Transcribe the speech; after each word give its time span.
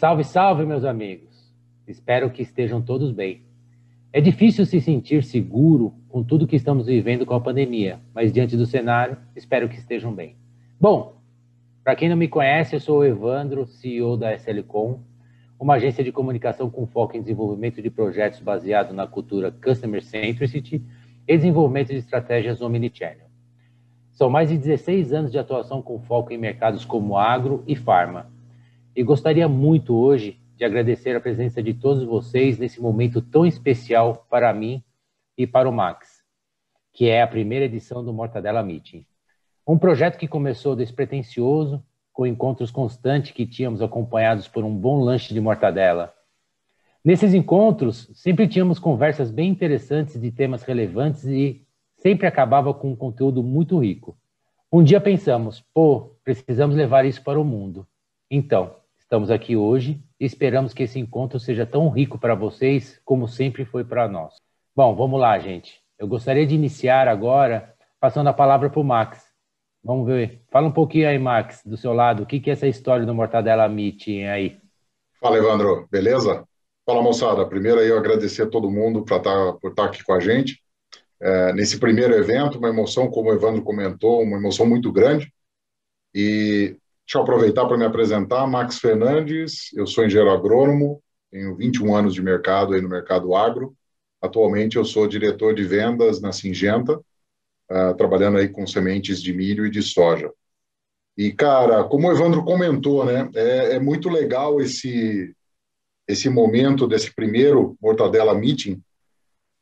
Salve, 0.00 0.24
salve, 0.24 0.64
meus 0.64 0.84
amigos. 0.84 1.52
Espero 1.86 2.30
que 2.30 2.42
estejam 2.42 2.80
todos 2.82 3.12
bem. 3.12 3.42
É 4.12 4.20
difícil 4.20 4.66
se 4.66 4.80
sentir 4.80 5.22
seguro 5.22 5.94
com 6.08 6.24
tudo 6.24 6.46
que 6.46 6.56
estamos 6.56 6.86
vivendo 6.86 7.24
com 7.24 7.34
a 7.34 7.40
pandemia, 7.40 8.00
mas 8.12 8.32
diante 8.32 8.56
do 8.56 8.66
cenário, 8.66 9.16
espero 9.36 9.68
que 9.68 9.76
estejam 9.76 10.12
bem. 10.12 10.36
Bom, 10.80 11.20
para 11.84 11.94
quem 11.94 12.08
não 12.08 12.16
me 12.16 12.26
conhece, 12.26 12.74
eu 12.74 12.80
sou 12.80 12.98
o 12.98 13.04
Evandro, 13.04 13.66
CEO 13.66 14.16
da 14.16 14.34
SLCom, 14.34 15.00
uma 15.60 15.74
agência 15.74 16.02
de 16.02 16.10
comunicação 16.10 16.68
com 16.68 16.86
foco 16.86 17.16
em 17.16 17.20
desenvolvimento 17.20 17.80
de 17.80 17.90
projetos 17.90 18.40
baseado 18.40 18.92
na 18.92 19.06
cultura 19.06 19.52
Customer 19.52 20.02
Centricity 20.02 20.82
e 21.28 21.36
desenvolvimento 21.36 21.88
de 21.88 21.98
estratégias 21.98 22.60
Omnichannel. 22.60 23.29
São 24.20 24.28
mais 24.28 24.50
de 24.50 24.58
16 24.58 25.14
anos 25.14 25.32
de 25.32 25.38
atuação 25.38 25.80
com 25.80 25.98
foco 25.98 26.30
em 26.30 26.36
mercados 26.36 26.84
como 26.84 27.16
agro 27.16 27.64
e 27.66 27.74
farma. 27.74 28.30
E 28.94 29.02
gostaria 29.02 29.48
muito 29.48 29.96
hoje 29.96 30.38
de 30.58 30.62
agradecer 30.62 31.16
a 31.16 31.20
presença 31.22 31.62
de 31.62 31.72
todos 31.72 32.04
vocês 32.04 32.58
nesse 32.58 32.82
momento 32.82 33.22
tão 33.22 33.46
especial 33.46 34.26
para 34.28 34.52
mim 34.52 34.84
e 35.38 35.46
para 35.46 35.66
o 35.66 35.72
Max, 35.72 36.22
que 36.92 37.08
é 37.08 37.22
a 37.22 37.26
primeira 37.26 37.64
edição 37.64 38.04
do 38.04 38.12
Mortadela 38.12 38.62
Meeting. 38.62 39.06
Um 39.66 39.78
projeto 39.78 40.18
que 40.18 40.28
começou 40.28 40.76
despretensioso, 40.76 41.82
com 42.12 42.26
encontros 42.26 42.70
constantes 42.70 43.32
que 43.32 43.46
tínhamos 43.46 43.80
acompanhados 43.80 44.46
por 44.46 44.64
um 44.64 44.76
bom 44.76 45.00
lanche 45.00 45.32
de 45.32 45.40
mortadela. 45.40 46.12
Nesses 47.02 47.32
encontros, 47.32 48.10
sempre 48.12 48.46
tínhamos 48.46 48.78
conversas 48.78 49.30
bem 49.30 49.48
interessantes 49.48 50.20
de 50.20 50.30
temas 50.30 50.62
relevantes 50.62 51.24
e 51.24 51.66
sempre 52.00 52.26
acabava 52.26 52.72
com 52.72 52.90
um 52.90 52.96
conteúdo 52.96 53.42
muito 53.42 53.78
rico. 53.78 54.16
Um 54.72 54.82
dia 54.82 55.00
pensamos, 55.00 55.64
pô, 55.74 56.16
precisamos 56.24 56.76
levar 56.76 57.04
isso 57.04 57.22
para 57.22 57.40
o 57.40 57.44
mundo. 57.44 57.86
Então, 58.30 58.74
estamos 58.98 59.30
aqui 59.30 59.56
hoje 59.56 60.02
e 60.18 60.24
esperamos 60.24 60.72
que 60.72 60.84
esse 60.84 60.98
encontro 60.98 61.38
seja 61.38 61.66
tão 61.66 61.88
rico 61.88 62.18
para 62.18 62.34
vocês 62.34 63.00
como 63.04 63.28
sempre 63.28 63.64
foi 63.64 63.84
para 63.84 64.08
nós. 64.08 64.34
Bom, 64.74 64.94
vamos 64.94 65.20
lá, 65.20 65.38
gente. 65.38 65.80
Eu 65.98 66.06
gostaria 66.06 66.46
de 66.46 66.54
iniciar 66.54 67.08
agora 67.08 67.74
passando 68.00 68.28
a 68.28 68.32
palavra 68.32 68.70
para 68.70 68.80
o 68.80 68.84
Max. 68.84 69.28
Vamos 69.82 70.06
ver. 70.06 70.42
Fala 70.50 70.68
um 70.68 70.72
pouquinho 70.72 71.08
aí, 71.08 71.18
Max, 71.18 71.62
do 71.64 71.76
seu 71.76 71.92
lado. 71.92 72.22
O 72.22 72.26
que, 72.26 72.40
que 72.40 72.50
é 72.50 72.52
essa 72.52 72.66
história 72.66 73.04
do 73.04 73.14
Mortadela 73.14 73.68
Meeting 73.68 74.24
aí? 74.24 74.58
Fala, 75.20 75.36
Evandro. 75.36 75.86
Beleza? 75.90 76.44
Fala, 76.86 77.02
moçada. 77.02 77.46
Primeiro 77.46 77.80
aí 77.80 77.88
eu 77.88 77.98
agradecer 77.98 78.42
a 78.42 78.48
todo 78.48 78.70
mundo 78.70 79.04
pra 79.04 79.18
tá, 79.18 79.52
por 79.60 79.70
estar 79.70 79.82
tá 79.82 79.88
aqui 79.88 80.04
com 80.04 80.12
a 80.12 80.20
gente. 80.20 80.62
É, 81.20 81.52
nesse 81.52 81.78
primeiro 81.78 82.14
evento, 82.14 82.58
uma 82.58 82.68
emoção, 82.68 83.10
como 83.10 83.30
o 83.30 83.34
Evandro 83.34 83.62
comentou, 83.62 84.22
uma 84.22 84.38
emoção 84.38 84.66
muito 84.66 84.90
grande. 84.90 85.32
E 86.14 86.76
deixa 87.06 87.18
eu 87.18 87.22
aproveitar 87.22 87.66
para 87.66 87.76
me 87.76 87.84
apresentar. 87.84 88.46
Max 88.46 88.78
Fernandes, 88.78 89.72
eu 89.74 89.86
sou 89.86 90.04
engenheiro 90.04 90.30
agrônomo, 90.30 91.02
tenho 91.30 91.54
21 91.56 91.94
anos 91.94 92.14
de 92.14 92.22
mercado 92.22 92.74
aí 92.74 92.80
no 92.80 92.88
mercado 92.88 93.34
agro. 93.34 93.74
Atualmente 94.20 94.76
eu 94.76 94.84
sou 94.84 95.06
diretor 95.06 95.54
de 95.54 95.62
vendas 95.62 96.20
na 96.20 96.32
Singenta, 96.32 96.98
uh, 96.98 97.94
trabalhando 97.96 98.38
aí 98.38 98.48
com 98.48 98.66
sementes 98.66 99.22
de 99.22 99.32
milho 99.32 99.66
e 99.66 99.70
de 99.70 99.82
soja. 99.82 100.30
E, 101.16 101.32
cara, 101.32 101.84
como 101.84 102.08
o 102.08 102.12
Evandro 102.12 102.44
comentou, 102.44 103.04
né, 103.04 103.28
é, 103.34 103.74
é 103.74 103.78
muito 103.78 104.08
legal 104.08 104.60
esse, 104.60 105.34
esse 106.08 106.28
momento 106.28 106.86
desse 106.86 107.14
primeiro 107.14 107.76
Mortadela 107.80 108.34
Meeting. 108.34 108.80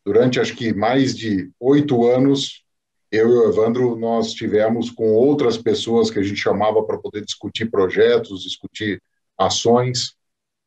Durante, 0.09 0.41
acho 0.41 0.57
que, 0.57 0.73
mais 0.73 1.15
de 1.15 1.51
oito 1.61 2.07
anos, 2.07 2.65
eu 3.13 3.29
e 3.29 3.33
o 3.35 3.51
Evandro, 3.51 3.95
nós 3.95 4.33
tivemos 4.33 4.91
com 4.91 5.13
outras 5.13 5.59
pessoas 5.59 6.11
que 6.11 6.19
a 6.19 6.23
gente 6.23 6.41
chamava 6.41 6.83
para 6.83 6.97
poder 6.97 7.23
discutir 7.23 7.71
projetos, 7.71 8.43
discutir 8.43 9.03
ações. 9.37 10.15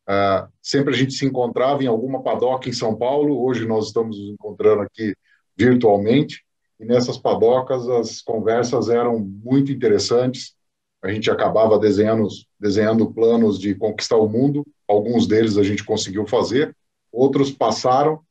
Uh, 0.08 0.48
sempre 0.62 0.94
a 0.94 0.96
gente 0.96 1.14
se 1.14 1.26
encontrava 1.26 1.84
em 1.84 1.88
alguma 1.88 2.22
padoca 2.22 2.70
em 2.70 2.72
São 2.72 2.96
Paulo, 2.96 3.44
hoje 3.44 3.66
nós 3.66 3.88
estamos 3.88 4.16
nos 4.16 4.30
encontrando 4.30 4.84
aqui 4.84 5.16
virtualmente, 5.58 6.46
e 6.80 6.86
nessas 6.86 7.18
padocas 7.18 7.90
as 7.90 8.22
conversas 8.22 8.90
eram 8.90 9.18
muito 9.20 9.72
interessantes. 9.72 10.54
A 11.02 11.12
gente 11.12 11.32
acabava 11.32 11.80
desenhando, 11.80 12.28
desenhando 12.60 13.12
planos 13.12 13.60
de 13.60 13.74
conquistar 13.74 14.18
o 14.18 14.30
mundo, 14.30 14.64
alguns 14.88 15.26
deles 15.26 15.58
a 15.58 15.64
gente 15.64 15.84
conseguiu 15.84 16.28
fazer, 16.28 16.76
outros 17.12 17.50
passaram, 17.50 18.22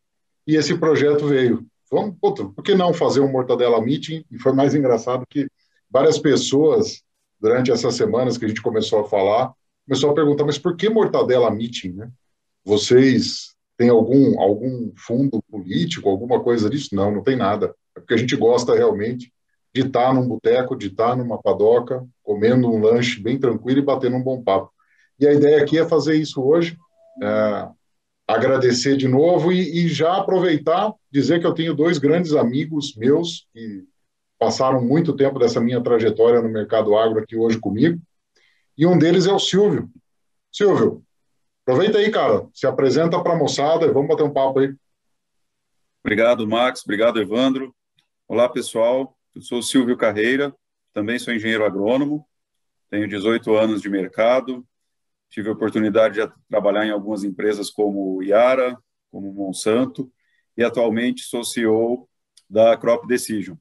e 0.51 0.57
esse 0.57 0.77
projeto 0.77 1.29
veio. 1.29 1.65
Vamos, 1.93 2.17
puta, 2.21 2.45
por 2.45 2.65
que 2.65 2.75
não 2.75 2.93
fazer 2.93 3.21
um 3.21 3.31
Mortadela 3.31 3.81
Meeting? 3.81 4.25
E 4.29 4.37
foi 4.37 4.53
mais 4.53 4.75
engraçado 4.75 5.25
que 5.31 5.47
várias 5.89 6.19
pessoas, 6.19 7.03
durante 7.41 7.71
essas 7.71 7.95
semanas 7.95 8.37
que 8.37 8.45
a 8.45 8.49
gente 8.49 8.61
começou 8.61 8.99
a 8.99 9.09
falar, 9.09 9.53
começou 9.87 10.11
a 10.11 10.15
perguntar, 10.15 10.45
mas 10.45 10.59
por 10.59 10.77
que 10.77 10.89
Mortadela 10.89 11.53
Meeting, 11.53 11.93
né? 11.93 12.11
Vocês 12.65 13.55
têm 13.77 13.91
algum, 13.91 14.41
algum 14.41 14.91
fundo 14.97 15.41
político, 15.49 16.09
alguma 16.09 16.43
coisa 16.43 16.69
disso? 16.69 16.89
Não, 16.97 17.13
não 17.13 17.23
tem 17.23 17.37
nada. 17.37 17.73
É 17.97 18.01
porque 18.01 18.15
a 18.15 18.19
gente 18.19 18.35
gosta 18.35 18.75
realmente 18.75 19.33
de 19.73 19.83
estar 19.83 20.13
num 20.13 20.27
boteco, 20.27 20.75
de 20.75 20.89
estar 20.89 21.17
numa 21.17 21.41
padoca, 21.41 22.05
comendo 22.25 22.69
um 22.69 22.81
lanche 22.81 23.23
bem 23.23 23.39
tranquilo 23.39 23.79
e 23.79 23.85
batendo 23.85 24.17
um 24.17 24.23
bom 24.23 24.43
papo. 24.43 24.73
E 25.17 25.29
a 25.29 25.33
ideia 25.33 25.63
aqui 25.63 25.79
é 25.79 25.87
fazer 25.87 26.17
isso 26.17 26.43
hoje, 26.43 26.77
é, 27.23 27.69
agradecer 28.35 28.97
de 28.97 29.09
novo 29.09 29.53
e, 29.53 29.85
e, 29.85 29.89
já 29.89 30.17
aproveitar, 30.17 30.93
dizer 31.11 31.41
que 31.41 31.47
eu 31.47 31.55
tenho 31.55 31.75
dois 31.75 31.99
grandes 31.99 32.33
amigos 32.35 32.95
meus 32.97 33.47
que 33.53 33.85
passaram 34.39 34.83
muito 34.83 35.15
tempo 35.15 35.39
dessa 35.39 35.61
minha 35.61 35.83
trajetória 35.83 36.41
no 36.41 36.49
mercado 36.49 36.97
agro 36.97 37.21
aqui 37.21 37.37
hoje 37.37 37.59
comigo, 37.59 38.01
e 38.77 38.87
um 38.87 38.99
deles 38.99 39.27
é 39.27 39.33
o 39.33 39.39
Silvio. 39.39 39.91
Silvio, 40.51 41.03
aproveita 41.63 41.99
aí, 41.99 42.11
cara, 42.11 42.47
se 42.55 42.67
apresenta 42.67 43.23
para 43.23 43.35
a 43.35 43.39
moçada 43.39 43.85
e 43.85 43.93
vamos 43.93 44.09
bater 44.09 44.23
um 44.23 44.33
papo 44.33 44.61
aí. 44.61 44.75
Obrigado, 46.03 46.49
Max. 46.49 46.83
Obrigado, 46.83 47.21
Evandro. 47.21 47.75
Olá, 48.27 48.49
pessoal. 48.49 49.15
Eu 49.35 49.43
sou 49.43 49.63
Silvio 49.63 49.97
Carreira, 49.97 50.55
também 50.93 51.19
sou 51.19 51.33
engenheiro 51.33 51.65
agrônomo, 51.65 52.27
tenho 52.91 53.07
18 53.07 53.55
anos 53.55 53.81
de 53.81 53.89
mercado, 53.89 54.67
tive 55.31 55.49
a 55.49 55.53
oportunidade 55.53 56.21
de 56.21 56.33
trabalhar 56.49 56.85
em 56.85 56.91
algumas 56.91 57.25
empresas 57.25 57.71
como 57.71 58.23
Iara, 58.23 58.77
como 59.11 59.33
Monsanto, 59.33 60.11
e 60.57 60.63
atualmente 60.63 61.23
sou 61.23 61.45
CEO 61.45 62.09
da 62.49 62.77
Crop 62.77 63.07
Decision, 63.07 63.57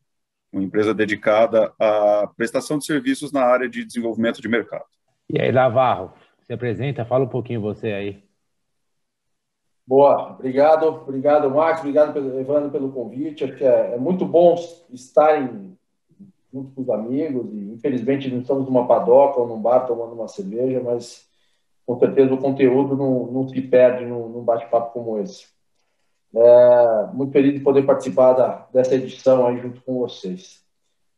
uma 0.52 0.64
empresa 0.64 0.94
dedicada 0.94 1.72
à 1.80 2.28
prestação 2.36 2.80
de 2.80 2.86
serviços 2.86 3.32
na 3.32 3.44
área 3.44 3.70
de 3.70 3.86
desenvolvimento 3.86 4.42
de 4.42 4.50
mercado. 4.50 4.86
E 5.30 5.40
aí, 5.40 5.52
Navarro, 5.52 6.12
se 6.42 6.52
apresenta, 6.52 7.06
fala 7.06 7.26
um 7.26 7.30
pouquinho 7.30 7.62
você 7.62 7.94
aí. 7.94 8.24
Boa, 9.86 10.34
obrigado, 10.34 10.86
obrigado, 10.88 11.50
Max, 11.50 11.80
obrigado, 11.80 12.18
Evandro, 12.40 12.72
pelo 12.72 12.92
convite. 12.92 13.44
Acho 13.44 13.56
que 13.56 13.64
é, 13.64 13.94
é 13.94 13.98
muito 13.98 14.26
bom 14.26 14.56
estarem 14.92 15.78
junto 16.52 16.72
com 16.74 16.82
os 16.82 16.90
amigos. 16.90 17.52
E, 17.54 17.74
infelizmente, 17.74 18.30
não 18.30 18.42
estamos 18.42 18.66
numa 18.66 18.88
padoca 18.88 19.40
ou 19.40 19.48
num 19.48 19.62
bar 19.62 19.86
tomando 19.86 20.14
uma 20.14 20.28
cerveja, 20.28 20.82
mas 20.84 21.29
com 21.90 21.98
certeza 21.98 22.32
o 22.32 22.38
conteúdo 22.38 22.96
não, 22.96 23.26
não 23.32 23.48
se 23.48 23.60
perde 23.64 24.06
num, 24.06 24.30
num 24.30 24.44
bate-papo 24.44 24.94
como 24.94 25.18
esse. 25.18 25.48
É, 26.36 27.08
muito 27.12 27.32
feliz 27.32 27.56
de 27.56 27.62
poder 27.62 27.82
participar 27.82 28.34
da, 28.34 28.68
dessa 28.72 28.94
edição 28.94 29.48
aí 29.48 29.58
junto 29.58 29.82
com 29.82 29.98
vocês. 29.98 30.64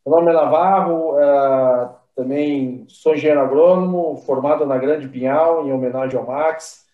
Meu 0.06 0.16
nome 0.16 0.32
é 0.32 0.34
Navarro, 0.34 1.20
é, 1.20 1.90
também 2.16 2.86
sou 2.88 3.14
engenheiro 3.14 3.42
agrônomo, 3.42 4.16
formado 4.26 4.66
na 4.66 4.78
Grande 4.78 5.10
Pinhal, 5.10 5.68
em 5.68 5.74
homenagem 5.74 6.18
ao 6.18 6.26
Max. 6.26 6.86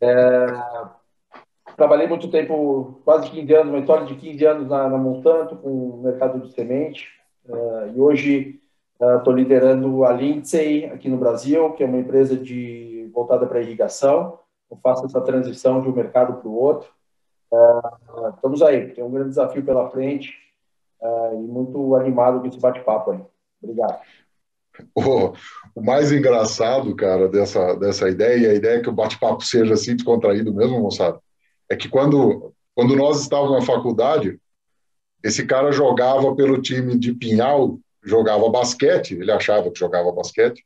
É, 0.00 0.46
Trabalhei 1.76 2.08
muito 2.08 2.28
tempo, 2.28 3.00
quase 3.04 3.30
15 3.30 3.54
anos, 3.54 3.68
uma 3.68 3.78
história 3.78 4.04
de 4.04 4.16
15 4.16 4.44
anos 4.44 4.68
na, 4.68 4.88
na 4.88 4.98
Monsanto, 4.98 5.54
com 5.58 5.68
o 5.68 6.02
mercado 6.02 6.40
de 6.40 6.52
semente. 6.52 7.06
Uh, 7.48 7.94
e 7.94 8.00
hoje 8.00 8.60
estou 9.00 9.32
uh, 9.32 9.36
liderando 9.36 10.04
a 10.04 10.12
Lindsay 10.12 10.86
aqui 10.86 11.08
no 11.08 11.18
Brasil, 11.18 11.70
que 11.74 11.84
é 11.84 11.86
uma 11.86 11.98
empresa 11.98 12.36
de, 12.36 12.91
voltada 13.12 13.46
para 13.46 13.60
irrigação. 13.60 14.38
Eu 14.70 14.76
faço 14.82 15.04
essa 15.06 15.20
transição 15.20 15.80
de 15.80 15.88
um 15.88 15.92
mercado 15.92 16.34
para 16.34 16.48
o 16.48 16.54
outro. 16.54 16.88
Uh, 17.50 18.28
estamos 18.34 18.62
aí, 18.62 18.88
tem 18.92 19.04
um 19.04 19.10
grande 19.10 19.30
desafio 19.30 19.64
pela 19.64 19.90
frente 19.90 20.32
e 21.34 21.36
muito 21.36 21.96
animado 21.96 22.40
com 22.40 22.46
esse 22.46 22.58
bate-papo 22.58 23.10
aí. 23.10 23.20
Obrigado. 23.62 24.00
O, 24.94 25.32
o, 25.74 25.84
mais 25.84 26.12
engraçado, 26.12 26.94
cara, 26.96 27.28
dessa, 27.28 27.74
dessa 27.74 28.08
ideia, 28.08 28.50
a 28.50 28.54
ideia 28.54 28.78
é 28.78 28.80
que 28.80 28.88
o 28.88 28.94
bate-papo 28.94 29.44
seja 29.44 29.74
assim 29.74 29.94
descontraído 29.94 30.54
mesmo, 30.54 30.80
moçada, 30.80 31.20
é 31.68 31.76
que 31.76 31.88
quando, 31.88 32.54
quando 32.74 32.96
nós 32.96 33.20
estávamos 33.20 33.60
na 33.60 33.74
faculdade, 33.74 34.40
esse 35.22 35.46
cara 35.46 35.70
jogava 35.72 36.34
pelo 36.34 36.60
time 36.60 36.98
de 36.98 37.12
Pinhal, 37.12 37.78
jogava 38.02 38.48
basquete, 38.48 39.14
ele 39.14 39.30
achava 39.30 39.70
que 39.70 39.78
jogava 39.78 40.10
basquete, 40.10 40.64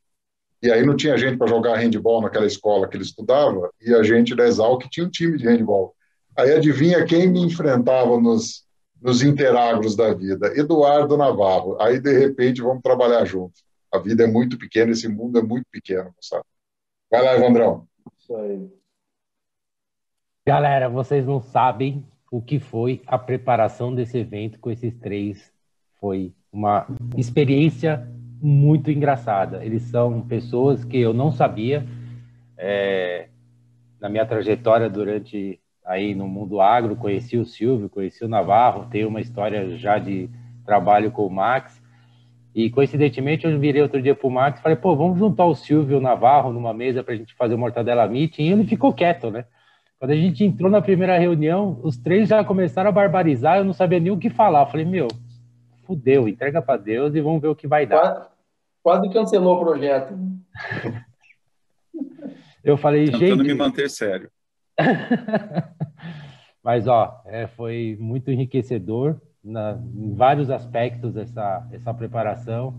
e 0.62 0.70
aí 0.70 0.84
não 0.84 0.96
tinha 0.96 1.16
gente 1.18 1.36
para 1.36 1.46
jogar 1.46 1.76
handball 1.76 2.22
naquela 2.22 2.46
escola 2.46 2.88
que 2.88 2.96
ele 2.96 3.04
estudava, 3.04 3.70
e 3.80 3.94
a 3.94 4.02
gente 4.02 4.34
da 4.34 4.46
Exalc 4.46 4.88
tinha 4.90 5.06
um 5.06 5.10
time 5.10 5.36
de 5.36 5.46
handball. 5.46 5.94
Aí 6.36 6.52
adivinha 6.52 7.04
quem 7.04 7.28
me 7.28 7.40
enfrentava 7.40 8.20
nos, 8.20 8.66
nos 9.00 9.22
interagros 9.22 9.96
da 9.96 10.12
vida. 10.12 10.48
Eduardo 10.58 11.16
Navarro. 11.16 11.80
Aí, 11.80 11.98
de 11.98 12.12
repente, 12.18 12.60
vamos 12.60 12.82
trabalhar 12.82 13.24
juntos. 13.24 13.64
A 13.92 13.98
vida 13.98 14.24
é 14.24 14.26
muito 14.26 14.58
pequena, 14.58 14.92
esse 14.92 15.08
mundo 15.08 15.38
é 15.38 15.42
muito 15.42 15.66
pequeno, 15.70 16.14
sabe? 16.20 16.44
Vai 17.10 17.22
lá, 17.22 17.34
Evandrão. 17.34 17.86
Isso 18.18 18.36
aí. 18.36 18.68
Galera, 20.46 20.88
vocês 20.88 21.24
não 21.24 21.40
sabem 21.40 22.04
o 22.30 22.42
que 22.42 22.58
foi 22.58 23.02
a 23.06 23.18
preparação 23.18 23.94
desse 23.94 24.18
evento 24.18 24.58
com 24.58 24.70
esses 24.70 24.94
três. 24.94 25.52
Foi 25.98 26.34
uma 26.52 26.86
experiência 27.16 28.06
muito 28.40 28.90
engraçada. 28.90 29.64
Eles 29.64 29.82
são 29.82 30.20
pessoas 30.22 30.84
que 30.84 30.98
eu 30.98 31.12
não 31.14 31.30
sabia 31.32 31.86
é, 32.56 33.28
na 34.00 34.08
minha 34.08 34.26
trajetória 34.26 34.88
durante 34.88 35.60
aí 35.84 36.14
no 36.14 36.26
mundo 36.26 36.60
agro. 36.60 36.96
Conheci 36.96 37.36
o 37.36 37.44
Silvio, 37.44 37.88
conheci 37.88 38.24
o 38.24 38.28
Navarro, 38.28 38.86
tenho 38.90 39.08
uma 39.08 39.20
história 39.20 39.76
já 39.76 39.98
de 39.98 40.28
trabalho 40.64 41.10
com 41.10 41.26
o 41.26 41.30
Max. 41.30 41.80
E 42.54 42.70
coincidentemente 42.70 43.46
eu 43.46 43.58
virei 43.58 43.82
outro 43.82 44.00
dia 44.00 44.14
para 44.14 44.26
o 44.26 44.30
Max 44.30 44.58
e 44.58 44.62
falei, 44.62 44.76
pô, 44.76 44.96
vamos 44.96 45.18
juntar 45.18 45.44
o 45.44 45.54
Silvio 45.54 45.96
e 45.96 45.98
o 45.98 46.02
Navarro 46.02 46.52
numa 46.52 46.72
mesa 46.72 47.04
para 47.04 47.14
a 47.14 47.16
gente 47.16 47.34
fazer 47.34 47.54
o 47.54 47.58
Mortadela 47.58 48.06
Meeting. 48.08 48.44
E 48.44 48.52
ele 48.52 48.64
ficou 48.64 48.92
quieto, 48.92 49.30
né? 49.30 49.44
Quando 49.98 50.10
a 50.10 50.16
gente 50.16 50.44
entrou 50.44 50.70
na 50.70 50.82
primeira 50.82 51.18
reunião, 51.18 51.78
os 51.82 51.96
três 51.96 52.28
já 52.28 52.44
começaram 52.44 52.88
a 52.88 52.92
barbarizar, 52.92 53.58
eu 53.58 53.64
não 53.64 53.72
sabia 53.72 54.00
nem 54.00 54.12
o 54.12 54.18
que 54.18 54.28
falar. 54.28 54.62
Eu 54.62 54.66
falei, 54.66 54.86
meu, 54.86 55.08
fudeu, 55.86 56.28
entrega 56.28 56.60
para 56.60 56.80
Deus 56.80 57.14
e 57.14 57.20
vamos 57.20 57.40
ver 57.40 57.48
o 57.48 57.56
que 57.56 57.66
vai 57.66 57.86
dar. 57.86 58.12
Quase, 58.12 58.28
quase 58.82 59.12
cancelou 59.12 59.56
o 59.56 59.60
projeto. 59.60 60.14
eu 62.64 62.76
falei, 62.76 63.06
Tentando 63.06 63.26
gente... 63.26 63.42
me 63.42 63.54
manter 63.54 63.88
sério. 63.88 64.30
Mas, 66.62 66.88
ó, 66.88 67.22
é, 67.26 67.46
foi 67.46 67.96
muito 68.00 68.30
enriquecedor 68.30 69.20
na, 69.42 69.78
em 69.94 70.14
vários 70.14 70.50
aspectos 70.50 71.16
essa, 71.16 71.66
essa 71.70 71.94
preparação 71.94 72.74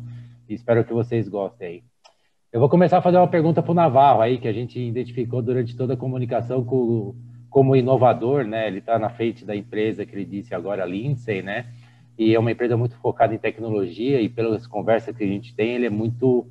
e 0.49 0.53
espero 0.53 0.83
que 0.83 0.93
vocês 0.93 1.27
gostem 1.29 1.67
aí. 1.67 1.83
Eu 2.51 2.59
vou 2.59 2.69
começar 2.69 2.97
a 2.97 3.01
fazer 3.01 3.17
uma 3.17 3.27
pergunta 3.27 3.61
para 3.61 3.71
o 3.71 3.75
Navarro 3.75 4.21
aí, 4.21 4.37
que 4.37 4.47
a 4.47 4.53
gente 4.53 4.79
identificou 4.79 5.41
durante 5.41 5.75
toda 5.75 5.93
a 5.93 5.97
comunicação 5.97 6.63
com, 6.63 7.15
como 7.49 7.75
inovador, 7.75 8.45
né? 8.45 8.67
Ele 8.67 8.79
está 8.79 8.97
na 8.97 9.09
frente 9.09 9.45
da 9.45 9.55
empresa 9.55 10.05
que 10.05 10.15
ele 10.15 10.25
disse 10.25 10.55
agora, 10.55 10.83
a 10.83 10.85
Lindsay, 10.85 11.41
né? 11.41 11.67
E 12.17 12.33
é 12.33 12.39
uma 12.39 12.51
empresa 12.51 12.75
muito 12.75 12.95
focada 12.97 13.33
em 13.35 13.37
tecnologia 13.37 14.19
e 14.21 14.27
pelas 14.29 14.65
conversas 14.65 15.15
que 15.15 15.23
a 15.23 15.27
gente 15.27 15.53
tem, 15.55 15.75
ele 15.75 15.85
é 15.85 15.89
muito, 15.89 16.47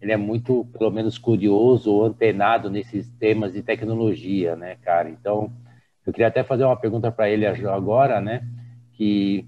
ele 0.00 0.12
é 0.12 0.16
muito, 0.16 0.66
pelo 0.78 0.90
menos, 0.90 1.18
curioso 1.18 1.92
ou 1.92 2.04
antenado 2.04 2.68
nesses 2.70 3.08
temas 3.18 3.52
de 3.54 3.62
tecnologia, 3.62 4.54
né, 4.56 4.76
cara? 4.76 5.08
Então, 5.08 5.52
eu 6.06 6.12
queria 6.12 6.28
até 6.28 6.42
fazer 6.44 6.64
uma 6.64 6.76
pergunta 6.76 7.10
para 7.10 7.30
ele 7.30 7.46
agora, 7.46 8.20
né? 8.20 8.46
Que 8.92 9.46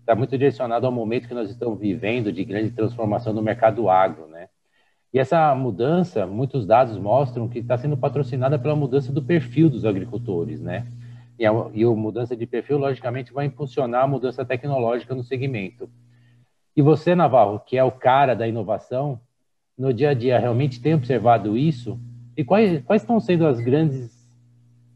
está 0.00 0.14
muito 0.14 0.36
direcionado 0.36 0.86
ao 0.86 0.92
momento 0.92 1.28
que 1.28 1.34
nós 1.34 1.50
estamos 1.50 1.78
vivendo 1.78 2.32
de 2.32 2.44
grande 2.44 2.70
transformação 2.72 3.32
no 3.32 3.42
mercado 3.42 3.88
agro, 3.88 4.26
né? 4.26 4.48
E 5.12 5.18
essa 5.18 5.54
mudança, 5.54 6.26
muitos 6.26 6.66
dados 6.66 6.96
mostram 6.98 7.48
que 7.48 7.58
está 7.58 7.76
sendo 7.78 7.96
patrocinada 7.96 8.58
pela 8.58 8.76
mudança 8.76 9.12
do 9.12 9.22
perfil 9.22 9.68
dos 9.70 9.84
agricultores, 9.84 10.60
né? 10.60 10.86
E 11.40 11.46
a, 11.46 11.52
e 11.72 11.82
a 11.82 11.88
mudança 11.88 12.36
de 12.36 12.46
perfil, 12.46 12.76
logicamente, 12.76 13.32
vai 13.32 13.46
impulsionar 13.46 14.04
a 14.04 14.06
mudança 14.06 14.44
tecnológica 14.44 15.14
no 15.14 15.24
segmento. 15.24 15.88
E 16.76 16.82
você, 16.82 17.14
Navarro, 17.14 17.60
que 17.60 17.78
é 17.78 17.82
o 17.82 17.90
cara 17.90 18.34
da 18.34 18.46
inovação, 18.46 19.18
no 19.76 19.90
dia 19.94 20.10
a 20.10 20.14
dia 20.14 20.38
realmente 20.38 20.82
tem 20.82 20.94
observado 20.94 21.56
isso? 21.56 21.98
E 22.36 22.44
quais, 22.44 22.84
quais 22.84 23.00
estão 23.00 23.18
sendo 23.18 23.46
as 23.46 23.58
grandes 23.58 24.10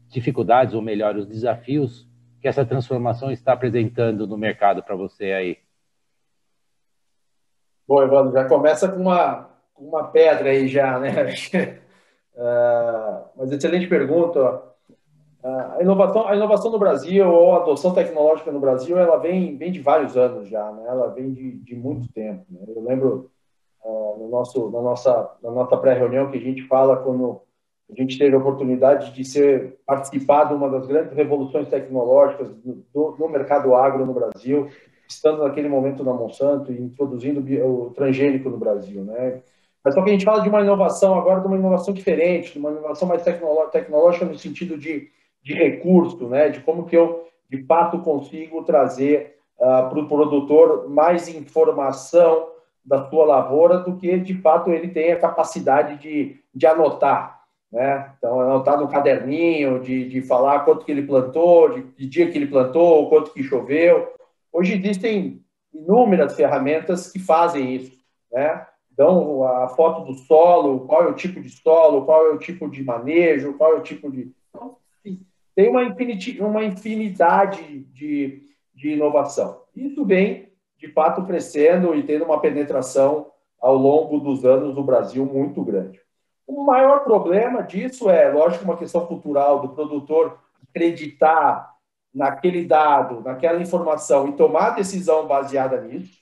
dificuldades, 0.07 0.75
ou 0.75 0.83
melhor, 0.83 1.15
os 1.15 1.25
desafios 1.25 2.07
que 2.39 2.47
essa 2.47 2.63
transformação 2.63 3.31
está 3.31 3.53
apresentando 3.53 4.27
no 4.27 4.37
mercado 4.37 4.83
para 4.83 4.95
você 4.95 5.31
aí? 5.31 5.57
Bom, 7.87 8.03
Evandro, 8.03 8.33
já 8.33 8.47
começa 8.47 8.87
com 8.87 9.01
uma 9.01 9.49
uma 9.77 10.07
pedra 10.07 10.51
aí 10.51 10.67
já, 10.67 10.99
né? 10.99 11.09
uh, 12.35 13.29
mas 13.35 13.51
excelente 13.51 13.87
pergunta. 13.87 14.74
Uh, 15.45 15.77
a 15.77 15.77
inovação, 15.79 16.27
a 16.27 16.35
inovação 16.35 16.71
no 16.71 16.79
Brasil 16.79 17.29
ou 17.29 17.53
a 17.53 17.57
adoção 17.57 17.93
tecnológica 17.93 18.51
no 18.51 18.59
Brasil, 18.59 18.97
ela 18.97 19.17
vem, 19.17 19.55
vem 19.55 19.71
de 19.71 19.79
vários 19.79 20.17
anos 20.17 20.49
já, 20.49 20.71
né? 20.71 20.85
Ela 20.87 21.09
vem 21.09 21.31
de, 21.31 21.51
de 21.57 21.75
muito 21.75 22.11
tempo. 22.11 22.43
Né? 22.49 22.61
Eu 22.67 22.81
lembro 22.81 23.29
uh, 23.83 24.17
no 24.17 24.27
nosso, 24.27 24.71
na 24.71 24.81
nossa, 24.81 25.37
na 25.43 25.51
nossa 25.51 25.77
pré-reunião 25.77 26.31
que 26.31 26.39
a 26.39 26.41
gente 26.41 26.63
fala 26.63 26.97
quando 26.97 27.41
a 27.87 27.93
gente 27.93 28.17
teve 28.17 28.35
a 28.35 28.39
oportunidade 28.39 29.13
de 29.13 29.23
ser 29.23 29.77
participar 29.85 30.45
de 30.45 30.55
uma 30.55 30.67
das 30.67 30.87
grandes 30.87 31.15
revoluções 31.15 31.67
tecnológicas 31.67 32.49
do, 32.91 33.15
no 33.19 33.29
mercado 33.29 33.75
agro 33.75 34.03
no 34.03 34.15
Brasil, 34.15 34.67
estando 35.07 35.43
naquele 35.43 35.69
momento 35.69 36.03
na 36.03 36.11
Monsanto 36.11 36.71
e 36.71 36.81
introduzindo 36.81 37.45
o 37.63 37.91
transgênico 37.91 38.49
no 38.49 38.57
Brasil, 38.57 39.03
né? 39.03 39.43
Mas 39.83 39.93
só 39.93 40.01
que 40.01 40.09
a 40.09 40.13
gente 40.13 40.25
fala 40.25 40.41
de 40.41 40.49
uma 40.49 40.61
inovação 40.61 41.13
agora, 41.13 41.39
de 41.39 41.45
uma 41.45 41.57
inovação 41.57 41.93
diferente, 41.93 42.53
de 42.53 42.57
uma 42.57 42.71
inovação 42.71 43.07
mais 43.07 43.21
tecnológica 43.21 44.25
no 44.25 44.35
sentido 44.35 44.75
de, 44.75 45.11
de 45.45 45.53
recurso, 45.53 46.27
né? 46.27 46.49
de 46.49 46.59
como 46.61 46.87
que 46.87 46.97
eu, 46.97 47.27
de 47.47 47.63
fato, 47.65 47.99
consigo 47.99 48.63
trazer 48.63 49.37
uh, 49.59 49.87
para 49.87 49.99
o 49.99 50.07
produtor 50.07 50.89
mais 50.89 51.27
informação 51.27 52.49
da 52.83 53.07
sua 53.09 53.25
lavoura 53.25 53.77
do 53.77 53.95
que, 53.95 54.17
de 54.17 54.33
fato, 54.41 54.71
ele 54.71 54.87
tem 54.87 55.11
a 55.11 55.19
capacidade 55.19 55.97
de, 55.97 56.39
de 56.53 56.65
anotar. 56.65 57.43
Né? 57.71 58.11
Então, 58.17 58.39
anotar 58.39 58.79
no 58.79 58.87
caderninho, 58.87 59.79
de, 59.79 60.09
de 60.09 60.21
falar 60.23 60.61
quanto 60.61 60.83
que 60.83 60.91
ele 60.91 61.05
plantou, 61.05 61.69
de, 61.69 61.83
de 61.83 62.07
dia 62.07 62.31
que 62.31 62.37
ele 62.37 62.47
plantou, 62.47 63.07
quanto 63.07 63.31
que 63.31 63.43
choveu. 63.43 64.11
Hoje 64.51 64.73
existem 64.73 65.43
inúmeras 65.71 66.35
ferramentas 66.35 67.11
que 67.11 67.19
fazem 67.19 67.75
isso, 67.75 67.95
né? 68.31 68.65
dão 68.97 69.43
a 69.43 69.67
foto 69.67 70.05
do 70.05 70.13
solo, 70.13 70.87
qual 70.87 71.03
é 71.03 71.07
o 71.07 71.13
tipo 71.13 71.39
de 71.39 71.49
solo, 71.49 72.05
qual 72.05 72.25
é 72.25 72.29
o 72.29 72.39
tipo 72.39 72.67
de 72.67 72.83
manejo, 72.83 73.53
qual 73.53 73.73
é 73.73 73.75
o 73.75 73.83
tipo 73.83 74.09
de. 74.09 74.31
Então, 74.49 74.77
tem 75.55 75.69
uma, 75.69 75.83
infiniti... 75.83 76.39
uma 76.41 76.63
infinidade 76.63 77.79
de, 77.93 78.43
de 78.73 78.89
inovação. 78.89 79.61
Isso 79.75 80.05
vem, 80.05 80.51
de 80.77 80.89
fato, 80.91 81.25
crescendo 81.25 81.95
e 81.95 82.03
tendo 82.03 82.25
uma 82.25 82.41
penetração 82.41 83.31
ao 83.59 83.75
longo 83.75 84.19
dos 84.19 84.45
anos 84.45 84.75
no 84.75 84.83
Brasil 84.83 85.25
muito 85.25 85.63
grande. 85.63 85.99
O 86.45 86.63
maior 86.63 87.03
problema 87.03 87.63
disso 87.63 88.09
é, 88.09 88.31
lógico, 88.31 88.65
uma 88.65 88.77
questão 88.77 89.05
cultural 89.05 89.61
do 89.61 89.69
produtor 89.69 90.37
acreditar 90.69 91.73
naquele 92.13 92.65
dado, 92.65 93.21
naquela 93.21 93.61
informação 93.61 94.27
e 94.29 94.33
tomar 94.33 94.71
decisão 94.71 95.25
baseada 95.25 95.81
nisso, 95.81 96.19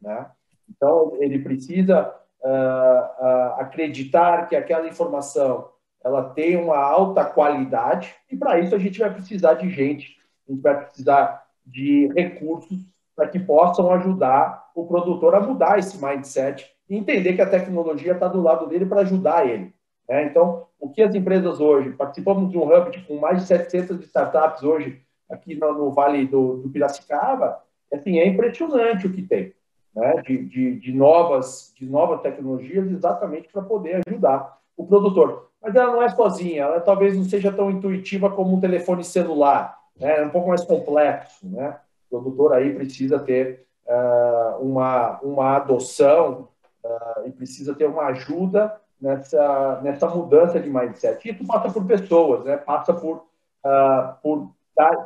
né? 0.00 0.30
Então, 0.68 1.16
ele 1.20 1.38
precisa 1.38 2.12
uh, 2.40 3.24
uh, 3.24 3.60
acreditar 3.60 4.48
que 4.48 4.56
aquela 4.56 4.88
informação 4.88 5.70
ela 6.04 6.30
tem 6.30 6.56
uma 6.56 6.76
alta 6.76 7.24
qualidade 7.24 8.14
e 8.30 8.36
para 8.36 8.58
isso 8.58 8.74
a 8.74 8.78
gente 8.78 8.98
vai 8.98 9.12
precisar 9.12 9.54
de 9.54 9.70
gente, 9.70 10.16
a 10.48 10.52
gente 10.52 10.62
vai 10.62 10.84
precisar 10.84 11.46
de 11.64 12.08
recursos 12.14 12.78
para 13.14 13.28
que 13.28 13.38
possam 13.38 13.90
ajudar 13.92 14.70
o 14.74 14.86
produtor 14.86 15.34
a 15.34 15.40
mudar 15.40 15.78
esse 15.78 16.02
mindset 16.02 16.70
e 16.88 16.96
entender 16.96 17.34
que 17.34 17.42
a 17.42 17.48
tecnologia 17.48 18.12
está 18.12 18.26
do 18.26 18.42
lado 18.42 18.66
dele 18.66 18.86
para 18.86 19.02
ajudar 19.02 19.46
ele. 19.48 19.72
Né? 20.08 20.24
Então, 20.24 20.66
o 20.80 20.90
que 20.90 21.02
as 21.02 21.14
empresas 21.14 21.60
hoje, 21.60 21.90
participamos 21.90 22.50
de 22.50 22.58
um 22.58 22.64
hub 22.64 23.06
com 23.06 23.18
mais 23.18 23.42
de 23.42 23.46
700 23.46 24.04
startups 24.04 24.62
hoje 24.62 25.00
aqui 25.30 25.54
no, 25.54 25.72
no 25.72 25.90
Vale 25.90 26.26
do, 26.26 26.58
do 26.58 26.68
Piracicaba, 26.68 27.60
assim, 27.92 28.18
é 28.18 28.26
impressionante 28.26 29.06
o 29.06 29.12
que 29.12 29.22
tem 29.22 29.54
né, 29.94 30.22
de, 30.22 30.44
de, 30.44 30.80
de, 30.80 30.92
novas, 30.92 31.72
de 31.76 31.86
novas 31.86 32.20
tecnologias 32.20 32.90
exatamente 32.90 33.48
para 33.52 33.62
poder 33.62 34.02
ajudar 34.06 34.58
o 34.76 34.86
produtor. 34.86 35.50
Mas 35.62 35.74
ela 35.76 35.92
não 35.92 36.02
é 36.02 36.08
sozinha, 36.08 36.64
ela 36.64 36.80
talvez 36.80 37.16
não 37.16 37.24
seja 37.24 37.52
tão 37.52 37.70
intuitiva 37.70 38.28
como 38.30 38.56
um 38.56 38.60
telefone 38.60 39.04
celular, 39.04 39.78
né, 39.98 40.18
é 40.18 40.24
um 40.24 40.30
pouco 40.30 40.48
mais 40.48 40.64
complexo. 40.64 41.46
Né? 41.46 41.76
O 42.10 42.18
produtor 42.18 42.52
aí 42.52 42.74
precisa 42.74 43.18
ter 43.20 43.64
uh, 43.86 44.60
uma, 44.60 45.20
uma 45.20 45.56
adoção 45.56 46.48
uh, 46.84 47.26
e 47.26 47.30
precisa 47.30 47.74
ter 47.74 47.86
uma 47.86 48.06
ajuda 48.06 48.74
nessa, 49.00 49.80
nessa 49.82 50.06
mudança 50.08 50.58
de 50.58 50.68
mindset. 50.68 51.28
E 51.28 51.32
isso 51.32 51.46
passa 51.46 51.70
por 51.70 51.84
pessoas, 51.84 52.44
né? 52.44 52.56
passa 52.56 52.92
por, 52.92 53.24
uh, 53.64 54.14
por 54.20 54.50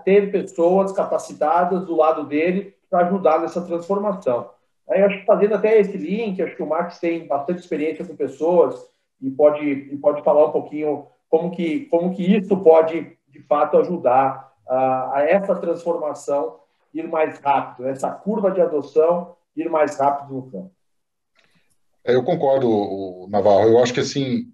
ter 0.04 0.30
pessoas 0.32 0.92
capacitadas 0.92 1.84
do 1.84 1.96
lado 1.96 2.24
dele 2.24 2.74
para 2.88 3.06
ajudar 3.06 3.40
nessa 3.40 3.60
transformação. 3.60 4.50
Aí, 4.88 5.02
acho 5.02 5.18
que 5.18 5.26
fazendo 5.26 5.56
até 5.56 5.78
esse 5.80 5.96
link, 5.96 6.40
acho 6.40 6.54
que 6.54 6.62
o 6.62 6.66
Max 6.66 6.98
tem 7.00 7.26
bastante 7.26 7.58
experiência 7.58 8.04
com 8.04 8.14
pessoas 8.14 8.88
e 9.20 9.30
pode, 9.30 9.64
e 9.64 9.96
pode 9.96 10.22
falar 10.22 10.46
um 10.46 10.52
pouquinho 10.52 11.06
como 11.28 11.50
que, 11.50 11.86
como 11.86 12.14
que 12.14 12.36
isso 12.36 12.56
pode, 12.58 13.16
de 13.28 13.42
fato, 13.42 13.78
ajudar 13.78 14.52
a, 14.68 15.18
a 15.18 15.22
essa 15.22 15.54
transformação 15.54 16.58
ir 16.92 17.08
mais 17.08 17.38
rápido, 17.38 17.88
essa 17.88 18.10
curva 18.10 18.50
de 18.50 18.60
adoção 18.60 19.36
ir 19.56 19.68
mais 19.68 19.98
rápido 19.98 20.34
no 20.34 20.50
campo. 20.50 20.70
É, 22.04 22.14
eu 22.14 22.22
concordo, 22.22 23.26
Navarro. 23.28 23.68
Eu 23.68 23.82
acho 23.82 23.92
que 23.92 24.00
assim, 24.00 24.52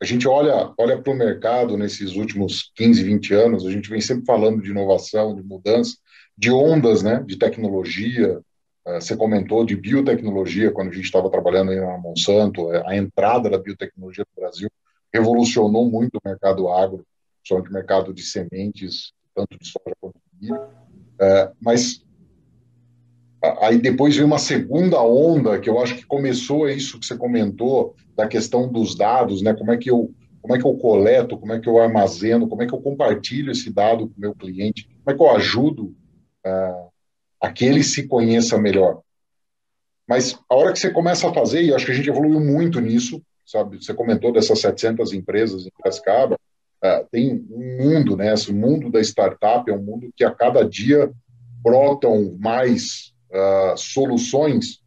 a 0.00 0.04
gente 0.04 0.26
olha, 0.26 0.72
olha 0.78 1.00
para 1.00 1.12
o 1.12 1.16
mercado 1.16 1.76
nesses 1.76 2.16
últimos 2.16 2.72
15, 2.74 3.02
20 3.02 3.34
anos, 3.34 3.66
a 3.66 3.70
gente 3.70 3.90
vem 3.90 4.00
sempre 4.00 4.24
falando 4.24 4.62
de 4.62 4.70
inovação, 4.70 5.34
de 5.34 5.42
mudança, 5.42 5.96
de 6.36 6.50
ondas 6.50 7.02
né, 7.02 7.22
de 7.26 7.38
tecnologia. 7.38 8.40
Uh, 8.86 9.00
você 9.00 9.16
comentou 9.16 9.64
de 9.64 9.76
biotecnologia 9.76 10.70
quando 10.70 10.90
a 10.90 10.92
gente 10.92 11.04
estava 11.04 11.30
trabalhando 11.30 11.74
na 11.74 11.98
Monsanto, 11.98 12.72
é, 12.72 12.82
a 12.86 12.96
entrada 12.96 13.48
da 13.48 13.58
biotecnologia 13.58 14.24
no 14.36 14.42
Brasil 14.42 14.68
revolucionou 15.12 15.88
muito 15.90 16.16
o 16.16 16.28
mercado 16.28 16.68
agro, 16.68 17.06
principalmente 17.38 17.70
o 17.70 17.74
mercado 17.74 18.12
de 18.12 18.22
sementes, 18.22 19.12
tanto 19.34 19.58
de 19.58 19.66
soja 19.66 19.96
quanto 20.00 20.16
de 20.32 20.40
milho. 20.40 20.60
Uh, 20.60 21.54
mas 21.60 22.04
aí 23.60 23.78
depois 23.78 24.14
veio 24.14 24.26
uma 24.26 24.38
segunda 24.38 25.00
onda 25.02 25.58
que 25.60 25.68
eu 25.68 25.78
acho 25.78 25.96
que 25.96 26.06
começou 26.06 26.68
é 26.68 26.74
isso 26.74 26.98
que 26.98 27.06
você 27.06 27.16
comentou 27.16 27.94
da 28.16 28.26
questão 28.26 28.70
dos 28.70 28.94
dados, 28.96 29.42
né? 29.42 29.54
Como 29.54 29.70
é 29.72 29.76
que 29.76 29.90
eu 29.90 30.12
como 30.40 30.54
é 30.54 30.58
que 30.58 30.66
eu 30.66 30.76
coleto, 30.76 31.38
como 31.38 31.54
é 31.54 31.58
que 31.58 31.66
eu 31.66 31.78
armazeno, 31.78 32.46
como 32.46 32.62
é 32.62 32.66
que 32.66 32.74
eu 32.74 32.80
compartilho 32.82 33.50
esse 33.50 33.72
dado 33.72 34.08
com 34.08 34.14
o 34.14 34.20
meu 34.20 34.34
cliente, 34.34 34.86
como 35.02 35.14
é 35.14 35.14
que 35.14 35.22
eu 35.22 35.30
ajudo 35.30 35.96
a 37.44 37.52
que 37.52 37.66
ele 37.66 37.84
se 37.84 38.08
conheça 38.08 38.56
melhor. 38.56 39.02
Mas 40.08 40.38
a 40.48 40.54
hora 40.54 40.72
que 40.72 40.78
você 40.78 40.90
começa 40.90 41.28
a 41.28 41.34
fazer, 41.34 41.62
e 41.62 41.74
acho 41.74 41.84
que 41.84 41.92
a 41.92 41.94
gente 41.94 42.08
evoluiu 42.08 42.40
muito 42.40 42.80
nisso, 42.80 43.22
sabe? 43.44 43.82
Você 43.82 43.92
comentou 43.92 44.32
dessas 44.32 44.58
700 44.60 45.12
empresas 45.12 45.66
em 45.66 45.70
Piracicaba, 45.76 46.36
uh, 46.36 47.06
tem 47.10 47.44
um 47.50 47.82
mundo, 47.82 48.16
né? 48.16 48.32
Esse 48.32 48.50
mundo 48.50 48.90
da 48.90 48.98
startup 49.00 49.70
é 49.70 49.74
um 49.74 49.82
mundo 49.82 50.10
que 50.16 50.24
a 50.24 50.30
cada 50.30 50.66
dia 50.66 51.12
brotam 51.62 52.34
mais 52.40 53.12
uh, 53.30 53.76
soluções, 53.76 54.80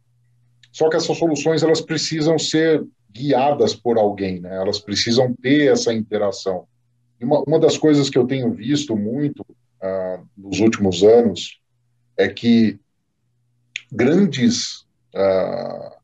só 0.72 0.88
que 0.88 0.96
essas 0.96 1.16
soluções 1.16 1.62
elas 1.62 1.80
precisam 1.80 2.38
ser 2.40 2.84
guiadas 3.12 3.72
por 3.72 3.98
alguém, 3.98 4.40
né? 4.40 4.56
Elas 4.56 4.80
precisam 4.80 5.32
ter 5.32 5.72
essa 5.72 5.92
interação. 5.92 6.66
E 7.20 7.24
uma, 7.24 7.40
uma 7.46 7.60
das 7.60 7.78
coisas 7.78 8.10
que 8.10 8.18
eu 8.18 8.26
tenho 8.26 8.52
visto 8.52 8.96
muito 8.96 9.42
uh, 9.42 10.26
nos 10.36 10.58
últimos 10.58 11.04
anos 11.04 11.60
é 12.18 12.28
que 12.28 12.78
grandes 13.90 14.80
uh, 15.14 15.96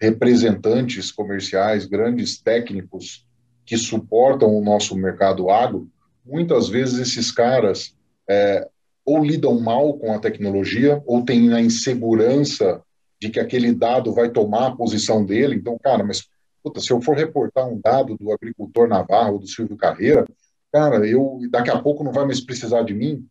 representantes 0.00 1.12
comerciais, 1.12 1.86
grandes 1.86 2.40
técnicos 2.40 3.26
que 3.66 3.76
suportam 3.76 4.56
o 4.56 4.64
nosso 4.64 4.96
mercado 4.96 5.50
agro, 5.50 5.88
muitas 6.24 6.68
vezes 6.68 6.98
esses 6.98 7.30
caras 7.30 7.94
é, 8.28 8.66
ou 9.04 9.24
lidam 9.24 9.60
mal 9.60 9.94
com 9.94 10.12
a 10.12 10.18
tecnologia 10.18 11.02
ou 11.06 11.24
têm 11.24 11.52
a 11.52 11.60
insegurança 11.60 12.82
de 13.20 13.30
que 13.30 13.40
aquele 13.40 13.72
dado 13.72 14.12
vai 14.12 14.30
tomar 14.30 14.68
a 14.68 14.76
posição 14.76 15.24
dele. 15.24 15.56
Então, 15.56 15.78
cara, 15.82 16.04
mas 16.04 16.28
puta, 16.62 16.80
se 16.80 16.90
eu 16.90 17.00
for 17.00 17.16
reportar 17.16 17.66
um 17.66 17.80
dado 17.82 18.16
do 18.16 18.32
agricultor 18.32 18.88
Navarro, 18.88 19.38
do 19.38 19.46
Silvio 19.46 19.76
Carreira, 19.76 20.26
cara, 20.72 21.06
eu 21.06 21.40
daqui 21.50 21.70
a 21.70 21.78
pouco 21.78 22.04
não 22.04 22.12
vai 22.12 22.24
mais 22.26 22.40
precisar 22.40 22.82
de 22.82 22.94
mim. 22.94 23.26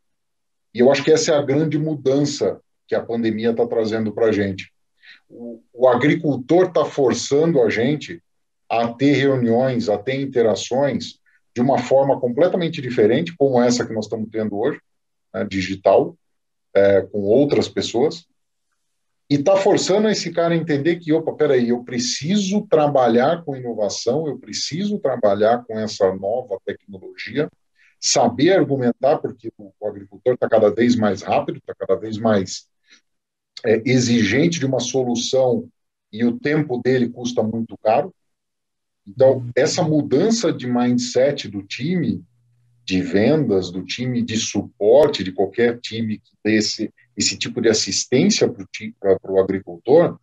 E 0.74 0.80
eu 0.80 0.92
acho 0.92 1.04
que 1.04 1.12
essa 1.12 1.32
é 1.32 1.36
a 1.36 1.42
grande 1.42 1.78
mudança 1.78 2.60
que 2.88 2.96
a 2.96 3.04
pandemia 3.04 3.52
está 3.52 3.66
trazendo 3.68 4.14
para 4.14 4.28
a 4.28 4.32
gente. 4.32 4.72
O, 5.30 5.62
o 5.74 5.88
agricultor 5.88 6.68
está 6.68 6.86
forçando 6.86 7.62
a 7.62 7.70
gente 7.70 8.22
a 8.70 8.88
ter 8.94 9.14
reuniões, 9.14 9.90
a 9.90 9.98
ter 9.98 10.20
interações 10.22 11.20
de 11.56 11.62
uma 11.62 11.80
forma 11.80 12.20
completamente 12.20 12.82
diferente, 12.82 13.36
como 13.36 13.62
essa 13.62 13.86
que 13.86 13.94
nós 13.94 14.06
estamos 14.06 14.30
tendo 14.32 14.58
hoje, 14.58 14.80
né, 15.34 15.44
digital, 15.46 16.16
é, 16.76 17.02
com 17.02 17.20
outras 17.22 17.68
pessoas, 17.68 18.28
e 19.30 19.36
está 19.36 19.58
forçando 19.58 20.08
esse 20.08 20.32
cara 20.32 20.54
a 20.54 20.58
entender 20.58 20.98
que, 20.98 21.12
opa, 21.12 21.34
peraí, 21.34 21.70
eu 21.70 21.84
preciso 21.84 22.66
trabalhar 22.70 23.44
com 23.44 23.56
inovação, 23.56 24.28
eu 24.28 24.38
preciso 24.38 25.00
trabalhar 25.00 25.66
com 25.66 25.78
essa 25.78 26.14
nova 26.14 26.58
tecnologia, 26.66 27.50
saber 28.00 28.54
argumentar, 28.54 29.18
porque 29.18 29.52
o, 29.58 29.72
agricultor 29.88 30.34
está 30.34 30.48
cada 30.48 30.70
vez 30.70 30.96
mais 30.96 31.22
rápido, 31.22 31.58
está 31.58 31.74
cada 31.76 31.96
vez 31.96 32.18
mais 32.18 32.68
é, 33.66 33.82
exigente 33.86 34.60
de 34.60 34.66
uma 34.66 34.80
solução 34.80 35.68
e 36.12 36.24
o 36.24 36.40
tempo 36.40 36.80
dele 36.82 37.10
custa 37.10 37.44
muito 37.44 37.78
caro. 37.78 38.14
Então, 39.06 39.50
essa 39.56 39.84
mudança 39.84 40.52
de 40.52 40.68
mindset 40.68 41.48
do 41.48 41.64
time 41.64 42.24
de 42.84 43.02
vendas, 43.02 43.70
do 43.70 43.84
time 43.84 44.22
de 44.22 44.38
suporte, 44.38 45.24
de 45.24 45.34
qualquer 45.34 45.80
time 45.80 46.20
que 46.20 46.32
dê 46.44 46.56
esse, 46.56 46.94
esse 47.18 47.38
tipo 47.38 47.62
de 47.62 47.68
assistência 47.68 48.50
para 48.50 49.32
o 49.32 49.40
agricultor, 49.40 50.18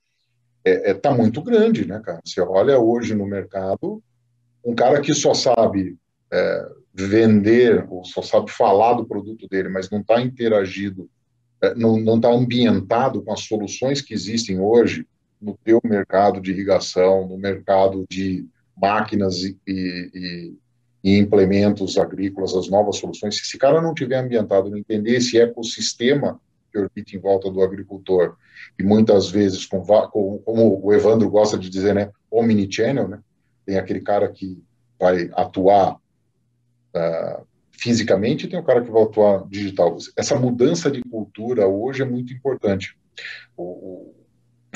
está 0.64 0.88
é, 0.88 0.90
é, 0.90 0.95
tá 0.95 1.14
muito 1.14 1.43
grande, 1.43 1.87
né, 1.87 2.00
cara? 2.00 2.23
Você 2.25 2.40
olha 2.40 2.78
hoje 2.78 3.14
no 3.14 3.26
mercado, 3.26 4.02
um 4.64 4.75
cara 4.75 5.02
que 5.02 5.12
só 5.12 5.35
sabe 5.35 5.99
é, 6.33 6.69
vender, 6.94 7.84
ou 7.90 8.04
só 8.04 8.22
sabe 8.22 8.50
falar 8.52 8.94
do 8.94 9.04
produto 9.04 9.48
dele, 9.48 9.68
mas 9.68 9.90
não 9.90 10.00
está 10.00 10.20
interagido, 10.22 11.10
é, 11.60 11.74
não 11.74 11.98
está 12.16 12.30
ambientado 12.30 13.20
com 13.22 13.32
as 13.32 13.40
soluções 13.40 14.00
que 14.00 14.14
existem 14.14 14.60
hoje 14.60 15.06
no 15.40 15.58
teu 15.64 15.80
mercado 15.82 16.40
de 16.40 16.52
irrigação, 16.52 17.26
no 17.26 17.36
mercado 17.36 18.06
de 18.08 18.46
máquinas 18.76 19.42
e, 19.42 19.56
e, 19.66 20.54
e 21.02 21.18
implementos 21.18 21.98
agrícolas, 21.98 22.54
as 22.54 22.68
novas 22.68 22.96
soluções, 22.96 23.36
se 23.36 23.42
esse 23.42 23.58
cara 23.58 23.82
não 23.82 23.92
tiver 23.92 24.16
ambientado, 24.16 24.70
não 24.70 24.78
entender 24.78 25.16
esse 25.16 25.38
ecossistema 25.38 26.40
que 26.72 26.78
orbita 26.78 27.16
em 27.16 27.20
volta 27.20 27.50
do 27.50 27.62
agricultor, 27.62 28.36
e 28.78 28.82
muitas 28.82 29.28
vezes, 29.30 29.66
com, 29.66 29.80
com, 29.82 30.38
como 30.44 30.80
o 30.82 30.92
Evandro 30.92 31.28
gosta 31.28 31.58
de 31.58 31.68
dizer, 31.68 31.94
né, 31.94 32.10
omnichannel, 32.30 33.08
né, 33.08 33.20
tem 33.66 33.78
aquele 33.78 34.00
cara 34.00 34.28
que 34.28 34.62
vai 34.98 35.30
atuar 35.34 35.98
uh, 36.94 37.46
fisicamente 37.72 38.48
tem 38.48 38.58
o 38.58 38.64
cara 38.64 38.82
que 38.82 38.90
vai 38.90 39.02
atuar 39.02 39.46
digital. 39.48 39.96
Essa 40.16 40.38
mudança 40.38 40.90
de 40.90 41.02
cultura 41.02 41.66
hoje 41.66 42.02
é 42.02 42.04
muito 42.04 42.32
importante. 42.32 42.96
O, 43.56 43.64
o 43.64 44.14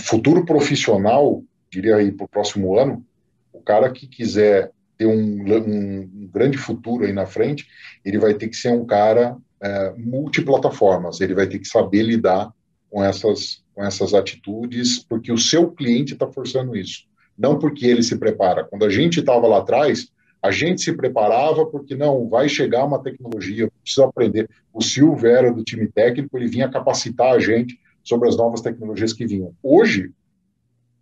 futuro 0.00 0.44
profissional, 0.44 1.42
diria 1.70 1.96
aí 1.96 2.12
para 2.12 2.24
o 2.24 2.28
próximo 2.28 2.78
ano, 2.78 3.04
o 3.52 3.60
cara 3.60 3.90
que 3.90 4.06
quiser 4.06 4.72
ter 4.96 5.06
um, 5.06 5.12
um, 5.14 6.00
um, 6.00 6.30
grande 6.32 6.58
futuro 6.58 7.04
aí 7.04 7.12
na 7.12 7.24
frente, 7.24 7.66
ele 8.04 8.18
vai 8.18 8.34
ter 8.34 8.48
que 8.48 8.56
ser 8.56 8.72
um 8.72 8.84
cara 8.84 9.36
é, 9.62 9.94
multiplataformas, 9.96 11.20
ele 11.20 11.34
vai 11.34 11.46
ter 11.46 11.58
que 11.60 11.68
saber 11.68 12.02
lidar 12.02 12.52
com 12.90 13.02
essas, 13.02 13.62
com 13.74 13.84
essas 13.84 14.12
atitudes, 14.12 14.98
porque 14.98 15.30
o 15.30 15.38
seu 15.38 15.70
cliente 15.70 16.14
está 16.14 16.26
forçando 16.26 16.76
isso, 16.76 17.04
não 17.36 17.58
porque 17.58 17.86
ele 17.86 18.02
se 18.02 18.18
prepara. 18.18 18.64
Quando 18.64 18.84
a 18.84 18.90
gente 18.90 19.20
estava 19.20 19.46
lá 19.46 19.58
atrás, 19.58 20.08
a 20.42 20.50
gente 20.50 20.82
se 20.82 20.96
preparava 20.96 21.66
porque 21.66 21.96
não, 21.96 22.28
vai 22.28 22.48
chegar 22.48 22.84
uma 22.84 23.02
tecnologia, 23.02 23.70
precisa 23.82 24.06
aprender. 24.06 24.48
O 24.72 24.82
Silvio 24.82 25.28
era 25.28 25.52
do 25.52 25.64
time 25.64 25.88
técnico, 25.88 26.36
ele 26.36 26.46
vinha 26.46 26.70
capacitar 26.70 27.34
a 27.34 27.40
gente 27.40 27.78
sobre 28.04 28.28
as 28.28 28.36
novas 28.36 28.60
tecnologias 28.60 29.12
que 29.12 29.26
vinham. 29.26 29.52
Hoje, 29.62 30.12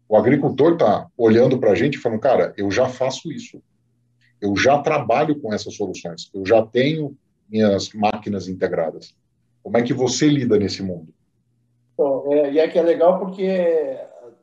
o 0.08 0.16
agricultor 0.16 0.74
está 0.74 1.06
olhando 1.16 1.58
para 1.58 1.72
a 1.72 1.74
gente 1.74 1.96
e 1.96 1.98
falando, 1.98 2.20
cara, 2.20 2.54
eu 2.56 2.70
já 2.70 2.88
faço 2.88 3.30
isso. 3.30 3.60
Eu 4.40 4.56
já 4.56 4.78
trabalho 4.78 5.38
com 5.40 5.52
essas 5.52 5.74
soluções, 5.74 6.30
eu 6.34 6.44
já 6.44 6.64
tenho 6.64 7.16
minhas 7.48 7.92
máquinas 7.92 8.48
integradas. 8.48 9.14
Como 9.62 9.76
é 9.76 9.82
que 9.82 9.92
você 9.92 10.28
lida 10.28 10.58
nesse 10.58 10.82
mundo? 10.82 11.08
Bom, 11.96 12.32
é, 12.32 12.52
e 12.52 12.58
é 12.58 12.68
que 12.68 12.78
é 12.78 12.82
legal 12.82 13.18
porque 13.18 13.98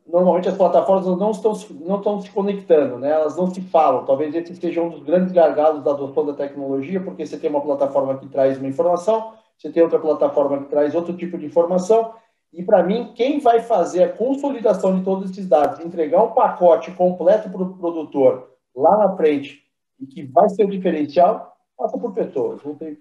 normalmente 0.06 0.48
as 0.48 0.56
plataformas 0.56 1.06
não 1.06 1.30
estão, 1.30 1.52
não 1.80 1.96
estão 1.96 2.20
se 2.20 2.30
conectando, 2.30 2.98
né? 2.98 3.10
elas 3.10 3.36
não 3.36 3.52
se 3.52 3.60
falam. 3.62 4.04
Talvez 4.04 4.34
esse 4.34 4.54
seja 4.54 4.82
um 4.82 4.90
dos 4.90 5.02
grandes 5.02 5.32
gargalos 5.32 5.82
da 5.82 5.92
adoção 5.92 6.26
da 6.26 6.34
tecnologia, 6.34 7.00
porque 7.00 7.26
você 7.26 7.38
tem 7.38 7.50
uma 7.50 7.60
plataforma 7.60 8.18
que 8.18 8.28
traz 8.28 8.58
uma 8.58 8.68
informação, 8.68 9.32
você 9.56 9.70
tem 9.70 9.82
outra 9.82 9.98
plataforma 9.98 10.58
que 10.58 10.68
traz 10.68 10.94
outro 10.94 11.16
tipo 11.16 11.38
de 11.38 11.46
informação, 11.46 12.12
e 12.52 12.62
para 12.62 12.82
mim, 12.84 13.12
quem 13.14 13.40
vai 13.40 13.60
fazer 13.60 14.04
a 14.04 14.12
consolidação 14.12 14.96
de 14.96 15.04
todos 15.04 15.30
esses 15.30 15.48
dados, 15.48 15.84
entregar 15.84 16.22
um 16.22 16.32
pacote 16.32 16.92
completo 16.92 17.50
para 17.50 17.62
o 17.62 17.76
produtor 17.76 18.50
lá 18.74 18.96
na 18.96 19.16
frente, 19.16 19.62
e 19.98 20.06
que 20.06 20.22
vai 20.22 20.48
ser 20.50 20.64
o 20.64 20.70
diferencial, 20.70 21.56
passa 21.76 21.98
por 21.98 22.12
pessoas. 22.12 22.62
Não 22.62 22.74
tem... 22.74 22.96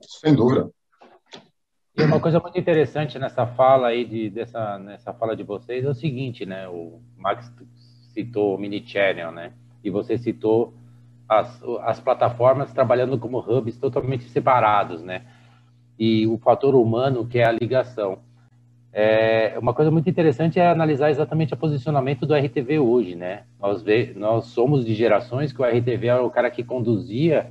Sem 0.00 0.34
dúvida. 0.34 0.70
Uma 2.04 2.20
coisa 2.20 2.40
muito 2.40 2.58
interessante 2.58 3.18
nessa 3.18 3.46
fala 3.46 3.88
aí, 3.88 4.04
de, 4.04 4.30
dessa, 4.30 4.78
nessa 4.78 5.12
fala 5.12 5.36
de 5.36 5.42
vocês, 5.42 5.84
é 5.84 5.88
o 5.88 5.94
seguinte, 5.94 6.46
né? 6.46 6.68
O 6.68 7.00
Max 7.16 7.52
citou 8.12 8.54
o 8.54 8.58
Mini 8.58 8.82
Channel, 8.84 9.30
né? 9.30 9.52
E 9.82 9.90
você 9.90 10.16
citou 10.18 10.74
as, 11.28 11.62
as 11.82 12.00
plataformas 12.00 12.72
trabalhando 12.72 13.18
como 13.18 13.38
hubs 13.38 13.76
totalmente 13.78 14.24
separados, 14.24 15.02
né? 15.02 15.22
E 15.98 16.26
o 16.26 16.38
fator 16.38 16.74
humano, 16.74 17.26
que 17.26 17.38
é 17.38 17.44
a 17.44 17.52
ligação. 17.52 18.18
É, 18.92 19.56
uma 19.58 19.72
coisa 19.72 19.90
muito 19.90 20.10
interessante 20.10 20.58
é 20.58 20.68
analisar 20.68 21.10
exatamente 21.10 21.54
o 21.54 21.56
posicionamento 21.56 22.26
do 22.26 22.34
RTV 22.34 22.80
hoje, 22.80 23.14
né? 23.14 23.44
Nós, 23.60 23.82
vê, 23.82 24.12
nós 24.16 24.46
somos 24.46 24.84
de 24.84 24.94
gerações 24.94 25.52
que 25.52 25.62
o 25.62 25.64
RTV 25.64 26.08
era 26.08 26.24
o 26.24 26.30
cara 26.30 26.50
que 26.50 26.64
conduzia 26.64 27.50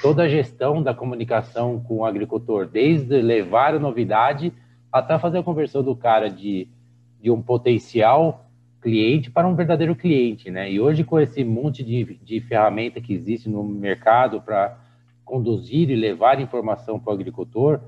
toda 0.00 0.24
a 0.24 0.28
gestão 0.28 0.82
da 0.82 0.94
comunicação 0.94 1.80
com 1.80 1.98
o 1.98 2.04
agricultor, 2.04 2.66
desde 2.66 3.20
levar 3.20 3.74
a 3.74 3.78
novidade 3.78 4.52
até 4.92 5.18
fazer 5.18 5.38
a 5.38 5.42
conversão 5.42 5.82
do 5.82 5.96
cara 5.96 6.30
de, 6.30 6.68
de 7.20 7.30
um 7.30 7.42
potencial 7.42 8.46
cliente 8.80 9.30
para 9.30 9.48
um 9.48 9.54
verdadeiro 9.54 9.96
cliente, 9.96 10.50
né? 10.50 10.70
E 10.70 10.80
hoje 10.80 11.02
com 11.02 11.18
esse 11.18 11.42
monte 11.42 11.82
de, 11.82 12.18
de 12.22 12.40
ferramenta 12.40 13.00
que 13.00 13.12
existe 13.12 13.48
no 13.48 13.64
mercado 13.64 14.40
para 14.40 14.78
conduzir 15.24 15.90
e 15.90 15.96
levar 15.96 16.40
informação 16.40 16.98
para 16.98 17.10
o 17.10 17.14
agricultor, 17.14 17.80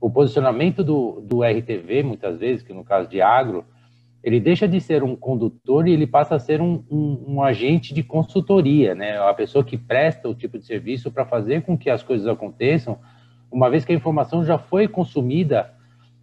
o 0.00 0.10
posicionamento 0.10 0.84
do, 0.84 1.20
do 1.22 1.42
RTV, 1.42 2.02
muitas 2.02 2.38
vezes, 2.38 2.62
que 2.62 2.72
no 2.72 2.84
caso 2.84 3.08
de 3.08 3.22
agro, 3.22 3.64
ele 4.22 4.38
deixa 4.38 4.68
de 4.68 4.80
ser 4.80 5.02
um 5.02 5.16
condutor 5.16 5.88
e 5.88 5.92
ele 5.92 6.06
passa 6.06 6.36
a 6.36 6.38
ser 6.38 6.60
um, 6.60 6.84
um, 6.88 7.24
um 7.26 7.42
agente 7.42 7.92
de 7.92 8.02
consultoria, 8.02 8.94
né? 8.94 9.18
A 9.18 9.34
pessoa 9.34 9.64
que 9.64 9.76
presta 9.76 10.28
o 10.28 10.34
tipo 10.34 10.58
de 10.58 10.64
serviço 10.64 11.10
para 11.10 11.26
fazer 11.26 11.62
com 11.62 11.76
que 11.76 11.90
as 11.90 12.02
coisas 12.02 12.26
aconteçam, 12.28 12.98
uma 13.50 13.68
vez 13.68 13.84
que 13.84 13.92
a 13.92 13.96
informação 13.96 14.44
já 14.44 14.58
foi 14.58 14.86
consumida 14.86 15.72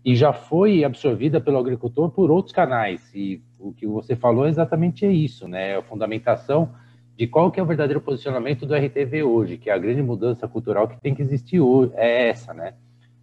e 0.03 0.15
já 0.15 0.31
foi 0.31 0.83
absorvida 0.85 1.41
pelo 1.41 1.57
agricultor 1.57 2.09
por 2.09 2.31
outros 2.31 2.53
canais. 2.53 3.13
E 3.13 3.41
o 3.59 3.73
que 3.73 3.85
você 3.85 4.15
falou 4.15 4.45
é 4.45 4.49
exatamente 4.49 5.05
é 5.05 5.11
isso, 5.11 5.47
né? 5.47 5.77
A 5.77 5.81
fundamentação 5.81 6.71
de 7.17 7.27
qual 7.27 7.51
que 7.51 7.59
é 7.59 7.63
o 7.63 7.65
verdadeiro 7.65 7.99
posicionamento 7.99 8.65
do 8.65 8.73
RTV 8.73 9.23
hoje, 9.23 9.57
que 9.57 9.69
é 9.69 9.73
a 9.73 9.77
grande 9.77 10.01
mudança 10.01 10.47
cultural 10.47 10.87
que 10.87 11.01
tem 11.01 11.13
que 11.13 11.21
existir 11.21 11.59
hoje, 11.59 11.91
é 11.95 12.29
essa, 12.29 12.53
né? 12.53 12.75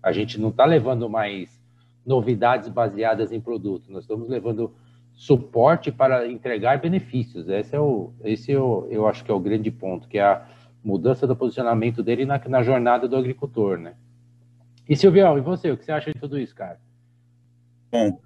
A 0.02 0.12
gente 0.12 0.38
não 0.38 0.50
está 0.50 0.66
levando 0.66 1.08
mais 1.08 1.55
novidades 2.06 2.68
baseadas 2.68 3.32
em 3.32 3.40
produto, 3.40 3.90
nós 3.90 4.04
estamos 4.04 4.28
levando 4.28 4.72
suporte 5.12 5.90
para 5.90 6.30
entregar 6.30 6.78
benefícios. 6.78 7.48
Esse 7.48 7.74
é 7.74 7.80
o, 7.80 8.12
esse 8.22 8.52
eu, 8.52 8.86
é 8.90 8.96
eu 8.96 9.08
acho 9.08 9.24
que 9.24 9.30
é 9.30 9.34
o 9.34 9.40
grande 9.40 9.70
ponto, 9.70 10.06
que 10.06 10.18
é 10.18 10.22
a 10.22 10.46
mudança 10.84 11.26
do 11.26 11.34
posicionamento 11.34 12.02
dele 12.02 12.24
na, 12.24 12.38
na 12.46 12.62
jornada 12.62 13.08
do 13.08 13.16
agricultor, 13.16 13.78
né? 13.78 13.94
E 14.88 14.94
Silvio, 14.94 15.36
e 15.36 15.40
você, 15.40 15.70
o 15.70 15.76
que 15.76 15.84
você 15.84 15.90
acha 15.90 16.12
de 16.12 16.20
tudo 16.20 16.38
isso, 16.38 16.54
cara? 16.54 16.78
Bom, 17.90 18.20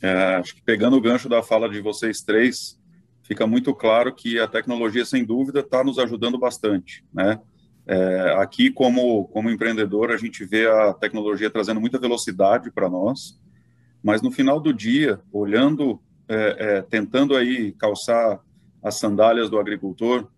é, 0.00 0.36
acho 0.36 0.54
que 0.54 0.62
pegando 0.62 0.96
o 0.96 1.00
gancho 1.00 1.28
da 1.28 1.42
fala 1.42 1.68
de 1.68 1.80
vocês 1.80 2.22
três, 2.22 2.80
fica 3.22 3.46
muito 3.46 3.74
claro 3.74 4.14
que 4.14 4.38
a 4.38 4.46
tecnologia, 4.46 5.04
sem 5.04 5.24
dúvida, 5.24 5.60
está 5.60 5.84
nos 5.84 5.98
ajudando 5.98 6.38
bastante, 6.38 7.04
né? 7.12 7.40
É, 7.90 8.34
aqui, 8.36 8.70
como, 8.70 9.26
como 9.28 9.48
empreendedor, 9.48 10.12
a 10.12 10.18
gente 10.18 10.44
vê 10.44 10.68
a 10.68 10.92
tecnologia 10.92 11.48
trazendo 11.48 11.80
muita 11.80 11.98
velocidade 11.98 12.70
para 12.70 12.86
nós, 12.86 13.40
mas 14.02 14.20
no 14.20 14.30
final 14.30 14.60
do 14.60 14.74
dia, 14.74 15.18
olhando, 15.32 15.98
é, 16.28 16.56
é, 16.58 16.82
tentando 16.82 17.34
aí 17.34 17.72
calçar 17.72 18.40
as 18.82 18.96
sandálias 18.96 19.48
do 19.48 19.58
agricultor, 19.58 20.28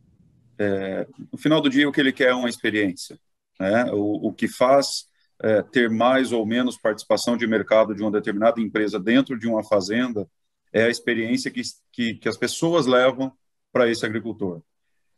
é, 0.56 1.08
no 1.32 1.36
final 1.36 1.60
do 1.60 1.68
dia 1.68 1.88
o 1.88 1.92
que 1.92 2.00
ele 2.00 2.12
quer 2.12 2.28
é 2.28 2.34
uma 2.34 2.48
experiência, 2.48 3.18
né? 3.58 3.90
O, 3.92 4.28
o 4.28 4.32
que 4.32 4.46
faz 4.46 5.06
é, 5.42 5.60
ter 5.62 5.90
mais 5.90 6.32
ou 6.32 6.46
menos 6.46 6.78
participação 6.78 7.36
de 7.36 7.46
mercado 7.46 7.94
de 7.94 8.02
uma 8.02 8.10
determinada 8.12 8.60
empresa 8.60 9.00
dentro 9.00 9.38
de 9.38 9.48
uma 9.48 9.64
fazenda 9.64 10.28
é 10.72 10.84
a 10.84 10.88
experiência 10.90 11.50
que, 11.50 11.62
que, 11.90 12.14
que 12.14 12.28
as 12.28 12.36
pessoas 12.36 12.86
levam 12.86 13.32
para 13.72 13.90
esse 13.90 14.06
agricultor. 14.06 14.62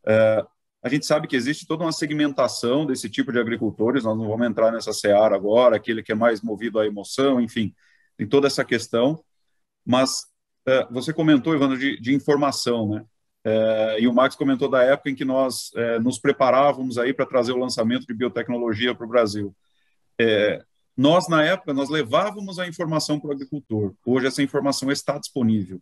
É, 0.07 0.47
a 0.83 0.89
gente 0.89 1.07
sabe 1.07 1.29
que 1.29 1.37
existe 1.37 1.67
toda 1.67 1.85
uma 1.85 1.93
segmentação 1.93 2.85
desse 2.85 3.09
tipo 3.09 3.33
de 3.33 3.39
agricultores, 3.39 4.03
nós 4.03 4.19
não 4.19 4.29
vamos 4.29 4.47
entrar 4.47 4.73
nessa 4.73 4.93
seara 4.93 5.37
agora, 5.37 5.77
aquele 5.77 6.03
que 6.03 6.11
é 6.11 6.15
mais 6.15 6.43
movido 6.43 6.81
à 6.81 6.87
emoção, 6.87 7.41
enfim, 7.41 7.73
tem 8.17 8.27
toda 8.27 8.49
essa 8.49 8.65
questão, 8.65 9.23
mas 9.87 10.27
é, 10.67 10.87
você 10.91 11.13
comentou, 11.13 11.55
Evandro, 11.55 11.79
de, 11.79 12.01
de 12.01 12.15
informação, 12.15 12.89
né? 12.89 13.05
É, 13.45 14.01
e 14.01 14.07
o 14.07 14.13
Max 14.13 14.37
comentou 14.37 14.69
da 14.69 14.83
época 14.83 15.11
em 15.11 15.15
que 15.15 15.25
nós 15.25 15.73
é, 15.75 15.99
nos 15.99 16.19
preparávamos 16.19 16.97
aí 16.99 17.13
para 17.13 17.27
trazer 17.27 17.53
o 17.53 17.59
lançamento 17.59 18.07
de 18.07 18.15
biotecnologia 18.15 18.95
para 18.95 19.05
o 19.05 19.09
Brasil. 19.09 19.55
Nós, 20.97 21.29
na 21.29 21.43
época, 21.43 21.73
nós 21.73 21.89
levávamos 21.89 22.59
a 22.59 22.69
informação 22.69 23.19
para 23.19 23.31
o 23.31 23.33
agricultor. 23.33 23.95
Hoje, 24.05 24.27
essa 24.27 24.43
informação 24.43 24.93
está 24.93 25.19
disponível. 25.19 25.81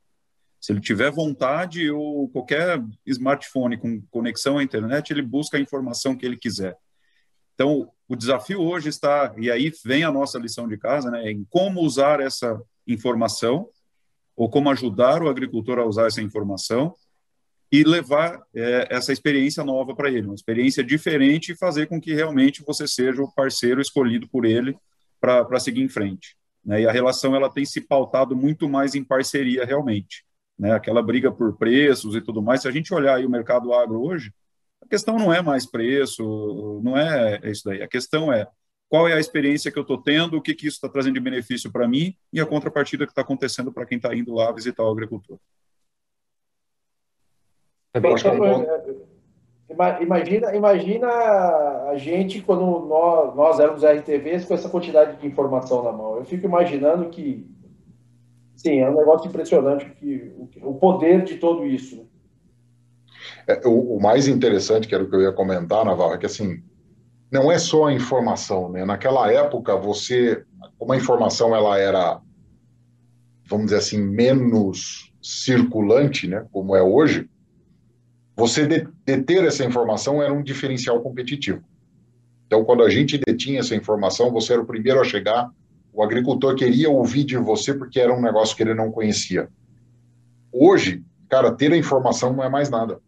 Se 0.61 0.73
ele 0.73 0.81
tiver 0.81 1.11
vontade, 1.11 1.91
ou 1.91 2.29
qualquer 2.29 2.83
smartphone 3.07 3.79
com 3.79 4.03
conexão 4.11 4.59
à 4.59 4.63
internet, 4.63 5.11
ele 5.11 5.23
busca 5.23 5.57
a 5.57 5.61
informação 5.61 6.15
que 6.15 6.27
ele 6.27 6.37
quiser. 6.37 6.77
Então, 7.55 7.91
o 8.07 8.15
desafio 8.15 8.61
hoje 8.61 8.89
está, 8.89 9.35
e 9.39 9.51
aí 9.51 9.73
vem 9.85 10.05
a 10.05 10.13
nossa 10.13 10.39
lição 10.39 10.69
de 10.69 10.77
casa, 10.77 11.11
né, 11.11 11.31
em 11.31 11.47
como 11.49 11.81
usar 11.81 12.21
essa 12.21 12.61
informação, 12.87 13.69
ou 14.37 14.51
como 14.51 14.71
ajudar 14.71 15.23
o 15.23 15.29
agricultor 15.29 15.79
a 15.79 15.87
usar 15.87 16.07
essa 16.07 16.21
informação, 16.21 16.95
e 17.73 17.85
levar 17.85 18.43
é, 18.55 18.89
essa 18.91 19.13
experiência 19.13 19.63
nova 19.63 19.95
para 19.95 20.11
ele, 20.11 20.27
uma 20.27 20.35
experiência 20.35 20.83
diferente 20.83 21.53
e 21.53 21.57
fazer 21.57 21.87
com 21.87 22.01
que 22.01 22.13
realmente 22.13 22.65
você 22.67 22.87
seja 22.89 23.23
o 23.23 23.33
parceiro 23.33 23.81
escolhido 23.81 24.29
por 24.29 24.45
ele 24.45 24.77
para 25.21 25.61
seguir 25.61 25.83
em 25.83 25.89
frente. 25.89 26.37
Né? 26.65 26.83
E 26.83 26.87
a 26.87 26.93
relação 26.93 27.35
ela 27.35 27.49
tem 27.49 27.65
se 27.65 27.81
pautado 27.81 28.37
muito 28.37 28.69
mais 28.69 28.95
em 28.95 29.05
parceria 29.05 29.65
realmente. 29.65 30.25
Né? 30.61 30.73
Aquela 30.75 31.03
briga 31.03 31.33
por 31.33 31.57
preços 31.57 32.15
e 32.15 32.21
tudo 32.21 32.43
mais. 32.43 32.61
Se 32.61 32.69
a 32.69 32.71
gente 32.71 32.93
olhar 32.93 33.17
aí 33.17 33.25
o 33.25 33.31
mercado 33.31 33.73
agro 33.73 34.03
hoje, 34.03 34.31
a 34.83 34.87
questão 34.87 35.19
não 35.19 35.33
é 35.33 35.41
mais 35.41 35.65
preço, 35.65 36.83
não 36.85 36.99
é 36.99 37.41
isso 37.45 37.63
daí. 37.65 37.83
A 37.83 37.89
questão 37.89 38.31
é 38.31 38.47
qual 38.87 39.09
é 39.09 39.15
a 39.15 39.21
experiência 39.21 39.73
que 39.73 39.79
eu 39.79 39.83
estou 39.83 39.97
tendo, 39.97 40.37
o 40.37 40.43
que, 40.43 40.55
que 40.55 40.67
isso 40.67 40.77
está 40.77 40.89
trazendo 40.89 41.15
de 41.15 41.21
benefício 41.21 41.73
para 41.73 41.89
mim 41.89 42.15
e 42.31 42.41
a 42.41 42.47
contrapartida 42.47 43.07
que 43.07 43.13
está 43.13 43.23
acontecendo 43.23 43.73
para 43.73 43.87
quem 43.87 43.97
está 43.97 44.15
indo 44.15 44.35
lá 44.35 44.53
visitar 44.53 44.83
o 44.83 44.91
agricultor. 44.91 45.39
Bem, 47.99 48.15
então, 48.15 48.63
é, 49.71 50.03
imagina, 50.03 50.55
imagina 50.55 51.09
a 51.09 51.95
gente 51.97 52.43
quando 52.43 52.87
nós, 52.87 53.35
nós 53.35 53.61
éramos 53.61 53.83
RTVs 53.83 54.45
com 54.45 54.53
essa 54.53 54.69
quantidade 54.69 55.17
de 55.17 55.27
informação 55.27 55.83
na 55.83 55.93
mão. 55.93 56.17
Eu 56.17 56.25
fico 56.25 56.45
imaginando 56.45 57.09
que, 57.09 57.49
sim, 58.61 58.81
é 58.81 58.91
um 58.91 58.97
negócio 58.97 59.29
impressionante 59.29 59.89
que, 59.99 60.33
o, 60.63 60.75
poder 60.75 61.25
de 61.25 61.37
tudo 61.37 61.67
isso. 61.67 61.97
Né? 61.97 62.03
É, 63.47 63.67
o, 63.67 63.97
o, 63.97 64.01
mais 64.01 64.29
interessante, 64.29 64.87
que 64.87 64.95
era 64.95 65.03
o 65.03 65.09
que 65.09 65.17
eu 65.17 65.23
ia 65.23 65.33
comentar, 65.33 65.85
Naval, 65.85 66.15
é 66.15 66.19
que 66.19 66.27
assim, 66.27 66.63
não 67.31 67.51
é 67.51 67.59
só 67.59 67.87
a 67.87 67.93
informação, 67.93 68.71
né? 68.71 68.85
Naquela 68.85 69.33
época, 69.33 69.77
você, 69.77 70.45
como 70.79 70.93
a 70.93 70.97
informação 70.97 71.57
ela 71.57 71.79
era, 71.79 72.21
vamos 73.47 73.67
dizer 73.67 73.79
assim, 73.79 73.99
menos 73.99 75.11
circulante, 75.23 76.29
né? 76.29 76.47
Como 76.53 76.77
é 76.77 76.83
hoje, 76.83 77.31
você 78.37 78.67
deter 78.67 79.45
essa 79.45 79.65
informação 79.65 80.23
era 80.23 80.33
um 80.33 80.43
diferencial 80.43 81.01
competitivo. 81.01 81.63
Então, 82.47 82.65
quando 82.65 82.83
a 82.83 82.91
gente 82.91 83.17
detinha 83.17 83.61
essa 83.61 83.77
informação, 83.77 84.31
você 84.31 84.53
era 84.53 84.63
o 84.63 84.67
primeiro 84.67 85.01
a 85.01 85.05
chegar, 85.05 85.51
o 86.01 86.03
agricultor 86.03 86.55
queria 86.55 86.89
ouvir 86.89 87.25
de 87.25 87.37
você 87.37 87.75
porque 87.75 88.01
era 88.01 88.15
um 88.15 88.23
negócio 88.23 88.57
que 88.57 88.63
ele 88.63 88.73
não 88.73 88.91
conhecia. 88.91 89.51
Hoje, 90.51 91.05
cara, 91.29 91.53
ter 91.53 91.71
a 91.75 91.77
informação 91.77 92.33
não 92.33 92.43
é 92.43 92.49
mais 92.49 92.71
nada. 92.71 92.99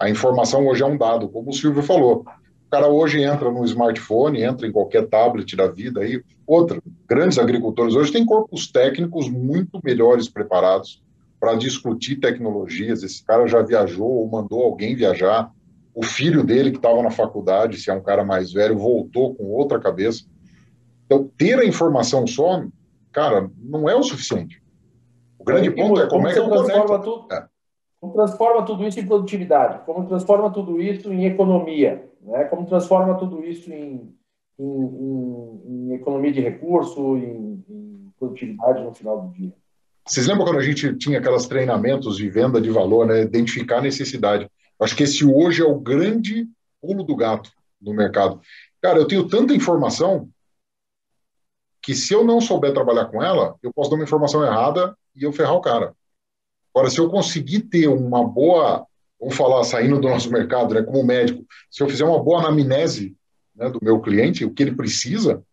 A 0.00 0.08
informação 0.08 0.66
hoje 0.66 0.82
é 0.82 0.86
um 0.86 0.96
dado, 0.96 1.28
como 1.28 1.50
o 1.50 1.52
Silvio 1.52 1.82
falou. 1.82 2.24
O 2.66 2.70
cara 2.70 2.88
hoje 2.88 3.22
entra 3.22 3.50
no 3.50 3.66
smartphone, 3.66 4.42
entra 4.42 4.66
em 4.66 4.72
qualquer 4.72 5.08
tablet 5.08 5.54
da 5.54 5.66
vida 5.66 6.00
aí. 6.00 6.22
Outra, 6.46 6.80
grandes 7.06 7.38
agricultores 7.38 7.94
hoje 7.94 8.12
têm 8.12 8.24
corpos 8.24 8.72
técnicos 8.72 9.28
muito 9.28 9.78
melhores 9.84 10.30
preparados 10.30 11.02
para 11.38 11.54
discutir 11.54 12.16
tecnologias. 12.16 13.02
Esse 13.02 13.22
cara 13.22 13.46
já 13.46 13.60
viajou 13.60 14.08
ou 14.08 14.26
mandou 14.26 14.62
alguém 14.62 14.96
viajar. 14.96 15.52
O 15.94 16.02
filho 16.02 16.42
dele, 16.42 16.70
que 16.70 16.78
estava 16.78 17.02
na 17.02 17.10
faculdade, 17.10 17.76
se 17.76 17.90
é 17.90 17.92
um 17.92 18.02
cara 18.02 18.24
mais 18.24 18.54
velho, 18.54 18.78
voltou 18.78 19.34
com 19.34 19.44
outra 19.44 19.78
cabeça. 19.78 20.24
Então, 21.06 21.30
ter 21.36 21.58
a 21.58 21.64
informação 21.64 22.26
só, 22.26 22.64
cara, 23.12 23.50
não 23.58 23.88
é 23.88 23.94
o 23.94 24.02
suficiente. 24.02 24.62
O 25.38 25.44
grande 25.44 25.70
ponto 25.70 26.00
é 26.00 26.08
como, 26.08 26.22
como 26.22 26.28
é 26.28 26.32
que 26.32 26.38
eu 26.38 26.48
transforma 26.48 26.98
tudo, 26.98 27.32
é. 27.32 27.46
Como 28.00 28.12
transforma 28.12 28.64
tudo 28.64 28.86
isso 28.86 29.00
em 29.00 29.06
produtividade? 29.06 29.84
Como 29.86 30.06
transforma 30.06 30.50
tudo 30.52 30.80
isso 30.80 31.12
em 31.12 31.24
economia? 31.24 32.08
Né? 32.20 32.44
Como 32.44 32.66
transforma 32.66 33.14
tudo 33.16 33.44
isso 33.44 33.72
em, 33.72 34.14
em, 34.58 34.64
em, 34.64 35.62
em 35.66 35.94
economia 35.94 36.32
de 36.32 36.40
recurso, 36.40 37.16
em, 37.16 37.64
em 37.68 38.12
produtividade 38.18 38.82
no 38.82 38.92
final 38.92 39.22
do 39.22 39.32
dia? 39.32 39.52
Vocês 40.06 40.26
lembram 40.26 40.44
quando 40.44 40.58
a 40.58 40.62
gente 40.62 40.94
tinha 40.96 41.18
aqueles 41.18 41.46
treinamentos 41.46 42.16
de 42.16 42.28
venda 42.28 42.60
de 42.60 42.70
valor, 42.70 43.06
né? 43.06 43.22
Identificar 43.22 43.78
a 43.78 43.82
necessidade. 43.82 44.48
Acho 44.78 44.94
que 44.94 45.02
esse 45.02 45.24
hoje 45.24 45.62
é 45.62 45.66
o 45.66 45.80
grande 45.80 46.46
pulo 46.80 47.02
do 47.02 47.16
gato 47.16 47.50
no 47.80 47.92
mercado. 47.92 48.40
Cara, 48.80 48.98
eu 48.98 49.08
tenho 49.08 49.26
tanta 49.26 49.54
informação 49.54 50.28
que 51.86 51.94
se 51.94 52.12
eu 52.12 52.24
não 52.24 52.40
souber 52.40 52.74
trabalhar 52.74 53.04
com 53.04 53.22
ela, 53.22 53.54
eu 53.62 53.72
posso 53.72 53.88
dar 53.88 53.94
uma 53.94 54.02
informação 54.02 54.44
errada 54.44 54.98
e 55.14 55.22
eu 55.22 55.32
ferrar 55.32 55.54
o 55.54 55.60
cara. 55.60 55.94
Agora, 56.74 56.90
se 56.90 56.98
eu 56.98 57.08
conseguir 57.08 57.60
ter 57.60 57.86
uma 57.86 58.26
boa, 58.26 58.84
vamos 59.20 59.36
falar, 59.36 59.62
saindo 59.62 60.00
do 60.00 60.08
nosso 60.08 60.28
mercado, 60.28 60.74
né, 60.74 60.82
como 60.82 61.04
médico, 61.04 61.46
se 61.70 61.84
eu 61.84 61.88
fizer 61.88 62.04
uma 62.04 62.20
boa 62.20 62.40
anamnese 62.40 63.16
né, 63.54 63.70
do 63.70 63.78
meu 63.80 64.00
cliente, 64.00 64.44
o 64.44 64.52
que 64.52 64.64
ele 64.64 64.74
precisa, 64.74 65.44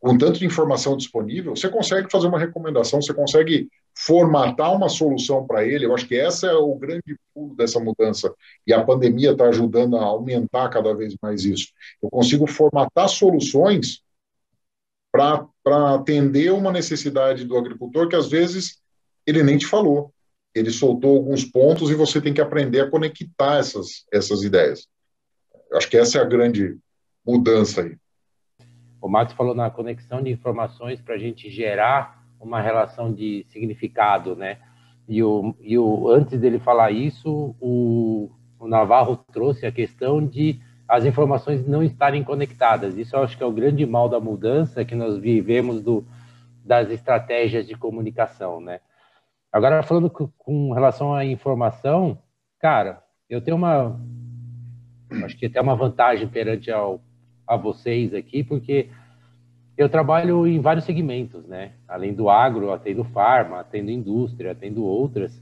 com 0.00 0.18
tanto 0.18 0.40
de 0.40 0.44
informação 0.44 0.96
disponível, 0.96 1.54
você 1.54 1.68
consegue 1.68 2.10
fazer 2.10 2.26
uma 2.26 2.38
recomendação, 2.38 3.00
você 3.00 3.14
consegue 3.14 3.68
formatar 3.96 4.74
uma 4.74 4.88
solução 4.88 5.46
para 5.46 5.64
ele. 5.64 5.86
Eu 5.86 5.94
acho 5.94 6.08
que 6.08 6.16
essa 6.16 6.48
é 6.48 6.54
o 6.54 6.74
grande 6.74 7.16
pulo 7.32 7.54
dessa 7.54 7.78
mudança. 7.78 8.34
E 8.66 8.72
a 8.72 8.82
pandemia 8.82 9.30
está 9.30 9.44
ajudando 9.44 9.96
a 9.96 10.02
aumentar 10.02 10.68
cada 10.68 10.92
vez 10.96 11.14
mais 11.22 11.44
isso. 11.44 11.68
Eu 12.02 12.10
consigo 12.10 12.48
formatar 12.48 13.08
soluções 13.08 14.02
para 15.12 15.46
atender 15.66 16.52
uma 16.52 16.72
necessidade 16.72 17.44
do 17.44 17.56
agricultor 17.56 18.08
que 18.08 18.16
às 18.16 18.28
vezes 18.28 18.80
ele 19.26 19.42
nem 19.42 19.58
te 19.58 19.66
falou. 19.66 20.12
Ele 20.54 20.70
soltou 20.70 21.16
alguns 21.16 21.44
pontos 21.44 21.90
e 21.90 21.94
você 21.94 22.20
tem 22.20 22.34
que 22.34 22.40
aprender 22.40 22.80
a 22.80 22.90
conectar 22.90 23.58
essas, 23.58 24.04
essas 24.12 24.42
ideias. 24.42 24.88
Acho 25.72 25.88
que 25.88 25.96
essa 25.96 26.18
é 26.18 26.20
a 26.20 26.24
grande 26.24 26.76
mudança 27.24 27.82
aí. 27.82 27.96
O 29.00 29.08
Max 29.08 29.32
falou 29.32 29.54
na 29.54 29.70
conexão 29.70 30.22
de 30.22 30.30
informações 30.30 31.00
para 31.00 31.14
a 31.14 31.18
gente 31.18 31.48
gerar 31.50 32.20
uma 32.40 32.60
relação 32.60 33.12
de 33.12 33.46
significado, 33.50 34.34
né? 34.34 34.58
E, 35.08 35.22
o, 35.22 35.54
e 35.60 35.78
o, 35.78 36.08
antes 36.08 36.38
dele 36.38 36.58
falar 36.58 36.90
isso, 36.90 37.54
o, 37.60 38.30
o 38.58 38.68
Navarro 38.68 39.16
trouxe 39.32 39.66
a 39.66 39.72
questão 39.72 40.24
de 40.24 40.60
as 40.90 41.04
informações 41.04 41.64
não 41.64 41.84
estarem 41.84 42.24
conectadas. 42.24 42.98
Isso 42.98 43.14
eu 43.14 43.22
acho 43.22 43.36
que 43.36 43.42
é 43.44 43.46
o 43.46 43.52
grande 43.52 43.86
mal 43.86 44.08
da 44.08 44.18
mudança 44.18 44.84
que 44.84 44.96
nós 44.96 45.16
vivemos 45.16 45.80
do, 45.80 46.04
das 46.64 46.90
estratégias 46.90 47.64
de 47.64 47.76
comunicação, 47.76 48.60
né? 48.60 48.80
Agora, 49.52 49.84
falando 49.84 50.10
com, 50.10 50.72
relação 50.72 51.14
à 51.14 51.24
informação, 51.24 52.18
cara, 52.58 53.02
eu 53.28 53.40
tenho 53.40 53.56
uma, 53.56 54.00
acho 55.24 55.38
que 55.38 55.46
até 55.46 55.60
uma 55.60 55.76
vantagem 55.76 56.26
perante 56.26 56.72
ao, 56.72 57.00
a 57.46 57.56
vocês 57.56 58.12
aqui, 58.12 58.42
porque 58.42 58.90
eu 59.76 59.88
trabalho 59.88 60.44
em 60.44 60.60
vários 60.60 60.84
segmentos, 60.84 61.46
né? 61.46 61.74
Além 61.86 62.12
do 62.12 62.28
agro, 62.28 62.72
atendo 62.72 63.04
farma, 63.04 63.60
atendo 63.60 63.92
indústria, 63.92 64.52
atendo 64.52 64.84
outras, 64.84 65.40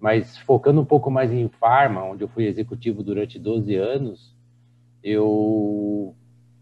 mas 0.00 0.38
focando 0.38 0.80
um 0.80 0.86
pouco 0.86 1.10
mais 1.10 1.30
em 1.30 1.46
farma, 1.48 2.04
onde 2.04 2.24
eu 2.24 2.28
fui 2.28 2.46
executivo 2.46 3.02
durante 3.02 3.38
12 3.38 3.74
anos, 3.74 4.37
eu 5.02 6.14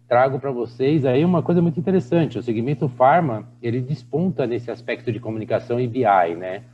trago 0.08 0.38
para 0.38 0.50
vocês 0.50 1.04
aí 1.04 1.24
uma 1.24 1.42
coisa 1.42 1.60
muito 1.60 1.80
interessante. 1.80 2.38
O 2.38 2.42
segmento 2.42 2.88
farma, 2.88 3.48
ele 3.60 3.80
desponta 3.80 4.46
nesse 4.46 4.70
aspecto 4.70 5.10
de 5.12 5.20
comunicação 5.20 5.80
e 5.80 5.86
BI, 5.86 6.34
né? 6.36 6.64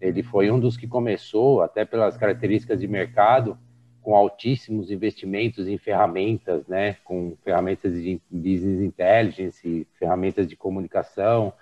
Ele 0.00 0.22
foi 0.22 0.50
um 0.50 0.60
dos 0.60 0.76
que 0.76 0.86
começou, 0.86 1.60
até 1.60 1.84
pelas 1.84 2.16
características 2.16 2.80
de 2.80 2.86
mercado, 2.86 3.58
com 4.00 4.14
altíssimos 4.14 4.90
investimentos 4.90 5.66
em 5.66 5.76
ferramentas, 5.76 6.66
né, 6.66 6.96
com 7.04 7.36
ferramentas 7.44 7.92
de 7.92 8.20
business 8.30 8.80
intelligence, 8.80 9.86
ferramentas 9.98 10.48
de 10.48 10.56
comunicação, 10.56 11.52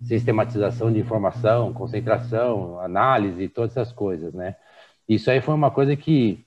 sistematização 0.00 0.90
de 0.90 0.98
informação, 0.98 1.74
concentração, 1.74 2.80
análise, 2.80 3.48
todas 3.48 3.76
essas 3.76 3.92
coisas, 3.92 4.32
né? 4.32 4.56
Isso 5.06 5.30
aí 5.30 5.40
foi 5.40 5.54
uma 5.54 5.70
coisa 5.70 5.94
que 5.94 6.42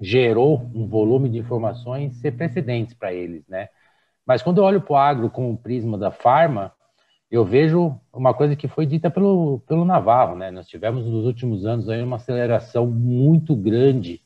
gerou 0.00 0.70
um 0.74 0.86
volume 0.86 1.28
de 1.28 1.38
informações 1.38 2.16
sem 2.16 2.32
precedentes 2.32 2.94
para 2.94 3.12
eles, 3.12 3.46
né? 3.48 3.68
Mas 4.26 4.42
quando 4.42 4.58
eu 4.58 4.64
olho 4.64 4.80
para 4.80 4.92
o 4.92 4.96
agro 4.96 5.30
com 5.30 5.50
o 5.52 5.56
prisma 5.56 5.96
da 5.96 6.10
farma, 6.10 6.72
eu 7.30 7.44
vejo 7.44 7.98
uma 8.12 8.34
coisa 8.34 8.54
que 8.56 8.68
foi 8.68 8.86
dita 8.86 9.10
pelo, 9.10 9.60
pelo 9.66 9.84
Navarro, 9.84 10.36
né? 10.36 10.50
Nós 10.50 10.66
tivemos 10.66 11.06
nos 11.06 11.24
últimos 11.24 11.64
anos 11.64 11.88
aí 11.88 12.02
uma 12.02 12.16
aceleração 12.16 12.86
muito 12.86 13.54
grande 13.54 14.20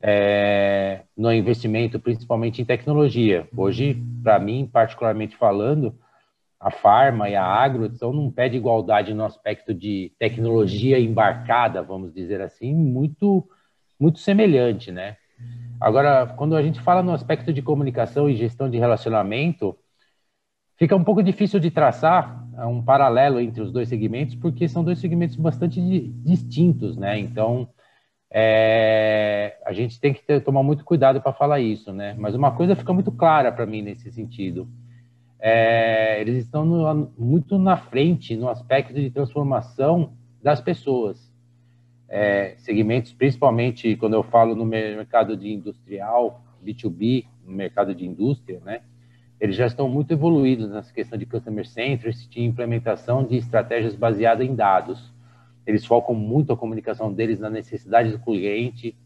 é, 0.00 1.02
no 1.16 1.32
investimento, 1.32 1.98
principalmente 1.98 2.62
em 2.62 2.64
tecnologia. 2.64 3.48
Hoje, 3.56 4.00
para 4.22 4.38
mim, 4.38 4.68
particularmente 4.70 5.36
falando, 5.36 5.98
a 6.60 6.70
farma 6.70 7.28
e 7.28 7.36
a 7.36 7.44
agro 7.44 7.86
estão 7.86 8.12
num 8.12 8.30
pé 8.30 8.48
de 8.48 8.56
igualdade 8.56 9.14
no 9.14 9.24
aspecto 9.24 9.72
de 9.72 10.12
tecnologia 10.18 10.98
embarcada, 10.98 11.82
vamos 11.82 12.12
dizer 12.12 12.40
assim, 12.40 12.74
muito, 12.74 13.48
muito 13.98 14.18
semelhante, 14.18 14.92
né? 14.92 15.16
Agora, 15.80 16.26
quando 16.36 16.56
a 16.56 16.62
gente 16.62 16.80
fala 16.80 17.02
no 17.02 17.12
aspecto 17.12 17.52
de 17.52 17.62
comunicação 17.62 18.28
e 18.28 18.36
gestão 18.36 18.68
de 18.70 18.78
relacionamento, 18.78 19.76
Fica 20.78 20.94
um 20.94 21.02
pouco 21.02 21.22
difícil 21.24 21.58
de 21.58 21.72
traçar 21.72 22.46
é, 22.56 22.64
um 22.64 22.80
paralelo 22.80 23.40
entre 23.40 23.60
os 23.60 23.72
dois 23.72 23.88
segmentos, 23.88 24.36
porque 24.36 24.68
são 24.68 24.84
dois 24.84 25.00
segmentos 25.00 25.34
bastante 25.34 25.80
distintos, 26.24 26.96
né? 26.96 27.18
Então, 27.18 27.68
é, 28.30 29.56
a 29.66 29.72
gente 29.72 30.00
tem 30.00 30.14
que 30.14 30.22
ter, 30.22 30.40
tomar 30.40 30.62
muito 30.62 30.84
cuidado 30.84 31.20
para 31.20 31.32
falar 31.32 31.58
isso, 31.58 31.92
né? 31.92 32.14
Mas 32.16 32.36
uma 32.36 32.52
coisa 32.52 32.76
fica 32.76 32.92
muito 32.92 33.10
clara 33.10 33.50
para 33.50 33.66
mim 33.66 33.82
nesse 33.82 34.12
sentido. 34.12 34.68
É, 35.40 36.20
eles 36.20 36.36
estão 36.44 36.64
no, 36.64 37.12
muito 37.18 37.58
na 37.58 37.76
frente 37.76 38.36
no 38.36 38.48
aspecto 38.48 38.94
de 38.94 39.10
transformação 39.10 40.12
das 40.40 40.60
pessoas. 40.60 41.34
É, 42.08 42.54
segmentos, 42.58 43.12
principalmente 43.12 43.94
quando 43.96 44.14
eu 44.14 44.22
falo 44.22 44.54
no 44.54 44.64
mercado 44.64 45.36
de 45.36 45.52
industrial, 45.52 46.42
B2B, 46.64 47.26
no 47.44 47.52
mercado 47.52 47.94
de 47.94 48.06
indústria, 48.06 48.60
né? 48.64 48.80
eles 49.40 49.56
já 49.56 49.66
estão 49.66 49.88
muito 49.88 50.12
evoluídos 50.12 50.68
nessa 50.70 50.92
questão 50.92 51.18
de 51.18 51.24
customer 51.24 51.66
centricity 51.66 52.42
implementação 52.42 53.24
de 53.24 53.36
estratégias 53.36 53.94
baseadas 53.94 54.46
em 54.46 54.54
dados. 54.54 55.12
Eles 55.66 55.84
focam 55.84 56.14
muito 56.14 56.52
a 56.52 56.56
comunicação 56.56 57.12
deles 57.12 57.38
na 57.38 57.48
necessidade 57.48 58.10
do 58.10 58.18
cliente, 58.18 58.96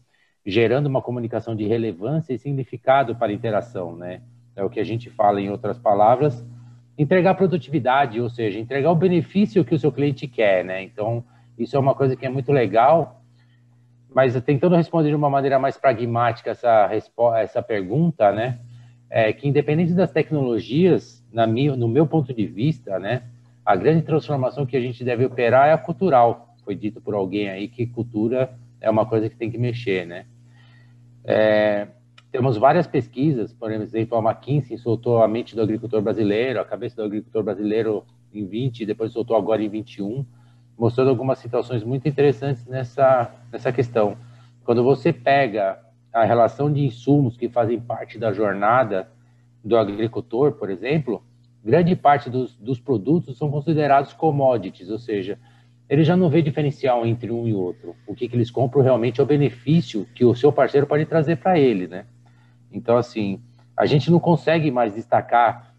gerando 0.45 0.87
uma 0.87 1.01
comunicação 1.01 1.55
de 1.55 1.65
relevância 1.65 2.33
e 2.33 2.39
significado 2.39 3.15
para 3.15 3.31
a 3.31 3.35
interação, 3.35 3.95
né? 3.95 4.21
É 4.55 4.63
o 4.63 4.69
que 4.69 4.79
a 4.79 4.83
gente 4.83 5.09
fala 5.09 5.41
em 5.41 5.49
outras 5.49 5.77
palavras, 5.77 6.43
entregar 6.97 7.35
produtividade, 7.35 8.19
ou 8.19 8.29
seja, 8.29 8.59
entregar 8.59 8.91
o 8.91 8.95
benefício 8.95 9.65
que 9.65 9.75
o 9.75 9.79
seu 9.79 9.91
cliente 9.91 10.27
quer, 10.27 10.63
né? 10.63 10.81
Então, 10.81 11.23
isso 11.57 11.75
é 11.75 11.79
uma 11.79 11.95
coisa 11.95 12.15
que 12.15 12.25
é 12.25 12.29
muito 12.29 12.51
legal, 12.51 13.21
mas 14.13 14.39
tentando 14.41 14.75
responder 14.75 15.09
de 15.09 15.15
uma 15.15 15.29
maneira 15.29 15.57
mais 15.57 15.77
pragmática 15.77 16.51
essa, 16.51 16.89
essa 17.39 17.61
pergunta, 17.61 18.31
né? 18.31 18.59
é 19.15 19.31
que, 19.31 19.47
independente 19.47 19.93
das 19.93 20.11
tecnologias, 20.11 21.23
na 21.31 21.45
minha, 21.45 21.75
no 21.75 21.87
meu 21.87 22.07
ponto 22.07 22.33
de 22.33 22.47
vista, 22.47 22.97
né, 22.97 23.21
a 23.63 23.75
grande 23.75 24.01
transformação 24.01 24.65
que 24.65 24.75
a 24.75 24.81
gente 24.81 25.03
deve 25.03 25.23
operar 25.23 25.67
é 25.67 25.71
a 25.71 25.77
cultural. 25.77 26.55
Foi 26.65 26.73
dito 26.73 26.99
por 26.99 27.13
alguém 27.13 27.47
aí 27.47 27.67
que 27.67 27.85
cultura 27.85 28.57
é 28.81 28.89
uma 28.89 29.05
coisa 29.05 29.29
que 29.29 29.35
tem 29.35 29.51
que 29.51 29.57
mexer, 29.59 30.07
né? 30.07 30.25
É, 31.23 31.89
temos 32.31 32.57
várias 32.57 32.87
pesquisas, 32.87 33.53
por 33.53 33.71
exemplo, 33.71 34.17
a 34.17 34.31
McKinsey 34.31 34.79
soltou 34.79 35.21
a 35.21 35.27
mente 35.27 35.55
do 35.55 35.61
agricultor 35.61 36.01
brasileiro, 36.01 36.59
a 36.59 36.65
cabeça 36.65 36.95
do 36.95 37.03
agricultor 37.03 37.43
brasileiro 37.43 38.03
em 38.33 38.47
20, 38.47 38.83
depois 38.83 39.11
soltou 39.11 39.37
agora 39.37 39.61
em 39.61 39.69
21, 39.69 40.25
mostrando 40.83 41.11
algumas 41.11 41.39
situações 41.39 41.81
muito 41.81 42.09
interessantes 42.09 42.65
nessa, 42.65 43.33
nessa 43.49 43.71
questão. 43.71 44.17
Quando 44.65 44.83
você 44.83 45.13
pega 45.13 45.79
a 46.11 46.25
relação 46.25 46.69
de 46.69 46.85
insumos 46.85 47.37
que 47.37 47.47
fazem 47.47 47.79
parte 47.79 48.19
da 48.19 48.33
jornada 48.33 49.09
do 49.63 49.77
agricultor, 49.77 50.51
por 50.51 50.69
exemplo, 50.69 51.23
grande 51.63 51.95
parte 51.95 52.29
dos, 52.29 52.53
dos 52.57 52.81
produtos 52.81 53.37
são 53.37 53.49
considerados 53.49 54.11
commodities, 54.11 54.89
ou 54.89 54.99
seja, 54.99 55.39
ele 55.87 56.03
já 56.03 56.17
não 56.17 56.27
vê 56.27 56.41
diferencial 56.41 57.05
entre 57.05 57.31
um 57.31 57.47
e 57.47 57.53
outro. 57.53 57.95
O 58.05 58.13
que, 58.13 58.27
que 58.27 58.35
eles 58.35 58.51
compram 58.51 58.81
realmente 58.81 59.21
é 59.21 59.23
o 59.23 59.25
benefício 59.25 60.05
que 60.13 60.25
o 60.25 60.35
seu 60.35 60.51
parceiro 60.51 60.85
pode 60.85 61.05
trazer 61.05 61.37
para 61.37 61.57
ele, 61.57 61.87
né? 61.87 62.03
Então, 62.69 62.97
assim, 62.97 63.39
a 63.77 63.85
gente 63.85 64.11
não 64.11 64.19
consegue 64.19 64.69
mais 64.69 64.95
destacar 64.95 65.73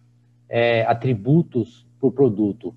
é, 0.49 0.83
atributos 0.87 1.87
por 2.01 2.11
produto. 2.11 2.75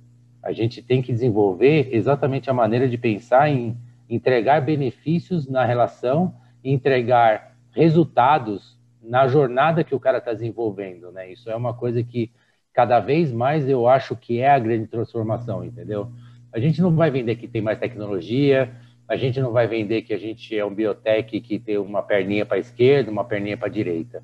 A 0.47 0.53
gente 0.53 0.81
tem 0.81 1.01
que 1.01 1.11
desenvolver 1.11 1.89
exatamente 1.91 2.49
a 2.49 2.53
maneira 2.53 2.87
de 2.87 2.97
pensar 2.97 3.49
em 3.49 3.75
entregar 4.09 4.61
benefícios 4.61 5.45
na 5.45 5.65
relação 5.65 6.33
entregar 6.63 7.55
resultados 7.71 8.77
na 9.01 9.27
jornada 9.27 9.83
que 9.83 9.95
o 9.95 9.99
cara 9.99 10.19
está 10.19 10.33
desenvolvendo, 10.33 11.11
né? 11.11 11.31
Isso 11.31 11.49
é 11.49 11.55
uma 11.55 11.73
coisa 11.73 12.01
que 12.01 12.31
cada 12.73 13.01
vez 13.01 13.29
mais 13.29 13.67
eu 13.67 13.89
acho 13.89 14.15
que 14.15 14.39
é 14.39 14.49
a 14.49 14.59
grande 14.59 14.87
transformação, 14.87 15.65
entendeu? 15.65 16.09
A 16.53 16.59
gente 16.59 16.81
não 16.81 16.95
vai 16.95 17.11
vender 17.11 17.35
que 17.35 17.47
tem 17.47 17.61
mais 17.61 17.77
tecnologia, 17.77 18.71
a 19.05 19.17
gente 19.17 19.41
não 19.41 19.51
vai 19.51 19.67
vender 19.67 20.01
que 20.01 20.13
a 20.13 20.17
gente 20.17 20.57
é 20.57 20.65
um 20.65 20.73
biotech 20.73 21.41
que 21.41 21.59
tem 21.59 21.77
uma 21.77 22.01
perninha 22.01 22.45
para 22.45 22.55
a 22.55 22.59
esquerda, 22.59 23.11
uma 23.11 23.25
perninha 23.25 23.57
para 23.57 23.67
a 23.67 23.71
direita. 23.71 24.23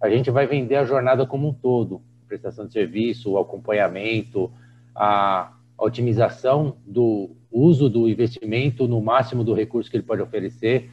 A 0.00 0.08
gente 0.08 0.30
vai 0.30 0.46
vender 0.46 0.76
a 0.76 0.84
jornada 0.84 1.26
como 1.26 1.48
um 1.48 1.52
todo, 1.52 2.02
prestação 2.28 2.66
de 2.66 2.72
serviço, 2.72 3.36
acompanhamento, 3.36 4.52
a 4.96 5.52
otimização 5.78 6.78
do 6.86 7.36
uso 7.50 7.88
do 7.88 8.08
investimento 8.08 8.88
no 8.88 9.00
máximo 9.00 9.44
do 9.44 9.54
recurso 9.54 9.90
que 9.90 9.96
ele 9.96 10.04
pode 10.04 10.22
oferecer 10.22 10.90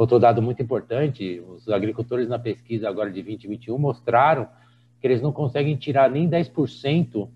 Outro 0.00 0.18
dado 0.18 0.40
muito 0.40 0.62
importante, 0.62 1.42
os 1.46 1.68
agricultores 1.68 2.26
na 2.26 2.38
pesquisa 2.38 2.88
agora 2.88 3.10
de 3.10 3.22
2021 3.22 3.76
mostraram 3.76 4.48
que 4.98 5.06
eles 5.06 5.20
não 5.20 5.30
conseguem 5.30 5.76
tirar 5.76 6.10
nem 6.10 6.26
10% 6.26 7.28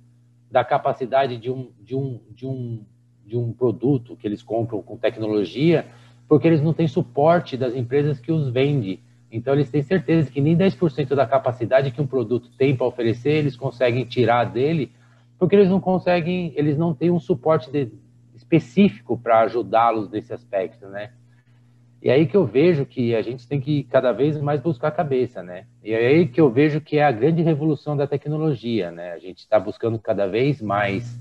da 0.50 0.64
capacidade 0.64 1.36
de 1.36 1.50
um, 1.50 1.70
de, 1.78 1.94
um, 1.94 2.20
de, 2.30 2.46
um, 2.46 2.82
de 3.26 3.36
um 3.36 3.52
produto 3.52 4.16
que 4.16 4.26
eles 4.26 4.42
compram 4.42 4.80
com 4.80 4.96
tecnologia, 4.96 5.84
porque 6.26 6.48
eles 6.48 6.62
não 6.62 6.72
têm 6.72 6.88
suporte 6.88 7.54
das 7.54 7.76
empresas 7.76 8.18
que 8.18 8.32
os 8.32 8.48
vendem. 8.48 8.98
Então, 9.30 9.52
eles 9.52 9.68
têm 9.68 9.82
certeza 9.82 10.30
que 10.30 10.40
nem 10.40 10.56
10% 10.56 11.14
da 11.14 11.26
capacidade 11.26 11.90
que 11.90 12.00
um 12.00 12.06
produto 12.06 12.48
tem 12.56 12.74
para 12.74 12.86
oferecer, 12.86 13.32
eles 13.32 13.56
conseguem 13.56 14.06
tirar 14.06 14.44
dele, 14.44 14.90
porque 15.38 15.56
eles 15.56 15.68
não 15.68 15.80
conseguem, 15.80 16.52
eles 16.56 16.76
não 16.76 16.94
têm 16.94 17.10
um 17.10 17.20
suporte 17.20 17.70
de, 17.70 17.90
específico 18.34 19.18
para 19.18 19.40
ajudá-los 19.40 20.10
nesse 20.10 20.32
aspecto, 20.32 20.86
né? 20.88 21.12
E 22.02 22.10
aí 22.10 22.26
que 22.26 22.36
eu 22.36 22.44
vejo 22.44 22.84
que 22.84 23.14
a 23.14 23.22
gente 23.22 23.48
tem 23.48 23.58
que 23.58 23.84
cada 23.84 24.12
vez 24.12 24.38
mais 24.38 24.60
buscar 24.60 24.88
a 24.88 24.92
cabeça, 24.92 25.42
né? 25.42 25.66
E 25.82 25.94
aí 25.94 26.28
que 26.28 26.40
eu 26.40 26.50
vejo 26.50 26.80
que 26.80 26.98
é 26.98 27.04
a 27.04 27.10
grande 27.10 27.42
revolução 27.42 27.96
da 27.96 28.06
tecnologia, 28.06 28.90
né? 28.90 29.12
A 29.12 29.18
gente 29.18 29.38
está 29.38 29.58
buscando 29.58 29.98
cada 29.98 30.26
vez 30.26 30.60
mais 30.60 31.18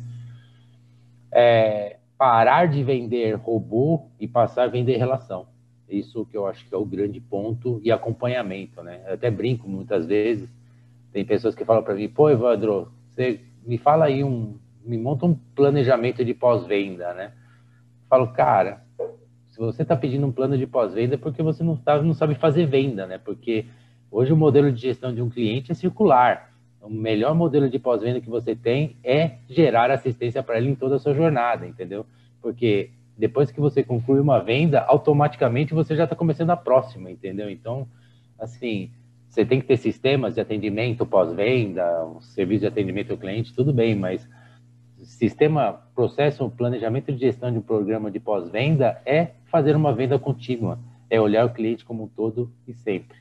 é, 1.31 1.97
parar 2.17 2.67
de 2.67 2.83
vender 2.83 3.35
robô 3.35 4.07
e 4.19 4.27
passar 4.27 4.63
a 4.63 4.67
vender 4.67 4.97
relação. 4.97 5.47
Isso 5.87 6.25
que 6.25 6.35
eu 6.35 6.47
acho 6.47 6.67
que 6.67 6.75
é 6.75 6.77
o 6.77 6.85
grande 6.85 7.21
ponto 7.21 7.79
e 7.83 7.91
acompanhamento, 7.91 8.83
né? 8.83 9.01
Eu 9.07 9.13
até 9.13 9.31
brinco 9.31 9.69
muitas 9.69 10.05
vezes 10.05 10.49
Tem 11.13 11.23
pessoas 11.23 11.55
que 11.55 11.63
falam 11.63 11.83
para 11.83 11.93
mim, 11.93 12.09
pô, 12.09 12.29
Evandro, 12.29 12.91
você 13.09 13.39
me 13.65 13.77
fala 13.77 14.05
aí 14.05 14.23
um, 14.23 14.57
me 14.85 14.97
monta 14.97 15.25
um 15.25 15.33
planejamento 15.55 16.23
de 16.23 16.33
pós-venda, 16.33 17.13
né? 17.13 17.31
Falo, 18.09 18.27
cara, 18.27 18.83
se 19.49 19.59
você 19.59 19.83
está 19.83 19.95
pedindo 19.95 20.25
um 20.25 20.31
plano 20.31 20.57
de 20.57 20.67
pós-venda 20.67 21.15
é 21.15 21.17
porque 21.17 21.41
você 21.41 21.63
não, 21.63 21.75
tá, 21.75 22.01
não 22.01 22.13
sabe 22.13 22.35
fazer 22.35 22.65
venda, 22.65 23.05
né? 23.05 23.17
Porque 23.17 23.65
hoje 24.11 24.33
o 24.33 24.37
modelo 24.37 24.71
de 24.71 24.81
gestão 24.81 25.13
de 25.13 25.21
um 25.21 25.29
cliente 25.29 25.71
é 25.71 25.75
circular. 25.75 26.51
O 26.81 26.89
melhor 26.89 27.33
modelo 27.33 27.69
de 27.69 27.79
pós-venda 27.79 28.19
que 28.19 28.29
você 28.29 28.55
tem 28.55 28.97
é 29.03 29.37
gerar 29.47 29.89
assistência 29.89 30.43
para 30.43 30.57
ele 30.57 30.69
em 30.69 30.75
toda 30.75 30.95
a 30.95 30.99
sua 30.99 31.13
jornada, 31.13 31.65
entendeu? 31.65 32.05
Porque 32.41 32.91
depois 33.17 33.51
que 33.51 33.61
você 33.61 33.83
conclui 33.83 34.19
uma 34.19 34.39
venda, 34.39 34.81
automaticamente 34.81 35.73
você 35.73 35.95
já 35.95 36.03
está 36.03 36.15
começando 36.15 36.49
a 36.49 36.57
próxima, 36.57 37.09
entendeu? 37.09 37.49
Então, 37.49 37.87
assim, 38.39 38.91
você 39.33 39.43
tem 39.43 39.59
que 39.59 39.65
ter 39.65 39.77
sistemas 39.77 40.35
de 40.35 40.41
atendimento 40.41 41.07
pós-venda, 41.07 42.05
um 42.05 42.21
serviço 42.21 42.61
de 42.61 42.67
atendimento 42.67 43.09
ao 43.09 43.17
cliente, 43.17 43.51
tudo 43.51 43.73
bem, 43.73 43.95
mas 43.95 44.29
sistema, 45.01 45.81
processo, 45.95 46.47
planejamento 46.51 47.11
de 47.11 47.17
gestão 47.17 47.51
de 47.51 47.57
um 47.57 47.61
programa 47.61 48.11
de 48.11 48.19
pós-venda 48.19 49.01
é 49.03 49.31
fazer 49.45 49.75
uma 49.75 49.91
venda 49.91 50.19
contínua, 50.19 50.77
é 51.09 51.19
olhar 51.19 51.47
o 51.47 51.49
cliente 51.51 51.83
como 51.83 52.03
um 52.03 52.07
todo 52.07 52.51
e 52.67 52.75
sempre. 52.75 53.17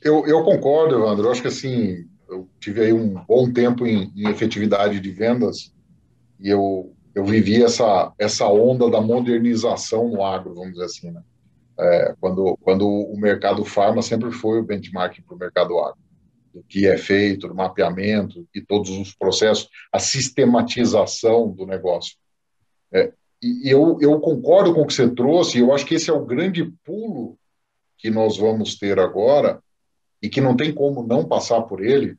Eu, 0.00 0.26
eu 0.26 0.42
concordo, 0.44 0.94
Evandro. 0.94 1.26
Eu 1.26 1.30
acho 1.30 1.42
que 1.42 1.48
assim, 1.48 2.08
eu 2.26 2.48
tive 2.58 2.80
aí 2.80 2.92
um 2.94 3.22
bom 3.28 3.52
tempo 3.52 3.86
em, 3.86 4.10
em 4.16 4.30
efetividade 4.30 4.98
de 4.98 5.10
vendas 5.10 5.74
e 6.40 6.48
eu, 6.48 6.90
eu 7.14 7.22
vivi 7.26 7.62
essa, 7.62 8.14
essa 8.18 8.48
onda 8.48 8.88
da 8.88 9.02
modernização 9.02 10.08
no 10.08 10.24
agro, 10.24 10.54
vamos 10.54 10.72
dizer 10.72 10.86
assim, 10.86 11.10
né? 11.10 11.22
É, 11.82 12.14
quando, 12.20 12.56
quando 12.62 12.86
o 12.86 13.18
mercado 13.18 13.64
farma 13.64 14.02
sempre 14.02 14.30
foi 14.30 14.60
o 14.60 14.64
benchmark 14.64 15.20
para 15.22 15.34
o 15.34 15.38
mercado 15.38 15.78
agro, 15.78 15.98
do 16.54 16.62
que 16.62 16.86
é 16.86 16.96
feito, 16.96 17.48
do 17.48 17.54
mapeamento 17.54 18.46
e 18.54 18.60
todos 18.60 18.90
os 18.90 19.14
processos, 19.14 19.68
a 19.92 19.98
sistematização 19.98 21.50
do 21.50 21.66
negócio. 21.66 22.16
É, 22.92 23.12
e 23.42 23.68
eu, 23.68 23.98
eu 24.00 24.20
concordo 24.20 24.72
com 24.72 24.82
o 24.82 24.86
que 24.86 24.94
você 24.94 25.10
trouxe, 25.10 25.58
eu 25.58 25.72
acho 25.74 25.84
que 25.84 25.96
esse 25.96 26.08
é 26.08 26.12
o 26.12 26.24
grande 26.24 26.64
pulo 26.84 27.36
que 27.98 28.10
nós 28.10 28.36
vamos 28.36 28.76
ter 28.78 28.98
agora 28.98 29.62
e 30.22 30.28
que 30.28 30.40
não 30.40 30.56
tem 30.56 30.72
como 30.72 31.02
não 31.02 31.24
passar 31.24 31.62
por 31.62 31.82
ele, 31.82 32.16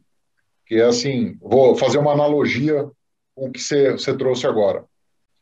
que 0.65 0.75
é 0.75 0.83
assim, 0.83 1.37
vou 1.41 1.75
fazer 1.75 1.97
uma 1.97 2.11
analogia 2.11 2.89
com 3.35 3.47
o 3.47 3.51
que 3.51 3.59
você, 3.59 3.91
você 3.91 4.15
trouxe 4.15 4.45
agora. 4.45 4.85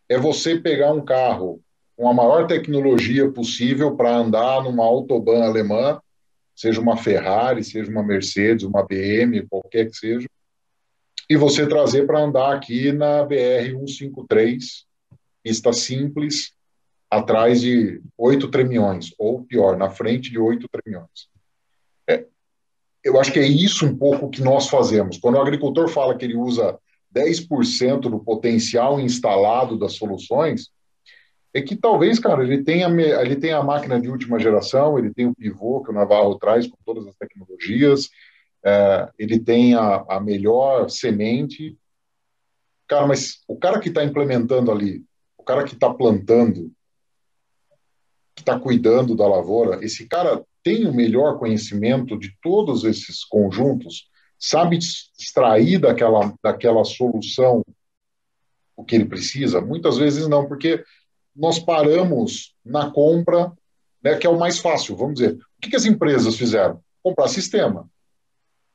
É 0.07 0.17
você 0.17 0.59
pegar 0.59 0.91
um 0.93 1.03
carro 1.03 1.61
com 2.01 2.09
a 2.09 2.13
maior 2.15 2.47
tecnologia 2.47 3.31
possível 3.31 3.95
para 3.95 4.15
andar 4.15 4.63
numa 4.63 4.83
autobahn 4.83 5.43
alemã, 5.43 6.01
seja 6.55 6.81
uma 6.81 6.97
Ferrari, 6.97 7.63
seja 7.63 7.91
uma 7.91 8.01
Mercedes, 8.01 8.65
uma 8.65 8.83
BM, 8.83 9.45
qualquer 9.47 9.87
que 9.87 9.95
seja, 9.95 10.27
e 11.29 11.37
você 11.37 11.67
trazer 11.67 12.07
para 12.07 12.19
andar 12.19 12.55
aqui 12.55 12.91
na 12.91 13.23
BR 13.23 13.77
153, 13.85 14.83
pista 15.43 15.71
simples, 15.73 16.53
atrás 17.07 17.61
de 17.61 18.01
oito 18.17 18.47
tremiões, 18.47 19.13
ou 19.19 19.43
pior, 19.43 19.77
na 19.77 19.91
frente 19.91 20.31
de 20.31 20.39
oito 20.39 20.67
tremiões. 20.71 21.29
É, 22.09 22.25
eu 23.03 23.21
acho 23.21 23.31
que 23.31 23.37
é 23.37 23.45
isso 23.45 23.85
um 23.85 23.95
pouco 23.95 24.31
que 24.31 24.41
nós 24.41 24.67
fazemos. 24.69 25.19
Quando 25.19 25.35
o 25.35 25.41
agricultor 25.41 25.87
fala 25.87 26.17
que 26.17 26.25
ele 26.25 26.35
usa 26.35 26.79
10% 27.15 27.99
do 28.09 28.19
potencial 28.19 28.99
instalado 28.99 29.77
das 29.77 29.93
soluções, 29.93 30.71
é 31.53 31.61
que 31.61 31.75
talvez, 31.75 32.17
cara, 32.19 32.43
ele 32.43 32.63
tenha, 32.63 32.87
ele 33.21 33.35
tenha 33.35 33.57
a 33.57 33.63
máquina 33.63 33.99
de 33.99 34.09
última 34.09 34.39
geração, 34.39 34.97
ele 34.97 35.13
tem 35.13 35.27
o 35.27 35.35
pivô 35.35 35.83
que 35.83 35.91
o 35.91 35.93
Navarro 35.93 36.37
traz 36.37 36.67
com 36.67 36.77
todas 36.85 37.05
as 37.07 37.15
tecnologias, 37.15 38.09
é, 38.63 39.09
ele 39.19 39.39
tem 39.39 39.75
a, 39.75 40.05
a, 40.07 40.19
melhor 40.19 40.89
semente. 40.89 41.77
Cara, 42.87 43.05
mas 43.05 43.41
o 43.47 43.57
cara 43.57 43.79
que 43.79 43.89
está 43.89 44.03
implementando 44.03 44.71
ali, 44.71 45.03
o 45.37 45.43
cara 45.43 45.63
que 45.63 45.73
está 45.73 45.93
plantando, 45.93 46.71
que 48.35 48.41
está 48.41 48.57
cuidando 48.57 49.15
da 49.15 49.27
lavoura, 49.27 49.83
esse 49.83 50.07
cara 50.07 50.45
tem 50.63 50.87
o 50.87 50.93
melhor 50.93 51.37
conhecimento 51.37 52.17
de 52.17 52.33
todos 52.41 52.85
esses 52.85 53.25
conjuntos, 53.25 54.09
sabe 54.37 54.77
extrair 54.77 55.79
daquela, 55.79 56.33
daquela 56.41 56.83
solução 56.85 57.63
o 58.75 58.83
que 58.83 58.95
ele 58.95 59.05
precisa? 59.05 59.61
Muitas 59.61 59.97
vezes 59.97 60.27
não, 60.27 60.47
porque 60.47 60.83
nós 61.35 61.59
paramos 61.59 62.55
na 62.63 62.91
compra, 62.91 63.51
né, 64.03 64.15
que 64.15 64.27
é 64.27 64.29
o 64.29 64.39
mais 64.39 64.59
fácil, 64.59 64.95
vamos 64.95 65.15
dizer. 65.15 65.33
O 65.33 65.39
que, 65.61 65.69
que 65.69 65.75
as 65.75 65.85
empresas 65.85 66.35
fizeram? 66.35 66.81
Comprar 67.03 67.27
sistema. 67.27 67.89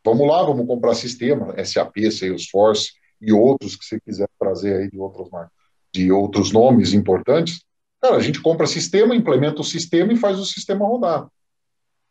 Vamos 0.05 0.27
lá, 0.29 0.43
vamos 0.43 0.67
comprar 0.67 0.95
sistema, 0.95 1.55
SAP, 1.65 1.97
Salesforce 2.11 2.93
e 3.21 3.33
outros 3.33 3.75
que 3.77 3.85
você 3.85 4.01
quiser 4.01 4.29
trazer 4.39 4.77
aí 4.77 4.91
de 4.91 4.99
outras 4.99 5.29
marcas, 5.31 5.53
de 5.93 6.13
outros 6.13 6.53
nomes 6.53 6.93
importantes. 6.93 7.65
Cara, 8.01 8.17
a 8.17 8.21
gente 8.21 8.41
compra 8.41 8.67
sistema, 8.67 9.17
implementa 9.17 9.61
o 9.61 9.65
sistema 9.65 10.13
e 10.13 10.17
faz 10.17 10.39
o 10.39 10.45
sistema 10.45 10.87
rodar. 10.87 11.29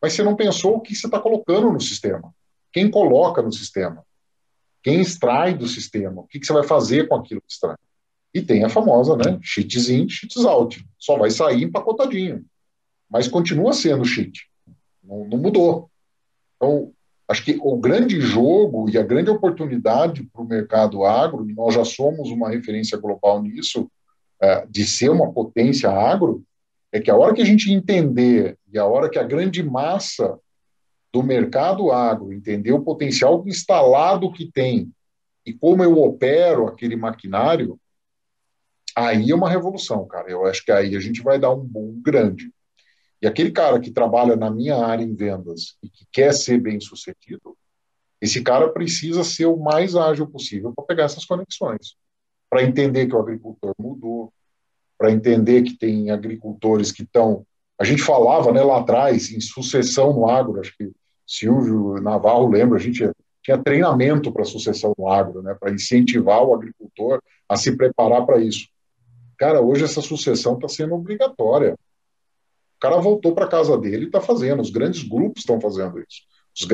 Mas 0.00 0.12
você 0.12 0.22
não 0.22 0.36
pensou 0.36 0.76
o 0.76 0.80
que 0.80 0.94
você 0.94 1.06
está 1.06 1.18
colocando 1.18 1.72
no 1.72 1.80
sistema. 1.80 2.34
Quem 2.70 2.90
coloca 2.90 3.40
no 3.40 3.52
sistema? 3.52 4.04
Quem 4.82 5.00
extrai 5.00 5.54
do 5.54 5.66
sistema? 5.66 6.20
O 6.20 6.26
que, 6.26 6.38
que 6.38 6.46
você 6.46 6.52
vai 6.52 6.64
fazer 6.64 7.08
com 7.08 7.14
aquilo 7.14 7.40
que 7.40 7.50
extrai? 7.50 7.76
E 8.36 8.42
tem 8.42 8.64
a 8.64 8.68
famosa, 8.68 9.16
né? 9.16 9.38
Cheats 9.40 9.88
in, 9.88 10.06
cheats 10.10 10.44
out. 10.44 10.84
Só 10.98 11.16
vai 11.16 11.30
sair 11.30 11.64
empacotadinho. 11.64 12.44
Mas 13.08 13.26
continua 13.26 13.72
sendo 13.72 14.04
cheat. 14.04 14.46
Não, 15.02 15.26
não 15.26 15.38
mudou. 15.38 15.90
Então, 16.54 16.92
acho 17.26 17.42
que 17.42 17.58
o 17.62 17.78
grande 17.78 18.20
jogo 18.20 18.90
e 18.90 18.98
a 18.98 19.02
grande 19.02 19.30
oportunidade 19.30 20.22
para 20.24 20.42
o 20.42 20.46
mercado 20.46 21.02
agro, 21.02 21.48
e 21.48 21.54
nós 21.54 21.72
já 21.72 21.82
somos 21.82 22.28
uma 22.30 22.50
referência 22.50 22.98
global 22.98 23.42
nisso, 23.42 23.90
é, 24.38 24.66
de 24.66 24.84
ser 24.84 25.08
uma 25.08 25.32
potência 25.32 25.90
agro, 25.90 26.44
é 26.92 27.00
que 27.00 27.10
a 27.10 27.16
hora 27.16 27.32
que 27.32 27.40
a 27.40 27.46
gente 27.46 27.72
entender 27.72 28.58
e 28.70 28.78
a 28.78 28.84
hora 28.84 29.08
que 29.08 29.18
a 29.18 29.24
grande 29.24 29.62
massa 29.62 30.38
do 31.10 31.22
mercado 31.22 31.90
agro 31.90 32.34
entender 32.34 32.72
o 32.72 32.82
potencial 32.82 33.42
instalado 33.46 34.30
que 34.30 34.52
tem 34.52 34.92
e 35.46 35.54
como 35.54 35.82
eu 35.82 35.96
opero 36.02 36.66
aquele 36.66 36.96
maquinário, 36.96 37.78
aí 38.96 39.30
é 39.30 39.34
uma 39.34 39.50
revolução, 39.50 40.06
cara. 40.06 40.30
Eu 40.30 40.46
acho 40.46 40.64
que 40.64 40.72
aí 40.72 40.96
a 40.96 41.00
gente 41.00 41.22
vai 41.22 41.38
dar 41.38 41.52
um 41.52 41.62
boom 41.62 42.00
grande. 42.02 42.50
E 43.20 43.26
aquele 43.26 43.50
cara 43.50 43.78
que 43.78 43.90
trabalha 43.90 44.36
na 44.36 44.50
minha 44.50 44.76
área 44.76 45.04
em 45.04 45.14
vendas 45.14 45.76
e 45.82 45.88
que 45.88 46.06
quer 46.10 46.32
ser 46.32 46.58
bem 46.58 46.80
sucedido, 46.80 47.56
esse 48.20 48.42
cara 48.42 48.68
precisa 48.70 49.22
ser 49.22 49.46
o 49.46 49.56
mais 49.56 49.94
ágil 49.94 50.26
possível 50.26 50.72
para 50.74 50.84
pegar 50.86 51.04
essas 51.04 51.24
conexões, 51.24 51.96
para 52.48 52.62
entender 52.62 53.06
que 53.06 53.14
o 53.14 53.20
agricultor 53.20 53.74
mudou, 53.78 54.32
para 54.98 55.10
entender 55.10 55.62
que 55.62 55.76
tem 55.76 56.10
agricultores 56.10 56.90
que 56.90 57.02
estão. 57.02 57.46
A 57.78 57.84
gente 57.84 58.02
falava 58.02 58.52
né, 58.52 58.62
lá 58.62 58.80
atrás 58.80 59.30
em 59.30 59.40
sucessão 59.40 60.14
no 60.14 60.28
agro, 60.28 60.60
acho 60.60 60.74
que 60.76 60.90
Silvio 61.26 62.00
Navarro 62.00 62.48
lembra, 62.48 62.78
a 62.78 62.82
gente 62.82 63.10
tinha 63.42 63.58
treinamento 63.58 64.32
para 64.32 64.44
sucessão 64.44 64.94
no 64.96 65.08
agro, 65.08 65.42
né, 65.42 65.54
para 65.58 65.72
incentivar 65.72 66.42
o 66.42 66.54
agricultor 66.54 67.22
a 67.48 67.56
se 67.56 67.76
preparar 67.76 68.24
para 68.24 68.38
isso. 68.38 68.68
Cara, 69.38 69.60
hoje 69.60 69.84
essa 69.84 70.00
sucessão 70.00 70.54
está 70.54 70.68
sendo 70.68 70.94
obrigatória. 70.94 71.74
O 72.76 72.80
cara 72.80 72.98
voltou 72.98 73.34
para 73.34 73.48
casa 73.48 73.76
dele 73.78 74.04
e 74.04 74.06
está 74.06 74.20
fazendo. 74.20 74.60
Os 74.60 74.70
grandes 74.70 75.02
grupos 75.02 75.40
estão 75.40 75.60
fazendo 75.60 75.98
isso. 75.98 76.22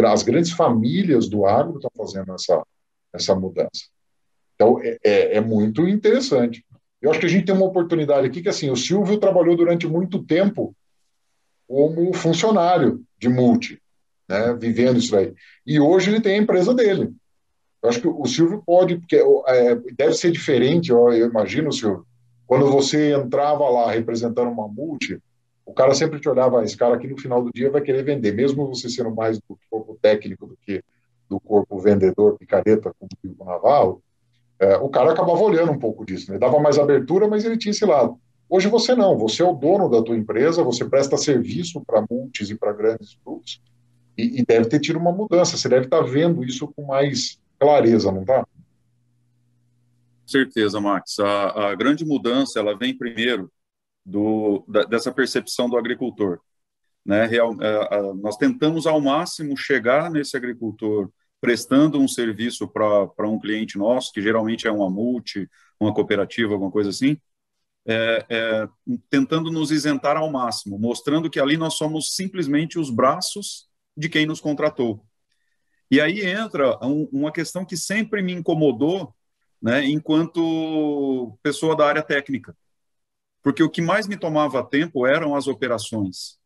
As 0.07 0.23
grandes 0.23 0.53
famílias 0.53 1.29
do 1.29 1.45
agro 1.45 1.77
estão 1.77 1.91
fazendo 1.97 2.35
essa, 2.35 2.63
essa 3.13 3.35
mudança. 3.35 3.85
Então, 4.55 4.81
é, 4.81 4.99
é, 5.03 5.37
é, 5.37 5.41
muito 5.41 5.87
interessante. 5.89 6.65
Eu 7.01 7.11
acho 7.11 7.19
que 7.19 7.27
a 7.27 7.29
gente 7.29 7.47
tem 7.47 7.55
uma 7.55 7.67
oportunidade 7.67 8.27
aqui 8.27 8.43
que, 8.43 8.49
assim, 8.49 8.71
o 8.71 8.77
Silvio 8.77 9.19
trabalhou 9.19 9.57
durante 9.57 9.89
muito 9.89 10.23
tempo 10.23 10.75
como 11.67 12.13
funcionário 12.13 13.03
de 13.19 13.29
multi, 13.29 13.81
né, 14.29 14.55
vivendo 14.55 14.99
isso 14.99 15.17
aí. 15.17 15.33
E 15.67 15.81
hoje 15.81 16.11
ele 16.11 16.21
tem 16.21 16.35
a 16.35 16.43
empresa 16.43 16.73
dele. 16.75 17.13
Eu 17.83 17.89
acho 17.89 18.01
que 18.01 18.07
o 18.07 18.25
Silvio 18.27 18.63
pode, 18.65 18.99
porque 18.99 19.17
é, 19.47 19.75
deve 19.97 20.15
ser 20.15 20.31
diferente, 20.31 20.91
eu, 20.91 21.13
eu 21.13 21.29
imagino, 21.29 21.73
Silvio, 21.73 22.07
quando 22.47 22.71
você 22.71 23.15
entrava 23.15 23.69
lá 23.69 23.91
representando 23.91 24.51
uma 24.51 24.69
multi, 24.69 25.19
o 25.65 25.73
cara 25.73 25.95
sempre 25.95 26.21
te 26.21 26.29
olhava, 26.29 26.61
ah, 26.61 26.65
esse 26.65 26.77
cara 26.77 26.97
aqui 26.97 27.07
no 27.07 27.19
final 27.19 27.43
do 27.43 27.51
dia 27.53 27.71
vai 27.71 27.81
querer 27.81 28.03
vender, 28.03 28.33
mesmo 28.33 28.67
você 28.67 28.89
sendo 28.89 29.15
mais 29.15 29.39
do 29.39 29.59
corpo 29.71 29.99
técnico 30.01 30.47
do 30.47 30.57
que 30.67 30.83
do 31.29 31.41
corpo 31.41 31.79
vendedor, 31.79 32.37
picareta, 32.37 32.93
como 32.99 33.09
o 33.39 33.45
Navarro, 33.45 34.03
é, 34.59 34.77
o 34.77 34.89
cara 34.89 35.13
acabava 35.13 35.41
olhando 35.41 35.73
um 35.73 35.79
pouco 35.79 36.05
disso, 36.05 36.31
né? 36.31 36.39
dava 36.39 36.61
mais 36.61 36.79
abertura, 36.79 37.27
mas 37.27 37.45
ele 37.45 37.57
tinha 37.57 37.71
esse 37.71 37.85
lado. 37.87 38.19
Hoje 38.51 38.69
você 38.69 38.95
não, 38.95 39.17
você 39.17 39.43
é 39.43 39.47
o 39.47 39.55
dono 39.55 39.89
da 39.89 40.03
tua 40.03 40.17
empresa, 40.17 40.63
você 40.63 40.85
presta 40.85 41.17
serviço 41.17 41.81
para 41.87 42.05
multis 42.09 42.51
e 42.51 42.55
para 42.55 42.73
grandes 42.73 43.17
grupos, 43.25 43.63
e, 44.17 44.41
e, 44.41 44.45
deve 44.45 44.67
ter 44.67 44.79
tido 44.79 44.99
uma 44.99 45.11
mudança, 45.11 45.57
você 45.57 45.71
deve 45.71 45.87
estar 45.87 46.05
tá 46.05 46.05
vendo 46.05 46.45
isso 46.45 46.71
com 46.77 46.85
mais 46.85 47.41
clareza, 47.59 48.13
não 48.13 48.21
está? 48.21 48.47
Certeza, 50.33 50.81
Max. 50.81 51.19
A, 51.19 51.71
a 51.71 51.75
grande 51.75 52.05
mudança 52.05 52.59
ela 52.59 52.77
vem 52.77 52.97
primeiro 52.97 53.51
do, 54.05 54.65
da, 54.69 54.85
dessa 54.85 55.13
percepção 55.13 55.69
do 55.69 55.77
agricultor. 55.77 56.41
Né? 57.05 57.27
Real, 57.27 57.55
a, 57.61 57.97
a, 57.97 58.15
nós 58.15 58.37
tentamos 58.37 58.87
ao 58.87 59.01
máximo 59.01 59.57
chegar 59.57 60.11
nesse 60.11 60.37
agricultor 60.37 61.11
prestando 61.41 62.01
um 62.01 62.07
serviço 62.07 62.69
para 62.69 63.29
um 63.29 63.39
cliente 63.39 63.77
nosso, 63.77 64.13
que 64.13 64.23
geralmente 64.23 64.69
é 64.69 64.71
uma 64.71 64.89
multi, 64.89 65.51
uma 65.79 65.93
cooperativa, 65.93 66.53
alguma 66.53 66.71
coisa 66.71 66.91
assim, 66.91 67.17
é, 67.85 68.27
é, 68.29 68.69
tentando 69.11 69.51
nos 69.51 69.73
isentar 69.73 70.17
ao 70.17 70.31
máximo, 70.31 70.79
mostrando 70.79 71.29
que 71.29 71.41
ali 71.41 71.57
nós 71.57 71.75
somos 71.75 72.15
simplesmente 72.15 72.79
os 72.79 72.91
braços 72.91 73.67
de 73.97 74.09
quem 74.09 74.25
nos 74.25 74.41
contratou. 74.41 75.05
E 75.91 76.01
aí 76.01 76.25
entra 76.25 76.79
um, 76.83 77.09
uma 77.13 77.33
questão 77.33 77.65
que 77.65 77.77
sempre 77.77 78.23
me 78.23 78.33
incomodou, 78.33 79.13
né, 79.63 79.85
enquanto 79.85 81.39
pessoa 81.43 81.77
da 81.77 81.87
área 81.87 82.03
técnica, 82.03 82.57
porque 83.43 83.63
o 83.63 83.71
que 83.71 83.81
mais 83.81 84.09
me 84.09 84.17
tomava 84.17 84.65
tempo 84.65 85.07
eram 85.07 85.37
as 85.37 85.47
operações. 85.47 86.39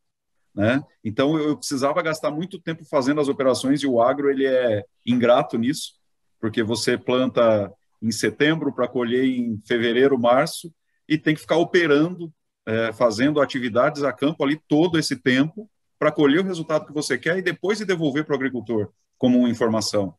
Né? 0.54 0.82
Então 1.02 1.38
eu 1.38 1.56
precisava 1.56 2.02
gastar 2.02 2.30
muito 2.30 2.60
tempo 2.60 2.84
fazendo 2.84 3.20
as 3.20 3.28
operações 3.28 3.82
e 3.82 3.86
o 3.86 4.00
agro 4.00 4.30
ele 4.30 4.46
é 4.46 4.84
ingrato 5.04 5.58
nisso, 5.58 5.94
porque 6.40 6.62
você 6.62 6.96
planta 6.96 7.72
em 8.02 8.10
setembro 8.10 8.72
para 8.72 8.88
colher 8.88 9.24
em 9.24 9.60
fevereiro, 9.66 10.18
março 10.18 10.72
e 11.08 11.16
tem 11.16 11.34
que 11.34 11.40
ficar 11.40 11.56
operando, 11.56 12.32
é, 12.66 12.92
fazendo 12.92 13.40
atividades 13.40 14.02
a 14.02 14.12
campo 14.12 14.44
ali 14.44 14.60
todo 14.68 14.98
esse 14.98 15.16
tempo 15.16 15.70
para 15.98 16.12
colher 16.12 16.40
o 16.40 16.46
resultado 16.46 16.86
que 16.86 16.92
você 16.92 17.16
quer 17.16 17.38
e 17.38 17.42
depois 17.42 17.78
devolver 17.78 18.24
para 18.24 18.32
o 18.32 18.36
agricultor 18.36 18.90
como 19.16 19.38
uma 19.38 19.48
informação. 19.48 20.14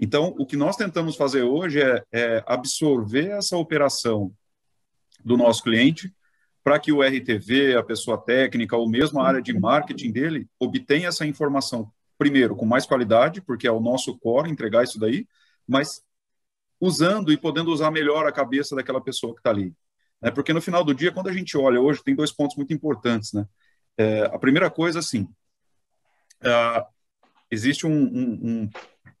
Então, 0.00 0.34
o 0.38 0.46
que 0.46 0.56
nós 0.56 0.76
tentamos 0.76 1.14
fazer 1.14 1.42
hoje 1.42 1.82
é, 1.82 2.02
é 2.10 2.44
absorver 2.46 3.32
essa 3.32 3.56
operação 3.56 4.32
do 5.22 5.36
nosso 5.36 5.62
cliente 5.62 6.10
para 6.64 6.78
que 6.78 6.90
o 6.90 7.02
RTV, 7.02 7.76
a 7.76 7.82
pessoa 7.82 8.16
técnica, 8.16 8.76
ou 8.76 8.88
mesmo 8.88 9.20
a 9.20 9.26
área 9.26 9.42
de 9.42 9.52
marketing 9.52 10.10
dele, 10.10 10.48
obtenha 10.58 11.08
essa 11.08 11.26
informação, 11.26 11.92
primeiro, 12.16 12.56
com 12.56 12.64
mais 12.64 12.86
qualidade, 12.86 13.42
porque 13.42 13.66
é 13.66 13.72
o 13.72 13.80
nosso 13.80 14.18
core 14.18 14.50
entregar 14.50 14.84
isso 14.84 14.98
daí, 14.98 15.26
mas 15.68 16.02
usando 16.80 17.30
e 17.30 17.36
podendo 17.36 17.70
usar 17.70 17.90
melhor 17.90 18.26
a 18.26 18.32
cabeça 18.32 18.74
daquela 18.74 19.02
pessoa 19.02 19.34
que 19.34 19.40
está 19.40 19.50
ali. 19.50 19.74
É, 20.22 20.30
porque 20.30 20.52
no 20.52 20.62
final 20.62 20.82
do 20.82 20.94
dia, 20.94 21.12
quando 21.12 21.28
a 21.28 21.32
gente 21.32 21.56
olha 21.56 21.80
hoje, 21.80 22.02
tem 22.02 22.14
dois 22.14 22.32
pontos 22.32 22.56
muito 22.56 22.72
importantes. 22.72 23.32
Né? 23.32 23.46
É, 23.96 24.22
a 24.24 24.38
primeira 24.38 24.70
coisa, 24.70 24.98
assim, 24.98 25.28
é, 26.42 26.86
existe 27.50 27.86
um, 27.86 27.90
um, 27.90 28.40
um, 28.42 28.70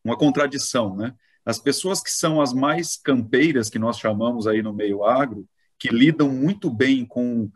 uma 0.04 0.16
contradição. 0.16 0.96
Né? 0.96 1.14
As 1.44 1.58
pessoas 1.58 2.02
que 2.02 2.10
são 2.10 2.40
as 2.40 2.52
mais 2.52 2.96
campeiras, 2.96 3.70
que 3.70 3.78
nós 3.78 3.98
chamamos 3.98 4.46
aí 4.46 4.62
no 4.62 4.72
meio 4.72 5.04
agro, 5.04 5.46
que 5.78 5.88
lidam 5.88 6.28
muito 6.28 6.70
bem 6.70 7.06
com, 7.06 7.50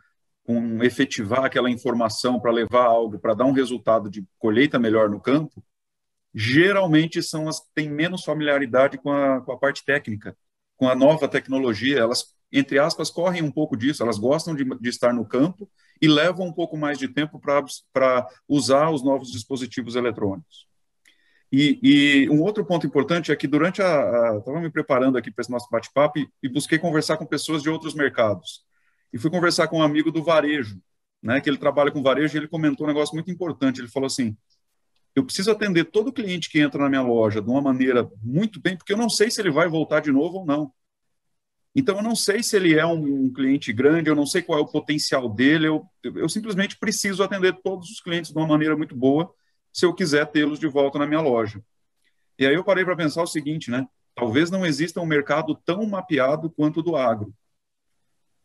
com 0.44 0.82
efetivar 0.82 1.44
aquela 1.44 1.70
informação 1.70 2.40
para 2.40 2.50
levar 2.50 2.84
algo, 2.84 3.18
para 3.18 3.34
dar 3.34 3.44
um 3.44 3.52
resultado 3.52 4.08
de 4.10 4.24
colheita 4.38 4.78
melhor 4.78 5.10
no 5.10 5.20
campo, 5.20 5.62
geralmente 6.34 7.22
são 7.22 7.48
as 7.48 7.60
que 7.60 7.66
têm 7.74 7.88
menos 7.88 8.24
familiaridade 8.24 8.98
com 8.98 9.12
a, 9.12 9.40
com 9.40 9.52
a 9.52 9.58
parte 9.58 9.84
técnica, 9.84 10.36
com 10.76 10.88
a 10.88 10.94
nova 10.94 11.28
tecnologia. 11.28 11.98
Elas, 11.98 12.34
entre 12.50 12.78
aspas, 12.78 13.10
correm 13.10 13.42
um 13.42 13.50
pouco 13.50 13.76
disso, 13.76 14.02
elas 14.02 14.18
gostam 14.18 14.54
de, 14.54 14.64
de 14.64 14.88
estar 14.88 15.12
no 15.12 15.26
campo 15.26 15.70
e 16.00 16.08
levam 16.08 16.46
um 16.46 16.52
pouco 16.52 16.76
mais 16.76 16.98
de 16.98 17.08
tempo 17.08 17.38
para 17.38 18.26
usar 18.48 18.90
os 18.90 19.04
novos 19.04 19.30
dispositivos 19.30 19.94
eletrônicos. 19.94 20.66
E, 21.52 21.78
e, 21.82 22.30
um 22.30 22.42
outro 22.42 22.64
ponto 22.64 22.86
importante 22.86 23.30
é 23.30 23.36
que 23.36 23.46
durante 23.46 23.80
a. 23.80 24.36
Estava 24.38 24.60
me 24.60 24.70
preparando 24.70 25.16
aqui 25.16 25.30
para 25.30 25.42
esse 25.42 25.50
nosso 25.50 25.68
bate-papo 25.70 26.18
e, 26.18 26.28
e, 26.42 26.48
busquei 26.48 26.78
conversar 26.78 27.16
com 27.16 27.26
pessoas 27.26 27.62
de 27.62 27.70
outros 27.70 27.94
mercados. 27.94 28.64
E 29.12 29.18
fui 29.18 29.30
conversar 29.30 29.68
com 29.68 29.78
um 29.78 29.82
amigo 29.82 30.10
do 30.10 30.22
varejo, 30.22 30.80
né, 31.22 31.40
que 31.40 31.48
ele 31.48 31.56
trabalha 31.56 31.92
com 31.92 32.02
varejo, 32.02 32.36
e 32.36 32.38
ele 32.38 32.48
comentou 32.48 32.86
um 32.86 32.88
negócio 32.88 33.14
muito 33.14 33.30
importante. 33.30 33.80
Ele 33.80 33.88
falou 33.88 34.06
assim: 34.06 34.36
eu 35.14 35.24
preciso 35.24 35.50
atender 35.50 35.84
todo 35.84 36.12
cliente 36.12 36.50
que 36.50 36.58
entra 36.58 36.82
na 36.82 36.88
minha 36.88 37.02
loja 37.02 37.40
de 37.40 37.48
uma 37.48 37.60
maneira 37.60 38.10
muito 38.22 38.60
bem, 38.60 38.76
porque 38.76 38.92
eu 38.92 38.96
não 38.96 39.08
sei 39.08 39.30
se 39.30 39.40
ele 39.40 39.50
vai 39.50 39.68
voltar 39.68 40.00
de 40.00 40.10
novo 40.10 40.38
ou 40.38 40.46
não. 40.46 40.72
Então, 41.76 41.96
eu 41.96 42.02
não 42.02 42.14
sei 42.14 42.42
se 42.42 42.56
ele 42.56 42.78
é 42.78 42.86
um, 42.86 43.26
um 43.26 43.32
cliente 43.32 43.72
grande, 43.72 44.08
eu 44.08 44.14
não 44.14 44.26
sei 44.26 44.42
qual 44.42 44.58
é 44.58 44.62
o 44.62 44.66
potencial 44.66 45.28
dele, 45.28 45.66
eu, 45.66 45.84
eu 46.04 46.28
simplesmente 46.28 46.78
preciso 46.78 47.22
atender 47.22 47.52
todos 47.62 47.90
os 47.90 48.00
clientes 48.00 48.30
de 48.30 48.36
uma 48.36 48.46
maneira 48.46 48.76
muito 48.76 48.94
boa 48.94 49.32
se 49.74 49.84
eu 49.84 49.92
quiser 49.92 50.30
tê-los 50.30 50.60
de 50.60 50.68
volta 50.68 51.00
na 51.00 51.06
minha 51.06 51.20
loja. 51.20 51.60
E 52.38 52.46
aí 52.46 52.54
eu 52.54 52.62
parei 52.62 52.84
para 52.84 52.94
pensar 52.94 53.24
o 53.24 53.26
seguinte, 53.26 53.72
né? 53.72 53.86
Talvez 54.14 54.48
não 54.48 54.64
exista 54.64 55.00
um 55.00 55.06
mercado 55.06 55.52
tão 55.66 55.84
mapeado 55.84 56.48
quanto 56.48 56.78
o 56.78 56.82
do 56.82 56.94
agro. 56.94 57.34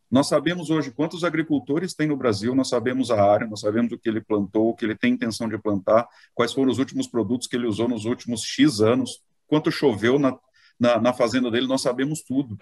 Nós 0.10 0.28
sabemos 0.28 0.72
hoje 0.72 0.90
quantos 0.90 1.24
agricultores 1.24 1.94
tem 1.94 2.08
no 2.08 2.18
Brasil, 2.18 2.56
nós 2.56 2.68
sabemos 2.68 3.12
a 3.12 3.22
área, 3.22 3.46
nós 3.46 3.60
sabemos 3.60 3.92
o 3.92 3.98
que 4.00 4.10
ele 4.10 4.20
plantou, 4.20 4.70
o 4.70 4.76
que 4.76 4.84
ele 4.84 4.96
tem 4.96 5.14
intenção 5.14 5.48
de 5.48 5.56
plantar, 5.60 6.08
quais 6.34 6.52
foram 6.52 6.72
os 6.72 6.80
últimos 6.80 7.08
produtos 7.08 7.48
que 7.48 7.56
ele 7.56 7.68
usou 7.68 7.88
nos 7.88 8.06
últimos 8.06 8.42
X 8.42 8.82
anos, 8.82 9.22
quanto 9.46 9.72
choveu 9.72 10.18
na, 10.18 10.36
na, 10.80 11.00
na 11.00 11.14
fazenda 11.14 11.52
dele, 11.52 11.68
nós 11.68 11.82
sabemos 11.82 12.24
tudo. 12.24 12.58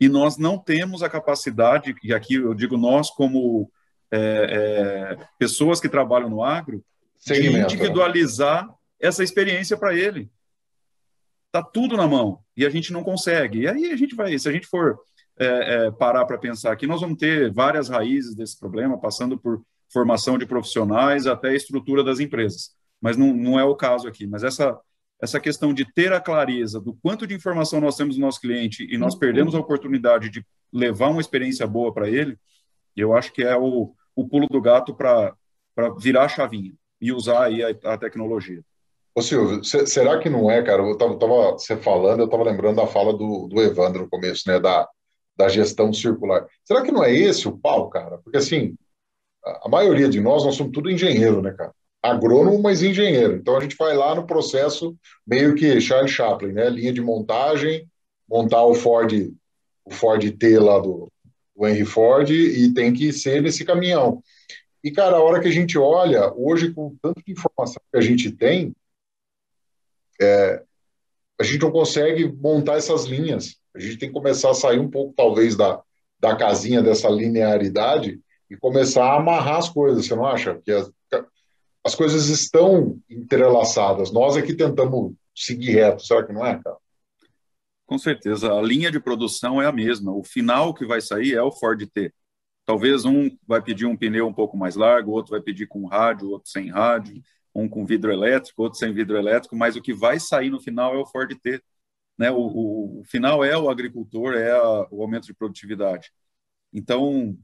E 0.00 0.08
nós 0.08 0.36
não 0.36 0.56
temos 0.56 1.02
a 1.02 1.08
capacidade, 1.08 1.92
e 2.04 2.14
aqui 2.14 2.34
eu 2.34 2.54
digo 2.54 2.76
nós 2.76 3.10
como 3.10 3.68
é, 4.12 4.18
é, 5.18 5.26
pessoas 5.36 5.80
que 5.80 5.88
trabalham 5.88 6.30
no 6.30 6.44
agro, 6.44 6.84
de 7.24 7.50
né? 7.50 7.62
individualizar 7.62 8.68
essa 9.00 9.24
experiência 9.24 9.76
para 9.76 9.94
ele. 9.94 10.30
Tá 11.50 11.62
tudo 11.62 11.96
na 11.96 12.06
mão 12.06 12.40
e 12.56 12.66
a 12.66 12.70
gente 12.70 12.92
não 12.92 13.02
consegue. 13.02 13.60
E 13.60 13.68
aí 13.68 13.92
a 13.92 13.96
gente 13.96 14.14
vai, 14.14 14.36
se 14.38 14.48
a 14.48 14.52
gente 14.52 14.66
for 14.66 14.98
é, 15.38 15.46
é, 15.86 15.90
parar 15.90 16.24
para 16.26 16.38
pensar 16.38 16.72
aqui, 16.72 16.86
nós 16.86 17.00
vamos 17.00 17.18
ter 17.18 17.52
várias 17.52 17.88
raízes 17.88 18.34
desse 18.34 18.58
problema, 18.58 19.00
passando 19.00 19.38
por 19.38 19.62
formação 19.92 20.36
de 20.36 20.46
profissionais 20.46 21.26
até 21.26 21.50
a 21.50 21.54
estrutura 21.54 22.02
das 22.02 22.18
empresas. 22.18 22.70
Mas 23.00 23.16
não, 23.16 23.32
não 23.32 23.58
é 23.58 23.64
o 23.64 23.76
caso 23.76 24.08
aqui. 24.08 24.26
Mas 24.26 24.42
essa 24.42 24.78
essa 25.22 25.40
questão 25.40 25.72
de 25.72 25.90
ter 25.90 26.12
a 26.12 26.20
clareza 26.20 26.78
do 26.78 26.92
quanto 26.94 27.26
de 27.26 27.34
informação 27.34 27.80
nós 27.80 27.96
temos 27.96 28.18
no 28.18 28.26
nosso 28.26 28.40
cliente 28.40 28.86
e 28.90 28.98
nós 28.98 29.14
perdemos 29.14 29.54
a 29.54 29.60
oportunidade 29.60 30.28
de 30.28 30.44
levar 30.70 31.08
uma 31.08 31.20
experiência 31.20 31.66
boa 31.66 31.94
para 31.94 32.10
ele, 32.10 32.36
eu 32.94 33.16
acho 33.16 33.32
que 33.32 33.42
é 33.42 33.56
o, 33.56 33.94
o 34.14 34.28
pulo 34.28 34.46
do 34.48 34.60
gato 34.60 34.92
para 34.94 35.34
virar 35.98 36.24
a 36.24 36.28
chavinha 36.28 36.74
e 37.04 37.12
usar 37.12 37.44
aí 37.44 37.62
a, 37.62 37.92
a 37.92 37.98
tecnologia. 37.98 38.62
Ô 39.14 39.20
Silvio, 39.20 39.62
será 39.62 40.18
que 40.18 40.30
não 40.30 40.50
é, 40.50 40.62
cara? 40.62 40.82
Eu 40.82 40.96
tava, 40.96 41.18
tava 41.18 41.52
você 41.52 41.76
falando, 41.76 42.20
eu 42.20 42.24
estava 42.24 42.42
lembrando 42.42 42.76
da 42.76 42.86
fala 42.86 43.12
do, 43.12 43.46
do 43.46 43.60
Evandro 43.60 44.02
no 44.02 44.08
começo, 44.08 44.42
né, 44.48 44.58
da, 44.58 44.88
da 45.36 45.48
gestão 45.48 45.92
circular. 45.92 46.46
Será 46.64 46.82
que 46.82 46.90
não 46.90 47.04
é 47.04 47.12
esse 47.14 47.46
o 47.46 47.56
pau, 47.56 47.90
cara? 47.90 48.18
Porque 48.18 48.38
assim, 48.38 48.74
a, 49.44 49.66
a 49.66 49.68
maioria 49.68 50.08
de 50.08 50.18
nós, 50.18 50.44
nós 50.44 50.56
somos 50.56 50.72
tudo 50.72 50.90
engenheiro, 50.90 51.42
né, 51.42 51.52
cara? 51.52 51.72
Agrônomo, 52.02 52.60
mas 52.60 52.82
engenheiro. 52.82 53.36
Então 53.36 53.56
a 53.56 53.60
gente 53.60 53.76
vai 53.76 53.94
lá 53.94 54.14
no 54.14 54.26
processo 54.26 54.96
meio 55.26 55.54
que 55.54 55.80
Charles 55.80 56.10
Chaplin, 56.10 56.52
né? 56.52 56.68
Linha 56.70 56.92
de 56.92 57.02
montagem, 57.02 57.86
montar 58.28 58.64
o 58.64 58.74
Ford, 58.74 59.12
o 59.84 59.90
Ford 59.92 60.30
T 60.38 60.58
lá 60.58 60.78
do, 60.78 61.10
do 61.54 61.66
Henry 61.66 61.84
Ford 61.84 62.30
e 62.30 62.72
tem 62.74 62.92
que 62.92 63.12
ser 63.12 63.42
nesse 63.42 63.64
caminhão. 63.64 64.22
E, 64.84 64.90
cara, 64.90 65.16
a 65.16 65.22
hora 65.22 65.40
que 65.40 65.48
a 65.48 65.50
gente 65.50 65.78
olha, 65.78 66.30
hoje, 66.36 66.70
com 66.70 66.94
tanto 67.00 67.22
de 67.24 67.32
informação 67.32 67.82
que 67.90 67.98
a 67.98 68.02
gente 68.02 68.30
tem, 68.30 68.76
é, 70.20 70.62
a 71.40 71.42
gente 71.42 71.62
não 71.62 71.70
consegue 71.70 72.30
montar 72.30 72.74
essas 72.74 73.06
linhas. 73.06 73.56
A 73.74 73.80
gente 73.80 73.96
tem 73.96 74.10
que 74.10 74.14
começar 74.14 74.50
a 74.50 74.54
sair 74.54 74.78
um 74.78 74.90
pouco, 74.90 75.14
talvez, 75.16 75.56
da, 75.56 75.82
da 76.20 76.36
casinha 76.36 76.82
dessa 76.82 77.08
linearidade 77.08 78.20
e 78.50 78.56
começar 78.58 79.06
a 79.06 79.16
amarrar 79.16 79.56
as 79.56 79.70
coisas, 79.70 80.04
você 80.04 80.14
não 80.14 80.26
acha? 80.26 80.60
Que 80.62 80.70
as, 80.70 80.92
as 81.82 81.94
coisas 81.94 82.28
estão 82.28 82.98
entrelaçadas. 83.08 84.12
Nós 84.12 84.36
é 84.36 84.42
que 84.42 84.52
tentamos 84.52 85.14
seguir 85.34 85.72
reto, 85.72 86.04
será 86.04 86.22
que 86.24 86.32
não 86.32 86.44
é, 86.44 86.60
cara? 86.62 86.76
Com 87.86 87.96
certeza. 87.96 88.52
A 88.52 88.60
linha 88.60 88.90
de 88.90 89.00
produção 89.00 89.62
é 89.62 89.66
a 89.66 89.72
mesma. 89.72 90.12
O 90.12 90.22
final 90.22 90.74
que 90.74 90.84
vai 90.84 91.00
sair 91.00 91.34
é 91.34 91.42
o 91.42 91.52
Ford 91.52 91.82
T. 91.86 92.12
Talvez 92.66 93.04
um 93.04 93.30
vai 93.46 93.62
pedir 93.62 93.86
um 93.86 93.96
pneu 93.96 94.26
um 94.26 94.32
pouco 94.32 94.56
mais 94.56 94.76
largo, 94.76 95.12
outro 95.12 95.32
vai 95.32 95.40
pedir 95.40 95.66
com 95.66 95.86
rádio, 95.86 96.30
outro 96.30 96.50
sem 96.50 96.70
rádio, 96.70 97.22
um 97.54 97.68
com 97.68 97.84
vidro 97.84 98.10
elétrico, 98.12 98.62
outro 98.62 98.78
sem 98.78 98.92
vidro 98.92 99.16
elétrico, 99.16 99.54
mas 99.56 99.76
o 99.76 99.82
que 99.82 99.92
vai 99.92 100.18
sair 100.18 100.50
no 100.50 100.60
final 100.60 100.94
é 100.94 100.98
o 100.98 101.06
Ford 101.06 101.32
T. 101.40 101.62
Né? 102.18 102.30
O, 102.30 102.36
o, 102.36 103.00
o 103.00 103.04
final 103.04 103.44
é 103.44 103.56
o 103.56 103.68
agricultor, 103.70 104.34
é 104.34 104.52
a, 104.52 104.86
o 104.90 105.02
aumento 105.02 105.26
de 105.26 105.34
produtividade. 105.34 106.10
Então, 106.72 107.36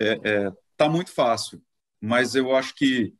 é, 0.00 0.20
é, 0.24 0.52
tá 0.76 0.88
muito 0.88 1.10
fácil, 1.12 1.62
mas 2.00 2.34
eu 2.34 2.54
acho 2.54 2.74
que 2.74 3.14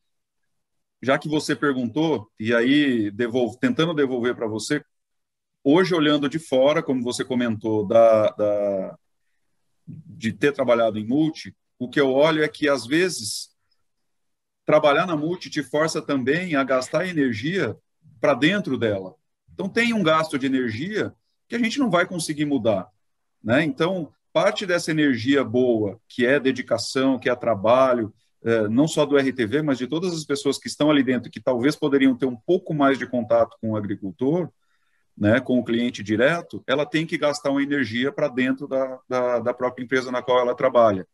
já 1.03 1.19
que 1.19 1.29
você 1.29 1.55
perguntou 1.55 2.31
e 2.39 2.55
aí 2.55 3.11
devolvo, 3.11 3.59
tentando 3.59 3.95
devolver 3.95 4.35
para 4.35 4.47
você, 4.47 4.83
hoje 5.64 5.95
olhando 5.95 6.29
de 6.29 6.39
fora, 6.39 6.83
como 6.83 7.03
você 7.03 7.25
comentou 7.25 7.87
da, 7.87 8.31
da 8.31 8.99
de 9.87 10.32
ter 10.32 10.53
trabalhado 10.53 10.99
em 10.99 11.07
multi, 11.07 11.55
o 11.78 11.89
que 11.89 12.01
eu 12.01 12.11
olho 12.11 12.43
é 12.43 12.49
que, 12.49 12.68
às 12.68 12.87
vezes, 12.87 13.51
trabalhar 14.64 15.07
na 15.07 15.16
multi 15.16 15.49
te 15.49 15.62
força 15.62 16.03
também 16.03 16.57
a 16.57 16.64
gastar 16.64 17.07
energia 17.07 17.76
para 18.20 18.34
dentro 18.34 18.76
dela. 18.76 19.14
Então, 19.53 19.68
tem 19.68 19.93
um 19.93 20.03
gasto 20.03 20.39
de 20.39 20.47
energia 20.47 21.14
que 21.49 21.55
a 21.55 21.59
gente 21.59 21.78
não 21.78 21.91
vai 21.91 22.07
conseguir 22.07 22.45
mudar. 22.45 22.89
Né? 23.43 23.62
Então, 23.62 24.12
parte 24.32 24.66
dessa 24.66 24.91
energia 24.91 25.45
boa, 25.45 26.01
que 26.09 26.26
é 26.26 26.41
dedicação, 26.41 27.18
que 27.18 27.30
é 27.30 27.34
trabalho, 27.34 28.12
é, 28.43 28.68
não 28.68 28.87
só 28.87 29.07
do 29.07 29.16
RTV, 29.16 29.62
mas 29.62 29.78
de 29.78 29.87
todas 29.87 30.12
as 30.12 30.24
pessoas 30.24 30.59
que 30.59 30.68
estão 30.68 30.91
ali 30.91 31.03
dentro, 31.03 31.30
que 31.30 31.41
talvez 31.41 31.74
poderiam 31.74 32.16
ter 32.16 32.26
um 32.26 32.37
pouco 32.37 32.74
mais 32.74 32.99
de 32.99 33.07
contato 33.07 33.57
com 33.61 33.70
o 33.70 33.76
agricultor, 33.76 34.51
né, 35.17 35.41
com 35.41 35.59
o 35.59 35.64
cliente 35.64 36.03
direto, 36.03 36.62
ela 36.67 36.85
tem 36.85 37.07
que 37.07 37.17
gastar 37.17 37.51
uma 37.51 37.62
energia 37.62 38.12
para 38.12 38.29
dentro 38.29 38.69
da, 38.69 39.01
da, 39.09 39.39
da, 39.39 39.55
própria 39.55 39.83
empresa 39.83 40.12
na 40.12 40.23
qual 40.23 40.41
ela 40.41 40.55
trabalha. 40.55 41.07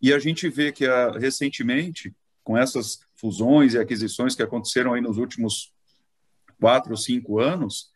E 0.00 0.12
a 0.12 0.18
gente 0.18 0.48
vê 0.48 0.72
que 0.72 0.86
a, 0.86 1.08
ah, 1.08 1.18
recentemente, 1.18 2.14
com 2.42 2.56
essas 2.56 3.00
fusões 3.14 3.74
e 3.74 3.78
aquisições 3.78 4.34
que 4.34 4.42
aconteceram 4.42 4.94
aí 4.94 5.00
nos 5.00 5.18
últimos 5.18 5.72
quatro 6.58 6.92
ou 6.92 6.96
cinco 6.96 7.38
anos, 7.38 7.92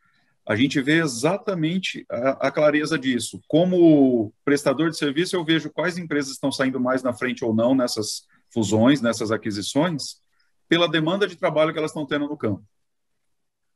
a 0.47 0.55
gente 0.57 0.81
vê 0.81 1.01
exatamente 1.01 2.05
a, 2.11 2.49
a, 2.49 2.51
clareza 2.51 2.99
disso. 2.99 3.41
Como 3.49 4.33
prestador 4.45 4.91
de 4.91 4.99
serviço, 4.99 5.37
eu 5.37 5.45
vejo 5.45 5.71
quais 5.71 5.97
empresas 5.97 6.33
estão 6.33 6.51
saindo 6.51 6.81
mais 6.81 7.03
na 7.03 7.15
frente 7.15 7.45
ou 7.45 7.55
não 7.55 7.75
nessas 7.75 8.27
fusões, 8.51 9.01
nessas 9.01 9.31
aquisições, 9.31 10.21
pela 10.69 10.89
demanda 10.89 11.27
de 11.27 11.37
trabalho 11.37 11.73
que 11.73 11.79
elas 11.79 11.93
estão 11.93 12.05
tendo 12.05 12.27
no 12.27 12.37
campo. 12.37 12.65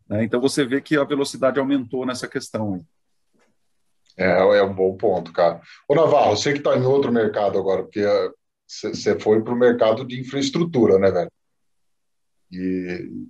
Né? 0.08 0.24
Então, 0.24 0.40
você 0.40 0.64
vê 0.64 0.80
que 0.80 0.96
a 0.96 1.04
velocidade 1.04 1.58
aumentou 1.58 2.06
nessa 2.06 2.28
questão. 2.28 2.84
É, 4.16 4.24
é 4.24 4.62
um 4.62 4.74
bom 4.74 4.96
ponto, 4.96 5.32
cara. 5.32 5.60
Ô, 5.88 5.94
Navarro, 5.94 6.36
você 6.36 6.52
que 6.52 6.58
está 6.58 6.76
em 6.76 6.84
outro 6.84 7.12
mercado 7.12 7.58
agora, 7.58 7.82
porque 7.82 8.02
você 8.66 9.10
eh, 9.10 9.20
foi 9.20 9.42
para 9.42 9.52
o 9.52 9.58
mercado 9.58 10.06
de 10.06 10.20
infraestrutura, 10.20 10.98
né, 10.98 11.10
velho? 11.10 11.30
E 12.50 13.26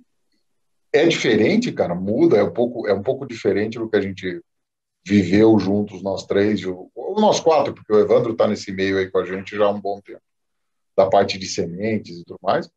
é 0.93 1.05
diferente, 1.07 1.71
cara, 1.71 1.93
muda, 1.93 2.37
é 2.37 2.43
um 2.43 2.53
pouco, 2.53 2.87
é 2.87 2.93
um 2.93 3.01
pouco 3.01 3.27
diferente 3.27 3.77
do 3.77 3.89
que 3.89 3.97
a 3.97 4.01
gente 4.01 4.41
viveu 5.05 5.57
juntos, 5.59 6.01
nós 6.01 6.25
três, 6.25 6.63
ou 6.65 6.91
nós 7.19 7.39
quatro, 7.39 7.73
porque 7.73 7.91
o 7.93 7.99
Evandro 7.99 8.33
está 8.33 8.47
nesse 8.47 8.71
meio 8.71 8.97
aí 8.97 9.09
com 9.09 9.19
a 9.19 9.25
gente 9.25 9.55
já 9.55 9.65
há 9.65 9.69
um 9.69 9.79
bom 9.79 9.99
tempo, 10.01 10.21
da 10.95 11.09
parte 11.09 11.37
de 11.37 11.47
sementes 11.47 12.19
e 12.19 12.23
tudo 12.23 12.39
mais. 12.41 12.69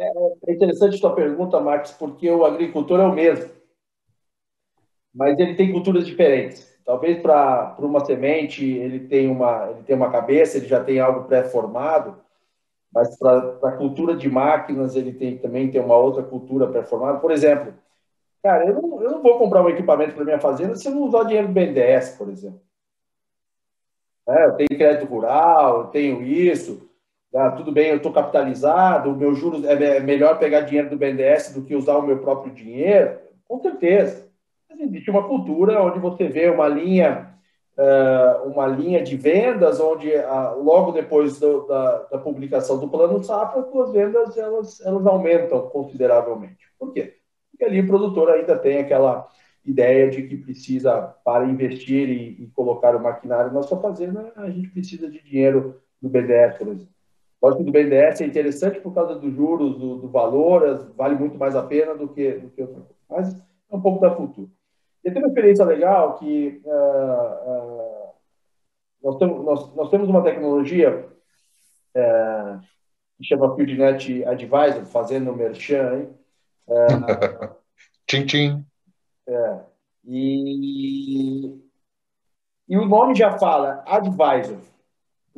É, 0.00 0.52
interessante 0.52 0.94
a 0.96 0.98
sua 0.98 1.14
pergunta, 1.14 1.60
Marcos, 1.60 1.92
porque 1.92 2.30
o 2.30 2.44
agricultor 2.44 3.00
é 3.00 3.04
o 3.04 3.12
mesmo, 3.14 3.50
mas 5.14 5.38
ele 5.38 5.54
tem 5.54 5.72
culturas 5.72 6.06
diferentes. 6.06 6.66
Talvez 6.84 7.20
para 7.20 7.76
uma 7.80 8.04
semente 8.04 8.64
ele 8.64 9.00
tem 9.08 9.28
uma, 9.30 9.70
ele 9.70 9.82
tem 9.82 9.94
uma 9.96 10.10
cabeça, 10.10 10.56
ele 10.56 10.66
já 10.66 10.82
tem 10.82 11.00
algo 11.00 11.24
pré-formado, 11.26 12.16
mas 12.92 13.18
para 13.18 13.58
a 13.64 13.72
cultura 13.76 14.16
de 14.16 14.28
máquinas 14.30 14.96
ele 14.96 15.12
tem 15.12 15.38
também 15.38 15.70
tem 15.70 15.80
uma 15.80 15.96
outra 15.96 16.22
cultura 16.22 16.68
performada. 16.70 17.20
Por 17.20 17.30
exemplo, 17.32 17.74
cara, 18.42 18.66
eu 18.66 18.74
não, 18.82 19.02
eu 19.02 19.10
não 19.12 19.22
vou 19.22 19.38
comprar 19.38 19.62
um 19.64 19.70
equipamento 19.70 20.14
para 20.14 20.24
minha 20.24 20.40
fazenda 20.40 20.76
se 20.76 20.88
eu 20.88 20.94
não 20.94 21.04
usar 21.04 21.24
dinheiro 21.24 21.48
do 21.48 21.54
BNDES, 21.54 22.16
por 22.18 22.28
exemplo. 22.30 22.60
É, 24.28 24.44
eu 24.46 24.56
tenho 24.56 24.68
crédito 24.78 25.06
rural, 25.08 25.80
eu 25.80 25.86
tenho 25.88 26.22
isso, 26.22 26.87
ah, 27.34 27.50
tudo 27.50 27.70
bem, 27.70 27.88
eu 27.90 27.96
estou 27.98 28.12
capitalizado, 28.12 29.10
o 29.10 29.16
meu 29.16 29.34
juros 29.34 29.64
é, 29.64 29.98
é 29.98 30.00
melhor 30.00 30.38
pegar 30.38 30.62
dinheiro 30.62 30.90
do 30.90 30.96
BNDES 30.96 31.52
do 31.54 31.62
que 31.62 31.76
usar 31.76 31.96
o 31.96 32.06
meu 32.06 32.18
próprio 32.18 32.52
dinheiro, 32.52 33.18
com 33.46 33.60
certeza. 33.60 34.28
Mas 34.68 34.80
existe 34.80 35.10
uma 35.10 35.26
cultura 35.26 35.82
onde 35.82 35.98
você 35.98 36.28
vê 36.28 36.48
uma 36.48 36.68
linha 36.68 37.28
uma 38.44 38.66
linha 38.66 39.02
de 39.02 39.16
vendas 39.16 39.78
onde 39.78 40.10
logo 40.56 40.90
depois 40.90 41.38
da, 41.38 42.06
da, 42.10 42.18
publicação 42.18 42.78
do 42.78 42.88
plano 42.88 43.22
safra 43.22 43.60
as 43.60 43.92
vendas 43.92 44.36
elas, 44.36 44.80
elas 44.84 45.06
aumentam 45.06 45.68
consideravelmente. 45.68 46.66
Por 46.78 46.92
quê? 46.92 47.14
Porque 47.50 47.64
ali 47.64 47.80
o 47.80 47.86
produtor 47.86 48.30
ainda 48.30 48.58
tem 48.58 48.78
aquela 48.78 49.28
ideia 49.64 50.10
de 50.10 50.22
que 50.24 50.36
precisa 50.36 51.14
para 51.24 51.44
investir 51.44 52.08
e, 52.08 52.42
e 52.42 52.46
colocar 52.48 52.96
o 52.96 53.02
maquinário 53.02 53.52
na 53.52 53.62
sua 53.62 53.80
fazenda 53.80 54.32
a 54.34 54.50
gente 54.50 54.70
precisa 54.70 55.08
de 55.08 55.22
dinheiro 55.22 55.80
do 56.02 56.08
BDS, 56.08 56.58
por 56.58 56.68
exemplo. 56.68 56.97
Lógico 57.40 57.64
que 57.64 57.70
do 57.70 57.72
BNDES 57.72 58.20
é 58.20 58.26
interessante 58.26 58.80
por 58.80 58.92
causa 58.92 59.14
dos 59.14 59.32
juros, 59.32 59.78
do, 59.78 59.96
do 59.98 60.08
valor, 60.08 60.92
vale 60.96 61.14
muito 61.14 61.38
mais 61.38 61.54
a 61.54 61.62
pena 61.62 61.94
do 61.94 62.08
que, 62.08 62.32
do 62.32 62.50
que 62.50 62.62
outra 62.62 62.80
coisa. 62.80 62.94
Mas 63.08 63.34
é 63.70 63.76
um 63.76 63.80
pouco 63.80 64.00
da 64.00 64.10
cultura. 64.10 64.50
E 65.04 65.10
tem 65.10 65.22
uma 65.22 65.28
experiência 65.28 65.64
legal 65.64 66.18
que 66.18 66.60
uh, 66.64 66.70
uh, 66.70 68.08
nós, 69.02 69.16
temos, 69.16 69.44
nós, 69.44 69.74
nós, 69.76 69.90
temos 69.90 70.08
uma 70.08 70.22
tecnologia 70.22 71.06
uh, 71.96 72.60
que 73.16 73.24
chama 73.24 73.54
FieldNet 73.54 74.24
Advisor, 74.24 74.84
fazendo 74.86 75.34
merchan, 75.34 75.94
hein? 75.94 76.08
tchim, 78.06 78.26
tchim. 78.26 78.66
É, 79.26 79.60
e, 80.04 81.58
e 82.68 82.76
o 82.76 82.86
nome 82.86 83.14
já 83.14 83.38
fala 83.38 83.82
Advisor. 83.86 84.58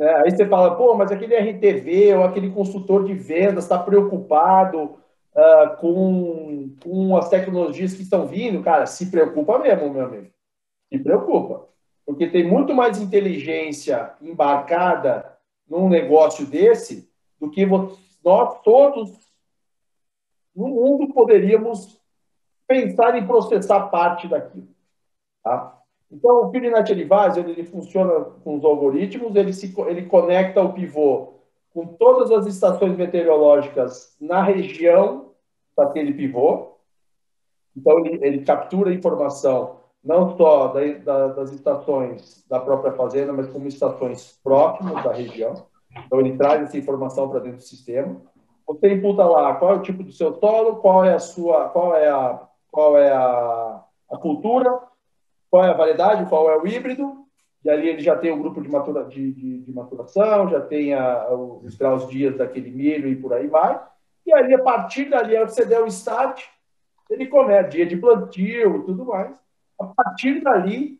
Né? 0.00 0.10
Aí 0.24 0.30
você 0.30 0.46
fala, 0.46 0.76
pô, 0.76 0.94
mas 0.94 1.12
aquele 1.12 1.36
RTV 1.36 2.14
ou 2.14 2.24
aquele 2.24 2.50
consultor 2.50 3.04
de 3.04 3.12
vendas 3.12 3.64
está 3.64 3.78
preocupado 3.78 4.96
uh, 5.34 5.76
com, 5.78 6.74
com 6.82 7.14
as 7.18 7.28
tecnologias 7.28 7.92
que 7.92 8.00
estão 8.00 8.26
vindo, 8.26 8.62
cara, 8.62 8.86
se 8.86 9.10
preocupa 9.10 9.58
mesmo, 9.58 9.92
meu 9.92 10.06
amigo. 10.06 10.28
Se 10.90 10.98
preocupa. 10.98 11.68
Porque 12.06 12.26
tem 12.26 12.48
muito 12.48 12.74
mais 12.74 12.98
inteligência 12.98 14.14
embarcada 14.22 15.36
num 15.68 15.86
negócio 15.86 16.46
desse 16.46 17.12
do 17.38 17.50
que 17.50 17.66
nós 18.24 18.58
todos 18.62 19.12
no 20.56 20.66
mundo 20.68 21.12
poderíamos 21.12 22.00
pensar 22.66 23.18
em 23.18 23.26
processar 23.26 23.88
parte 23.88 24.26
daquilo. 24.26 24.68
Tá? 25.44 25.78
Então, 26.10 26.42
o 26.42 26.50
Pirinat 26.50 26.90
Advisor 26.90 27.48
ele 27.48 27.64
funciona 27.64 28.24
com 28.42 28.56
os 28.56 28.64
algoritmos, 28.64 29.34
ele, 29.36 29.52
se, 29.52 29.72
ele 29.86 30.06
conecta 30.06 30.60
o 30.60 30.72
pivô 30.72 31.34
com 31.72 31.86
todas 31.86 32.32
as 32.32 32.46
estações 32.46 32.96
meteorológicas 32.96 34.16
na 34.20 34.42
região 34.42 35.30
daquele 35.76 36.12
pivô. 36.12 36.72
Então, 37.76 38.04
ele, 38.04 38.18
ele 38.26 38.44
captura 38.44 38.92
informação 38.92 39.78
não 40.02 40.36
só 40.36 40.68
da, 40.68 40.80
da, 41.04 41.28
das 41.28 41.52
estações 41.52 42.44
da 42.48 42.58
própria 42.58 42.92
fazenda, 42.92 43.32
mas 43.32 43.48
como 43.48 43.68
estações 43.68 44.38
próximas 44.42 45.04
da 45.04 45.12
região. 45.12 45.66
Então, 46.06 46.20
ele 46.20 46.36
traz 46.36 46.62
essa 46.62 46.78
informação 46.78 47.28
para 47.28 47.40
dentro 47.40 47.58
do 47.58 47.62
sistema. 47.62 48.20
Você 48.66 48.92
imputa 48.92 49.24
lá 49.24 49.54
qual 49.54 49.74
é 49.74 49.76
o 49.76 49.82
tipo 49.82 50.02
do 50.02 50.12
seu 50.12 50.34
solo, 50.40 50.76
qual 50.76 51.04
é 51.04 51.14
a 51.14 51.18
sua, 51.18 51.68
qual 51.68 51.94
é 51.94 52.08
a, 52.08 52.48
qual 52.70 52.96
é 52.96 53.12
a, 53.12 53.84
a 54.10 54.16
cultura, 54.16 54.89
qual 55.50 55.64
é 55.64 55.70
a 55.70 55.76
variedade, 55.76 56.28
qual 56.28 56.50
é 56.50 56.56
o 56.56 56.66
híbrido, 56.66 57.26
e 57.64 57.68
ali 57.68 57.88
ele 57.88 58.00
já 58.00 58.16
tem 58.16 58.30
o 58.30 58.38
grupo 58.38 58.60
de, 58.60 58.68
matura, 58.70 59.04
de, 59.04 59.32
de, 59.32 59.58
de, 59.58 59.72
maturação, 59.72 60.48
já 60.48 60.60
tem 60.60 60.94
a, 60.94 61.30
os 61.30 61.74
graus 61.74 62.08
dias 62.08 62.36
daquele 62.36 62.70
milho 62.70 63.08
e 63.08 63.16
por 63.16 63.34
aí 63.34 63.46
vai. 63.48 63.80
E 64.24 64.32
ali, 64.32 64.54
a 64.54 64.62
partir 64.62 65.10
dali, 65.10 65.36
ao 65.36 65.46
você 65.46 65.66
der 65.66 65.82
o 65.82 65.86
start, 65.86 66.42
ele 67.10 67.26
começa, 67.26 67.68
dia 67.68 67.84
de 67.84 67.96
plantio 67.96 68.76
e 68.76 68.84
tudo 68.84 69.04
mais. 69.04 69.34
A 69.78 69.86
partir 69.86 70.40
dali, 70.40 70.98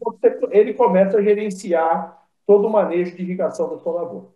você, 0.00 0.38
ele 0.50 0.72
começa 0.72 1.18
a 1.18 1.22
gerenciar 1.22 2.16
todo 2.46 2.66
o 2.66 2.70
manejo 2.70 3.14
de 3.14 3.22
irrigação 3.22 3.68
da 3.68 3.78
sua 3.78 4.00
lavoura. 4.00 4.28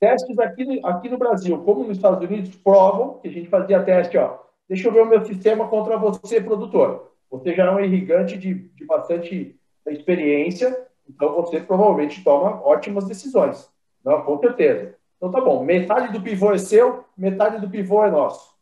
Testes 0.00 0.38
aqui, 0.38 0.80
aqui 0.84 1.08
no 1.08 1.18
Brasil, 1.18 1.62
como 1.64 1.84
nos 1.84 1.96
Estados 1.96 2.26
Unidos, 2.26 2.54
provam 2.56 3.18
que 3.18 3.28
a 3.28 3.30
gente 3.30 3.48
fazia 3.48 3.82
teste, 3.82 4.16
ó, 4.16 4.38
deixa 4.68 4.88
eu 4.88 4.92
ver 4.92 5.02
o 5.02 5.06
meu 5.06 5.24
sistema 5.24 5.68
contra 5.68 5.98
você, 5.98 6.40
produtor. 6.40 7.15
Você 7.30 7.54
já 7.54 7.66
é 7.66 7.70
um 7.70 7.80
irrigante 7.80 8.36
de, 8.36 8.54
de 8.54 8.84
bastante 8.84 9.58
experiência, 9.86 10.86
então 11.08 11.34
você 11.34 11.60
provavelmente 11.60 12.22
toma 12.22 12.62
ótimas 12.62 13.06
decisões. 13.06 13.70
Não, 14.04 14.22
com 14.22 14.38
certeza. 14.38 14.96
Então 15.16 15.30
tá 15.30 15.40
bom, 15.40 15.64
metade 15.64 16.12
do 16.12 16.22
pivô 16.22 16.52
é 16.52 16.58
seu, 16.58 17.04
metade 17.16 17.60
do 17.60 17.70
pivô 17.70 18.04
é 18.04 18.10
nosso. 18.10 18.54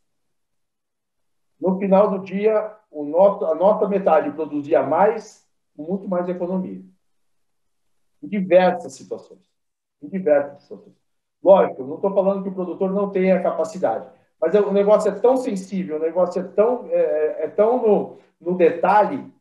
No 1.61 1.79
final 1.79 2.11
do 2.11 2.25
dia, 2.25 2.75
o 2.91 3.05
nosso, 3.05 3.45
a 3.47 3.55
nossa 3.55 3.89
metade 3.89 4.31
produzia 4.33 4.83
mais, 4.83 5.47
muito 5.77 6.09
mais 6.09 6.29
economia. 6.29 6.83
Em 8.23 8.29
diversas 8.29 8.95
situações. 8.95 9.41
Em 10.03 10.09
diversas 10.09 10.63
situações. 10.63 10.95
Lógico, 11.43 11.85
não 11.85 11.97
estou 11.97 12.15
falando 12.15 12.43
que 12.43 12.49
o 12.49 12.55
produtor 12.55 12.91
não 12.91 13.11
tenha 13.11 13.43
capacidade, 13.43 14.09
mas 14.41 14.55
é, 14.55 14.61
o 14.61 14.73
negócio 14.73 15.11
é 15.11 15.15
tão 15.15 15.37
sensível, 15.37 15.97
o 15.97 16.01
negócio 16.01 16.41
é 16.41 16.45
tão, 16.45 16.87
é, 16.87 16.97
é, 16.97 17.45
é 17.45 17.49
tão 17.49 17.83
no, 17.83 18.19
no 18.41 18.57
detalhe 18.57 19.33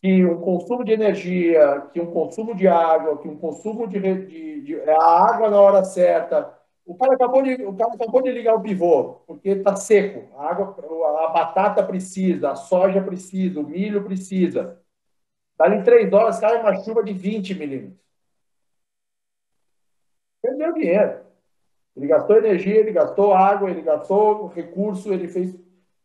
que 0.00 0.24
um 0.26 0.40
consumo 0.40 0.84
de 0.84 0.92
energia, 0.92 1.88
que 1.92 2.00
um 2.00 2.10
consumo 2.10 2.54
de 2.54 2.66
água, 2.66 3.18
que 3.18 3.28
um 3.28 3.36
consumo 3.36 3.86
de, 3.86 4.00
de, 4.00 4.60
de 4.62 4.80
a 4.90 5.00
água 5.00 5.48
na 5.48 5.60
hora 5.60 5.84
certa. 5.84 6.52
O 6.84 6.96
cara 6.96 7.14
acabou 7.14 7.42
de, 7.42 7.54
o 7.64 7.72
cara 7.76 7.94
acabou 7.94 8.20
de 8.20 8.32
ligar 8.32 8.54
o 8.56 8.60
pivô, 8.60 9.22
porque 9.26 9.50
está 9.50 9.76
seco. 9.76 10.28
A, 10.36 10.50
água, 10.50 10.76
a 11.24 11.28
batata 11.28 11.84
precisa, 11.84 12.50
a 12.50 12.56
soja 12.56 13.00
precisa, 13.00 13.60
o 13.60 13.66
milho 13.66 14.02
precisa. 14.04 14.80
Dali 15.56 15.84
três 15.84 16.12
horas 16.12 16.40
cai 16.40 16.60
uma 16.60 16.74
chuva 16.82 17.04
de 17.04 17.12
20 17.12 17.54
milímetros. 17.54 18.02
Perdeu 20.42 20.72
dinheiro. 20.74 21.20
Ele 21.96 22.06
gastou 22.06 22.38
energia, 22.38 22.80
ele 22.80 22.90
gastou 22.90 23.32
água, 23.32 23.70
ele 23.70 23.82
gastou 23.82 24.48
recurso, 24.48 25.12
ele 25.12 25.28
fez. 25.28 25.54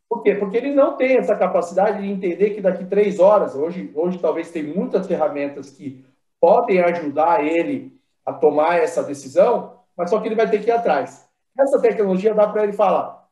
Por 0.09 0.23
quê? 0.23 0.35
Porque 0.35 0.57
ele 0.57 0.73
não 0.73 0.95
tem 0.95 1.17
essa 1.17 1.35
capacidade 1.35 2.01
de 2.01 2.09
entender 2.09 2.51
que 2.51 2.61
daqui 2.61 2.85
três 2.85 3.19
horas, 3.19 3.55
hoje, 3.55 3.91
hoje 3.93 4.17
talvez 4.19 4.51
tem 4.51 4.63
muitas 4.63 5.05
ferramentas 5.05 5.69
que 5.69 6.03
podem 6.39 6.79
ajudar 6.79 7.43
ele 7.45 7.99
a 8.25 8.33
tomar 8.33 8.77
essa 8.77 9.03
decisão, 9.03 9.79
mas 9.95 10.09
só 10.09 10.19
que 10.19 10.27
ele 10.27 10.35
vai 10.35 10.49
ter 10.49 10.63
que 10.63 10.69
ir 10.69 10.71
atrás. 10.71 11.27
Essa 11.57 11.81
tecnologia 11.81 12.33
dá 12.33 12.47
para 12.47 12.63
ele 12.63 12.73
falar. 12.73 13.27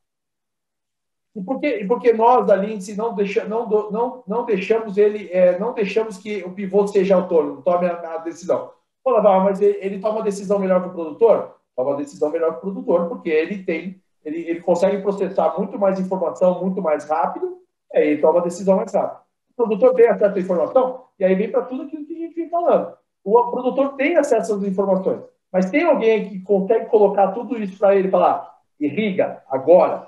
E 1.35 1.43
por 1.43 1.59
que, 1.59 2.09
e 2.09 2.13
nós 2.13 2.47
da 2.47 2.55
Lindsay 2.55 2.95
não, 2.95 3.13
deixa, 3.13 3.43
não, 3.43 3.67
não, 3.67 4.23
não 4.25 4.45
deixamos 4.45 4.97
ele, 4.97 5.29
é, 5.31 5.59
não 5.59 5.73
deixamos 5.73 6.17
que 6.17 6.41
o 6.43 6.53
pivô 6.53 6.87
seja 6.87 7.15
autônomo, 7.15 7.61
tome 7.61 7.87
a, 7.87 8.15
a 8.15 8.17
decisão. 8.19 8.71
Fala, 9.03 9.43
mas 9.43 9.61
ele, 9.61 9.77
ele 9.81 9.99
toma 9.99 10.19
uma 10.19 10.23
decisão 10.23 10.57
melhor 10.57 10.81
que 10.81 10.87
o 10.87 10.93
produtor? 10.93 11.57
Toma 11.75 11.91
uma 11.91 11.97
decisão 11.97 12.31
melhor 12.31 12.51
que 12.51 12.57
o 12.57 12.61
produtor, 12.61 13.09
porque 13.09 13.29
ele 13.29 13.63
tem, 13.63 14.01
ele, 14.25 14.39
ele 14.49 14.59
consegue 14.59 15.01
processar 15.01 15.55
muito 15.57 15.77
mais 15.77 15.99
informação 15.99 16.61
muito 16.61 16.81
mais 16.81 17.07
rápido, 17.07 17.59
aí 17.93 18.09
ele 18.09 18.21
toma 18.21 18.33
uma 18.33 18.41
decisão 18.41 18.75
mais 18.75 18.93
rápida. 18.93 19.21
O 19.51 19.55
produtor 19.55 19.93
tem 19.93 20.07
acesso 20.07 20.35
à 20.35 20.39
informação, 20.39 21.05
e 21.17 21.23
aí 21.23 21.35
vem 21.35 21.51
para 21.51 21.61
tudo 21.61 21.83
aquilo 21.83 22.05
que 22.05 22.13
a 22.13 22.17
gente 22.17 22.35
vem 22.35 22.49
falando. 22.49 22.97
O 23.23 23.51
produtor 23.51 23.95
tem 23.95 24.17
acesso 24.17 24.55
às 24.55 24.63
informações, 24.63 25.21
mas 25.51 25.69
tem 25.69 25.83
alguém 25.83 26.27
que 26.27 26.41
consegue 26.41 26.87
colocar 26.87 27.31
tudo 27.31 27.57
isso 27.57 27.77
para 27.77 27.95
ele 27.95 28.07
e 28.07 28.11
falar, 28.11 28.53
irriga, 28.79 29.43
agora? 29.47 30.07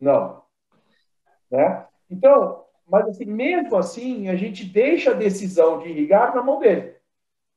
Não. 0.00 0.42
Né? 1.50 1.86
Então, 2.10 2.64
mas 2.88 3.06
assim, 3.08 3.26
mesmo 3.26 3.76
assim, 3.76 4.28
a 4.28 4.36
gente 4.36 4.64
deixa 4.64 5.12
a 5.12 5.14
decisão 5.14 5.78
de 5.78 5.88
irrigar 5.88 6.34
na 6.34 6.42
mão 6.42 6.58
dele. 6.58 6.94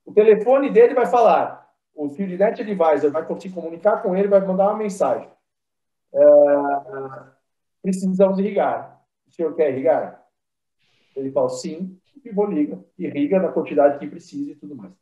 O 0.05 0.13
telefone 0.13 0.69
dele 0.69 0.93
vai 0.93 1.05
falar, 1.05 1.67
o 1.93 2.09
Field 2.09 2.37
Net 2.37 2.61
Advisor 2.61 3.11
vai 3.11 3.25
conseguir 3.25 3.55
comunicar 3.55 4.01
com 4.01 4.15
ele, 4.15 4.27
vai 4.27 4.39
mandar 4.39 4.69
uma 4.69 4.77
mensagem. 4.77 5.27
É, 6.13 6.19
precisamos 7.81 8.39
irrigar. 8.39 9.01
O 9.27 9.31
senhor 9.31 9.55
quer 9.55 9.71
irrigar? 9.71 10.23
Ele 11.15 11.31
fala 11.31 11.49
sim, 11.49 11.99
e 12.23 12.31
vou 12.31 12.45
liga, 12.45 12.79
irriga 12.97 13.39
na 13.39 13.51
quantidade 13.51 13.99
que 13.99 14.07
precisa 14.07 14.51
e 14.51 14.55
tudo 14.55 14.75
mais. 14.75 14.93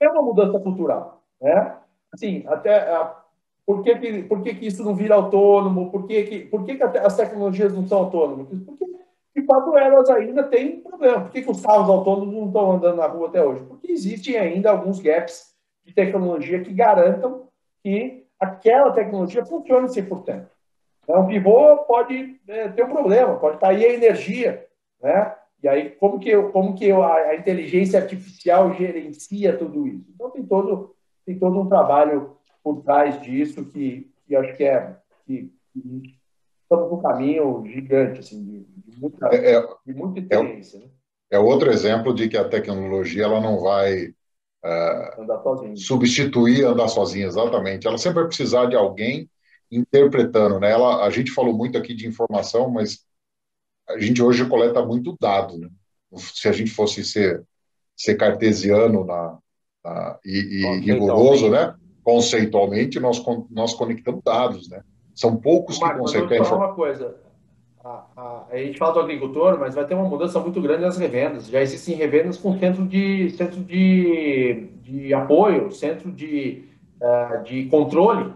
É 0.00 0.08
uma 0.08 0.22
mudança 0.22 0.58
cultural, 0.58 1.22
né? 1.40 1.78
Assim, 2.12 2.44
até 2.46 2.88
por 3.66 3.82
que, 3.82 3.98
que, 3.98 4.22
por 4.24 4.42
que, 4.42 4.54
que 4.54 4.66
isso 4.66 4.84
não 4.84 4.94
vira 4.94 5.14
autônomo? 5.14 5.90
Por 5.90 6.06
que, 6.06 6.22
que, 6.24 6.40
por 6.46 6.64
que, 6.64 6.76
que 6.76 6.82
as 6.82 7.16
tecnologias 7.16 7.74
não 7.74 7.86
são 7.86 7.98
autônomas? 7.98 8.48
Porque, 8.64 8.84
de 9.34 9.42
fato, 9.46 9.76
elas 9.76 10.08
ainda 10.10 10.44
têm 10.44 10.80
problema. 10.80 11.22
Por 11.22 11.30
que, 11.30 11.42
que 11.42 11.50
os 11.50 11.62
carros 11.62 11.88
autônomos 11.88 12.34
não 12.34 12.46
estão 12.46 12.72
andando 12.72 12.96
na 12.96 13.06
rua 13.06 13.28
até 13.28 13.42
hoje? 13.42 13.64
Porque 13.64 13.90
existem 13.90 14.36
ainda 14.36 14.70
alguns 14.70 15.00
gaps 15.00 15.54
de 15.84 15.94
tecnologia 15.94 16.62
que 16.62 16.72
garantam 16.72 17.48
que 17.82 18.23
aquela 18.44 18.92
tecnologia 18.92 19.44
funcione 19.44 19.88
100%. 19.88 20.46
Então, 21.02 21.20
um 21.20 21.26
pivô 21.26 21.78
pode 21.78 22.40
é, 22.48 22.68
ter 22.68 22.84
um 22.84 22.88
problema, 22.88 23.36
pode 23.36 23.58
cair 23.58 23.84
a 23.84 23.92
energia, 23.92 24.66
né? 25.02 25.34
E 25.62 25.68
aí, 25.68 25.90
como 25.90 26.18
que, 26.18 26.28
eu, 26.28 26.50
como 26.50 26.74
que 26.74 26.86
eu, 26.86 27.02
a, 27.02 27.34
inteligência 27.34 27.98
artificial 27.98 28.74
gerencia 28.74 29.56
tudo 29.56 29.86
isso? 29.86 30.10
Então, 30.14 30.30
tem 30.30 30.44
todo, 30.44 30.94
tem 31.24 31.38
todo 31.38 31.58
um 31.58 31.68
trabalho 31.68 32.36
por 32.62 32.82
trás 32.82 33.20
disso 33.20 33.64
que, 33.66 34.10
que 34.26 34.36
acho 34.36 34.54
que 34.56 34.64
é 34.64 34.96
que, 35.26 35.50
que 35.72 36.14
estamos 36.62 36.90
num 36.90 37.00
caminho 37.00 37.64
gigante, 37.66 38.20
assim, 38.20 38.44
de, 38.44 38.64
de 38.64 39.00
muita, 39.00 39.28
é, 39.28 39.54
é 39.54 39.68
de 39.86 39.94
muita 39.94 40.20
experiência. 40.20 40.78
É, 40.78 40.80
né? 40.80 40.86
é 41.30 41.38
outro 41.38 41.70
exemplo 41.70 42.14
de 42.14 42.28
que 42.28 42.36
a 42.36 42.48
tecnologia 42.48 43.24
ela 43.24 43.40
não 43.40 43.60
vai 43.60 44.14
uh, 44.64 45.76
substituir 45.76 46.64
andar 46.64 46.88
sozinha, 46.88 47.26
exatamente. 47.26 47.86
Ela 47.86 47.98
sempre 47.98 48.20
vai 48.20 48.28
precisar 48.28 48.66
de 48.66 48.76
alguém 48.76 49.28
interpretando, 49.70 50.58
né? 50.58 50.70
Ela, 50.70 51.04
a 51.04 51.10
gente 51.10 51.30
falou 51.30 51.54
muito 51.54 51.76
aqui 51.76 51.94
de 51.94 52.06
informação, 52.06 52.70
mas 52.70 53.04
a 53.88 53.98
gente 53.98 54.22
hoje 54.22 54.48
coleta 54.48 54.84
muito 54.84 55.16
dado, 55.20 55.58
né? 55.58 55.68
Se 56.16 56.48
a 56.48 56.52
gente 56.52 56.70
fosse 56.70 57.04
ser, 57.04 57.42
ser 57.96 58.14
cartesiano 58.14 59.04
na, 59.04 59.38
na 59.84 60.18
e, 60.24 60.62
e 60.62 60.80
rigoroso, 60.80 61.50
né? 61.50 61.74
conceitualmente, 62.04 63.00
nós, 63.00 63.24
nós 63.50 63.72
conectamos 63.72 64.22
dados, 64.22 64.68
né? 64.68 64.82
São 65.14 65.36
poucos 65.36 65.78
Marcos, 65.78 66.12
que 66.12 66.18
conseguem... 66.18 66.38
Mas 66.38 66.52
uma 66.52 66.74
coisa. 66.74 67.16
A, 67.84 68.06
a, 68.16 68.44
a, 68.50 68.56
gente 68.56 68.78
fala 68.78 68.94
do 68.94 69.00
agricultor, 69.00 69.58
mas 69.60 69.74
vai 69.74 69.84
ter 69.84 69.94
uma 69.94 70.08
mudança 70.08 70.40
muito 70.40 70.58
grande 70.58 70.80
nas 70.80 70.96
revendas. 70.96 71.48
Já 71.48 71.60
existem 71.60 71.94
revendas 71.94 72.38
com 72.38 72.58
centro 72.58 72.86
de, 72.86 73.28
centro 73.32 73.60
de, 73.60 74.70
de 74.80 75.12
apoio, 75.12 75.70
centro 75.70 76.10
de, 76.10 76.64
uh, 76.98 77.42
de 77.44 77.66
controle, 77.66 78.32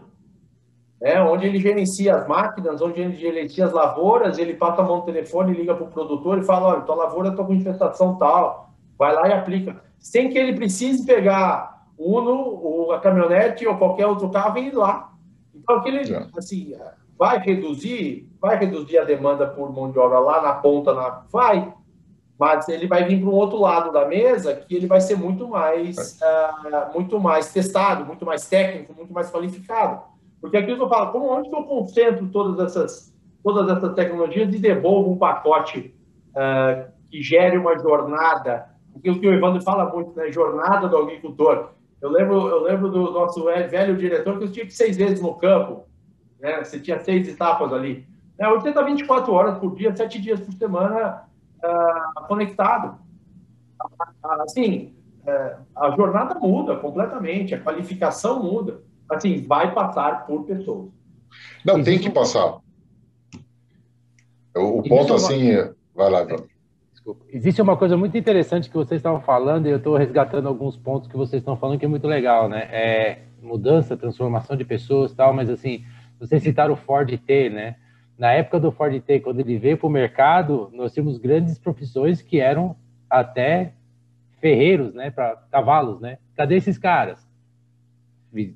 né? 1.01 1.18
onde 1.22 1.46
ele 1.46 1.59
gerencia 1.61 2.16
as 2.16 2.28
máquinas, 2.28 2.82
onde 2.82 3.01
ele 3.01 3.14
gerencia 3.14 3.64
as 3.64 3.72
lavouras, 3.72 4.36
ele 4.36 4.53
passa 4.53 4.82
a 4.82 4.84
mão 4.84 4.99
no 4.99 5.07
telefone, 5.07 5.57
liga 5.57 5.74
para 5.74 5.84
o 5.84 5.90
produtor 5.90 6.38
e 6.38 6.44
fala, 6.44 6.68
olha, 6.68 6.82
tua 6.82 6.96
lavoura 6.96 7.30
está 7.30 7.42
com 7.42 7.55
infestação 7.55 8.16
tal, 8.18 8.74
vai 8.99 9.14
lá 9.14 9.28
e 9.28 9.32
aplica. 9.32 9.82
Sem 9.99 10.28
que 10.28 10.36
ele 10.36 10.57
precise 10.57 11.07
pegar 11.07 11.86
Uno, 11.99 12.32
ou 12.32 12.92
a 12.92 13.01
caminhonete 13.01 13.66
ou 13.66 13.76
qualquer 13.76 14.07
outro 14.07 14.28
carro 14.28 14.59
e 14.59 14.68
ir 14.68 14.74
lá. 14.74 15.12
Então, 15.55 15.76
aquele, 15.76 16.03
assim, 16.36 16.76
vai 17.18 17.38
reduzir, 17.38 18.30
vai 18.40 18.56
reduzir 18.56 18.98
a 18.98 19.04
demanda 19.04 19.46
por 19.46 19.72
mão 19.72 19.90
de 19.90 19.98
obra 19.98 20.20
lá 20.20 20.40
na 20.40 20.52
ponta, 20.54 20.94
na, 20.94 21.24
vai, 21.30 21.74
mas 22.38 22.68
ele 22.68 22.86
vai 22.86 23.04
vir 23.04 23.20
para 23.20 23.28
um 23.28 23.34
outro 23.34 23.58
lado 23.58 23.92
da 23.92 24.06
mesa 24.06 24.54
que 24.54 24.76
ele 24.76 24.86
vai 24.86 25.00
ser 25.00 25.16
muito 25.16 25.48
mais, 25.48 26.20
uh, 26.20 26.94
muito 26.94 27.18
mais 27.18 27.52
testado, 27.52 28.06
muito 28.06 28.24
mais 28.24 28.48
técnico, 28.48 28.94
muito 28.94 29.12
mais 29.12 29.30
qualificado. 29.30 30.00
Porque 30.40 30.56
aqui 30.56 30.70
eu 30.70 30.88
falo, 30.88 31.10
como 31.10 31.32
onde 31.32 31.50
que 31.50 31.56
eu 31.56 31.64
concentro 31.64 32.28
todas 32.28 32.64
essas, 32.64 33.12
todas 33.42 33.76
essas 33.76 33.92
tecnologias 33.94 34.54
e 34.54 34.58
devolvo 34.58 35.10
um 35.10 35.18
pacote 35.18 35.92
uh, 36.30 36.88
que 37.10 37.20
gere 37.20 37.58
uma 37.58 37.76
jornada, 37.76 38.70
porque 38.92 39.10
o 39.10 39.18
que 39.18 39.26
o 39.26 39.34
Evandro 39.34 39.60
fala 39.62 39.92
muito, 39.92 40.14
né, 40.16 40.30
jornada 40.30 40.86
do 40.86 40.96
agricultor. 40.96 41.70
Eu 42.00 42.10
lembro, 42.10 42.46
eu 42.46 42.62
lembro 42.62 42.88
do 42.88 43.10
nosso 43.10 43.42
velho 43.42 43.96
diretor 43.96 44.38
que 44.38 44.44
eu 44.44 44.52
tinha 44.52 44.64
que 44.64 44.72
seis 44.72 44.96
vezes 44.96 45.20
no 45.20 45.34
campo, 45.34 45.88
né? 46.41 46.62
Você 46.62 46.78
tinha 46.80 46.99
seis 47.01 47.28
etapas 47.28 47.72
ali. 47.72 48.07
É, 48.39 48.49
hoje 48.49 48.62
você 48.62 48.68
está 48.68 48.82
24 48.82 49.32
horas 49.32 49.59
por 49.59 49.74
dia, 49.74 49.95
sete 49.97 50.20
dias 50.20 50.41
por 50.41 50.53
semana 50.55 51.24
uh, 51.59 52.26
conectado. 52.26 52.99
Assim, 54.22 54.95
uh, 55.26 55.64
a 55.76 55.91
jornada 55.97 56.34
muda 56.39 56.76
completamente, 56.76 57.55
a 57.55 57.61
qualificação 57.61 58.43
muda. 58.43 58.80
Assim, 59.11 59.43
vai 59.43 59.74
passar 59.74 60.26
por 60.26 60.45
pessoas. 60.45 60.91
Não, 61.64 61.82
tem 61.82 61.99
que 61.99 62.11
passar. 62.11 62.59
O, 64.57 64.82
ponto, 64.82 65.14
assim, 65.14 65.53
vai 65.95 66.11
lá. 66.11 66.24
Desculpa. 66.93 67.24
Existe 67.28 67.62
uma 67.62 67.76
coisa 67.76 67.97
muito 67.97 68.16
interessante 68.16 68.68
que 68.68 68.76
vocês 68.76 68.99
estavam 68.99 69.20
falando 69.20 69.66
e 69.66 69.70
eu 69.70 69.78
estou 69.78 69.97
resgatando 69.97 70.49
alguns 70.49 70.76
pontos 70.76 71.09
que 71.09 71.16
vocês 71.16 71.41
estão 71.41 71.57
falando 71.57 71.78
que 71.78 71.84
é 71.84 71.89
muito 71.89 72.07
legal, 72.07 72.49
né? 72.49 72.68
É 72.70 73.22
mudança, 73.41 73.97
transformação 73.97 74.57
de 74.57 74.64
pessoas 74.64 75.12
tal, 75.12 75.32
mas 75.32 75.49
assim, 75.49 75.84
vocês 76.18 76.42
citaram 76.42 76.74
o 76.74 76.76
Ford 76.76 77.10
T, 77.18 77.50
né? 77.50 77.76
Na 78.18 78.32
época 78.32 78.58
do 78.58 78.72
Ford 78.72 79.00
T, 79.00 79.20
quando 79.20 79.40
ele 79.40 79.58
veio 79.58 79.78
para 79.78 79.86
o 79.86 79.90
mercado, 79.90 80.70
nós 80.72 80.92
tínhamos 80.92 81.18
grandes 81.18 81.58
profissões 81.58 82.20
que 82.20 82.40
eram 82.40 82.76
até 83.08 83.74
ferreiros, 84.40 84.94
né? 84.94 85.10
Para 85.10 85.36
cavalos, 85.50 86.00
né? 86.00 86.18
Cadê 86.36 86.56
esses 86.56 86.76
caras? 86.76 87.26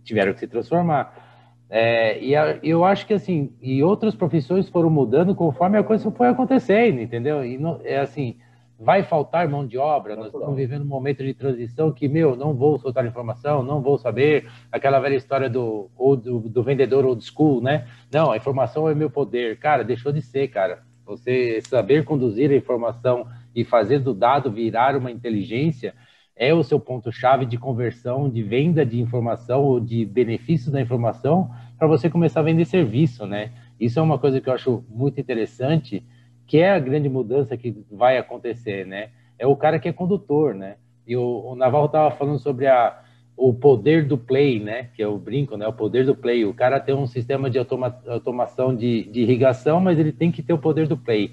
Tiveram 0.05 0.33
que 0.33 0.41
se 0.41 0.49
transformar. 0.49 1.31
É, 1.71 2.23
e 2.23 2.37
a, 2.37 2.59
eu 2.63 2.85
acho 2.85 3.07
que 3.07 3.15
assim, 3.15 3.51
e 3.63 3.83
outras 3.83 4.15
profissões 4.15 4.69
foram 4.69 4.91
mudando 4.91 5.35
conforme 5.35 5.79
a 5.79 5.83
coisa 5.83 6.11
foi 6.11 6.29
acontecendo, 6.29 7.01
entendeu? 7.01 7.43
E 7.45 7.59
é 7.85 7.99
assim, 7.99 8.37
vai 8.83 9.05
faltar 9.05 9.49
mão 9.49 9.65
de 9.65 9.79
obra, 9.79 10.17
nós 10.17 10.27
estamos 10.27 10.57
vivendo 10.57 10.83
um 10.83 10.87
momento 10.87 11.23
de 11.23 11.33
transição 11.33 11.93
que, 11.93 12.09
meu, 12.09 12.35
não 12.35 12.53
vou 12.53 12.79
soltar 12.79 13.07
informação, 13.07 13.63
não 13.63 13.81
vou 13.81 13.97
saber, 13.97 14.49
aquela 14.73 14.99
velha 14.99 15.15
história 15.15 15.49
do, 15.49 15.89
ou 15.97 16.17
do, 16.17 16.41
do 16.41 16.63
vendedor 16.65 17.05
old 17.05 17.25
school, 17.25 17.63
né? 17.63 17.87
Não, 18.13 18.33
a 18.33 18.37
informação 18.37 18.89
é 18.89 18.95
meu 18.95 19.09
poder. 19.09 19.59
Cara, 19.59 19.85
deixou 19.85 20.11
de 20.11 20.21
ser, 20.21 20.49
cara. 20.49 20.83
Você 21.07 21.61
saber 21.63 22.05
conduzir 22.05 22.51
a 22.51 22.57
informação 22.57 23.27
e 23.55 23.65
fazer 23.65 24.01
do 24.01 24.13
dado 24.13 24.51
virar 24.51 24.97
uma 24.97 25.11
inteligência 25.11 25.95
é 26.35 26.53
o 26.53 26.65
seu 26.65 26.81
ponto-chave 26.81 27.47
de 27.47 27.57
conversão, 27.57 28.29
de 28.29 28.43
venda 28.43 28.85
de 28.85 29.01
informação 29.01 29.63
ou 29.63 29.79
de 29.79 30.05
benefício 30.05 30.73
da 30.73 30.81
informação 30.81 31.51
para 31.79 31.87
você 31.87 32.11
começar 32.11 32.41
a 32.41 32.45
vender 32.45 32.65
serviço, 32.65 33.27
né? 33.27 33.53
Isso 33.79 33.99
é 33.99 34.03
uma 34.03 34.19
coisa 34.19 34.41
que 34.41 34.49
eu 34.49 34.55
acho 34.55 34.85
muito 34.89 35.21
interessante, 35.21 36.05
que 36.53 36.59
é 36.59 36.71
a 36.71 36.79
grande 36.79 37.09
mudança 37.09 37.57
que 37.57 37.75
vai 37.91 38.19
acontecer, 38.19 38.87
né? 38.87 39.09
É 39.39 39.47
o 39.47 39.57
cara 39.57 39.79
que 39.79 39.89
é 39.89 39.93
condutor, 39.93 40.55
né? 40.55 40.77
E 41.07 41.17
o, 41.17 41.47
o 41.47 41.57
Navarro 41.57 41.87
estava 41.87 42.11
falando 42.11 42.39
sobre 42.39 42.67
a, 42.67 43.03
o 43.35 43.55
poder 43.55 44.07
do 44.07 44.19
play, 44.19 44.61
né? 44.61 44.91
Que 44.95 45.03
o 45.03 45.17
brinco, 45.17 45.57
né? 45.57 45.67
O 45.67 45.73
poder 45.73 46.05
do 46.05 46.15
play. 46.15 46.45
O 46.45 46.53
cara 46.53 46.79
tem 46.79 46.95
um 46.95 47.07
sistema 47.07 47.49
de 47.49 47.59
automa 47.59 47.99
automação 48.07 48.77
de, 48.77 49.05
de 49.05 49.23
irrigação, 49.23 49.81
mas 49.81 49.99
ele 49.99 50.13
tem 50.13 50.31
que 50.31 50.43
ter 50.43 50.53
o 50.53 50.59
poder 50.59 50.87
do 50.87 50.95
play. 50.95 51.33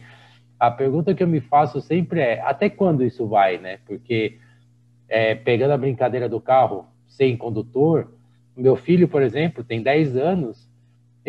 A 0.58 0.72
pergunta 0.72 1.14
que 1.14 1.22
eu 1.22 1.28
me 1.28 1.42
faço 1.42 1.82
sempre 1.82 2.22
é: 2.22 2.40
até 2.40 2.70
quando 2.70 3.04
isso 3.04 3.28
vai, 3.28 3.58
né? 3.58 3.80
Porque 3.86 4.38
é, 5.10 5.36
pegando 5.36 5.72
a 5.72 5.78
brincadeira 5.78 6.30
do 6.30 6.40
carro 6.40 6.86
sem 7.10 7.36
condutor, 7.36 8.08
meu 8.56 8.78
filho, 8.78 9.06
por 9.06 9.22
exemplo, 9.22 9.66
tem 9.66 9.84
10 9.84 10.16
anos, 10.16 10.69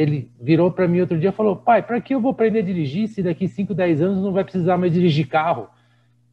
ele 0.01 0.31
virou 0.41 0.71
para 0.71 0.89
mim 0.89 1.01
outro 1.01 1.19
dia 1.19 1.29
e 1.29 1.33
falou: 1.33 1.55
pai, 1.55 1.83
para 1.83 2.01
que 2.01 2.15
eu 2.15 2.21
vou 2.23 2.31
aprender 2.31 2.61
a 2.61 2.63
dirigir 2.63 3.07
se 3.07 3.23
daqui 3.23 3.47
5, 3.47 3.75
10 3.75 4.01
anos 4.01 4.23
não 4.23 4.33
vai 4.33 4.43
precisar 4.43 4.79
mais 4.79 4.95
dirigir 4.95 5.29
carro? 5.29 5.69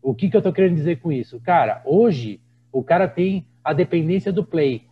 O 0.02 0.16
que, 0.16 0.30
que 0.30 0.38
eu 0.38 0.40
estou 0.40 0.54
querendo 0.54 0.76
dizer 0.76 1.02
com 1.02 1.12
isso? 1.12 1.38
Cara, 1.42 1.82
hoje 1.84 2.40
o 2.72 2.82
cara 2.82 3.10
tem 3.10 3.46
a 3.62 3.74
dependência 3.74 4.32
do 4.32 4.42
Play. 4.42 4.84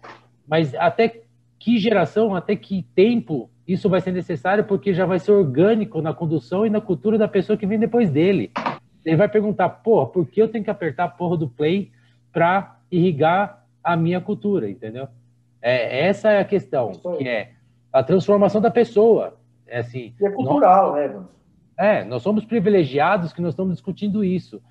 Mas 0.45 0.75
até 0.75 1.21
que 1.57 1.77
geração, 1.77 2.35
até 2.35 2.53
que 2.53 2.85
tempo 2.93 3.49
isso 3.65 3.87
vai 3.87 4.01
ser 4.01 4.11
necessário, 4.11 4.65
porque 4.65 4.93
já 4.93 5.05
vai 5.05 5.19
ser 5.19 5.31
orgânico 5.31 6.01
na 6.01 6.13
condução 6.13 6.65
e 6.65 6.69
na 6.69 6.81
cultura 6.81 7.17
da 7.17 7.29
pessoa 7.29 7.57
que 7.57 7.65
vem 7.65 7.79
depois 7.79 8.11
dele. 8.11 8.51
Ele 9.05 9.15
vai 9.15 9.29
perguntar, 9.29 9.69
porra, 9.69 10.07
por 10.07 10.27
que 10.27 10.41
eu 10.41 10.49
tenho 10.49 10.65
que 10.65 10.69
apertar 10.69 11.05
a 11.05 11.09
porra 11.09 11.37
do 11.37 11.47
Play 11.47 11.91
para 12.33 12.77
irrigar 12.91 13.65
a 13.81 13.95
minha 13.95 14.19
cultura, 14.19 14.69
entendeu? 14.69 15.07
É, 15.61 16.07
essa 16.07 16.29
é 16.31 16.39
a 16.39 16.45
questão, 16.45 16.91
que 17.17 17.25
é 17.25 17.54
a 17.95 18.03
transformação 18.03 18.59
da 18.59 18.69
pessoa. 18.69 19.37
É 19.65 19.79
assim. 19.79 20.13
E 20.19 20.25
é 20.25 20.29
cultural, 20.29 20.91
nós, 20.91 21.13
né? 21.13 21.25
É, 21.77 22.03
nós 22.03 22.21
somos 22.21 22.43
privilegiados 22.43 23.31
que 23.31 23.41
nós 23.41 23.53
estamos 23.53 23.73
discutindo 23.73 24.23
isso. 24.23 24.61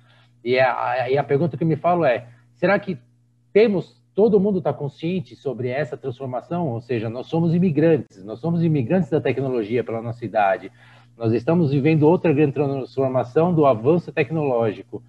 E 0.43 0.59
a, 0.59 1.09
e 1.09 1.17
a 1.17 1.23
pergunta 1.23 1.57
que 1.57 1.63
eu 1.63 1.67
me 1.67 1.75
falo 1.75 2.05
é: 2.05 2.27
será 2.53 2.77
que 2.77 2.97
temos 3.51 3.99
todo 4.13 4.39
mundo 4.39 4.59
está 4.59 4.71
consciente 4.71 5.35
sobre 5.35 5.69
essa 5.69 5.97
transformação? 5.97 6.69
Ou 6.69 6.79
seja, 6.79 7.09
nós 7.09 7.25
somos 7.25 7.53
imigrantes, 7.55 8.23
nós 8.23 8.39
somos 8.39 8.63
imigrantes 8.63 9.09
da 9.09 9.19
tecnologia 9.19 9.83
pela 9.83 10.01
nossa 10.01 10.23
idade. 10.23 10.71
Nós 11.17 11.33
estamos 11.33 11.71
vivendo 11.71 12.03
outra 12.03 12.31
grande 12.31 12.53
transformação 12.53 13.53
do 13.53 13.65
avanço 13.65 14.11
tecnológico. 14.11 15.01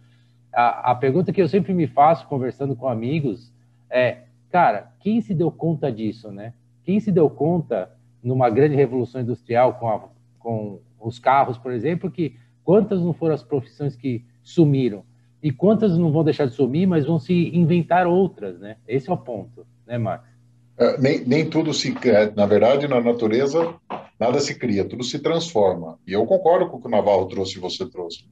A, 0.52 0.92
a 0.92 0.94
pergunta 0.94 1.32
que 1.32 1.42
eu 1.42 1.48
sempre 1.48 1.74
me 1.74 1.86
faço 1.86 2.26
conversando 2.26 2.74
com 2.74 2.88
amigos 2.88 3.52
é, 3.90 4.22
cara, 4.50 4.90
quem 5.00 5.20
se 5.20 5.34
deu 5.34 5.50
conta 5.50 5.92
disso, 5.92 6.32
né? 6.32 6.54
Quem 6.82 6.98
se 6.98 7.12
deu 7.12 7.28
conta 7.28 7.95
numa 8.26 8.50
grande 8.50 8.74
revolução 8.74 9.20
industrial 9.20 9.74
com, 9.74 9.88
a, 9.88 10.00
com 10.40 10.80
os 11.00 11.18
carros, 11.18 11.56
por 11.56 11.72
exemplo, 11.72 12.10
que 12.10 12.34
quantas 12.64 13.00
não 13.00 13.12
foram 13.12 13.36
as 13.36 13.42
profissões 13.42 13.94
que 13.94 14.24
sumiram? 14.42 15.04
E 15.40 15.52
quantas 15.52 15.96
não 15.96 16.10
vão 16.10 16.24
deixar 16.24 16.46
de 16.46 16.54
sumir, 16.54 16.88
mas 16.88 17.06
vão 17.06 17.20
se 17.20 17.56
inventar 17.56 18.04
outras, 18.04 18.58
né? 18.58 18.78
Esse 18.88 19.08
é 19.08 19.12
o 19.12 19.16
ponto, 19.16 19.64
né, 19.86 19.96
Marcos? 19.96 20.28
É, 20.76 20.98
nem, 20.98 21.20
nem 21.24 21.48
tudo 21.48 21.72
se 21.72 21.92
cria. 21.92 22.32
Na 22.34 22.46
verdade, 22.46 22.88
na 22.88 23.00
natureza, 23.00 23.74
nada 24.18 24.40
se 24.40 24.56
cria, 24.56 24.84
tudo 24.84 25.04
se 25.04 25.20
transforma. 25.20 25.96
E 26.04 26.12
eu 26.12 26.26
concordo 26.26 26.68
com 26.68 26.78
o 26.78 26.80
que 26.80 26.88
o 26.88 26.90
Navarro 26.90 27.26
trouxe 27.26 27.58
e 27.58 27.60
você 27.60 27.88
trouxe. 27.88 28.24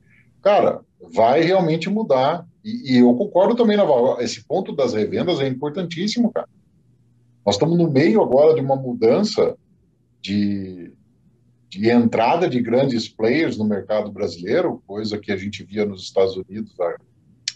Cara, 0.42 0.80
vai 1.12 1.40
realmente 1.40 1.88
mudar. 1.88 2.44
E, 2.64 2.94
e 2.94 2.98
eu 2.98 3.14
concordo 3.14 3.54
também, 3.54 3.76
Navarro, 3.76 4.20
esse 4.20 4.44
ponto 4.44 4.74
das 4.74 4.92
revendas 4.92 5.38
é 5.38 5.46
importantíssimo, 5.46 6.32
cara. 6.32 6.48
Nós 7.46 7.54
estamos 7.54 7.78
no 7.78 7.88
meio 7.88 8.20
agora 8.20 8.54
de 8.54 8.60
uma 8.60 8.74
mudança 8.74 9.56
de, 10.24 10.90
de 11.68 11.90
entrada 11.90 12.48
de 12.48 12.60
grandes 12.60 13.06
players 13.06 13.58
no 13.58 13.64
mercado 13.64 14.10
brasileiro, 14.10 14.82
coisa 14.86 15.18
que 15.18 15.30
a 15.30 15.36
gente 15.36 15.62
via 15.62 15.84
nos 15.84 16.02
Estados 16.02 16.34
Unidos 16.34 16.74
há 16.80 16.96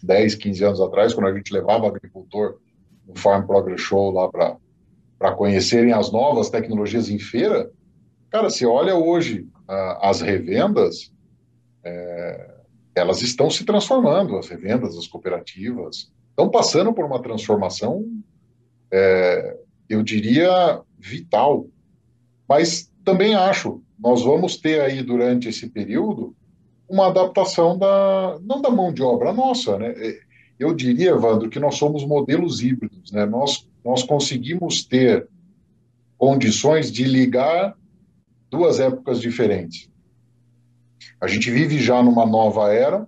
10, 0.02 0.34
15 0.34 0.64
anos 0.64 0.80
atrás, 0.80 1.14
quando 1.14 1.28
a 1.28 1.34
gente 1.34 1.52
levava 1.52 1.88
agricultor 1.88 2.58
no 3.06 3.18
Farm 3.18 3.46
Progress 3.46 3.80
Show 3.80 4.12
lá 4.12 4.28
para 4.28 5.32
conhecerem 5.32 5.92
as 5.92 6.12
novas 6.12 6.50
tecnologias 6.50 7.08
em 7.08 7.18
feira. 7.18 7.70
Cara, 8.30 8.50
se 8.50 8.66
olha 8.66 8.94
hoje 8.94 9.48
as 10.02 10.20
revendas, 10.20 11.10
é, 11.82 12.54
elas 12.94 13.22
estão 13.22 13.50
se 13.50 13.64
transformando, 13.64 14.36
as 14.36 14.48
revendas, 14.48 14.96
as 14.96 15.06
cooperativas, 15.06 16.12
estão 16.30 16.50
passando 16.50 16.92
por 16.92 17.06
uma 17.06 17.22
transformação, 17.22 18.04
é, 18.92 19.56
eu 19.88 20.02
diria, 20.02 20.82
vital. 20.98 21.66
Mas 22.48 22.90
também 23.04 23.34
acho 23.34 23.82
nós 23.98 24.22
vamos 24.22 24.56
ter 24.56 24.80
aí 24.80 25.02
durante 25.02 25.48
esse 25.48 25.68
período 25.68 26.34
uma 26.88 27.08
adaptação 27.08 27.76
da 27.76 28.38
não 28.42 28.62
da 28.62 28.70
mão 28.70 28.92
de 28.92 29.02
obra 29.02 29.32
nossa, 29.32 29.76
né? 29.76 29.92
É, 29.96 30.20
eu 30.58 30.74
diria, 30.74 31.10
Evandro, 31.10 31.50
que 31.50 31.60
nós 31.60 31.76
somos 31.76 32.04
modelos 32.06 32.62
híbridos, 32.62 33.12
né? 33.12 33.26
Nós 33.26 33.68
nós 33.84 34.02
conseguimos 34.02 34.84
ter 34.84 35.28
condições 36.16 36.90
de 36.90 37.04
ligar 37.04 37.76
duas 38.50 38.80
épocas 38.80 39.20
diferentes. 39.20 39.88
A 41.20 41.26
gente 41.26 41.50
vive 41.50 41.78
já 41.78 42.02
numa 42.02 42.26
nova 42.26 42.72
era. 42.72 43.06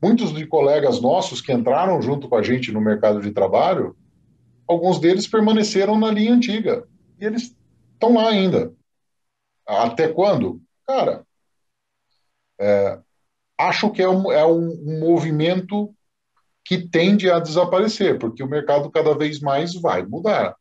Muitos 0.00 0.32
de 0.32 0.46
colegas 0.46 1.00
nossos 1.00 1.40
que 1.40 1.52
entraram 1.52 2.00
junto 2.00 2.28
com 2.28 2.36
a 2.36 2.42
gente 2.42 2.70
no 2.70 2.80
mercado 2.80 3.20
de 3.20 3.32
trabalho, 3.32 3.96
alguns 4.66 5.00
deles 5.00 5.26
permaneceram 5.26 5.98
na 5.98 6.10
linha 6.10 6.32
antiga 6.32 6.84
e 7.20 7.24
eles 7.24 7.54
estão 7.98 8.14
lá 8.14 8.28
ainda. 8.30 8.72
Até 9.66 10.08
quando? 10.08 10.62
Cara, 10.86 11.26
é, 12.58 12.98
acho 13.58 13.90
que 13.90 14.00
é, 14.00 14.08
um, 14.08 14.32
é 14.32 14.46
um, 14.46 15.00
movimento 15.00 15.94
que 16.64 16.88
tende 16.88 17.30
a 17.30 17.38
desaparecer, 17.38 18.18
porque 18.18 18.42
o 18.42 18.48
mercado 18.48 18.90
cada 18.90 19.14
vez 19.16 19.40
mais 19.40 19.74
vai 19.74 20.04
mudar. 20.04 20.56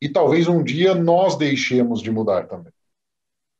E 0.00 0.08
talvez 0.08 0.48
um 0.48 0.62
dia 0.62 0.94
nós 0.94 1.36
deixemos 1.36 2.02
de 2.02 2.10
mudar 2.10 2.46
também. 2.46 2.72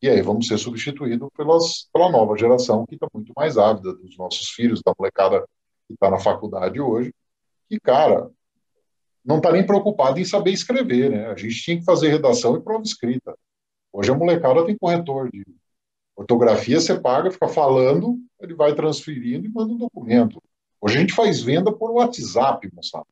E 0.03 0.09
aí 0.09 0.21
vamos 0.21 0.47
ser 0.49 0.59
substituídos 0.59 1.31
pelas, 1.37 1.89
pela 1.93 2.11
nova 2.11 2.37
geração 2.37 2.85
que 2.85 2.95
está 2.95 3.07
muito 3.15 3.33
mais 3.37 3.57
ávida 3.57 3.95
dos 3.95 4.19
nossos 4.19 4.51
filhos, 4.51 4.83
da 4.85 4.93
molecada 4.99 5.41
que 5.87 5.95
está 5.95 6.11
na 6.11 6.19
faculdade 6.19 6.81
hoje, 6.81 7.15
que, 7.69 7.79
cara, 7.81 8.31
não 9.25 9.39
está 9.39 9.51
nem 9.51 9.65
preocupado 9.65 10.21
em 10.21 10.25
saber 10.25 10.53
escrever, 10.53 11.11
né? 11.11 11.27
A 11.27 11.37
gente 11.37 11.55
tinha 11.63 11.79
que 11.79 11.85
fazer 11.85 12.09
redação 12.09 12.57
e 12.57 12.63
prova 12.63 12.83
escrita. 12.83 13.37
Hoje 13.93 14.11
a 14.11 14.15
molecada 14.15 14.67
tem 14.67 14.77
corretor 14.77 15.31
de 15.31 15.45
ortografia, 16.17 16.81
você 16.81 16.99
paga, 16.99 17.31
fica 17.31 17.49
falando, 17.49 18.19
ele 18.41 18.55
vai 18.55 18.75
transferindo 18.75 19.47
e 19.47 19.51
manda 19.51 19.73
um 19.73 19.79
documento. 19.79 20.43
Hoje 20.81 20.97
a 20.97 21.01
gente 21.01 21.15
faz 21.15 21.41
venda 21.41 21.73
por 21.73 21.91
WhatsApp, 21.91 22.69
moçada. 22.73 23.07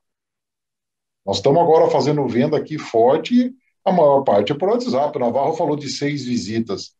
Nós 1.24 1.36
estamos 1.36 1.62
agora 1.62 1.88
fazendo 1.88 2.26
venda 2.28 2.56
aqui 2.56 2.78
forte, 2.78 3.54
a 3.84 3.92
maior 3.92 4.22
parte 4.22 4.52
é 4.52 4.54
por 4.54 4.68
WhatsApp. 4.68 5.16
O 5.16 5.20
Navarro 5.20 5.54
falou 5.54 5.76
de 5.76 5.88
seis 5.88 6.24
visitas. 6.24 6.94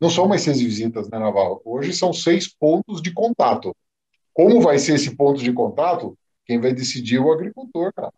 Não 0.00 0.10
são 0.10 0.26
mais 0.26 0.42
seis 0.42 0.60
visitas, 0.60 1.08
né, 1.08 1.18
Navarro? 1.18 1.60
Hoje 1.64 1.92
são 1.92 2.12
seis 2.12 2.48
pontos 2.48 3.00
de 3.02 3.12
contato. 3.12 3.74
Como 4.32 4.60
vai 4.60 4.78
ser 4.78 4.94
esse 4.94 5.16
ponto 5.16 5.42
de 5.42 5.52
contato? 5.52 6.16
Quem 6.46 6.60
vai 6.60 6.72
decidir 6.72 7.16
é 7.16 7.20
o 7.20 7.32
agricultor, 7.32 7.92
cara. 7.92 8.12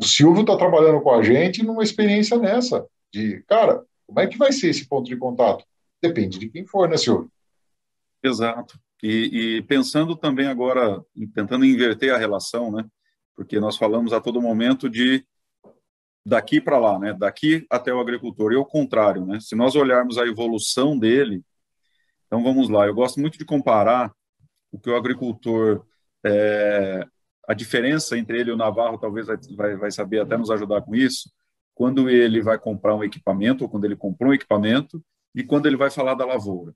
O 0.00 0.04
Silvio 0.04 0.40
está 0.40 0.56
trabalhando 0.56 1.00
com 1.02 1.12
a 1.12 1.22
gente 1.22 1.62
numa 1.62 1.82
experiência 1.82 2.38
nessa, 2.38 2.86
de, 3.12 3.42
cara, 3.46 3.84
como 4.06 4.20
é 4.20 4.26
que 4.26 4.38
vai 4.38 4.50
ser 4.50 4.70
esse 4.70 4.88
ponto 4.88 5.06
de 5.06 5.16
contato? 5.16 5.64
Depende 6.02 6.38
de 6.38 6.48
quem 6.48 6.66
for, 6.66 6.88
né, 6.88 6.96
senhor? 6.96 7.28
Exato. 8.22 8.78
E, 9.02 9.58
e, 9.58 9.62
pensando 9.62 10.16
também 10.16 10.46
agora, 10.46 11.04
tentando 11.34 11.64
inverter 11.64 12.14
a 12.14 12.18
relação, 12.18 12.72
né? 12.72 12.86
Porque 13.36 13.60
nós 13.60 13.76
falamos 13.76 14.12
a 14.12 14.20
todo 14.20 14.40
momento 14.40 14.88
de 14.88 15.24
daqui 16.24 16.60
para 16.60 16.78
lá, 16.78 16.98
né? 16.98 17.14
Daqui 17.14 17.66
até 17.70 17.92
o 17.92 18.00
agricultor. 18.00 18.52
E 18.52 18.56
o 18.56 18.64
contrário, 18.64 19.26
né? 19.26 19.38
Se 19.40 19.54
nós 19.54 19.74
olharmos 19.74 20.16
a 20.16 20.26
evolução 20.26 20.98
dele, 20.98 21.42
então 22.26 22.42
vamos 22.42 22.68
lá. 22.68 22.86
Eu 22.86 22.94
gosto 22.94 23.20
muito 23.20 23.38
de 23.38 23.44
comparar 23.44 24.12
o 24.72 24.78
que 24.78 24.88
o 24.88 24.96
agricultor, 24.96 25.84
é, 26.24 27.06
a 27.50 27.54
diferença 27.54 28.16
entre 28.16 28.38
ele 28.38 28.50
e 28.50 28.52
o 28.52 28.56
Navarro, 28.56 28.96
talvez 28.96 29.26
vai, 29.56 29.74
vai 29.74 29.90
saber 29.90 30.20
até 30.20 30.36
nos 30.36 30.52
ajudar 30.52 30.82
com 30.82 30.94
isso 30.94 31.28
quando 31.74 32.08
ele 32.08 32.40
vai 32.40 32.56
comprar 32.56 32.94
um 32.94 33.02
equipamento, 33.02 33.64
ou 33.64 33.68
quando 33.68 33.86
ele 33.86 33.96
comprou 33.96 34.30
um 34.30 34.34
equipamento, 34.34 35.02
e 35.34 35.42
quando 35.42 35.66
ele 35.66 35.76
vai 35.76 35.90
falar 35.90 36.14
da 36.14 36.24
lavoura. 36.24 36.72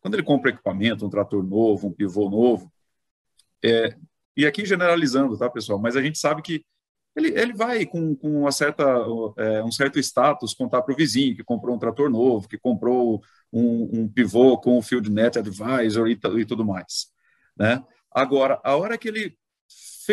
Quando 0.00 0.14
ele 0.14 0.24
compra 0.24 0.50
equipamento, 0.50 1.06
um 1.06 1.10
trator 1.10 1.44
novo, 1.44 1.86
um 1.86 1.92
pivô 1.92 2.28
novo, 2.28 2.72
é, 3.64 3.94
e 4.36 4.44
aqui 4.44 4.66
generalizando, 4.66 5.38
tá, 5.38 5.48
pessoal? 5.48 5.78
Mas 5.78 5.94
a 5.94 6.02
gente 6.02 6.18
sabe 6.18 6.42
que 6.42 6.64
ele, 7.14 7.28
ele 7.38 7.52
vai 7.52 7.86
com, 7.86 8.16
com 8.16 8.40
uma 8.40 8.50
certa, 8.50 8.82
é, 9.36 9.62
um 9.62 9.70
certo 9.70 10.00
status 10.00 10.54
contar 10.54 10.82
para 10.82 10.92
o 10.92 10.96
vizinho 10.96 11.36
que 11.36 11.44
comprou 11.44 11.76
um 11.76 11.78
trator 11.78 12.10
novo, 12.10 12.48
que 12.48 12.58
comprou 12.58 13.22
um, 13.52 14.00
um 14.00 14.08
pivô 14.08 14.58
com 14.58 14.76
o 14.76 14.82
Field 14.82 15.08
Net 15.08 15.38
Advisor 15.38 16.08
e, 16.08 16.18
e 16.36 16.44
tudo 16.44 16.64
mais. 16.64 17.12
Né? 17.56 17.80
Agora, 18.10 18.60
a 18.64 18.74
hora 18.74 18.98
que 18.98 19.06
ele 19.06 19.38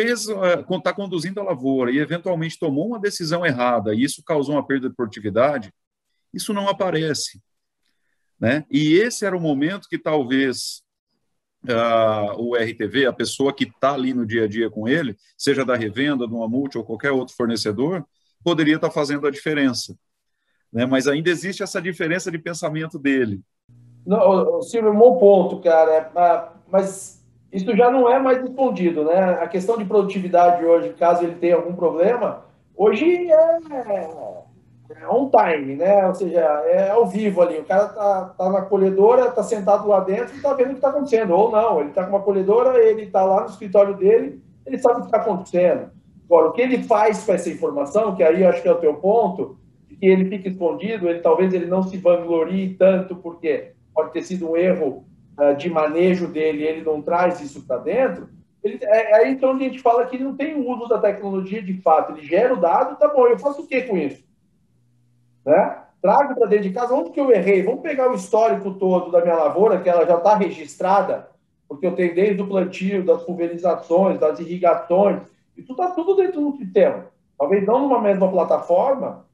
fez, 0.00 0.28
está 0.28 0.90
eh, 0.90 0.94
conduzindo 0.94 1.40
a 1.40 1.44
lavoura 1.44 1.90
e 1.90 1.98
eventualmente 1.98 2.58
tomou 2.58 2.86
uma 2.86 3.00
decisão 3.00 3.44
errada 3.44 3.92
e 3.94 4.04
isso 4.04 4.22
causou 4.24 4.54
uma 4.54 4.66
perda 4.66 4.88
de 4.88 4.94
produtividade, 4.94 5.72
isso 6.32 6.52
não 6.52 6.68
aparece. 6.68 7.40
Né? 8.38 8.64
E 8.70 8.94
esse 8.94 9.26
era 9.26 9.36
o 9.36 9.40
momento 9.40 9.88
que 9.88 9.98
talvez 9.98 10.82
uh, 11.64 12.40
o 12.40 12.54
RTV, 12.54 13.06
a 13.06 13.12
pessoa 13.12 13.52
que 13.52 13.64
está 13.64 13.94
ali 13.94 14.14
no 14.14 14.24
dia 14.24 14.44
a 14.44 14.48
dia 14.48 14.70
com 14.70 14.86
ele, 14.86 15.16
seja 15.36 15.64
da 15.64 15.74
revenda, 15.74 16.28
de 16.28 16.32
uma 16.32 16.48
multi 16.48 16.78
ou 16.78 16.84
qualquer 16.84 17.10
outro 17.10 17.34
fornecedor, 17.34 18.06
poderia 18.44 18.76
estar 18.76 18.88
tá 18.88 18.94
fazendo 18.94 19.26
a 19.26 19.30
diferença. 19.30 19.98
Né? 20.72 20.86
Mas 20.86 21.08
ainda 21.08 21.28
existe 21.28 21.64
essa 21.64 21.82
diferença 21.82 22.30
de 22.30 22.38
pensamento 22.38 22.98
dele. 22.98 23.40
Não, 24.06 24.62
Silvio, 24.62 24.92
um 24.92 24.98
bom 24.98 25.18
ponto, 25.18 25.60
cara. 25.60 25.92
É, 25.92 26.48
mas 26.70 27.17
isso 27.52 27.74
já 27.76 27.90
não 27.90 28.08
é 28.08 28.18
mais 28.18 28.40
respondido, 28.40 29.04
né? 29.04 29.38
A 29.40 29.48
questão 29.48 29.78
de 29.78 29.84
produtividade 29.84 30.64
hoje, 30.64 30.90
caso 30.90 31.24
ele 31.24 31.36
tenha 31.36 31.56
algum 31.56 31.74
problema, 31.74 32.44
hoje 32.76 33.30
é, 33.30 33.58
é 33.70 35.08
on 35.10 35.30
time, 35.30 35.76
né? 35.76 36.06
Ou 36.06 36.14
seja, 36.14 36.40
é 36.40 36.90
ao 36.90 37.06
vivo 37.06 37.40
ali. 37.40 37.58
O 37.58 37.64
cara 37.64 37.88
tá, 37.88 38.34
tá 38.36 38.50
na 38.50 38.62
colhedora, 38.62 39.30
tá 39.30 39.42
sentado 39.42 39.88
lá 39.88 40.00
dentro 40.00 40.36
e 40.36 40.40
tá 40.40 40.52
vendo 40.52 40.68
o 40.68 40.70
que 40.70 40.76
está 40.76 40.90
acontecendo. 40.90 41.34
Ou 41.34 41.50
não, 41.50 41.80
ele 41.80 41.90
tá 41.90 42.04
com 42.04 42.10
uma 42.10 42.22
colhedora, 42.22 42.78
ele 42.78 43.06
tá 43.06 43.24
lá 43.24 43.42
no 43.42 43.48
escritório 43.48 43.96
dele, 43.96 44.42
ele 44.66 44.78
sabe 44.78 44.98
o 44.98 45.00
que 45.00 45.06
está 45.06 45.18
acontecendo. 45.18 45.90
Agora, 46.26 46.48
o 46.48 46.52
que 46.52 46.60
ele 46.60 46.82
faz 46.82 47.24
com 47.24 47.32
essa 47.32 47.48
informação, 47.48 48.14
que 48.14 48.22
aí 48.22 48.42
eu 48.42 48.48
acho 48.50 48.60
que 48.60 48.68
é 48.68 48.72
o 48.72 48.80
teu 48.80 48.94
ponto, 48.94 49.58
que 49.88 50.06
ele 50.06 50.26
fica 50.26 50.48
escondido, 50.48 51.08
ele 51.08 51.20
talvez 51.20 51.52
ele 51.54 51.66
não 51.66 51.82
se 51.82 51.96
vanglorie 51.96 52.74
tanto, 52.74 53.16
porque 53.16 53.72
pode 53.94 54.12
ter 54.12 54.22
sido 54.22 54.50
um 54.50 54.56
erro 54.56 55.04
de 55.56 55.70
manejo 55.70 56.26
dele, 56.26 56.64
ele 56.64 56.82
não 56.82 57.00
traz 57.00 57.40
isso 57.40 57.64
para 57.66 57.78
dentro. 57.78 58.28
Ele, 58.62 58.78
é, 58.82 59.12
é 59.12 59.14
aí 59.16 59.32
então 59.32 59.52
a 59.52 59.58
gente 59.58 59.78
fala 59.78 60.06
que 60.06 60.18
não 60.18 60.36
tem 60.36 60.54
o 60.54 60.68
uso 60.68 60.88
da 60.88 60.98
tecnologia 60.98 61.62
de 61.62 61.80
fato. 61.80 62.12
Ele 62.12 62.26
gera 62.26 62.54
o 62.54 62.60
dado, 62.60 62.98
tá 62.98 63.08
bom, 63.08 63.26
eu 63.26 63.38
faço 63.38 63.62
o 63.62 63.66
que 63.66 63.82
com 63.82 63.96
isso? 63.96 64.22
Né? 65.44 65.78
Trago 66.02 66.34
para 66.34 66.48
dentro 66.48 66.68
de 66.68 66.74
casa, 66.74 66.94
onde 66.94 67.10
que 67.10 67.20
eu 67.20 67.30
errei? 67.30 67.62
Vamos 67.62 67.80
pegar 67.80 68.10
o 68.10 68.14
histórico 68.14 68.74
todo 68.74 69.10
da 69.10 69.20
minha 69.20 69.34
lavoura, 69.34 69.80
que 69.80 69.88
ela 69.88 70.06
já 70.06 70.16
está 70.16 70.34
registrada, 70.34 71.28
porque 71.68 71.86
eu 71.86 71.94
tenho 71.94 72.14
desde 72.14 72.42
o 72.42 72.46
plantio, 72.46 73.04
das 73.04 73.22
pulverizações, 73.24 74.20
das 74.20 74.38
irrigações, 74.38 75.22
isso 75.56 75.72
está 75.72 75.90
tudo 75.90 76.14
dentro 76.14 76.40
do 76.40 76.56
sistema. 76.56 77.06
Talvez 77.36 77.66
não 77.66 77.80
numa 77.80 78.00
mesma 78.00 78.30
plataforma, 78.30 79.26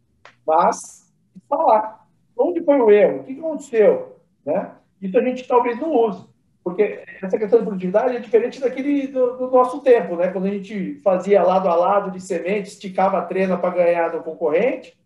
mas 0.47 1.13
está 1.37 1.57
lá. 1.57 2.07
Onde 2.37 2.63
foi 2.65 2.81
o 2.81 2.91
erro? 2.91 3.21
O 3.21 3.25
que 3.25 3.39
aconteceu? 3.39 4.17
Né? 4.45 4.71
Isso 5.05 5.19
a 5.19 5.23
gente 5.23 5.47
talvez 5.47 5.79
não 5.79 5.93
use. 5.93 6.25
Porque 6.65 7.03
essa 7.23 7.37
questão 7.37 7.59
de 7.59 7.67
produtividade 7.67 8.17
é 8.17 8.21
diferente 8.21 8.59
daquele 8.59 9.07
do, 9.09 9.37
do, 9.37 9.51
nosso 9.51 9.83
tempo, 9.83 10.17
né? 10.17 10.29
Quando 10.29 10.47
a 10.47 10.51
gente 10.51 10.99
fazia 11.05 11.43
lado 11.43 11.69
a 11.69 11.75
lado 11.75 12.11
de 12.11 12.19
semente, 12.19 12.71
esticava 12.71 13.19
a 13.19 13.23
trena 13.23 13.59
para 13.59 13.75
ganhar 13.75 14.09
do 14.09 14.23
concorrente, 14.23 14.97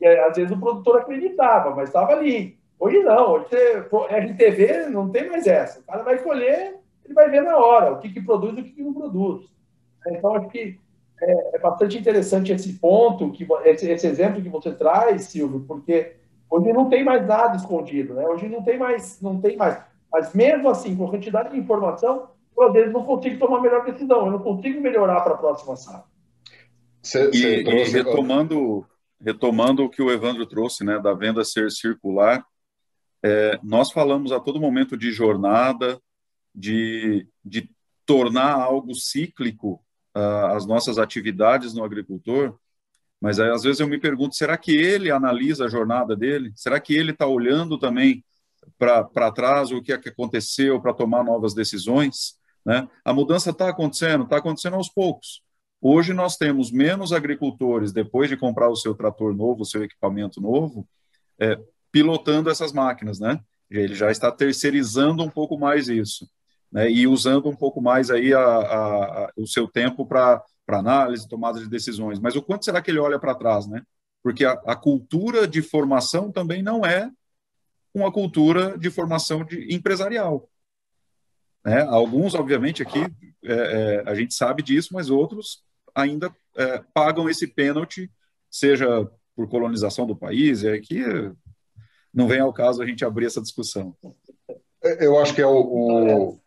e 0.00 0.06
às 0.06 0.36
vezes 0.36 0.52
o 0.52 0.60
produtor 0.60 1.00
acreditava, 1.00 1.74
mas 1.74 1.88
estava 1.88 2.12
ali. 2.12 2.56
Hoje 2.78 3.00
não, 3.00 3.32
hoje 3.32 3.46
RTV 4.08 4.86
não 4.90 5.10
tem 5.10 5.28
mais 5.28 5.48
essa. 5.48 5.80
O 5.80 5.82
cara 5.82 6.04
vai 6.04 6.18
colher, 6.18 6.76
ele 7.04 7.14
vai 7.14 7.28
ver 7.28 7.42
na 7.42 7.56
hora 7.56 7.92
o 7.92 7.98
que, 7.98 8.10
que 8.10 8.20
produz 8.20 8.56
e 8.56 8.60
o 8.60 8.64
que, 8.64 8.70
que 8.70 8.82
não 8.82 8.94
produz. 8.94 9.46
Então, 10.06 10.34
acho 10.36 10.48
que 10.48 10.78
é, 11.20 11.56
é 11.56 11.58
bastante 11.58 11.98
interessante 11.98 12.52
esse 12.52 12.74
ponto, 12.74 13.32
que 13.32 13.46
esse, 13.64 13.90
esse, 13.90 14.06
exemplo 14.06 14.42
que 14.42 14.48
você 14.48 14.70
traz, 14.70 15.24
Silvio, 15.24 15.64
porque 15.66 16.12
hoje 16.54 16.72
não 16.72 16.88
tem 16.88 17.04
mais 17.04 17.26
nada 17.26 17.56
escondido, 17.56 18.14
né? 18.14 18.26
Hoje 18.26 18.48
não 18.48 18.62
tem 18.62 18.78
mais, 18.78 19.20
não 19.20 19.40
tem 19.40 19.56
mais. 19.56 19.78
Mas 20.12 20.34
mesmo 20.34 20.68
assim, 20.68 20.96
com 20.96 21.06
a 21.06 21.10
quantidade 21.10 21.50
de 21.50 21.58
informação, 21.58 22.30
eu 22.56 22.68
às 22.68 22.72
vezes 22.72 22.92
não 22.92 23.04
consigo 23.04 23.38
tomar 23.38 23.58
a 23.58 23.62
melhor 23.62 23.84
decisão, 23.84 24.26
eu 24.26 24.32
não 24.32 24.38
consigo 24.38 24.80
melhorar 24.80 25.20
para 25.22 25.34
a 25.34 25.38
próxima 25.38 25.76
safra. 25.76 26.04
E, 27.32 27.38
e, 27.38 27.84
retomando, 27.90 28.86
retomando 29.20 29.84
o 29.84 29.90
que 29.90 30.00
o 30.00 30.10
Evandro 30.10 30.46
trouxe, 30.46 30.84
né, 30.84 30.98
da 30.98 31.12
venda 31.12 31.44
ser 31.44 31.70
circular, 31.70 32.44
é, 33.22 33.58
nós 33.62 33.90
falamos 33.90 34.32
a 34.32 34.40
todo 34.40 34.60
momento 34.60 34.96
de 34.96 35.10
jornada, 35.10 36.00
de, 36.54 37.26
de 37.44 37.68
tornar 38.06 38.52
algo 38.52 38.94
cíclico 38.94 39.82
uh, 40.16 40.54
as 40.54 40.66
nossas 40.66 40.98
atividades 40.98 41.74
no 41.74 41.84
agricultor, 41.84 42.56
mas 43.24 43.40
aí, 43.40 43.48
às 43.48 43.62
vezes 43.62 43.80
eu 43.80 43.88
me 43.88 43.98
pergunto, 43.98 44.34
será 44.34 44.54
que 44.54 44.76
ele 44.76 45.10
analisa 45.10 45.64
a 45.64 45.68
jornada 45.70 46.14
dele? 46.14 46.52
Será 46.54 46.78
que 46.78 46.94
ele 46.94 47.10
está 47.10 47.26
olhando 47.26 47.78
também 47.78 48.22
para 48.78 49.32
trás 49.32 49.72
o 49.72 49.80
que, 49.80 49.94
é 49.94 49.98
que 49.98 50.10
aconteceu 50.10 50.78
para 50.78 50.92
tomar 50.92 51.24
novas 51.24 51.54
decisões? 51.54 52.34
Né? 52.66 52.86
A 53.02 53.14
mudança 53.14 53.48
está 53.48 53.70
acontecendo, 53.70 54.24
está 54.24 54.36
acontecendo 54.36 54.76
aos 54.76 54.90
poucos. 54.90 55.40
Hoje 55.80 56.12
nós 56.12 56.36
temos 56.36 56.70
menos 56.70 57.14
agricultores, 57.14 57.94
depois 57.94 58.28
de 58.28 58.36
comprar 58.36 58.68
o 58.68 58.76
seu 58.76 58.94
trator 58.94 59.34
novo, 59.34 59.62
o 59.62 59.64
seu 59.64 59.82
equipamento 59.82 60.38
novo, 60.38 60.86
é, 61.40 61.58
pilotando 61.90 62.50
essas 62.50 62.74
máquinas, 62.74 63.18
né? 63.18 63.40
Ele 63.70 63.94
já 63.94 64.10
está 64.10 64.30
terceirizando 64.30 65.24
um 65.24 65.30
pouco 65.30 65.58
mais 65.58 65.88
isso 65.88 66.28
né, 66.70 66.90
e 66.90 67.06
usando 67.06 67.48
um 67.48 67.56
pouco 67.56 67.80
mais 67.80 68.10
aí 68.10 68.34
a, 68.34 68.38
a, 68.38 69.24
a, 69.24 69.32
o 69.34 69.46
seu 69.46 69.66
tempo 69.66 70.04
para 70.04 70.42
análise, 70.68 71.28
tomada 71.28 71.58
de 71.58 71.68
decisões. 71.68 72.18
Mas 72.18 72.36
o 72.36 72.42
quanto 72.42 72.64
será 72.64 72.80
que 72.80 72.90
ele 72.90 72.98
olha 72.98 73.18
para 73.18 73.34
trás, 73.34 73.66
né? 73.66 73.82
Porque 74.22 74.44
a, 74.44 74.74
cultura 74.74 75.46
de 75.46 75.60
formação 75.60 76.32
também 76.32 76.62
não 76.62 76.84
é 76.84 77.10
uma 77.92 78.10
cultura 78.10 78.76
de 78.78 78.90
formação 78.90 79.44
de 79.44 79.74
empresarial. 79.74 80.48
Né? 81.64 81.82
Alguns, 81.82 82.34
obviamente, 82.34 82.82
aqui 82.82 83.00
é, 83.44 83.52
é, 83.52 84.02
a 84.06 84.14
gente 84.14 84.32
sabe 84.32 84.62
disso, 84.62 84.94
mas 84.94 85.10
outros 85.10 85.62
ainda 85.94 86.34
é, 86.56 86.82
pagam 86.94 87.28
esse 87.28 87.46
pênalti, 87.46 88.10
seja 88.50 88.86
por 89.36 89.48
colonização 89.48 90.06
do 90.06 90.16
país, 90.16 90.64
é 90.64 90.78
que 90.78 91.02
não 92.12 92.26
vem 92.26 92.40
ao 92.40 92.52
caso 92.52 92.82
a 92.82 92.86
gente 92.86 93.04
abrir 93.04 93.26
essa 93.26 93.42
discussão. 93.42 93.94
Eu 94.82 95.18
acho 95.18 95.34
que 95.34 95.42
é 95.42 95.46
o, 95.46 95.60
o 95.60 96.40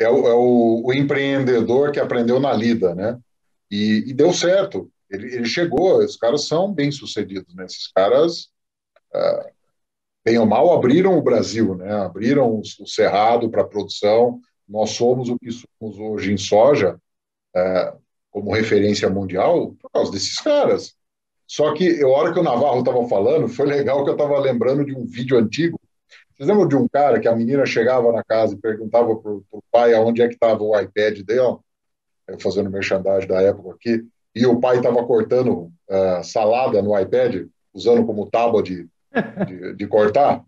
é 0.00 0.08
o, 0.08 0.26
é 0.26 0.34
o, 0.34 0.82
o 0.86 0.92
empreendedor 0.94 1.92
que 1.92 2.00
aprendeu 2.00 2.40
na 2.40 2.52
lida, 2.54 2.94
né? 2.94 3.18
E, 3.70 4.04
e 4.06 4.14
deu 4.14 4.32
certo. 4.32 4.90
Ele, 5.10 5.34
ele, 5.34 5.44
chegou, 5.44 5.98
os 5.98 6.16
caras 6.16 6.46
são 6.46 6.72
bem 6.72 6.90
sucedidos, 6.90 7.54
né? 7.54 7.64
Esses 7.64 7.88
caras, 7.88 8.48
uh, 9.14 9.50
bem 10.24 10.38
ou 10.38 10.46
mal, 10.46 10.72
abriram 10.72 11.16
o 11.18 11.22
Brasil, 11.22 11.74
né? 11.74 11.92
Abriram 11.92 12.50
o, 12.50 12.60
o 12.60 12.86
cerrado 12.86 13.50
para 13.50 13.62
a 13.62 13.66
produção. 13.66 14.40
Nós 14.68 14.90
somos 14.90 15.28
o 15.28 15.38
que 15.38 15.50
somos 15.50 15.98
hoje 15.98 16.32
em 16.32 16.36
soja, 16.36 17.00
uh, 17.56 17.98
como 18.30 18.54
referência 18.54 19.10
mundial, 19.10 19.74
por 19.80 19.90
causa 19.90 20.12
desses 20.12 20.36
caras. 20.36 20.94
Só 21.46 21.74
que, 21.74 22.00
a 22.00 22.08
hora 22.08 22.32
que 22.32 22.38
o 22.38 22.44
Navarro 22.44 22.78
estava 22.78 23.08
falando, 23.08 23.48
foi 23.48 23.66
legal 23.66 24.04
que 24.04 24.10
eu 24.10 24.14
estava 24.14 24.38
lembrando 24.38 24.84
de 24.84 24.94
um 24.94 25.04
vídeo 25.04 25.36
antigo 25.36 25.80
vocês 26.40 26.48
lembram 26.48 26.66
de 26.66 26.74
um 26.74 26.88
cara 26.88 27.20
que 27.20 27.28
a 27.28 27.36
menina 27.36 27.66
chegava 27.66 28.10
na 28.12 28.24
casa 28.24 28.54
e 28.54 28.58
perguntava 28.58 29.14
para 29.14 29.30
o 29.30 29.62
pai 29.70 29.92
aonde 29.92 30.22
é 30.22 30.26
que 30.26 30.32
estava 30.32 30.62
o 30.62 30.74
iPad 30.74 31.20
dela, 31.20 31.60
fazendo 32.38 32.70
merchandising 32.70 33.26
da 33.26 33.40
época 33.40 33.70
aqui, 33.72 34.04
e 34.34 34.46
o 34.46 34.60
pai 34.60 34.76
estava 34.76 35.04
cortando 35.04 35.70
uh, 35.88 36.22
salada 36.22 36.80
no 36.80 36.98
iPad, 36.98 37.46
usando 37.74 38.04
como 38.04 38.26
tábua 38.26 38.62
de, 38.62 38.86
de, 39.46 39.74
de 39.74 39.86
cortar? 39.86 40.44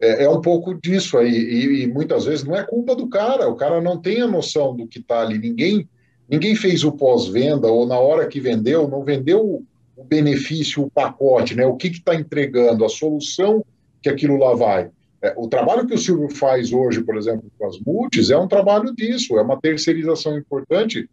É, 0.00 0.24
é, 0.24 0.30
um 0.30 0.40
pouco 0.40 0.74
disso 0.74 1.18
aí, 1.18 1.32
e, 1.32 1.82
e, 1.82 1.86
muitas 1.86 2.24
vezes 2.24 2.44
não 2.44 2.54
é 2.54 2.62
culpa 2.62 2.94
do 2.94 3.08
cara, 3.08 3.48
o 3.48 3.56
cara 3.56 3.80
não 3.80 3.98
tem 3.98 4.20
a 4.20 4.26
noção 4.26 4.76
do 4.76 4.86
que 4.86 4.98
está 4.98 5.22
ali, 5.22 5.38
ninguém, 5.38 5.88
ninguém 6.28 6.54
fez 6.54 6.84
o 6.84 6.92
pós-venda, 6.92 7.68
ou 7.68 7.86
na 7.86 7.98
hora 7.98 8.26
que 8.26 8.40
vendeu, 8.40 8.86
não 8.86 9.02
vendeu 9.02 9.64
o 9.96 10.04
benefício, 10.04 10.82
o 10.82 10.90
pacote, 10.90 11.54
né? 11.54 11.66
o 11.66 11.76
que 11.76 11.88
está 11.88 12.14
entregando, 12.14 12.84
a 12.84 12.88
solução 12.88 13.64
que 14.02 14.08
aquilo 14.08 14.36
lá 14.36 14.54
vai. 14.54 14.90
É, 15.22 15.34
o 15.36 15.48
trabalho 15.48 15.86
que 15.86 15.94
o 15.94 15.98
Silvio 15.98 16.28
faz 16.28 16.72
hoje, 16.72 17.02
por 17.02 17.16
exemplo, 17.16 17.50
com 17.58 17.66
as 17.66 17.80
multis, 17.80 18.30
é 18.30 18.36
um 18.36 18.46
trabalho 18.46 18.94
disso, 18.94 19.38
é 19.38 19.42
uma 19.42 19.58
terceirização 19.58 20.36
importante 20.36 21.08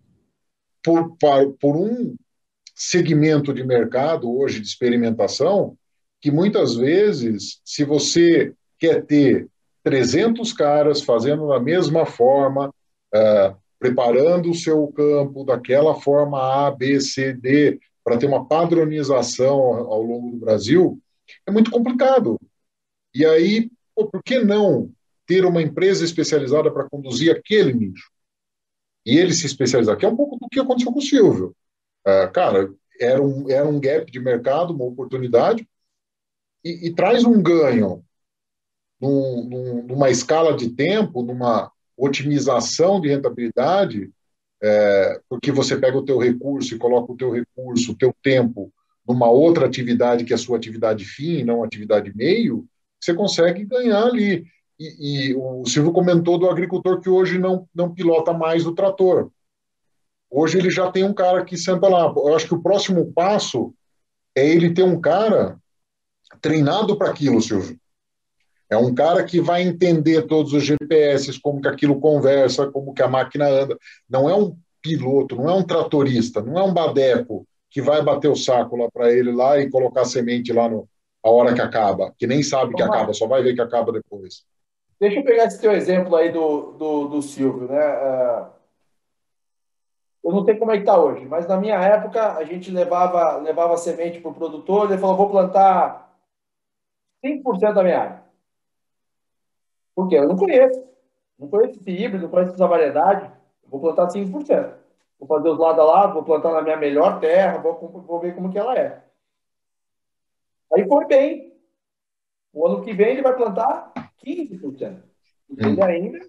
por, 0.84 1.16
por 1.18 1.76
um 1.76 2.16
segmento 2.76 3.54
de 3.54 3.64
mercado 3.64 4.32
hoje 4.36 4.60
de 4.60 4.68
experimentação 4.68 5.78
que 6.22 6.32
muitas 6.32 6.76
vezes, 6.76 7.62
se 7.66 7.84
você 7.84 8.54
quer 8.80 9.06
ter 9.06 9.48
300 9.84 10.54
caras 10.54 11.02
fazendo 11.02 11.48
da 11.50 11.60
mesma 11.60 12.06
forma, 12.06 12.70
uh, 12.70 13.56
preparando 13.78 14.50
o 14.50 14.56
seu 14.56 14.88
campo 14.88 15.44
daquela 15.44 15.96
forma 15.96 16.68
A, 16.68 16.72
B, 16.72 17.02
C, 17.02 17.34
D, 17.34 17.80
para 18.04 18.18
ter 18.18 18.26
uma 18.26 18.46
padronização 18.46 19.56
ao, 19.60 19.94
ao 19.94 20.02
longo 20.02 20.32
do 20.32 20.38
Brasil, 20.38 21.00
é 21.46 21.52
muito 21.52 21.70
complicado. 21.70 22.40
E 23.14 23.26
aí 23.26 23.70
Pô, 23.96 24.08
por 24.08 24.24
que 24.24 24.40
não 24.40 24.92
ter 25.26 25.46
uma 25.46 25.62
empresa 25.62 26.04
especializada 26.04 26.72
para 26.72 26.90
conduzir 26.90 27.32
aquele 27.32 27.74
nicho? 27.74 28.12
E 29.06 29.18
ele 29.18 29.34
se 29.34 29.46
especializar, 29.46 29.98
que 29.98 30.06
é 30.06 30.10
um 30.10 30.16
pouco 30.16 30.38
do 30.38 30.48
que 30.50 30.60
aconteceu 30.60 30.92
com 30.92 31.00
o 31.00 31.02
Silvio. 31.02 31.56
Uh, 32.08 32.32
cara, 32.32 32.74
era 33.00 33.22
um, 33.22 33.50
era 33.50 33.68
um 33.68 33.80
gap 33.80 34.10
de 34.12 34.20
mercado, 34.20 34.74
uma 34.74 34.86
oportunidade, 34.86 35.68
e, 36.64 36.88
e 36.88 36.96
traz 36.96 37.24
um 37.24 37.42
ganho 37.42 38.04
num, 39.00 39.44
num, 39.44 39.84
numa 39.84 40.10
escala 40.10 40.56
de 40.56 40.70
tempo, 40.70 41.22
numa 41.24 41.72
otimização 41.98 43.02
de 43.02 43.10
rentabilidade, 43.10 44.10
é, 44.62 45.20
porque 45.28 45.52
você 45.52 45.78
pega 45.78 45.98
o 45.98 46.06
teu 46.06 46.18
recurso 46.18 46.74
e 46.74 46.78
coloca 46.78 47.12
o 47.12 47.18
teu 47.18 47.32
recurso, 47.32 47.92
o 47.92 47.98
teu 47.98 48.16
tempo, 48.24 48.74
numa 49.06 49.30
outra 49.30 49.66
atividade 49.66 50.24
que 50.24 50.32
é 50.32 50.36
a 50.36 50.40
sua 50.40 50.58
atividade 50.58 51.04
fim, 51.04 51.44
não 51.44 51.64
atividade 51.64 52.16
meio, 52.16 52.66
você 53.00 53.14
consegue 53.14 53.66
ganhar 53.66 54.06
ali. 54.06 54.46
E, 54.80 55.30
e, 55.30 55.36
o 55.36 55.66
Silvio 55.66 55.92
comentou 55.92 56.38
do 56.38 56.50
agricultor 56.50 57.00
que 57.00 57.10
hoje 57.10 57.38
não, 57.38 57.68
não 57.74 57.94
pilota 57.94 58.34
mais 58.34 58.66
o 58.66 58.74
trator. 58.74 59.30
Hoje 60.30 60.58
ele 60.58 60.70
já 60.70 60.92
tem 60.92 61.04
um 61.04 61.14
cara 61.14 61.46
que 61.46 61.56
senta 61.58 61.88
lá. 61.88 62.12
Eu 62.16 62.36
acho 62.36 62.48
que 62.48 62.56
o 62.56 62.62
próximo 62.62 63.12
passo 63.14 63.74
é 64.36 64.48
ele 64.48 64.74
ter 64.74 64.84
um 64.84 65.00
cara 65.00 65.60
treinado 66.42 66.98
para 66.98 67.10
aquilo, 67.10 67.40
Silvio. 67.40 67.80
É 68.70 68.76
um 68.76 68.94
cara 68.96 69.24
que 69.24 69.40
vai 69.40 69.62
entender 69.62 70.24
todos 70.24 70.54
os 70.54 70.64
GPS, 70.64 71.40
como 71.40 71.62
que 71.62 71.68
aquilo 71.68 72.00
conversa, 72.00 72.72
como 72.72 72.94
que 72.94 73.04
a 73.04 73.08
máquina 73.08 73.48
anda. 73.48 73.78
Não 74.10 74.28
é 74.28 74.36
um 74.36 74.58
piloto, 74.82 75.36
não 75.36 75.50
é 75.50 75.54
um 75.54 75.64
tratorista, 75.64 76.42
não 76.42 76.58
é 76.58 76.64
um 76.64 76.74
badeco 76.74 77.48
que 77.70 77.82
vai 77.82 78.02
bater 78.02 78.30
o 78.30 78.36
saco 78.36 78.76
lá 78.76 78.90
para 78.92 79.12
ele 79.12 79.32
lá 79.32 79.60
e 79.60 79.70
colocar 79.70 80.06
semente 80.06 80.52
lá 80.52 80.68
no, 80.68 80.88
a 81.24 81.30
hora 81.30 81.54
que 81.54 81.62
acaba, 81.62 82.14
que 82.18 82.28
nem 82.28 82.44
sabe 82.44 82.76
que 82.76 82.82
acaba, 82.82 83.14
só 83.14 83.28
vai 83.28 83.42
ver 83.42 83.54
que 83.54 83.62
acaba 83.62 83.92
depois. 83.92 84.44
Deixa 85.04 85.20
eu 85.20 85.26
pegar 85.26 85.44
esse 85.44 85.60
teu 85.60 85.74
exemplo 85.74 86.16
aí 86.16 86.32
do, 86.32 86.72
do, 86.78 87.08
do 87.10 87.22
Silvio, 87.22 87.68
né? 87.68 87.78
Uh, 87.78 88.54
Eu 90.24 90.32
não 90.32 90.46
sei 90.46 90.58
como 90.58 90.72
é 90.72 90.76
que 90.76 90.84
está 90.84 90.98
hoje, 90.98 91.26
mas 91.26 91.46
na 91.46 91.58
minha 91.58 91.76
época 91.76 92.38
a 92.38 92.46
gente 92.46 92.72
levava, 92.72 93.36
levava 93.36 93.76
semente 93.76 94.22
para 94.22 94.32
o 94.32 94.34
produtor, 94.34 94.90
ele 94.90 94.98
falou, 94.98 95.18
vou 95.18 95.30
plantar 95.30 96.18
5% 97.22 97.74
da 97.74 97.84
minha 97.84 98.00
área. 98.00 98.24
Por 99.94 100.08
quê? 100.08 100.16
Eu 100.16 100.30
não 100.30 100.38
conheço. 100.38 100.82
Não 101.38 101.50
conheço 101.50 101.82
esse 101.82 101.92
híbrido, 101.92 102.24
não 102.24 102.32
conheço 102.32 102.54
essa 102.54 102.66
variedade. 102.66 103.30
Vou 103.68 103.82
plantar 103.82 104.08
5%. 104.08 104.74
Vou 105.20 105.28
fazer 105.28 105.50
os 105.50 105.60
lado 105.60 105.82
a 105.82 105.84
lado, 105.84 106.14
vou 106.14 106.24
plantar 106.24 106.54
na 106.54 106.62
minha 106.62 106.78
melhor 106.78 107.20
terra, 107.20 107.58
vou, 107.58 107.74
vou 107.76 108.22
ver 108.22 108.34
como 108.36 108.50
que 108.50 108.58
ela 108.58 108.74
é. 108.74 109.04
Aí 110.74 110.88
foi 110.88 111.06
bem. 111.08 111.54
O 112.54 112.66
ano 112.66 112.82
que 112.82 112.94
vem 112.94 113.10
ele 113.10 113.22
vai 113.22 113.36
plantar 113.36 113.92
15%. 114.24 115.02
Ele 115.58 115.82
ainda 115.84 116.20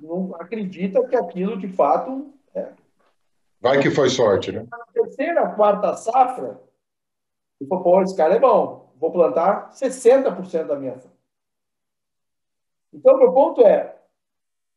não 0.00 0.34
acredita 0.36 1.06
que 1.06 1.16
aquilo 1.16 1.58
de 1.58 1.68
fato 1.68 2.32
é. 2.54 2.72
Vai 3.60 3.80
que 3.80 3.90
foi 3.90 4.08
sorte, 4.08 4.52
né? 4.52 4.66
Na 4.70 4.86
terceira, 4.92 5.48
quarta 5.50 5.94
safra, 5.96 6.60
ele 7.60 7.68
falou, 7.68 7.84
pô, 7.84 8.02
esse 8.02 8.16
cara 8.16 8.34
é 8.34 8.38
bom, 8.38 8.92
vou 8.96 9.10
plantar 9.10 9.70
60% 9.70 10.66
da 10.66 10.76
minha 10.76 10.94
ação. 10.94 11.10
Então, 12.92 13.18
meu 13.18 13.32
ponto 13.32 13.62
é, 13.62 13.96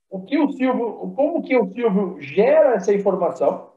o 0.10 0.24
que 0.24 0.38
o 0.38 0.51
Silvio, 0.51 1.14
como 1.16 1.43
que 1.43 1.55
o 1.57 1.72
Silvio 1.72 2.20
gera 2.20 2.76
essa 2.76 2.93
informação 2.93 3.70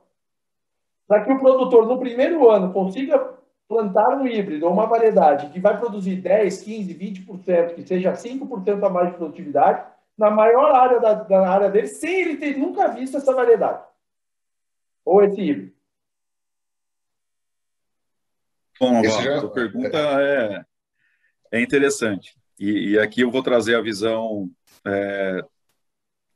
para 1.06 1.24
que 1.24 1.32
o 1.32 1.38
produtor, 1.38 1.86
no 1.86 1.98
primeiro 1.98 2.48
ano, 2.48 2.72
consiga 2.72 3.38
plantar 3.72 4.18
um 4.18 4.26
híbrido 4.26 4.66
ou 4.66 4.72
uma 4.72 4.86
variedade 4.86 5.48
que 5.48 5.58
vai 5.58 5.78
produzir 5.78 6.16
10, 6.16 6.60
15, 6.60 6.94
20%, 6.94 7.74
que 7.74 7.86
seja 7.86 8.12
5% 8.12 8.84
a 8.84 8.90
mais 8.90 9.10
de 9.10 9.16
produtividade, 9.16 9.90
na 10.16 10.30
maior 10.30 10.74
área 10.74 11.00
da, 11.00 11.14
da 11.14 11.48
área 11.48 11.70
dele, 11.70 11.86
sem 11.86 12.20
ele 12.20 12.36
ter 12.36 12.58
nunca 12.58 12.88
visto 12.88 13.16
essa 13.16 13.34
variedade. 13.34 13.82
Ou 15.02 15.24
esse 15.24 15.40
híbrido. 15.40 15.72
Bom, 18.78 19.02
já... 19.04 19.38
a 19.38 19.48
pergunta 19.48 19.98
é, 20.20 20.64
é 21.50 21.62
interessante. 21.62 22.36
E, 22.60 22.90
e, 22.90 22.98
aqui 22.98 23.22
eu 23.22 23.30
vou 23.30 23.42
trazer 23.42 23.74
a 23.74 23.80
visão, 23.80 24.50
é, 24.86 25.42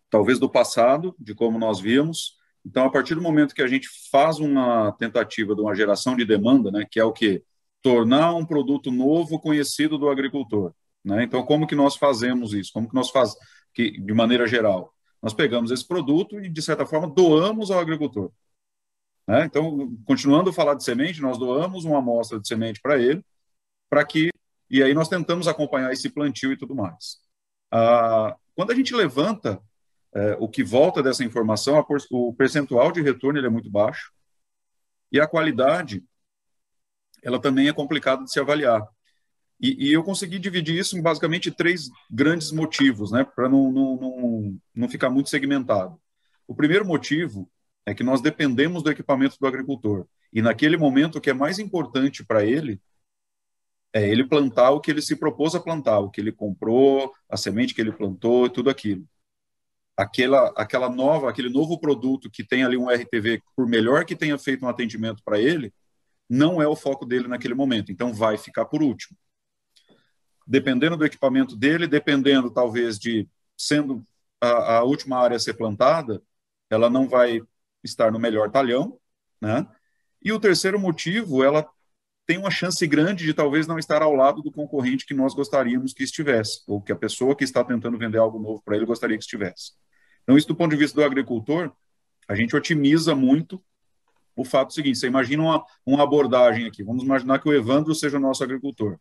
talvez 0.08 0.38
do 0.38 0.48
passado, 0.48 1.14
de 1.18 1.34
como 1.34 1.58
nós 1.58 1.78
vimos, 1.78 2.35
então, 2.66 2.84
a 2.84 2.90
partir 2.90 3.14
do 3.14 3.22
momento 3.22 3.54
que 3.54 3.62
a 3.62 3.68
gente 3.68 3.88
faz 4.10 4.40
uma 4.40 4.90
tentativa 4.98 5.54
de 5.54 5.60
uma 5.60 5.74
geração 5.74 6.16
de 6.16 6.24
demanda, 6.24 6.68
né, 6.72 6.84
que 6.90 6.98
é 6.98 7.04
o 7.04 7.12
que 7.12 7.40
tornar 7.80 8.34
um 8.34 8.44
produto 8.44 8.90
novo 8.90 9.38
conhecido 9.38 9.96
do 9.96 10.08
agricultor, 10.08 10.74
né? 11.04 11.22
Então, 11.22 11.44
como 11.44 11.68
que 11.68 11.76
nós 11.76 11.94
fazemos 11.96 12.52
isso? 12.52 12.72
Como 12.72 12.88
que 12.88 12.94
nós 12.94 13.10
faz 13.10 13.36
que 13.72 13.92
de 14.00 14.12
maneira 14.12 14.48
geral? 14.48 14.92
Nós 15.22 15.32
pegamos 15.32 15.70
esse 15.70 15.86
produto 15.86 16.40
e 16.40 16.48
de 16.48 16.60
certa 16.60 16.84
forma 16.84 17.08
doamos 17.08 17.70
ao 17.70 17.78
agricultor. 17.78 18.32
Né? 19.28 19.44
Então, 19.44 19.96
continuando 20.04 20.50
a 20.50 20.52
falar 20.52 20.74
de 20.74 20.82
semente, 20.82 21.22
nós 21.22 21.38
doamos 21.38 21.84
uma 21.84 21.98
amostra 21.98 22.40
de 22.40 22.48
semente 22.48 22.80
para 22.80 22.98
ele, 22.98 23.24
para 23.88 24.04
que 24.04 24.30
e 24.68 24.82
aí 24.82 24.92
nós 24.92 25.08
tentamos 25.08 25.46
acompanhar 25.46 25.92
esse 25.92 26.10
plantio 26.10 26.52
e 26.52 26.56
tudo 26.56 26.74
mais. 26.74 27.18
Ah, 27.70 28.36
quando 28.56 28.72
a 28.72 28.74
gente 28.74 28.92
levanta 28.94 29.62
é, 30.16 30.34
o 30.40 30.48
que 30.48 30.64
volta 30.64 31.02
dessa 31.02 31.22
informação, 31.22 31.78
a, 31.78 31.84
o 32.10 32.32
percentual 32.32 32.90
de 32.90 33.02
retorno 33.02 33.38
ele 33.38 33.48
é 33.48 33.50
muito 33.50 33.70
baixo 33.70 34.10
e 35.12 35.20
a 35.20 35.26
qualidade 35.26 36.02
ela 37.22 37.38
também 37.38 37.68
é 37.68 37.72
complicada 37.72 38.24
de 38.24 38.32
se 38.32 38.40
avaliar. 38.40 38.82
E, 39.60 39.88
e 39.88 39.92
eu 39.92 40.02
consegui 40.02 40.38
dividir 40.38 40.78
isso 40.78 40.96
em 40.96 41.02
basicamente 41.02 41.50
três 41.50 41.90
grandes 42.10 42.50
motivos, 42.50 43.10
né, 43.12 43.24
para 43.24 43.46
não, 43.46 43.70
não, 43.70 43.96
não, 43.96 44.60
não 44.74 44.88
ficar 44.88 45.10
muito 45.10 45.28
segmentado. 45.28 46.00
O 46.48 46.54
primeiro 46.54 46.86
motivo 46.86 47.50
é 47.84 47.94
que 47.94 48.02
nós 48.02 48.22
dependemos 48.22 48.82
do 48.82 48.90
equipamento 48.90 49.36
do 49.38 49.46
agricultor. 49.46 50.06
E 50.32 50.40
naquele 50.40 50.78
momento, 50.78 51.16
o 51.16 51.20
que 51.20 51.30
é 51.30 51.34
mais 51.34 51.58
importante 51.58 52.24
para 52.24 52.42
ele 52.42 52.80
é 53.92 54.08
ele 54.08 54.24
plantar 54.24 54.70
o 54.70 54.80
que 54.80 54.90
ele 54.90 55.02
se 55.02 55.14
propôs 55.14 55.54
a 55.54 55.60
plantar, 55.60 55.98
o 55.98 56.10
que 56.10 56.22
ele 56.22 56.32
comprou, 56.32 57.12
a 57.28 57.36
semente 57.36 57.74
que 57.74 57.82
ele 57.82 57.92
plantou, 57.92 58.48
tudo 58.48 58.70
aquilo 58.70 59.06
aquela, 59.96 60.52
aquela 60.56 60.90
nova, 60.90 61.30
aquele 61.30 61.48
novo 61.48 61.78
produto 61.78 62.30
que 62.30 62.44
tem 62.44 62.64
ali 62.64 62.76
um 62.76 62.90
RTV, 62.90 63.42
por 63.56 63.66
melhor 63.66 64.04
que 64.04 64.14
tenha 64.14 64.36
feito 64.38 64.64
um 64.64 64.68
atendimento 64.68 65.22
para 65.24 65.38
ele, 65.38 65.72
não 66.28 66.60
é 66.60 66.68
o 66.68 66.76
foco 66.76 67.06
dele 67.06 67.28
naquele 67.28 67.54
momento. 67.54 67.90
Então, 67.90 68.12
vai 68.12 68.36
ficar 68.36 68.66
por 68.66 68.82
último. 68.82 69.16
Dependendo 70.46 70.96
do 70.96 71.04
equipamento 71.04 71.56
dele, 71.56 71.86
dependendo 71.86 72.50
talvez 72.50 72.98
de 72.98 73.28
sendo 73.56 74.04
a, 74.40 74.76
a 74.76 74.84
última 74.84 75.18
área 75.18 75.36
a 75.36 75.40
ser 75.40 75.54
plantada, 75.54 76.22
ela 76.68 76.90
não 76.90 77.08
vai 77.08 77.40
estar 77.82 78.12
no 78.12 78.18
melhor 78.18 78.50
talhão, 78.50 78.98
né? 79.40 79.66
E 80.22 80.32
o 80.32 80.40
terceiro 80.40 80.78
motivo, 80.78 81.44
ela 81.44 81.68
tem 82.26 82.38
uma 82.38 82.50
chance 82.50 82.84
grande 82.86 83.24
de 83.24 83.32
talvez 83.32 83.66
não 83.66 83.78
estar 83.78 84.02
ao 84.02 84.12
lado 84.14 84.42
do 84.42 84.50
concorrente 84.50 85.06
que 85.06 85.14
nós 85.14 85.32
gostaríamos 85.32 85.92
que 85.92 86.02
estivesse, 86.02 86.62
ou 86.66 86.82
que 86.82 86.90
a 86.90 86.96
pessoa 86.96 87.36
que 87.36 87.44
está 87.44 87.62
tentando 87.62 87.96
vender 87.96 88.18
algo 88.18 88.38
novo 88.38 88.60
para 88.62 88.76
ele 88.76 88.84
gostaria 88.84 89.16
que 89.16 89.22
estivesse. 89.22 89.72
Então, 90.26 90.36
isso 90.36 90.48
do 90.48 90.56
ponto 90.56 90.72
de 90.72 90.76
vista 90.76 91.00
do 91.00 91.04
agricultor, 91.06 91.70
a 92.26 92.34
gente 92.34 92.56
otimiza 92.56 93.14
muito 93.14 93.62
o 94.34 94.44
fato 94.44 94.74
seguinte: 94.74 94.98
você 94.98 95.06
imagina 95.06 95.40
uma, 95.40 95.64
uma 95.86 96.02
abordagem 96.02 96.66
aqui. 96.66 96.82
Vamos 96.82 97.04
imaginar 97.04 97.38
que 97.38 97.48
o 97.48 97.54
Evandro 97.54 97.94
seja 97.94 98.16
o 98.16 98.20
nosso 98.20 98.42
agricultor. 98.42 98.98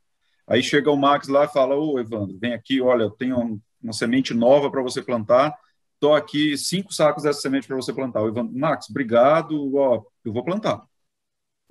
Aí 0.48 0.62
chega 0.62 0.92
o 0.92 0.96
Max 0.96 1.28
lá 1.28 1.46
e 1.46 1.50
fala: 1.50 1.76
Ô 1.76 2.00
Evandro, 2.00 2.38
vem 2.40 2.54
aqui, 2.54 2.80
olha, 2.80 3.10
tenho 3.10 3.60
uma 3.82 3.94
semente 3.94 4.34
nova 4.36 4.70
para 4.70 4.84
você 4.84 5.02
plantar. 5.02 5.58
Estou 5.96 6.14
aqui 6.14 6.56
cinco 6.58 6.94
sacos 6.94 7.24
dessa 7.24 7.42
semente 7.42 7.66
para 7.66 7.76
você 7.76 7.92
plantar. 7.92 8.22
O 8.22 8.28
Evandro, 8.28 8.56
Max, 8.56 8.88
obrigado, 8.90 9.76
ó, 9.76 10.04
eu 10.24 10.32
vou 10.32 10.44
plantar. 10.44 10.84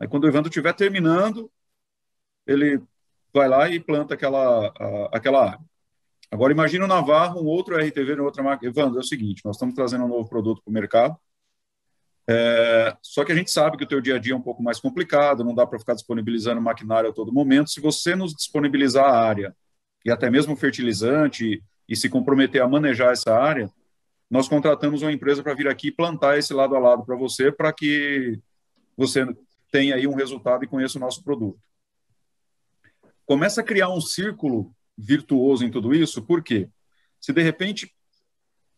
Aí 0.01 0.09
quando 0.09 0.25
o 0.25 0.29
Evandro 0.29 0.49
estiver 0.49 0.73
terminando, 0.75 1.49
ele 2.47 2.83
vai 3.33 3.49
lá 3.49 3.69
e 3.71 3.81
planta 3.81 4.15
aquela, 4.15 4.69
a, 4.69 5.17
aquela 5.17 5.51
área. 5.51 5.61
Agora, 6.31 6.53
imagina 6.53 6.85
o 6.85 6.89
Navarro, 6.89 7.43
um 7.43 7.47
outro 7.47 7.77
RTV, 7.77 8.20
outra 8.20 8.43
marca. 8.43 8.66
Evandro, 8.66 8.99
é 8.99 9.01
o 9.01 9.05
seguinte, 9.05 9.43
nós 9.45 9.57
estamos 9.57 9.75
trazendo 9.75 10.05
um 10.05 10.09
novo 10.09 10.29
produto 10.29 10.62
para 10.62 10.70
o 10.70 10.75
mercado, 10.75 11.16
é, 12.27 12.97
só 13.03 13.25
que 13.25 13.33
a 13.33 13.35
gente 13.35 13.51
sabe 13.51 13.77
que 13.77 13.85
o 13.85 13.87
teu 13.87 14.01
dia 14.01 14.16
a 14.16 14.18
dia 14.18 14.33
é 14.33 14.37
um 14.37 14.43
pouco 14.43 14.62
mais 14.62 14.81
complicado, 14.81 15.45
não 15.45 15.55
dá 15.55 15.66
para 15.66 15.79
ficar 15.79 15.95
disponibilizando 15.95 16.61
maquinário 16.61 17.11
a 17.11 17.12
todo 17.12 17.33
momento. 17.33 17.70
Se 17.70 17.81
você 17.81 18.16
nos 18.16 18.35
disponibilizar 18.35 19.05
a 19.05 19.18
área 19.18 19.55
e 20.05 20.11
até 20.11 20.31
mesmo 20.31 20.57
fertilizante 20.57 21.62
e 21.89 21.97
se 21.97 22.09
comprometer 22.09 22.62
a 22.62 22.68
manejar 22.68 23.12
essa 23.12 23.35
área, 23.35 23.70
nós 24.31 24.49
contratamos 24.49 25.03
uma 25.03 25.12
empresa 25.12 25.43
para 25.43 25.55
vir 25.55 25.68
aqui 25.68 25.93
plantar 25.93 26.39
esse 26.39 26.55
lado 26.55 26.75
a 26.75 26.79
lado 26.79 27.05
para 27.05 27.14
você, 27.14 27.53
para 27.53 27.72
que 27.72 28.41
você 28.97 29.27
tenha 29.70 29.95
aí 29.95 30.07
um 30.07 30.14
resultado 30.14 30.64
e 30.64 30.68
conheça 30.68 30.99
o 30.99 31.01
nosso 31.01 31.22
produto. 31.22 31.59
Começa 33.27 33.61
a 33.61 33.64
criar 33.64 33.91
um 33.91 34.01
círculo 34.01 34.75
virtuoso 34.97 35.65
em 35.65 35.71
tudo 35.71 35.95
isso, 35.95 36.23
por 36.23 36.43
quê? 36.43 36.69
Se 37.21 37.33
de 37.33 37.43
repente 37.43 37.93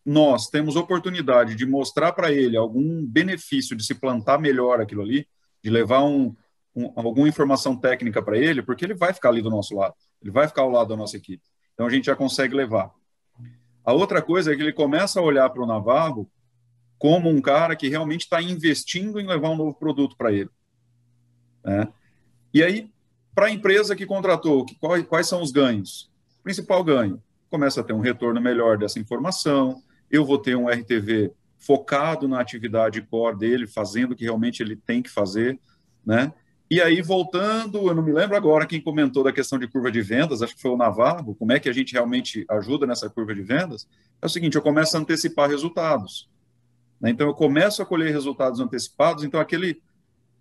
nós 0.05 0.49
temos 0.49 0.77
oportunidade 0.77 1.55
de 1.57 1.67
mostrar 1.67 2.13
para 2.13 2.33
ele 2.33 2.57
algum 2.57 3.05
benefício 3.05 3.77
de 3.77 3.85
se 3.85 3.95
plantar 3.95 4.39
melhor 4.39 4.81
aquilo 4.81 5.03
ali, 5.03 5.27
de 5.63 5.69
levar 5.69 6.05
um, 6.05 6.35
um, 6.75 6.93
alguma 6.95 7.29
informação 7.29 7.77
técnica 7.77 8.23
para 8.23 8.39
ele, 8.39 8.63
porque 8.63 8.85
ele 8.85 8.95
vai 8.95 9.13
ficar 9.13 9.31
ali 9.31 9.43
do 9.43 9.51
nosso 9.51 9.75
lado, 9.75 9.95
ele 10.23 10.31
vai 10.31 10.47
ficar 10.47 10.63
ao 10.63 10.71
lado 10.71 10.89
da 10.89 10.97
nossa 10.97 11.17
equipe. 11.17 11.43
Então 11.75 11.87
a 11.87 11.91
gente 11.91 12.07
já 12.07 12.15
consegue 12.15 12.55
levar. 12.55 12.93
A 13.85 13.93
outra 13.93 14.23
coisa 14.23 14.53
é 14.53 14.57
que 14.57 14.63
ele 14.63 14.73
começa 14.73 15.19
a 15.19 15.23
olhar 15.23 15.51
para 15.51 15.63
o 15.63 15.67
Navarro 15.67 16.31
como 16.99 17.29
um 17.29 17.41
cara 17.41 17.77
que 17.77 17.89
realmente 17.89 18.23
está 18.23 18.41
investindo 18.41 19.21
em 19.21 19.27
levar 19.27 19.51
um 19.51 19.57
novo 19.57 19.75
produto 19.75 20.17
para 20.17 20.33
ele. 20.33 20.51
Né? 21.65 21.89
E 22.55 22.63
aí 22.63 22.91
para 23.37 23.49
a 23.49 23.51
empresa 23.51 23.95
que 23.95 24.07
contratou, 24.07 24.65
que, 24.65 24.75
quais, 24.77 25.05
quais 25.07 25.29
são 25.29 25.43
os 25.43 25.53
ganhos? 25.53 26.11
Principal 26.43 26.83
ganho, 26.83 27.23
começa 27.51 27.83
a 27.83 27.85
ter 27.85 27.93
um 27.93 28.01
retorno 28.01 28.41
melhor 28.41 28.79
dessa 28.79 28.99
informação, 28.99 29.83
eu 30.11 30.25
vou 30.25 30.39
ter 30.39 30.57
um 30.57 30.71
RTV 30.71 31.31
focado 31.59 32.27
na 32.27 32.41
atividade 32.41 33.03
core 33.03 33.37
dele, 33.37 33.67
fazendo 33.67 34.13
o 34.13 34.17
que 34.17 34.25
realmente 34.25 34.63
ele 34.63 34.75
tem 34.75 35.03
que 35.03 35.11
fazer, 35.11 35.61
né? 36.05 36.33
E 36.71 36.81
aí, 36.81 37.03
voltando, 37.03 37.87
eu 37.87 37.95
não 37.95 38.03
me 38.03 38.11
lembro 38.11 38.37
agora 38.37 38.67
quem 38.67 38.81
comentou 38.81 39.23
da 39.23 39.33
questão 39.33 39.59
de 39.59 39.69
curva 39.69 39.93
de 39.93 40.01
vendas, 40.01 40.41
acho 40.41 40.57
que 40.57 40.63
foi 40.63 40.71
o 40.71 40.77
Navarro, 40.77 41.35
como 41.35 41.53
é 41.53 41.61
que 41.61 41.69
a 41.69 41.73
gente 41.73 41.93
realmente 41.93 42.45
ajuda 42.49 42.87
nessa 42.87 43.11
curva 43.11 43.35
de 43.35 43.43
vendas? 43.43 43.87
É 44.21 44.27
o 44.27 44.31
seguinte, 44.31 44.57
eu 44.57 44.63
começo 44.63 44.97
a 44.97 45.01
antecipar 45.01 45.51
resultados. 45.51 46.29
Né? 46.99 47.11
Então, 47.11 47.27
eu 47.27 47.35
começo 47.35 47.83
a 47.83 47.87
colher 47.87 48.11
resultados 48.11 48.61
antecipados, 48.61 49.25
então 49.25 49.39
aquele, 49.39 49.81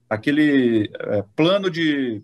aquele 0.09 0.89
é, 0.97 1.25
plano 1.35 1.69
de 1.69 2.23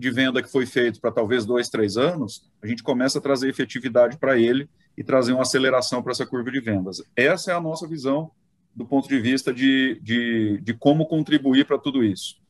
de 0.00 0.10
venda 0.10 0.42
que 0.42 0.50
foi 0.50 0.66
feito 0.66 1.00
para 1.00 1.12
talvez 1.12 1.46
dois, 1.46 1.68
três 1.68 1.96
anos, 1.96 2.50
a 2.62 2.66
gente 2.66 2.82
começa 2.82 3.18
a 3.18 3.22
trazer 3.22 3.48
efetividade 3.48 4.18
para 4.18 4.38
ele 4.38 4.68
e 4.96 5.04
trazer 5.04 5.32
uma 5.32 5.42
aceleração 5.42 6.02
para 6.02 6.12
essa 6.12 6.26
curva 6.26 6.50
de 6.50 6.60
vendas. 6.60 7.02
Essa 7.14 7.52
é 7.52 7.54
a 7.54 7.60
nossa 7.60 7.86
visão 7.86 8.30
do 8.74 8.84
ponto 8.86 9.08
de 9.08 9.20
vista 9.20 9.52
de, 9.52 10.00
de, 10.02 10.60
de 10.62 10.74
como 10.74 11.06
contribuir 11.06 11.66
para 11.66 11.78
tudo 11.78 12.02
isso. 12.02 12.40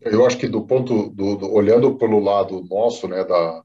Eu 0.00 0.24
acho 0.24 0.38
que 0.38 0.48
do 0.48 0.62
ponto, 0.62 1.10
do, 1.10 1.36
do, 1.36 1.52
olhando 1.52 1.96
pelo 1.96 2.20
lado 2.20 2.64
nosso, 2.70 3.06
né, 3.06 3.22
da, 3.24 3.62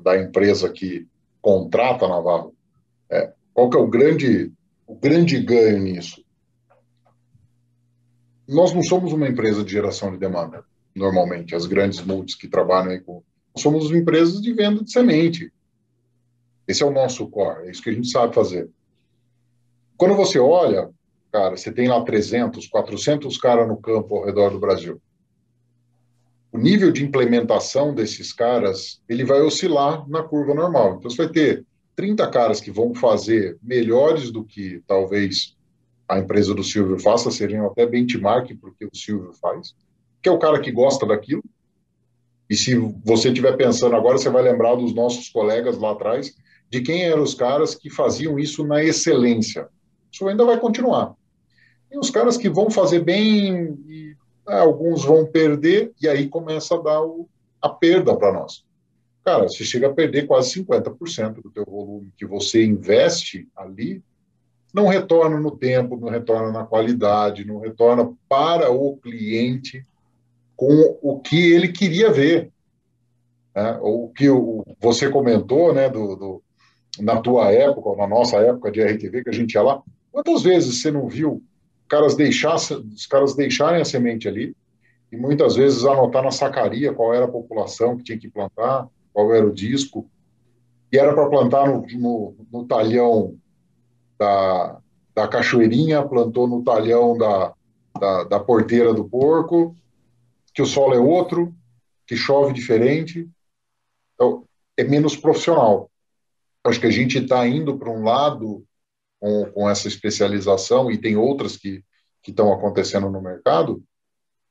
da 0.00 0.20
empresa 0.20 0.70
que 0.70 1.08
contrata 1.40 2.06
Navarro, 2.06 2.54
é, 3.10 3.32
qual 3.52 3.68
que 3.68 3.76
é 3.76 3.80
o 3.80 3.88
grande 3.88 4.52
o 4.86 4.94
grande 4.94 5.38
ganho 5.40 5.78
nisso? 5.78 6.24
Nós 8.46 8.72
não 8.72 8.82
somos 8.82 9.12
uma 9.12 9.28
empresa 9.28 9.64
de 9.64 9.72
geração 9.72 10.10
de 10.10 10.18
demanda, 10.18 10.64
normalmente, 10.94 11.54
as 11.54 11.66
grandes 11.66 12.00
multis 12.00 12.34
que 12.34 12.48
trabalham 12.48 12.92
aí 12.92 13.00
com. 13.00 13.22
Somos 13.56 13.90
empresas 13.90 14.40
de 14.40 14.52
venda 14.52 14.82
de 14.82 14.90
semente. 14.90 15.52
Esse 16.66 16.82
é 16.82 16.86
o 16.86 16.92
nosso 16.92 17.26
core, 17.28 17.66
é 17.66 17.70
isso 17.70 17.82
que 17.82 17.90
a 17.90 17.92
gente 17.92 18.08
sabe 18.08 18.34
fazer. 18.34 18.68
Quando 19.96 20.14
você 20.14 20.38
olha, 20.38 20.90
cara, 21.30 21.56
você 21.56 21.70
tem 21.70 21.88
lá 21.88 22.02
300, 22.02 22.66
400 22.66 23.36
caras 23.38 23.68
no 23.68 23.76
campo 23.76 24.16
ao 24.16 24.24
redor 24.24 24.50
do 24.50 24.58
Brasil. 24.58 25.00
O 26.50 26.58
nível 26.58 26.90
de 26.90 27.04
implementação 27.04 27.94
desses 27.94 28.32
caras, 28.32 29.02
ele 29.08 29.24
vai 29.24 29.40
oscilar 29.40 30.08
na 30.08 30.22
curva 30.22 30.54
normal. 30.54 30.96
Então, 30.96 31.10
você 31.10 31.24
vai 31.24 31.28
ter 31.28 31.66
30 31.96 32.28
caras 32.30 32.60
que 32.60 32.70
vão 32.70 32.94
fazer 32.94 33.58
melhores 33.62 34.30
do 34.30 34.44
que 34.44 34.82
talvez 34.86 35.56
a 36.08 36.18
empresa 36.18 36.54
do 36.54 36.62
Silvio 36.62 36.98
faça, 36.98 37.30
seriam 37.30 37.66
até 37.66 37.86
benchmark 37.86 38.54
porque 38.60 38.84
o 38.84 38.94
Silvio 38.94 39.32
faz, 39.32 39.74
que 40.24 40.28
é 40.30 40.32
o 40.32 40.38
cara 40.38 40.58
que 40.58 40.72
gosta 40.72 41.04
daquilo. 41.04 41.44
E 42.48 42.56
se 42.56 42.74
você 43.04 43.28
estiver 43.28 43.54
pensando 43.58 43.94
agora, 43.94 44.16
você 44.16 44.30
vai 44.30 44.42
lembrar 44.42 44.74
dos 44.74 44.94
nossos 44.94 45.28
colegas 45.28 45.76
lá 45.76 45.92
atrás, 45.92 46.34
de 46.70 46.80
quem 46.80 47.04
eram 47.04 47.22
os 47.22 47.34
caras 47.34 47.74
que 47.74 47.90
faziam 47.90 48.38
isso 48.38 48.66
na 48.66 48.82
excelência. 48.82 49.68
Isso 50.10 50.26
ainda 50.26 50.46
vai 50.46 50.58
continuar. 50.58 51.14
E 51.92 51.98
os 51.98 52.08
caras 52.08 52.38
que 52.38 52.48
vão 52.48 52.70
fazer 52.70 53.00
bem, 53.00 53.78
e, 53.86 54.16
ah, 54.46 54.60
alguns 54.60 55.04
vão 55.04 55.26
perder, 55.26 55.92
e 56.00 56.08
aí 56.08 56.26
começa 56.26 56.74
a 56.74 56.80
dar 56.80 57.02
o, 57.02 57.28
a 57.60 57.68
perda 57.68 58.16
para 58.16 58.32
nós. 58.32 58.64
Cara, 59.22 59.46
você 59.46 59.62
chega 59.62 59.88
a 59.88 59.92
perder 59.92 60.26
quase 60.26 60.58
50% 60.64 61.42
do 61.42 61.50
teu 61.50 61.66
volume 61.66 62.14
que 62.16 62.24
você 62.24 62.64
investe 62.64 63.46
ali, 63.54 64.02
não 64.72 64.86
retorna 64.86 65.38
no 65.38 65.50
tempo, 65.50 65.98
não 65.98 66.08
retorna 66.08 66.50
na 66.50 66.64
qualidade, 66.64 67.44
não 67.44 67.58
retorna 67.58 68.10
para 68.26 68.70
o 68.70 68.96
cliente 68.96 69.84
com 70.56 70.98
o 71.02 71.20
que 71.20 71.52
ele 71.52 71.68
queria 71.68 72.12
ver. 72.12 72.50
Né? 73.54 73.78
O 73.80 74.08
que 74.08 74.26
você 74.80 75.08
comentou, 75.08 75.72
né, 75.72 75.88
do, 75.88 76.16
do, 76.16 76.42
na 77.00 77.20
tua 77.20 77.50
época, 77.52 77.96
na 77.96 78.06
nossa 78.06 78.36
época 78.38 78.70
de 78.70 78.82
RTV, 78.82 79.24
que 79.24 79.30
a 79.30 79.34
gente 79.34 79.54
ia 79.54 79.62
lá, 79.62 79.82
quantas 80.12 80.42
vezes 80.42 80.80
você 80.80 80.90
não 80.90 81.08
viu 81.08 81.42
caras 81.88 82.14
deixassem, 82.14 82.78
os 82.78 83.06
caras 83.06 83.34
deixarem 83.34 83.80
a 83.80 83.84
semente 83.84 84.26
ali 84.26 84.56
e 85.12 85.16
muitas 85.16 85.54
vezes 85.54 85.84
anotar 85.84 86.22
na 86.22 86.30
sacaria 86.30 86.92
qual 86.92 87.14
era 87.14 87.26
a 87.26 87.30
população 87.30 87.96
que 87.96 88.02
tinha 88.02 88.18
que 88.18 88.28
plantar, 88.28 88.88
qual 89.12 89.32
era 89.32 89.46
o 89.46 89.52
disco, 89.52 90.08
e 90.90 90.98
era 90.98 91.14
para 91.14 91.28
plantar 91.28 91.68
no, 91.68 91.86
no, 91.98 92.34
no 92.52 92.64
talhão 92.66 93.36
da, 94.18 94.78
da 95.14 95.28
cachoeirinha, 95.28 96.02
plantou 96.02 96.46
no 96.46 96.62
talhão 96.62 97.16
da, 97.16 97.52
da, 97.98 98.24
da, 98.24 98.40
porteira 98.40 98.92
do 98.92 99.04
porco, 99.04 99.74
que 100.54 100.62
o 100.62 100.66
solo 100.66 100.94
é 100.94 100.98
outro, 100.98 101.54
que 102.06 102.16
chove 102.16 102.52
diferente. 102.52 103.28
Então, 104.14 104.46
é 104.76 104.84
menos 104.84 105.16
profissional. 105.16 105.90
Acho 106.64 106.80
que 106.80 106.86
a 106.86 106.90
gente 106.90 107.18
está 107.18 107.46
indo 107.46 107.76
para 107.76 107.90
um 107.90 108.04
lado 108.04 108.64
com, 109.20 109.50
com, 109.52 109.68
essa 109.68 109.88
especialização, 109.88 110.90
e 110.90 110.96
tem 110.96 111.16
outras 111.16 111.56
que 111.56 111.82
estão 112.26 112.52
acontecendo 112.52 113.10
no 113.10 113.20
mercado, 113.20 113.82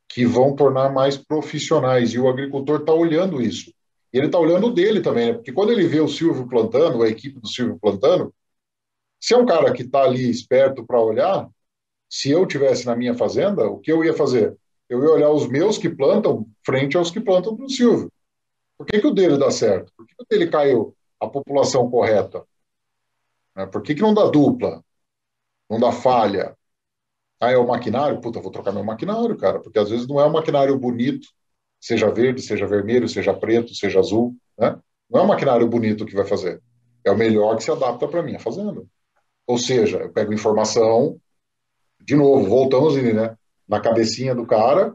que 0.07 0.25
vão 0.25 0.55
tornar 0.55 0.91
mais 0.91 1.17
profissionais. 1.17 2.13
E 2.13 2.19
o 2.19 2.27
agricultor 2.27 2.81
está 2.81 2.93
olhando 2.93 3.41
isso. 3.41 3.73
E 4.11 4.17
ele 4.17 4.27
está 4.27 4.37
olhando 4.37 4.71
dele 4.71 5.01
também, 5.01 5.27
né? 5.27 5.33
porque 5.33 5.51
quando 5.51 5.71
ele 5.71 5.87
vê 5.87 5.99
o 5.99 6.07
Silvio 6.07 6.47
plantando, 6.47 7.01
a 7.01 7.09
equipe 7.09 7.39
do 7.39 7.47
Silvio 7.47 7.79
plantando, 7.79 8.33
se 9.19 9.33
é 9.33 9.37
um 9.37 9.45
cara 9.45 9.73
que 9.73 9.81
está 9.81 10.03
ali 10.03 10.29
esperto 10.29 10.85
para 10.85 11.01
olhar, 11.01 11.49
se 12.07 12.29
eu 12.29 12.45
tivesse 12.45 12.85
na 12.85 12.95
minha 12.95 13.15
fazenda, 13.15 13.65
o 13.65 13.79
que 13.79 13.91
eu 13.91 14.03
ia 14.03 14.13
fazer? 14.13 14.55
Eu 14.93 15.03
ia 15.03 15.09
olhar 15.09 15.31
os 15.31 15.47
meus 15.47 15.79
que 15.79 15.89
plantam 15.89 16.47
frente 16.63 16.95
aos 16.95 17.09
que 17.09 17.19
plantam 17.19 17.55
do 17.55 17.67
Silvio. 17.67 18.11
Por 18.77 18.85
que, 18.85 19.01
que 19.01 19.07
o 19.07 19.11
dele 19.11 19.39
dá 19.39 19.49
certo? 19.49 19.91
Por 19.97 20.05
que, 20.05 20.13
que 20.15 20.21
o 20.21 20.25
dele 20.29 20.51
caiu 20.51 20.95
a 21.19 21.27
população 21.27 21.89
correta? 21.89 22.45
Né? 23.55 23.65
Por 23.65 23.81
que, 23.81 23.95
que 23.95 24.03
não 24.03 24.13
dá 24.13 24.27
dupla? 24.27 24.83
Não 25.67 25.79
dá 25.79 25.91
falha? 25.91 26.55
Ah, 27.39 27.49
é 27.49 27.57
o 27.57 27.65
maquinário? 27.67 28.21
Puta, 28.21 28.39
vou 28.39 28.51
trocar 28.51 28.71
meu 28.71 28.83
maquinário, 28.83 29.35
cara, 29.35 29.59
porque 29.59 29.79
às 29.79 29.89
vezes 29.89 30.07
não 30.07 30.19
é 30.19 30.27
um 30.27 30.31
maquinário 30.31 30.77
bonito, 30.77 31.27
seja 31.79 32.11
verde, 32.11 32.43
seja 32.43 32.67
vermelho, 32.67 33.09
seja 33.09 33.33
preto, 33.33 33.73
seja 33.73 33.99
azul, 33.99 34.37
né? 34.55 34.79
Não 35.09 35.21
é 35.21 35.23
um 35.23 35.27
maquinário 35.27 35.67
bonito 35.67 36.05
que 36.05 36.15
vai 36.15 36.27
fazer. 36.27 36.61
É 37.03 37.09
o 37.09 37.17
melhor 37.17 37.57
que 37.57 37.63
se 37.63 37.71
adapta 37.71 38.07
para 38.07 38.21
minha 38.21 38.39
fazenda. 38.39 38.83
Ou 39.47 39.57
seja, 39.57 39.97
eu 39.97 40.13
pego 40.13 40.33
informação, 40.33 41.19
de 41.99 42.15
novo, 42.15 42.47
voltamos 42.47 42.95
né, 42.95 43.35
na 43.73 43.79
cabecinha 43.79 44.35
do 44.35 44.45
cara, 44.45 44.93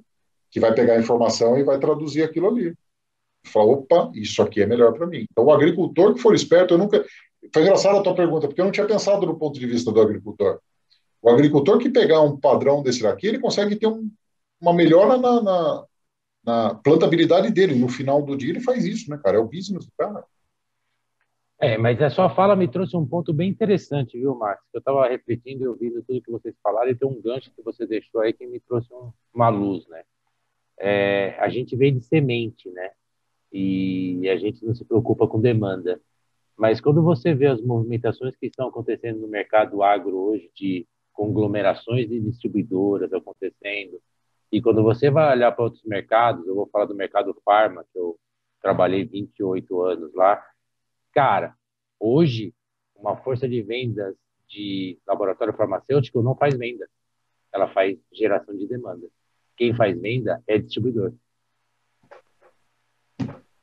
que 0.50 0.60
vai 0.60 0.72
pegar 0.72 0.94
a 0.94 1.00
informação 1.00 1.58
e 1.58 1.64
vai 1.64 1.80
traduzir 1.80 2.22
aquilo 2.22 2.48
ali. 2.48 2.72
Fala, 3.44 3.72
opa, 3.72 4.10
isso 4.14 4.40
aqui 4.40 4.62
é 4.62 4.66
melhor 4.66 4.92
para 4.92 5.06
mim. 5.06 5.26
Então, 5.30 5.44
o 5.44 5.52
agricultor 5.52 6.14
que 6.14 6.20
for 6.20 6.34
esperto, 6.34 6.74
eu 6.74 6.78
nunca. 6.78 7.04
Foi 7.52 7.62
engraçada 7.62 7.98
a 7.98 8.02
tua 8.02 8.14
pergunta, 8.14 8.46
porque 8.46 8.60
eu 8.60 8.64
não 8.64 8.72
tinha 8.72 8.86
pensado 8.86 9.26
no 9.26 9.36
ponto 9.36 9.58
de 9.58 9.66
vista 9.66 9.90
do 9.90 10.00
agricultor. 10.00 10.60
O 11.20 11.28
agricultor 11.28 11.78
que 11.78 11.90
pegar 11.90 12.20
um 12.20 12.38
padrão 12.38 12.82
desse 12.82 13.02
daqui, 13.02 13.26
ele 13.26 13.40
consegue 13.40 13.74
ter 13.74 13.88
um, 13.88 14.08
uma 14.60 14.72
melhora 14.72 15.16
na, 15.16 15.42
na, 15.42 15.84
na, 16.44 16.74
plantabilidade 16.76 17.50
dele. 17.50 17.74
No 17.74 17.88
final 17.88 18.22
do 18.22 18.36
dia, 18.36 18.50
ele 18.50 18.60
faz 18.60 18.84
isso, 18.84 19.10
né, 19.10 19.18
cara? 19.22 19.38
É 19.38 19.40
o 19.40 19.48
business 19.48 19.86
do 19.86 19.92
cara. 19.98 20.24
É, 21.60 21.76
mas 21.76 22.00
a 22.00 22.08
sua 22.08 22.30
fala 22.30 22.54
me 22.54 22.68
trouxe 22.68 22.96
um 22.96 23.04
ponto 23.04 23.32
bem 23.32 23.50
interessante, 23.50 24.16
viu, 24.16 24.34
Max? 24.36 24.62
Eu 24.72 24.78
estava 24.78 25.08
refletindo 25.08 25.64
e 25.64 25.66
ouvindo 25.66 26.04
tudo 26.04 26.22
que 26.22 26.30
vocês 26.30 26.54
falaram 26.62 26.90
e 26.90 26.94
tem 26.94 27.08
um 27.08 27.20
gancho 27.20 27.50
que 27.50 27.62
você 27.62 27.84
deixou 27.84 28.20
aí 28.20 28.32
que 28.32 28.46
me 28.46 28.60
trouxe 28.60 28.92
um, 28.94 29.12
uma 29.34 29.48
luz, 29.48 29.86
né? 29.88 30.04
É, 30.78 31.36
a 31.40 31.48
gente 31.48 31.74
veio 31.74 31.92
de 31.92 32.00
semente, 32.02 32.70
né? 32.70 32.90
E 33.52 34.28
a 34.28 34.36
gente 34.36 34.64
não 34.64 34.72
se 34.72 34.84
preocupa 34.84 35.26
com 35.26 35.40
demanda. 35.40 36.00
Mas 36.56 36.80
quando 36.80 37.02
você 37.02 37.34
vê 37.34 37.46
as 37.46 37.60
movimentações 37.60 38.36
que 38.36 38.46
estão 38.46 38.68
acontecendo 38.68 39.20
no 39.20 39.26
mercado 39.28 39.82
agro 39.82 40.16
hoje, 40.16 40.48
de 40.54 40.86
conglomerações 41.12 42.08
de 42.08 42.20
distribuidoras 42.20 43.12
acontecendo, 43.12 44.00
e 44.52 44.62
quando 44.62 44.82
você 44.82 45.10
vai 45.10 45.36
olhar 45.36 45.50
para 45.50 45.64
outros 45.64 45.82
mercados, 45.84 46.46
eu 46.46 46.54
vou 46.54 46.68
falar 46.68 46.84
do 46.84 46.94
mercado 46.94 47.36
farma, 47.44 47.84
que 47.92 47.98
eu 47.98 48.16
trabalhei 48.62 49.04
28 49.04 49.82
anos 49.82 50.14
lá, 50.14 50.40
Cara, 51.18 51.52
hoje, 51.98 52.54
uma 52.94 53.16
força 53.16 53.48
de 53.48 53.60
vendas 53.60 54.14
de 54.48 54.96
laboratório 55.04 55.52
farmacêutico 55.52 56.22
não 56.22 56.36
faz 56.36 56.56
venda. 56.56 56.88
Ela 57.52 57.66
faz 57.66 57.98
geração 58.12 58.56
de 58.56 58.68
demanda. 58.68 59.04
Quem 59.56 59.74
faz 59.74 60.00
venda 60.00 60.40
é 60.46 60.58
distribuidor. 60.58 61.12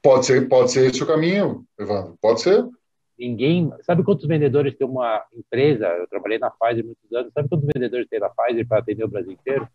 Pode 0.04 0.26
ser, 0.26 0.50
pode 0.50 0.70
ser 0.70 0.90
esse 0.90 1.02
o 1.02 1.08
caminho, 1.08 1.66
Evandro. 1.80 2.18
Pode 2.20 2.42
ser. 2.42 2.70
Ninguém. 3.18 3.72
Sabe 3.84 4.04
quantos 4.04 4.28
vendedores 4.28 4.76
tem 4.76 4.86
uma 4.86 5.26
empresa? 5.32 5.88
Eu 5.88 6.08
trabalhei 6.10 6.38
na 6.38 6.52
Pfizer 6.52 6.84
muitos 6.84 7.10
anos. 7.14 7.32
Sabe 7.32 7.48
quantos 7.48 7.70
vendedores 7.74 8.10
tem 8.10 8.20
na 8.20 8.30
Pfizer 8.32 8.68
para 8.68 8.80
atender 8.80 9.06
o 9.06 9.10
Brasil 9.10 9.32
inteiro? 9.32 9.66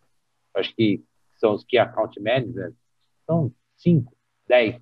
Acho 0.52 0.76
que 0.76 1.02
são 1.38 1.54
os 1.54 1.64
Key 1.64 1.78
Account 1.78 2.20
Managers. 2.20 2.74
São 3.24 3.50
cinco, 3.74 4.14
dez 4.46 4.78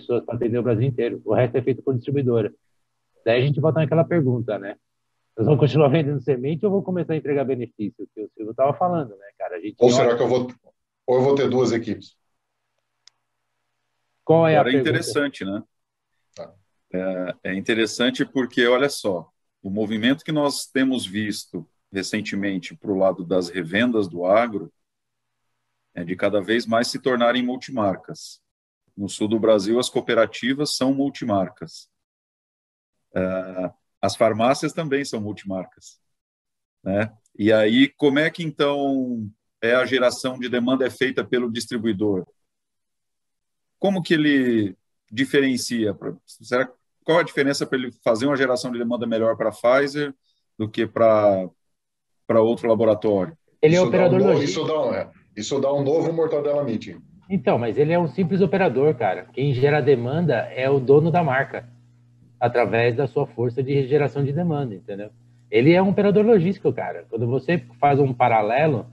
pessoas 0.00 0.24
para 0.24 0.34
atender 0.34 0.58
o 0.58 0.62
Brasil 0.62 0.86
inteiro. 0.86 1.22
O 1.24 1.34
resto 1.34 1.56
é 1.56 1.62
feito 1.62 1.82
por 1.82 1.94
distribuidora. 1.94 2.52
Daí 3.24 3.42
a 3.42 3.46
gente 3.46 3.60
volta 3.60 3.80
naquela 3.80 4.04
pergunta, 4.04 4.58
né? 4.58 4.76
Nós 5.36 5.46
vamos 5.46 5.60
continuar 5.60 5.88
vendendo 5.88 6.20
semente 6.20 6.64
ou 6.64 6.72
vou 6.72 6.82
começar 6.82 7.12
a 7.12 7.16
entregar 7.16 7.44
benefício? 7.44 8.08
Que 8.14 8.22
o 8.22 8.30
Silvio 8.34 8.50
estava 8.52 8.72
falando, 8.74 9.10
né, 9.16 9.26
cara? 9.38 9.60
ou 9.78 9.90
será 9.90 10.16
que 10.16 10.22
eu 10.22 10.28
vou, 10.28 10.50
ou 11.06 11.16
eu 11.16 11.22
vou 11.22 11.34
ter 11.34 11.48
duas 11.48 11.72
equipes? 11.72 12.16
Qual 14.24 14.46
é 14.46 14.56
Agora 14.56 14.74
a 14.74 14.76
é 14.76 14.80
interessante, 14.80 15.44
né? 15.44 15.62
Tá. 16.34 16.54
É, 16.92 17.50
é 17.50 17.54
interessante 17.54 18.24
porque, 18.24 18.66
olha 18.66 18.88
só, 18.88 19.30
o 19.62 19.70
movimento 19.70 20.24
que 20.24 20.32
nós 20.32 20.66
temos 20.66 21.06
visto 21.06 21.68
recentemente 21.92 22.74
para 22.76 22.90
o 22.90 22.96
lado 22.96 23.24
das 23.24 23.48
revendas 23.48 24.08
do 24.08 24.24
agro 24.24 24.72
é 25.94 26.04
de 26.04 26.14
cada 26.14 26.40
vez 26.40 26.66
mais 26.66 26.88
se 26.88 26.98
tornarem 26.98 27.42
multimarcas. 27.42 28.40
No 28.96 29.08
sul 29.08 29.28
do 29.28 29.38
Brasil, 29.38 29.78
as 29.78 29.90
cooperativas 29.90 30.76
são 30.76 30.94
multimarcas. 30.94 31.88
Uh, 33.14 33.72
as 34.00 34.16
farmácias 34.16 34.72
também 34.72 35.04
são 35.04 35.20
multimarcas. 35.20 36.00
Né? 36.82 37.12
E 37.38 37.52
aí, 37.52 37.88
como 37.88 38.18
é 38.18 38.30
que 38.30 38.42
então 38.42 39.28
é 39.60 39.74
a 39.74 39.84
geração 39.84 40.38
de 40.38 40.48
demanda 40.48 40.86
é 40.86 40.90
feita 40.90 41.24
pelo 41.24 41.50
distribuidor? 41.50 42.26
Como 43.78 44.02
que 44.02 44.14
ele 44.14 44.76
diferencia? 45.10 45.96
Será, 46.24 46.70
qual 47.04 47.18
a 47.18 47.22
diferença 47.22 47.66
para 47.66 47.78
ele 47.78 47.92
fazer 48.02 48.26
uma 48.26 48.36
geração 48.36 48.72
de 48.72 48.78
demanda 48.78 49.06
melhor 49.06 49.36
para 49.36 49.50
a 49.50 49.52
Pfizer 49.52 50.14
do 50.58 50.68
que 50.68 50.86
para 50.86 51.50
outro 52.40 52.68
laboratório? 52.68 53.36
Ele 53.60 53.74
é 53.74 53.78
isso 53.78 53.86
operador 53.86 54.20
um, 54.20 54.42
isso 54.42 54.64
dá, 54.64 54.96
é, 54.96 55.10
isso 55.36 55.60
dá 55.60 55.72
um 55.72 55.82
novo 55.82 56.12
mortadela 56.12 56.64
meeting. 56.64 57.02
Então, 57.28 57.58
mas 57.58 57.76
ele 57.76 57.92
é 57.92 57.98
um 57.98 58.06
simples 58.06 58.40
operador, 58.40 58.94
cara. 58.94 59.26
Quem 59.32 59.52
gera 59.52 59.80
demanda 59.80 60.48
é 60.54 60.70
o 60.70 60.78
dono 60.78 61.10
da 61.10 61.22
marca, 61.24 61.68
através 62.38 62.94
da 62.94 63.06
sua 63.06 63.26
força 63.26 63.62
de 63.62 63.86
geração 63.86 64.24
de 64.24 64.32
demanda, 64.32 64.74
entendeu? 64.74 65.10
ele 65.50 65.72
é 65.72 65.82
um 65.82 65.90
operador 65.90 66.24
logístico, 66.24 66.72
cara. 66.72 67.04
Quando 67.08 67.26
você 67.26 67.58
faz 67.80 68.00
um 68.00 68.12
paralelo 68.12 68.86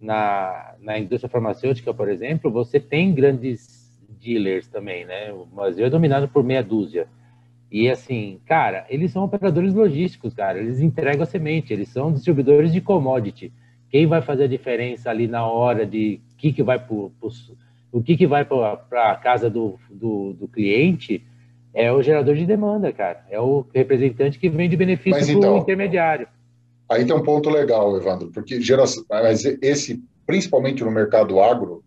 na, 0.00 0.74
na 0.80 0.98
indústria 0.98 1.30
farmacêutica, 1.30 1.92
por 1.92 2.08
exemplo, 2.08 2.50
você 2.50 2.80
tem 2.80 3.12
grandes 3.12 3.90
dealers 4.20 4.66
também, 4.68 5.04
né? 5.04 5.32
O 5.32 5.44
Brasil 5.44 5.84
é 5.84 5.90
dominado 5.90 6.28
por 6.28 6.42
meia 6.42 6.62
dúzia. 6.62 7.06
E 7.70 7.88
assim, 7.88 8.40
cara, 8.46 8.86
eles 8.88 9.12
são 9.12 9.24
operadores 9.24 9.74
logísticos, 9.74 10.34
cara. 10.34 10.58
Eles 10.58 10.80
entregam 10.80 11.22
a 11.22 11.26
semente, 11.26 11.72
eles 11.72 11.88
são 11.88 12.12
distribuidores 12.12 12.72
de 12.72 12.80
commodity. 12.80 13.52
Quem 13.90 14.06
vai 14.06 14.22
fazer 14.22 14.44
a 14.44 14.48
diferença 14.48 15.10
ali 15.10 15.28
na 15.28 15.46
hora 15.46 15.86
de 15.86 16.20
que 16.36 16.52
que 16.52 16.62
vai 16.62 16.78
pro, 16.78 17.12
pro 17.20 17.30
o 17.92 18.02
que, 18.02 18.16
que 18.16 18.26
vai 18.26 18.44
para 18.44 19.10
a 19.10 19.16
casa 19.16 19.50
do, 19.50 19.78
do, 19.90 20.32
do, 20.34 20.48
cliente 20.48 21.24
é 21.74 21.92
o 21.92 22.02
gerador 22.02 22.36
de 22.36 22.46
demanda, 22.46 22.92
cara. 22.92 23.24
É 23.30 23.40
o 23.40 23.66
representante 23.74 24.38
que 24.38 24.48
vende 24.48 24.76
benefício 24.76 25.20
para 25.20 25.34
o 25.34 25.38
então, 25.38 25.58
intermediário. 25.58 26.28
Aí 26.88 27.04
tem 27.04 27.14
um 27.14 27.22
ponto 27.22 27.48
legal, 27.48 27.96
Evandro, 27.96 28.30
porque 28.32 28.60
geração, 28.60 29.04
mas 29.08 29.44
esse, 29.44 30.02
principalmente 30.26 30.84
no 30.84 30.90
mercado 30.90 31.40
agro 31.40 31.84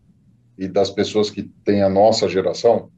e 0.58 0.66
das 0.68 0.90
pessoas 0.90 1.30
que 1.30 1.42
têm 1.64 1.82
a 1.82 1.88
nossa 1.88 2.28
geração, 2.28 2.88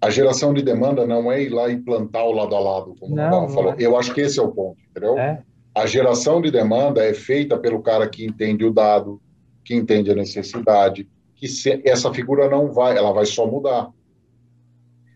a 0.00 0.10
geração 0.10 0.54
de 0.54 0.62
demanda 0.62 1.06
não 1.06 1.30
é 1.30 1.42
ir 1.42 1.48
lá 1.48 1.68
e 1.68 1.76
plantar 1.76 2.22
o 2.24 2.32
lado 2.32 2.54
a 2.54 2.60
lado, 2.60 2.94
como 2.98 3.16
não, 3.16 3.46
o 3.46 3.48
falou. 3.48 3.72
É. 3.72 3.76
Eu 3.78 3.96
acho 3.96 4.14
que 4.14 4.20
esse 4.20 4.38
é 4.38 4.42
o 4.42 4.52
ponto, 4.52 4.78
entendeu? 4.90 5.18
É. 5.18 5.42
A 5.74 5.86
geração 5.86 6.40
de 6.40 6.50
demanda 6.50 7.04
é 7.04 7.12
feita 7.14 7.56
pelo 7.58 7.82
cara 7.82 8.08
que 8.08 8.24
entende 8.24 8.64
o 8.64 8.72
dado, 8.72 9.20
que 9.64 9.74
entende 9.74 10.10
a 10.10 10.14
necessidade, 10.14 11.08
que 11.38 11.46
se, 11.46 11.80
essa 11.84 12.12
figura 12.12 12.48
não 12.50 12.72
vai, 12.72 12.98
ela 12.98 13.12
vai 13.12 13.24
só 13.24 13.46
mudar. 13.46 13.90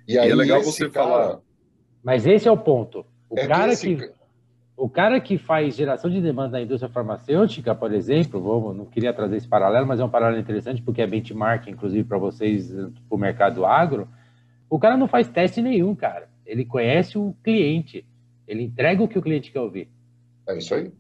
E, 0.07 0.17
aí, 0.17 0.29
e 0.29 0.33
é 0.33 0.35
legal 0.35 0.63
você 0.63 0.89
cara, 0.89 1.09
falar. 1.09 1.41
Mas 2.03 2.27
esse 2.27 2.47
é 2.47 2.51
o 2.51 2.57
ponto. 2.57 3.05
O 3.29 3.39
é 3.39 3.47
cara 3.47 3.67
que, 3.67 3.73
esse... 3.73 3.97
que, 3.97 4.13
o 4.77 4.89
cara 4.89 5.21
que 5.21 5.37
faz 5.37 5.75
geração 5.75 6.09
de 6.09 6.21
demanda 6.21 6.59
na 6.59 6.63
indústria 6.63 6.93
farmacêutica, 6.93 7.75
por 7.75 7.93
exemplo, 7.93 8.41
vou, 8.41 8.73
não 8.73 8.85
queria 8.85 9.13
trazer 9.13 9.37
esse 9.37 9.49
paralelo, 9.49 9.87
mas 9.87 9.99
é 9.99 10.05
um 10.05 10.09
paralelo 10.09 10.41
interessante 10.41 10.81
porque 10.81 11.03
é 11.03 11.07
benchmark, 11.07 11.67
inclusive 11.67 12.05
para 12.05 12.19
vocês, 12.19 12.71
para 12.71 12.91
o 13.11 13.19
mercado 13.19 13.67
agro. 13.67 14.09
O 14.71 14.79
cara 14.79 14.97
não 14.97 15.09
faz 15.09 15.29
teste 15.29 15.61
nenhum, 15.61 15.95
cara. 15.95 16.29
Ele 16.47 16.65
conhece 16.65 17.19
o 17.19 17.35
cliente. 17.43 18.07
Ele 18.47 18.63
entrega 18.63 19.03
o 19.03 19.09
que 19.09 19.19
o 19.19 19.23
cliente 19.23 19.51
quer 19.51 19.61
ouvir. 19.61 19.89
É 20.49 20.57
isso 20.57 20.73
aí. 20.75 20.93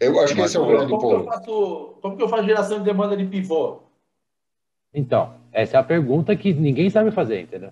Eu 0.00 0.18
acho 0.20 0.34
que 0.34 0.40
esse 0.40 0.56
é 0.56 0.60
o 0.60 0.66
grande 0.66 0.90
ponto. 0.90 2.00
Como 2.00 2.16
que 2.16 2.22
eu 2.22 2.28
faço 2.28 2.44
geração 2.44 2.78
de 2.78 2.84
demanda 2.84 3.16
de 3.16 3.24
pivô? 3.26 3.87
Então, 4.94 5.34
essa 5.52 5.76
é 5.76 5.80
a 5.80 5.84
pergunta 5.84 6.34
que 6.36 6.52
ninguém 6.52 6.88
sabe 6.90 7.10
fazer, 7.10 7.42
entendeu? 7.42 7.70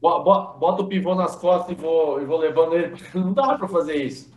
Bota 0.00 0.82
o 0.82 0.86
pivô 0.86 1.14
nas 1.14 1.36
costas 1.36 1.76
e 1.76 1.80
vou, 1.80 2.20
e 2.20 2.24
vou 2.24 2.38
levando 2.38 2.74
ele. 2.74 2.94
Não 3.14 3.32
dá 3.32 3.56
para 3.56 3.68
fazer 3.68 3.96
isso. 3.96 4.32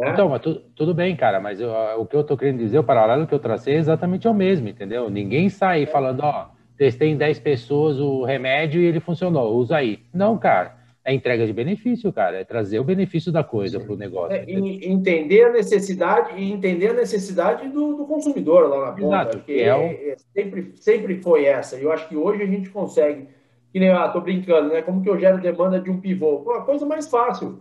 É? 0.00 0.10
Então, 0.10 0.28
mas 0.28 0.40
tu, 0.40 0.54
tudo 0.76 0.94
bem, 0.94 1.16
cara, 1.16 1.40
mas 1.40 1.60
eu, 1.60 1.70
o 1.98 2.06
que 2.06 2.14
eu 2.14 2.22
tô 2.22 2.36
querendo 2.36 2.58
dizer, 2.58 2.78
o 2.78 2.84
paralelo 2.84 3.26
que 3.26 3.34
eu 3.34 3.38
tracei 3.38 3.74
é 3.74 3.78
exatamente 3.78 4.28
o 4.28 4.34
mesmo, 4.34 4.68
entendeu? 4.68 5.10
Ninguém 5.10 5.48
sai 5.48 5.86
falando, 5.86 6.20
ó, 6.20 6.46
testei 6.76 7.10
em 7.10 7.16
10 7.16 7.40
pessoas 7.40 7.98
o 7.98 8.24
remédio 8.24 8.80
e 8.80 8.84
ele 8.84 9.00
funcionou, 9.00 9.56
usa 9.56 9.76
aí. 9.76 10.00
Não, 10.14 10.38
cara 10.38 10.77
é 11.08 11.14
entrega 11.14 11.46
de 11.46 11.54
benefício, 11.54 12.12
cara, 12.12 12.38
é 12.38 12.44
trazer 12.44 12.78
o 12.78 12.84
benefício 12.84 13.32
da 13.32 13.42
coisa 13.42 13.80
para 13.80 13.92
o 13.94 13.96
negócio. 13.96 14.36
É, 14.36 14.44
entender 14.46 15.44
a 15.44 15.52
necessidade 15.52 16.38
e 16.38 16.52
entender 16.52 16.88
a 16.88 16.92
necessidade 16.92 17.66
do, 17.70 17.96
do 17.96 18.04
consumidor 18.04 18.68
lá 18.68 18.86
na 18.86 18.92
ponta. 18.92 19.06
Exato, 19.06 19.38
que 19.38 19.58
é, 19.58 19.74
o... 19.74 19.80
é, 19.80 20.16
sempre, 20.34 20.72
sempre 20.76 21.22
foi 21.22 21.46
essa. 21.46 21.78
E 21.78 21.84
eu 21.84 21.90
acho 21.90 22.06
que 22.10 22.14
hoje 22.14 22.42
a 22.42 22.46
gente 22.46 22.68
consegue, 22.68 23.26
que 23.72 23.80
nem, 23.80 23.88
ah, 23.88 24.06
tô 24.08 24.20
brincando, 24.20 24.68
né? 24.68 24.82
Como 24.82 25.02
que 25.02 25.08
eu 25.08 25.18
gero 25.18 25.40
demanda 25.40 25.80
de 25.80 25.90
um 25.90 25.98
pivô? 25.98 26.40
Pô, 26.40 26.52
a 26.52 26.62
coisa 26.62 26.84
mais 26.84 27.08
fácil. 27.08 27.58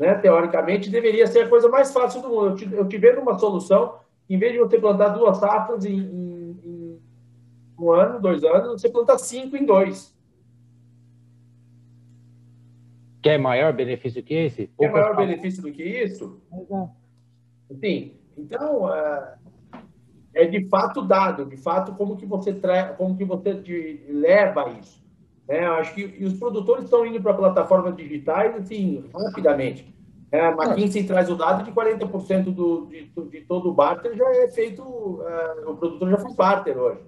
Né? 0.00 0.14
Teoricamente, 0.14 0.88
deveria 0.88 1.26
ser 1.26 1.40
a 1.40 1.48
coisa 1.50 1.68
mais 1.68 1.92
fácil 1.92 2.22
do 2.22 2.30
mundo. 2.30 2.46
Eu 2.46 2.54
te, 2.54 2.72
eu 2.72 2.88
te 2.88 2.96
vendo 2.96 3.20
uma 3.20 3.38
solução, 3.38 3.96
em 4.28 4.38
vez 4.38 4.54
de 4.54 4.58
você 4.58 4.78
plantar 4.78 5.08
duas 5.08 5.36
safras 5.36 5.84
em, 5.84 5.98
em, 5.98 6.60
em 6.64 6.98
um 7.78 7.92
ano, 7.92 8.18
dois 8.18 8.42
anos, 8.42 8.80
você 8.80 8.88
planta 8.88 9.18
cinco 9.18 9.54
em 9.54 9.66
dois. 9.66 10.18
Quer 13.22 13.38
maior 13.38 13.72
benefício 13.72 14.22
que 14.22 14.34
esse? 14.34 14.70
Quer 14.78 14.90
maior 14.90 15.16
benefício 15.16 15.62
do 15.62 15.70
que 15.70 15.82
isso? 15.82 16.40
Exato. 16.52 16.90
Enfim, 17.70 18.14
então 18.36 18.92
é, 18.92 19.34
é 20.34 20.44
de 20.46 20.68
fato 20.68 21.02
dado, 21.02 21.44
de 21.44 21.56
fato 21.56 21.92
como 21.94 22.16
que 22.16 22.26
você 22.26 22.52
tra... 22.52 22.94
como 22.94 23.16
que 23.16 23.24
você 23.24 23.52
leva 24.08 24.70
isso. 24.80 25.00
Né? 25.46 25.66
Acho 25.66 25.94
que 25.94 26.16
e 26.18 26.24
os 26.24 26.34
produtores 26.34 26.84
estão 26.84 27.06
indo 27.06 27.20
para 27.20 27.34
plataformas 27.34 27.96
digitais 27.96 28.56
assim 28.56 29.04
rapidamente. 29.14 29.94
É, 30.32 30.40
a 30.40 30.52
McKinsey 30.52 31.04
traz 31.04 31.28
o 31.28 31.34
dado 31.34 31.64
de 31.64 31.72
40% 31.72 32.54
do, 32.54 32.86
de, 32.86 33.10
de 33.30 33.40
todo 33.42 33.68
o 33.68 33.74
barter 33.74 34.16
já 34.16 34.30
é 34.30 34.48
feito, 34.48 34.80
uh, 34.80 35.70
o 35.70 35.76
produtor 35.76 36.08
já 36.08 36.18
faz 36.18 36.34
barter 36.36 36.78
hoje. 36.78 37.00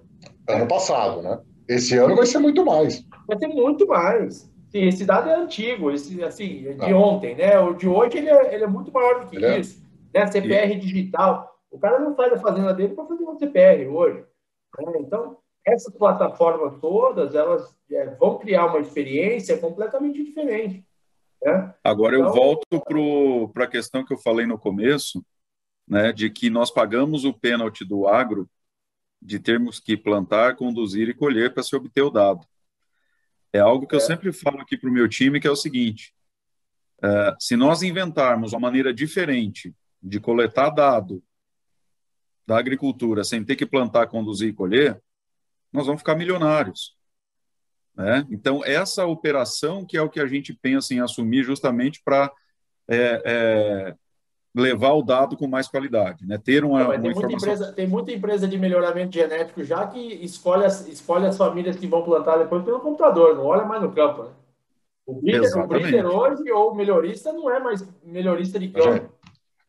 Ano 0.49 0.67
passado, 0.67 1.21
né? 1.21 1.39
Esse 1.67 1.97
ano 1.97 2.17
vai 2.17 2.25
ser 2.25 2.39
muito 2.39 2.65
mais. 2.65 3.05
Vai 3.25 3.39
ser 3.39 3.47
muito 3.47 3.87
mais. 3.87 4.52
Sim, 4.73 4.87
esse 4.87 5.05
dado 5.05 5.29
é 5.29 5.35
antigo, 5.35 5.91
esse, 5.91 6.23
assim, 6.23 6.67
é 6.67 6.73
de 6.73 6.91
ah. 6.91 6.97
ontem, 6.97 7.35
né? 7.35 7.59
O 7.59 7.75
de 7.75 7.87
hoje 7.87 8.17
ele 8.17 8.29
é, 8.29 8.55
ele 8.55 8.63
é 8.63 8.67
muito 8.67 8.91
maior 8.91 9.23
do 9.23 9.29
que 9.29 9.43
é. 9.45 9.59
isso. 9.59 9.79
Né? 10.11 10.25
CPR 10.25 10.75
digital. 10.79 11.59
O 11.69 11.77
cara 11.77 11.99
não 11.99 12.15
faz 12.15 12.33
a 12.33 12.39
fazenda 12.39 12.73
dele 12.73 12.95
para 12.95 13.05
fazer 13.05 13.23
uma 13.23 13.37
CPR 13.37 13.87
hoje. 13.87 14.25
Né? 14.79 14.93
Então, 14.99 15.37
essas 15.63 15.93
plataformas 15.93 16.79
todas, 16.81 17.35
elas 17.35 17.75
é, 17.91 18.15
vão 18.15 18.39
criar 18.39 18.65
uma 18.65 18.79
experiência 18.79 19.59
completamente 19.59 20.23
diferente. 20.23 20.83
Né? 21.43 21.71
Agora 21.83 22.15
então, 22.15 22.29
eu 22.29 22.33
volto 22.33 22.65
para 23.53 23.65
a 23.65 23.69
questão 23.69 24.03
que 24.03 24.11
eu 24.11 24.17
falei 24.17 24.47
no 24.47 24.57
começo, 24.57 25.23
né, 25.87 26.11
de 26.11 26.29
que 26.31 26.49
nós 26.49 26.71
pagamos 26.71 27.25
o 27.25 27.33
pênalti 27.33 27.85
do 27.85 28.07
agro 28.07 28.49
de 29.21 29.39
termos 29.39 29.79
que 29.79 29.95
plantar, 29.95 30.55
conduzir 30.55 31.09
e 31.09 31.13
colher 31.13 31.53
para 31.53 31.61
se 31.61 31.75
obter 31.75 32.01
o 32.01 32.09
dado. 32.09 32.45
É 33.53 33.59
algo 33.59 33.87
que 33.87 33.95
é. 33.95 33.97
eu 33.97 34.01
sempre 34.01 34.33
falo 34.33 34.59
aqui 34.59 34.75
para 34.75 34.89
o 34.89 34.93
meu 34.93 35.07
time, 35.07 35.39
que 35.39 35.47
é 35.47 35.51
o 35.51 35.55
seguinte: 35.55 36.13
é, 37.03 37.35
se 37.39 37.55
nós 37.55 37.83
inventarmos 37.83 38.51
uma 38.51 38.59
maneira 38.59 38.91
diferente 38.91 39.73
de 40.01 40.19
coletar 40.19 40.71
dado 40.71 41.23
da 42.45 42.57
agricultura 42.57 43.23
sem 43.23 43.43
ter 43.45 43.55
que 43.55 43.65
plantar, 43.65 44.07
conduzir 44.07 44.49
e 44.49 44.53
colher, 44.53 45.01
nós 45.71 45.85
vamos 45.85 46.01
ficar 46.01 46.15
milionários. 46.15 46.97
Né? 47.95 48.27
Então, 48.29 48.65
essa 48.65 49.05
operação 49.05 49.85
que 49.85 49.95
é 49.95 50.01
o 50.01 50.09
que 50.09 50.19
a 50.19 50.27
gente 50.27 50.53
pensa 50.53 50.93
em 50.93 50.99
assumir 50.99 51.43
justamente 51.43 52.01
para 52.03 52.31
é, 52.87 53.21
é, 53.25 53.95
levar 54.55 54.93
o 54.93 55.01
dado 55.01 55.35
com 55.35 55.47
mais 55.47 55.67
qualidade, 55.67 56.25
né? 56.27 56.37
Ter 56.37 56.63
uma, 56.63 56.79
Não, 56.79 56.85
uma 56.87 56.99
tem 56.99 57.11
informação... 57.11 57.29
Muita 57.29 57.45
empresa, 57.45 57.73
tem 57.73 57.87
muita 57.87 58.11
empresa 58.11 58.47
de 58.47 58.57
melhoramento 58.57 59.13
genético 59.13 59.63
já 59.63 59.87
que 59.87 59.99
escolhe 59.99 60.65
as, 60.65 60.87
escolhe 60.87 61.25
as 61.25 61.37
famílias 61.37 61.75
que 61.75 61.87
vão 61.87 62.03
plantar 62.03 62.37
depois 62.37 62.63
pelo 62.63 62.79
computador, 62.79 63.35
não 63.35 63.45
olha 63.45 63.65
mais 63.65 63.81
no 63.81 63.91
campo, 63.91 64.23
né? 64.23 64.29
O 65.05 65.15
breeder, 65.15 65.57
o 65.57 65.67
breeder 65.67 66.05
hoje, 66.05 66.49
ou 66.51 66.71
o 66.71 66.75
melhorista, 66.75 67.33
não 67.33 67.49
é 67.49 67.59
mais 67.59 67.85
melhorista 68.03 68.57
de 68.57 68.69
campo. 68.69 69.09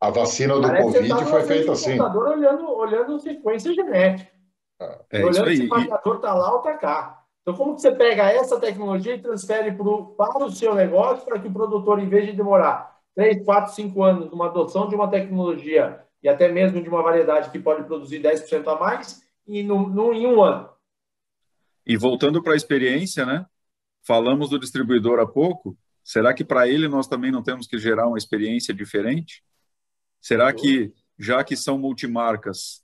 A 0.01 0.11
vacina 0.11 0.55
do 0.55 0.62
Parece 0.62 0.85
Covid 0.85 1.09
tá 1.09 1.27
foi 1.27 1.43
feita 1.43 1.73
assim. 1.73 1.97
computador 1.97 2.28
olhando, 2.28 2.70
olhando 2.70 3.19
sequência 3.19 3.73
genética. 3.74 4.31
É, 5.11 5.24
olhando 5.24 5.56
se 5.56 5.65
o 5.65 5.69
marcador 5.69 6.16
está 6.16 6.35
lá 6.35 6.52
ou 6.52 6.59
está 6.59 6.74
cá. 6.74 7.24
Então, 7.43 7.55
como 7.55 7.74
que 7.74 7.81
você 7.81 7.90
pega 7.90 8.31
essa 8.31 8.61
tecnologia 8.61 9.15
e 9.15 9.20
transfere 9.20 9.73
pro, 9.73 10.15
para 10.16 10.44
o 10.44 10.51
seu 10.51 10.74
negócio 10.74 11.24
para 11.24 11.39
que 11.39 11.48
o 11.48 11.52
produtor, 11.52 11.98
em 11.98 12.09
vez 12.09 12.27
de 12.27 12.32
demorar 12.32 12.94
três, 13.15 13.45
quatro, 13.45 13.74
cinco 13.74 14.03
anos 14.03 14.32
uma 14.32 14.47
adoção 14.47 14.89
de 14.89 14.95
uma 14.95 15.09
tecnologia 15.09 16.01
e 16.23 16.28
até 16.28 16.51
mesmo 16.51 16.82
de 16.82 16.89
uma 16.89 17.03
variedade 17.03 17.51
que 17.51 17.59
pode 17.59 17.85
produzir 17.85 18.20
10% 18.20 18.66
a 18.66 18.78
mais 18.78 19.23
e 19.47 19.62
no, 19.62 19.89
no, 19.89 20.12
em 20.12 20.27
um 20.27 20.43
ano. 20.43 20.70
E 21.86 21.97
voltando 21.97 22.43
para 22.43 22.55
a 22.55 22.57
experiência, 22.57 23.27
né? 23.27 23.45
Falamos 24.03 24.49
do 24.49 24.59
distribuidor 24.59 25.20
há 25.20 25.27
pouco. 25.27 25.77
Será 26.03 26.32
que 26.32 26.45
para 26.45 26.66
ele 26.66 26.89
nós 26.89 27.07
também 27.07 27.31
não 27.31 27.43
temos 27.43 27.66
que 27.66 27.78
gerar 27.78 28.07
uma 28.09 28.19
experiência 28.19 28.73
diferente? 28.73 29.43
Será 30.20 30.53
que, 30.53 30.93
já 31.19 31.45
que 31.45 31.57
são 31.57 31.78
multimarcas, 31.78 32.82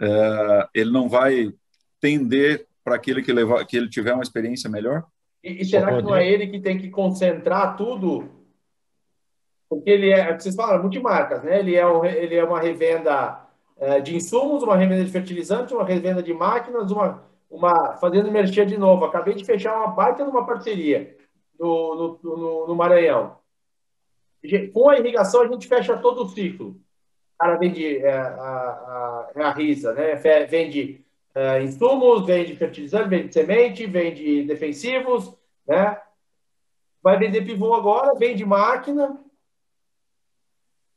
é, 0.00 0.68
ele 0.74 0.90
não 0.90 1.08
vai 1.08 1.52
tender 2.00 2.66
para 2.82 2.96
aquele 2.96 3.22
que, 3.22 3.32
levar, 3.32 3.64
que 3.66 3.76
ele 3.76 3.88
tiver 3.88 4.14
uma 4.14 4.22
experiência 4.22 4.68
melhor? 4.68 5.04
E, 5.44 5.60
e 5.60 5.64
será 5.64 5.96
que 5.96 6.02
não 6.02 6.16
é 6.16 6.26
ele 6.26 6.46
que 6.46 6.60
tem 6.60 6.78
que 6.78 6.88
concentrar 6.88 7.76
tudo 7.76 8.41
porque 9.72 9.88
ele 9.88 10.10
é, 10.10 10.18
é 10.18 10.38
vocês 10.38 10.54
falaram, 10.54 10.82
multimarcas, 10.82 11.42
né? 11.42 11.60
Ele 11.60 11.74
é, 11.74 11.86
um, 11.86 12.04
ele 12.04 12.34
é 12.34 12.44
uma 12.44 12.60
revenda 12.60 13.40
é, 13.78 14.00
de 14.00 14.14
insumos, 14.14 14.62
uma 14.62 14.76
revenda 14.76 15.02
de 15.02 15.10
fertilizantes, 15.10 15.72
uma 15.72 15.82
revenda 15.82 16.22
de 16.22 16.34
máquinas, 16.34 16.90
uma, 16.90 17.22
uma 17.50 17.96
fazendo 17.96 18.30
merchan 18.30 18.66
de 18.66 18.76
novo. 18.76 19.06
Acabei 19.06 19.32
de 19.32 19.46
fechar 19.46 19.74
uma 19.74 19.86
baita 19.86 20.26
numa 20.26 20.44
parceria 20.44 21.16
no, 21.58 22.18
no, 22.22 22.36
no, 22.36 22.66
no 22.66 22.74
Maranhão. 22.74 23.38
Com 24.74 24.90
a 24.90 24.98
irrigação, 24.98 25.40
a 25.40 25.46
gente 25.46 25.66
fecha 25.66 25.96
todo 25.96 26.24
o 26.24 26.28
ciclo. 26.28 26.72
O 26.72 27.38
cara 27.38 27.56
vende 27.56 27.96
é, 27.96 28.12
a, 28.12 29.30
a, 29.32 29.32
a 29.36 29.52
risa, 29.54 29.94
né? 29.94 30.16
Vende 30.44 31.02
é, 31.34 31.62
insumos, 31.62 32.26
vende 32.26 32.54
fertilizante, 32.56 33.08
vende 33.08 33.32
semente, 33.32 33.86
vende 33.86 34.42
defensivos, 34.42 35.34
né? 35.66 35.98
Vai 37.02 37.18
vender 37.18 37.40
pivô 37.40 37.72
agora, 37.72 38.14
vende 38.18 38.44
máquina, 38.44 39.18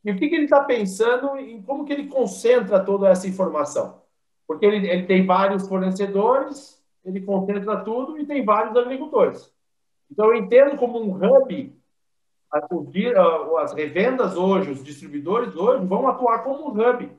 E 0.05 0.11
o 0.11 0.15
que, 0.15 0.29
que 0.29 0.35
ele 0.35 0.43
está 0.43 0.63
pensando 0.63 1.35
em 1.35 1.59
como 1.63 1.83
que 1.83 1.91
ele 1.91 2.07
concentra 2.07 2.79
toda 2.79 3.09
essa 3.09 3.27
informação? 3.27 4.03
Porque 4.47 4.63
ele, 4.63 4.87
ele 4.87 5.07
tem 5.07 5.25
vários 5.25 5.67
fornecedores, 5.67 6.79
ele 7.03 7.21
concentra 7.21 7.77
tudo 7.77 8.15
e 8.19 8.25
tem 8.25 8.45
vários 8.45 8.77
agricultores. 8.77 9.51
Então, 10.11 10.27
eu 10.27 10.35
entendo 10.35 10.77
como 10.77 11.01
um 11.01 11.15
hub, 11.15 11.75
as 13.57 13.73
revendas 13.73 14.37
hoje, 14.37 14.69
os 14.69 14.83
distribuidores 14.83 15.55
hoje 15.55 15.83
vão 15.87 16.07
atuar 16.07 16.43
como 16.43 16.69
um 16.69 16.79
hub. 16.79 17.11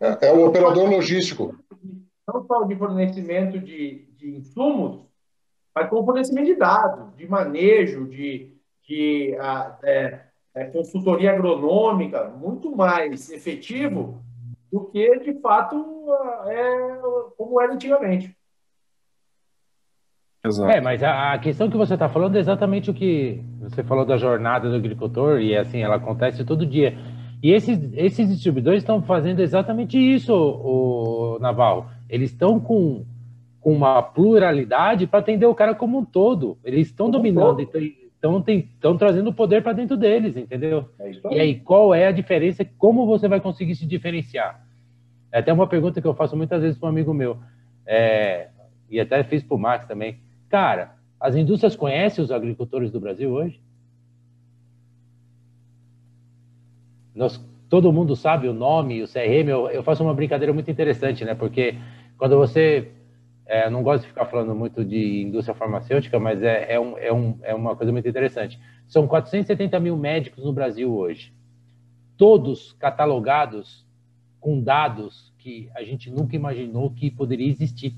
É, 0.00 0.28
é 0.28 0.32
o 0.32 0.46
operador 0.46 0.88
logístico. 0.88 1.58
Não 2.32 2.46
só 2.46 2.62
de 2.62 2.76
fornecimento 2.76 3.58
de, 3.58 4.06
de 4.16 4.36
insumos, 4.36 5.04
mas 5.74 5.90
com 5.90 6.04
fornecimento 6.04 6.46
de 6.46 6.54
dados, 6.54 7.16
de 7.16 7.26
manejo, 7.28 8.06
de, 8.06 8.56
de 8.86 9.36
é, 9.82 10.27
é, 10.54 10.64
consultoria 10.64 11.32
agronômica, 11.32 12.28
muito 12.28 12.74
mais 12.74 13.30
efetivo 13.30 14.22
do 14.70 14.86
que, 14.86 15.18
de 15.20 15.40
fato, 15.40 15.76
é 16.46 17.00
como 17.36 17.60
era 17.60 17.74
antigamente. 17.74 18.36
Exato. 20.44 20.70
É, 20.70 20.80
mas 20.80 21.02
a, 21.02 21.32
a 21.32 21.38
questão 21.38 21.68
que 21.68 21.76
você 21.76 21.94
está 21.94 22.08
falando 22.08 22.36
é 22.36 22.38
exatamente 22.38 22.90
o 22.90 22.94
que 22.94 23.42
você 23.60 23.82
falou 23.82 24.04
da 24.04 24.16
jornada 24.16 24.68
do 24.68 24.76
agricultor, 24.76 25.40
e 25.40 25.56
assim, 25.56 25.82
ela 25.82 25.96
acontece 25.96 26.44
todo 26.44 26.66
dia. 26.66 26.96
E 27.42 27.52
esses, 27.52 27.78
esses 27.94 28.28
distribuidores 28.28 28.82
estão 28.82 29.02
fazendo 29.02 29.40
exatamente 29.40 29.96
isso, 29.96 30.34
o, 30.34 31.36
o 31.36 31.38
Naval. 31.38 31.88
Eles 32.08 32.30
estão 32.30 32.58
com, 32.58 33.04
com 33.60 33.72
uma 33.72 34.02
pluralidade 34.02 35.06
para 35.06 35.20
atender 35.20 35.46
o 35.46 35.54
cara 35.54 35.74
como 35.74 35.98
um 35.98 36.04
todo. 36.04 36.58
Eles 36.64 36.88
estão 36.88 37.10
dominando, 37.10 37.60
estão 38.20 38.96
trazendo 38.96 39.30
o 39.30 39.34
poder 39.34 39.62
para 39.62 39.72
dentro 39.72 39.96
deles, 39.96 40.36
entendeu? 40.36 40.88
É 40.98 41.04
aí. 41.04 41.20
E 41.30 41.40
aí, 41.40 41.54
qual 41.60 41.94
é 41.94 42.06
a 42.06 42.12
diferença? 42.12 42.64
Como 42.76 43.06
você 43.06 43.28
vai 43.28 43.40
conseguir 43.40 43.76
se 43.76 43.86
diferenciar? 43.86 44.64
É 45.30 45.38
até 45.38 45.52
uma 45.52 45.66
pergunta 45.66 46.00
que 46.00 46.06
eu 46.06 46.14
faço 46.14 46.36
muitas 46.36 46.62
vezes 46.62 46.78
para 46.78 46.86
um 46.86 46.90
amigo 46.90 47.14
meu, 47.14 47.38
é, 47.86 48.48
e 48.90 48.98
até 48.98 49.22
fiz 49.22 49.42
para 49.42 49.54
o 49.54 49.58
Max 49.58 49.86
também. 49.86 50.18
Cara, 50.48 50.94
as 51.20 51.36
indústrias 51.36 51.76
conhecem 51.76 52.22
os 52.22 52.30
agricultores 52.30 52.90
do 52.90 53.00
Brasil 53.00 53.30
hoje? 53.30 53.60
Nós, 57.14 57.44
todo 57.68 57.92
mundo 57.92 58.14
sabe 58.14 58.48
o 58.48 58.54
nome, 58.54 59.02
o 59.02 59.08
CRM. 59.08 59.48
Eu, 59.48 59.68
eu, 59.68 59.82
faço 59.82 60.04
uma 60.04 60.14
brincadeira 60.14 60.52
muito 60.52 60.70
interessante, 60.70 61.24
né? 61.24 61.34
Porque 61.34 61.74
quando 62.16 62.36
você. 62.36 62.92
É, 63.48 63.70
não 63.70 63.82
gosto 63.82 64.02
de 64.02 64.08
ficar 64.08 64.26
falando 64.26 64.54
muito 64.54 64.84
de 64.84 65.22
indústria 65.22 65.54
farmacêutica, 65.54 66.20
mas 66.20 66.42
é, 66.42 66.74
é, 66.74 66.78
um, 66.78 66.98
é, 66.98 67.10
um, 67.10 67.38
é 67.42 67.54
uma 67.54 67.74
coisa 67.74 67.90
muito 67.90 68.06
interessante. 68.06 68.60
São 68.86 69.08
470 69.08 69.80
mil 69.80 69.96
médicos 69.96 70.44
no 70.44 70.52
Brasil 70.52 70.94
hoje. 70.94 71.32
Todos 72.18 72.72
catalogados 72.74 73.86
com 74.38 74.60
dados 74.60 75.32
que 75.38 75.70
a 75.74 75.82
gente 75.82 76.10
nunca 76.10 76.36
imaginou 76.36 76.90
que 76.90 77.10
poderia 77.10 77.48
existir. 77.48 77.94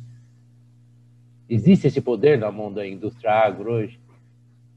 Existe 1.49 1.89
esse 1.89 2.01
poder 2.01 2.39
na 2.39 2.53
mão 2.53 2.73
da 2.73 2.87
indústria 2.87 3.33
agro 3.33 3.73
hoje? 3.73 3.99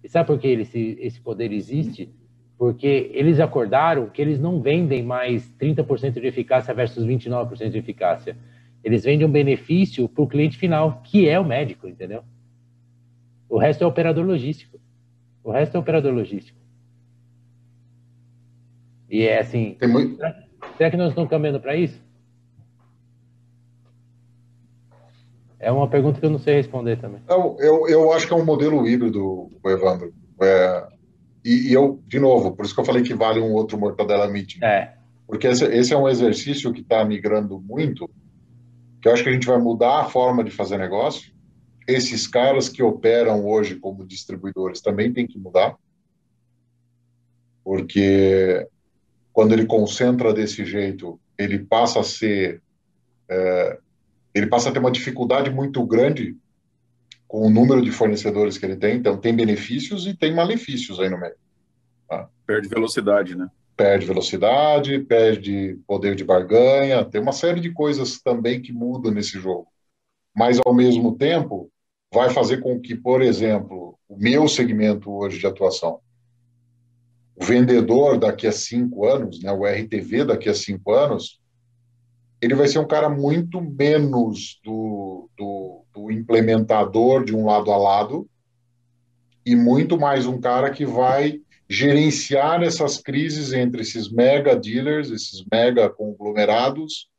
E 0.03 0.09
sabe 0.09 0.25
por 0.25 0.39
que 0.39 0.47
esse, 0.47 0.97
esse 0.99 1.21
poder 1.21 1.51
existe? 1.53 2.09
Porque 2.57 3.11
eles 3.13 3.39
acordaram 3.39 4.09
que 4.09 4.19
eles 4.19 4.39
não 4.39 4.59
vendem 4.59 5.03
mais 5.03 5.53
30% 5.59 6.19
de 6.19 6.25
eficácia 6.25 6.73
versus 6.73 7.05
29% 7.05 7.69
de 7.69 7.77
eficácia. 7.77 8.35
Eles 8.83 9.03
vendem 9.03 9.25
um 9.25 9.31
benefício 9.31 10.09
para 10.09 10.23
o 10.23 10.27
cliente 10.27 10.57
final, 10.57 11.01
que 11.03 11.27
é 11.27 11.39
o 11.39 11.45
médico, 11.45 11.87
entendeu? 11.87 12.23
O 13.47 13.57
resto 13.57 13.83
é 13.83 13.87
operador 13.87 14.25
logístico. 14.25 14.79
O 15.43 15.51
resto 15.51 15.75
é 15.77 15.79
operador 15.79 16.13
logístico. 16.13 16.57
E 19.09 19.23
é 19.23 19.39
assim. 19.39 19.77
Muito... 19.81 20.17
Será 20.77 20.89
que 20.89 20.97
nós 20.97 21.09
estamos 21.09 21.29
caminhando 21.29 21.59
para 21.59 21.75
isso? 21.75 22.01
É 25.59 25.71
uma 25.71 25.87
pergunta 25.87 26.19
que 26.19 26.25
eu 26.25 26.29
não 26.29 26.39
sei 26.39 26.55
responder 26.55 26.97
também. 26.97 27.21
Eu, 27.29 27.55
eu, 27.59 27.87
eu 27.87 28.11
acho 28.11 28.27
que 28.27 28.33
é 28.33 28.35
um 28.35 28.43
modelo 28.43 28.85
híbrido, 28.85 29.49
Evandro. 29.65 30.13
É, 30.41 30.87
e, 31.45 31.69
e, 31.69 31.73
eu, 31.73 32.01
de 32.05 32.19
novo, 32.19 32.53
por 32.53 32.65
isso 32.65 32.73
que 32.73 32.81
eu 32.81 32.85
falei 32.85 33.01
que 33.01 33.13
vale 33.13 33.39
um 33.39 33.53
outro 33.53 33.77
Mortadela 33.77 34.27
Meeting. 34.27 34.63
É. 34.63 34.93
Porque 35.25 35.47
esse, 35.47 35.63
esse 35.65 35.93
é 35.93 35.97
um 35.97 36.09
exercício 36.09 36.73
que 36.73 36.81
está 36.81 37.05
migrando 37.05 37.61
muito, 37.61 38.09
que 39.03 39.09
eu 39.09 39.11
acho 39.11 39.21
que 39.21 39.27
a 39.27 39.33
gente 39.33 39.45
vai 39.45 39.57
mudar 39.57 39.99
a 39.99 40.05
forma 40.05 40.45
de 40.45 40.49
fazer 40.49 40.77
negócio. 40.77 41.33
Esses 41.85 42.25
caras 42.25 42.69
que 42.69 42.81
operam 42.81 43.45
hoje 43.45 43.75
como 43.75 44.07
distribuidores 44.07 44.79
também 44.79 45.11
têm 45.11 45.27
que 45.27 45.37
mudar, 45.37 45.75
porque 47.65 48.65
quando 49.33 49.51
ele 49.51 49.65
concentra 49.65 50.33
desse 50.33 50.63
jeito, 50.63 51.19
ele 51.37 51.59
passa 51.59 51.99
a 51.99 52.03
ser 52.03 52.61
é, 53.27 53.77
ele 54.33 54.47
passa 54.47 54.69
a 54.69 54.71
ter 54.71 54.79
uma 54.79 54.89
dificuldade 54.89 55.49
muito 55.49 55.85
grande 55.85 56.37
com 57.27 57.45
o 57.45 57.49
número 57.49 57.81
de 57.81 57.91
fornecedores 57.91 58.57
que 58.57 58.65
ele 58.65 58.77
tem. 58.77 58.95
Então, 58.95 59.17
tem 59.17 59.35
benefícios 59.35 60.07
e 60.07 60.13
tem 60.15 60.33
malefícios 60.33 60.97
aí 60.97 61.09
no 61.09 61.19
meio. 61.19 61.35
Tá? 62.07 62.29
Perde 62.45 62.69
velocidade, 62.69 63.35
né? 63.35 63.49
Perde 63.75 64.05
velocidade, 64.05 64.99
perde 64.99 65.79
poder 65.87 66.15
de 66.15 66.23
barganha, 66.23 67.03
tem 67.03 67.19
uma 67.19 67.31
série 67.31 67.59
de 67.59 67.71
coisas 67.71 68.21
também 68.21 68.61
que 68.61 68.71
mudam 68.71 69.11
nesse 69.11 69.39
jogo. 69.39 69.67
Mas, 70.35 70.59
ao 70.63 70.73
mesmo 70.73 71.15
tempo, 71.15 71.71
vai 72.13 72.29
fazer 72.29 72.57
com 72.61 72.79
que, 72.79 72.95
por 72.95 73.21
exemplo, 73.21 73.97
o 74.07 74.15
meu 74.15 74.47
segmento 74.47 75.11
hoje 75.11 75.39
de 75.39 75.47
atuação, 75.47 75.99
o 77.35 77.43
vendedor 77.43 78.19
daqui 78.19 78.45
a 78.45 78.51
cinco 78.51 79.05
anos, 79.05 79.41
né, 79.41 79.51
o 79.51 79.65
RTV 79.65 80.25
daqui 80.25 80.49
a 80.49 80.53
cinco 80.53 80.93
anos, 80.93 81.41
ele 82.39 82.55
vai 82.55 82.67
ser 82.67 82.79
um 82.79 82.87
cara 82.87 83.09
muito 83.09 83.61
menos 83.61 84.59
do, 84.63 85.29
do, 85.37 85.85
do, 85.93 86.11
implementador 86.11 87.23
de 87.23 87.35
um 87.35 87.45
lado 87.45 87.71
a 87.71 87.77
lado 87.77 88.29
e 89.45 89.55
muito 89.55 89.97
mais 89.97 90.25
um 90.25 90.39
cara 90.39 90.69
que 90.69 90.85
vai 90.85 91.41
gerenciar 91.69 92.61
essas 92.61 92.97
crises 92.97 93.53
entre 93.53 93.81
esses 93.81 94.11
mega 94.11 94.55
dealers, 94.55 95.09
esses 95.09 95.43
mega 95.51 95.89
conglomerados, 95.89 97.09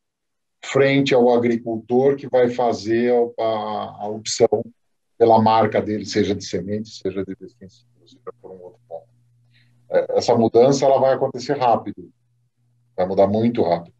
frente 0.64 1.14
ao 1.14 1.32
agricultor 1.32 2.16
que 2.16 2.28
vai 2.28 2.48
fazer 2.48 3.12
a, 3.38 3.42
a, 3.42 4.08
opção 4.08 4.64
pela 5.18 5.40
marca 5.40 5.80
dele, 5.80 6.06
seja 6.06 6.34
de 6.34 6.44
semente, 6.44 6.88
seja 6.90 7.24
de 7.24 7.34
defensivo, 7.34 7.88
seja 8.06 8.18
por 8.40 8.50
um 8.50 8.62
outro 8.62 8.80
ponto. 8.88 9.08
É, 9.90 10.18
essa 10.18 10.34
mudança 10.34 10.84
ela 10.84 10.98
vai 10.98 11.14
acontecer 11.14 11.58
rápido, 11.58 12.10
vai 12.96 13.06
mudar 13.06 13.26
muito 13.26 13.62
rápido. 13.62 13.93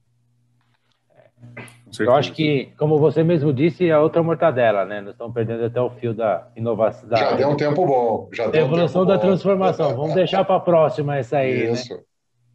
Eu 2.00 2.14
acho 2.14 2.32
que, 2.32 2.72
como 2.76 2.98
você 2.98 3.22
mesmo 3.22 3.52
disse, 3.52 3.88
é 3.88 3.98
outra 3.98 4.22
mortadela, 4.22 4.84
né? 4.84 5.00
Nós 5.00 5.12
estamos 5.12 5.34
perdendo 5.34 5.64
até 5.64 5.80
o 5.80 5.90
fio 5.90 6.14
da 6.14 6.48
inovação. 6.56 7.08
Da... 7.08 7.16
Já 7.16 7.32
deu 7.32 7.48
um 7.48 7.56
tempo 7.56 7.86
bom. 7.86 8.28
Já 8.32 8.48
deu 8.48 8.64
evolução 8.64 9.02
um 9.02 9.06
da 9.06 9.14
bom. 9.14 9.20
transformação. 9.20 9.96
Vamos 9.96 10.14
deixar 10.14 10.44
para 10.44 10.56
a 10.56 10.60
próxima 10.60 11.16
essa 11.16 11.38
aí, 11.38 11.66
né? 11.66 11.72
Isso. 11.72 11.94
Né? 11.94 12.00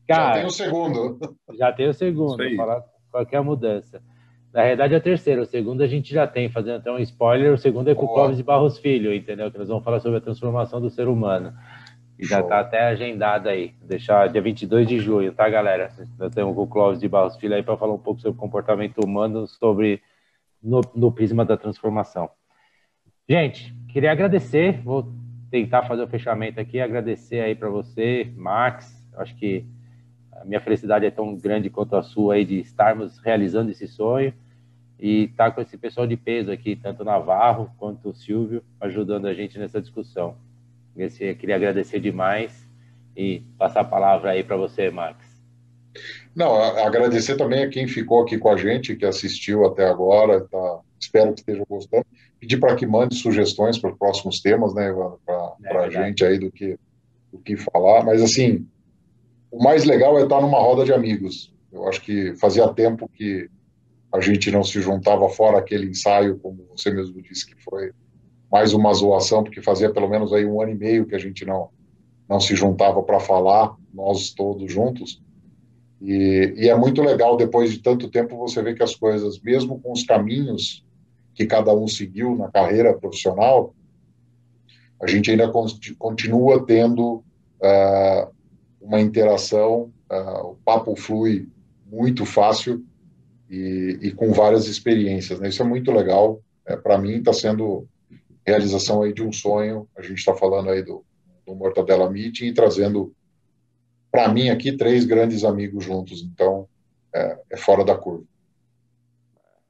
Cara, 0.08 0.26
já 0.26 0.34
tem 0.34 0.46
o 0.46 0.50
segundo. 0.50 1.20
Já 1.58 1.72
tem 1.72 1.88
o 1.88 1.94
segundo, 1.94 2.56
falar 2.56 2.84
qualquer 3.12 3.42
mudança. 3.42 4.02
Na 4.54 4.64
realidade 4.64 4.96
é 4.96 4.98
o 4.98 5.02
terceiro. 5.02 5.44
O 5.44 5.46
segundo 5.46 5.84
a 5.84 5.88
gente 5.88 6.12
já 6.12 6.26
tem, 6.26 6.50
fazendo 6.50 6.78
até 6.78 6.92
um 6.92 6.98
spoiler. 7.00 7.54
O 7.54 7.58
segundo 7.58 7.90
é 7.90 7.96
com 7.96 8.06
o 8.06 8.14
Clóvis 8.14 8.38
de 8.38 8.44
Barros 8.44 8.80
Filho, 8.80 9.14
entendeu? 9.14 9.52
Que 9.52 9.60
nós 9.60 9.68
vamos 9.68 9.84
falar 9.84 10.00
sobre 10.00 10.18
a 10.18 10.22
transformação 10.22 10.82
do 10.82 10.90
ser 10.90 11.08
humano. 11.08 11.54
E 12.20 12.26
já 12.26 12.42
está 12.42 12.60
até 12.60 12.82
agendado 12.82 13.48
aí. 13.48 13.74
Deixar 13.82 14.28
dia 14.28 14.42
22 14.42 14.86
de 14.86 15.00
junho, 15.00 15.32
tá, 15.32 15.48
galera? 15.48 15.90
Nós 16.18 16.36
temos 16.36 16.58
o 16.58 16.68
Clóvis 16.68 17.00
de 17.00 17.08
Barros 17.08 17.38
Filho 17.38 17.56
aí 17.56 17.64
para 17.64 17.78
falar 17.78 17.94
um 17.94 18.00
pouco 18.00 18.20
sobre 18.20 18.38
comportamento 18.38 19.00
humano, 19.02 19.48
sobre 19.48 20.02
no, 20.62 20.82
no 20.94 21.14
prisma 21.14 21.46
da 21.46 21.56
transformação. 21.56 22.30
Gente, 23.28 23.74
queria 23.88 24.12
agradecer, 24.12 24.82
vou 24.82 25.14
tentar 25.50 25.84
fazer 25.84 26.04
o 26.04 26.10
fechamento 26.10 26.60
aqui, 26.60 26.82
agradecer 26.82 27.40
aí 27.40 27.56
para 27.56 27.70
você, 27.70 28.30
Max. 28.36 29.02
Acho 29.16 29.34
que 29.38 29.66
a 30.34 30.44
minha 30.44 30.60
felicidade 30.60 31.06
é 31.06 31.12
tão 31.12 31.38
grande 31.38 31.70
quanto 31.70 31.96
a 31.96 32.04
sua 32.04 32.34
aí 32.34 32.44
de 32.44 32.60
estarmos 32.60 33.18
realizando 33.20 33.72
esse 33.72 33.88
sonho 33.88 34.34
e 35.00 35.24
estar 35.24 35.46
tá 35.46 35.52
com 35.52 35.62
esse 35.62 35.78
pessoal 35.78 36.06
de 36.06 36.18
peso 36.18 36.52
aqui, 36.52 36.76
tanto 36.76 37.06
Navarro 37.06 37.72
quanto 37.78 38.10
o 38.10 38.14
Silvio, 38.14 38.62
ajudando 38.82 39.26
a 39.26 39.34
gente 39.34 39.58
nessa 39.58 39.80
discussão. 39.80 40.36
Eu 40.96 41.36
queria 41.36 41.56
agradecer 41.56 42.00
demais 42.00 42.68
e 43.16 43.42
passar 43.58 43.82
a 43.82 43.86
palavra 43.86 44.32
aí 44.32 44.44
para 44.44 44.58
você, 44.58 44.90
Max. 44.90 45.18
Não, 46.36 46.56
agradecer 46.56 47.36
também 47.36 47.64
a 47.64 47.70
quem 47.70 47.88
ficou 47.88 48.22
aqui 48.22 48.38
com 48.38 48.50
a 48.50 48.58
gente, 48.58 48.96
que 48.96 49.06
assistiu 49.06 49.66
até 49.66 49.88
agora, 49.88 50.42
tá, 50.42 50.80
espero 51.00 51.34
que 51.34 51.40
esteja 51.40 51.64
gostando. 51.68 52.06
Pedir 52.40 52.58
para 52.58 52.76
que 52.76 52.86
mande 52.86 53.16
sugestões 53.16 53.78
para 53.78 53.92
os 53.92 53.98
próximos 53.98 54.42
temas, 54.42 54.74
né, 54.74 54.94
para 55.26 55.58
é, 55.66 55.78
a 55.86 55.90
gente 55.90 56.24
aí 56.24 56.38
do 56.38 56.52
que, 56.52 56.78
do 57.32 57.40
que 57.40 57.58
falar. 57.58 58.06
Mas, 58.06 58.22
assim, 58.22 58.66
o 59.52 59.62
mais 59.62 59.84
legal 59.84 60.18
é 60.20 60.24
estar 60.24 60.40
numa 60.42 60.60
roda 60.60 60.86
de 60.86 60.94
amigos. 60.94 61.54
Eu 61.72 61.88
acho 61.88 62.02
que 62.02 62.36
fazia 62.36 62.68
tempo 62.70 63.10
que 63.14 63.50
a 64.14 64.22
gente 64.22 64.52
não 64.52 64.64
se 64.64 64.82
juntava 64.82 65.28
fora 65.30 65.60
aquele 65.60 65.88
ensaio, 65.88 66.40
como 66.40 66.66
você 66.70 66.92
mesmo 66.92 67.22
disse, 67.22 67.46
que 67.46 67.62
foi 67.64 67.92
mais 68.52 68.74
uma 68.74 68.94
zoação, 68.94 69.44
porque 69.44 69.62
fazia 69.62 69.92
pelo 69.92 70.10
menos 70.10 70.34
aí 70.34 70.46
um 70.46 70.62
ano 70.62 70.72
e 70.72 70.76
meio 70.76 71.06
que 71.06 71.16
a 71.16 71.20
gente 71.20 71.46
não, 71.46 71.70
não 72.28 72.40
se 72.40 72.56
juntava 72.56 73.02
para 73.04 73.20
falar, 73.20 73.76
nós 73.94 74.32
todos 74.32 74.72
juntos. 74.72 75.22
E, 76.02 76.54
e, 76.58 76.70
é 76.70 76.76
muito 76.76 77.02
legal, 77.02 77.36
depois 77.36 77.72
de 77.72 77.80
tanto 77.80 78.10
tempo, 78.10 78.38
você 78.38 78.62
ver 78.62 78.76
que 78.76 78.84
as 78.84 78.96
coisas, 78.96 79.40
mesmo 79.40 79.80
com 79.80 79.92
os 79.92 80.04
caminhos 80.04 80.86
que 81.36 81.46
cada 81.46 81.74
um 81.74 81.88
seguiu 81.88 82.36
na 82.36 82.50
carreira 82.50 82.94
profissional, 82.94 83.74
a 85.02 85.08
gente 85.08 85.32
ainda 85.32 85.52
continua 85.98 86.66
tendo 86.66 87.24
uh, 87.62 88.32
uma 88.82 89.00
interação, 89.00 89.92
uh, 90.12 90.48
o 90.48 90.56
papo 90.66 90.96
flui 90.96 91.48
muito 91.90 92.26
fácil 92.26 92.84
e, 93.50 93.98
e 94.02 94.12
com 94.12 94.32
várias 94.32 94.68
experiências. 94.68 95.40
Né? 95.40 95.50
Isso 95.50 95.62
é 95.62 95.66
muito 95.66 95.92
legal. 95.92 96.42
É, 96.66 96.76
Para 96.76 96.98
mim, 96.98 97.18
está 97.18 97.34
sendo 97.34 97.88
realização 98.46 99.02
aí 99.02 99.14
de 99.14 99.24
um 99.24 99.32
sonho. 99.32 99.88
A 99.98 100.02
gente 100.02 100.18
está 100.18 100.34
falando 100.34 100.70
aí 100.70 100.84
do, 100.84 101.04
do 101.46 101.56
Mortadela 101.56 102.10
Meeting 102.10 102.46
e 102.46 102.54
trazendo 102.54 103.14
para 104.12 104.28
mim 104.28 104.50
aqui 104.50 104.76
três 104.76 105.06
grandes 105.06 105.44
amigos 105.44 105.84
juntos. 105.84 106.22
Então, 106.22 106.68
é, 107.14 107.40
é 107.52 107.58
fora 107.58 107.84
da 107.84 107.96
curva. 107.96 108.24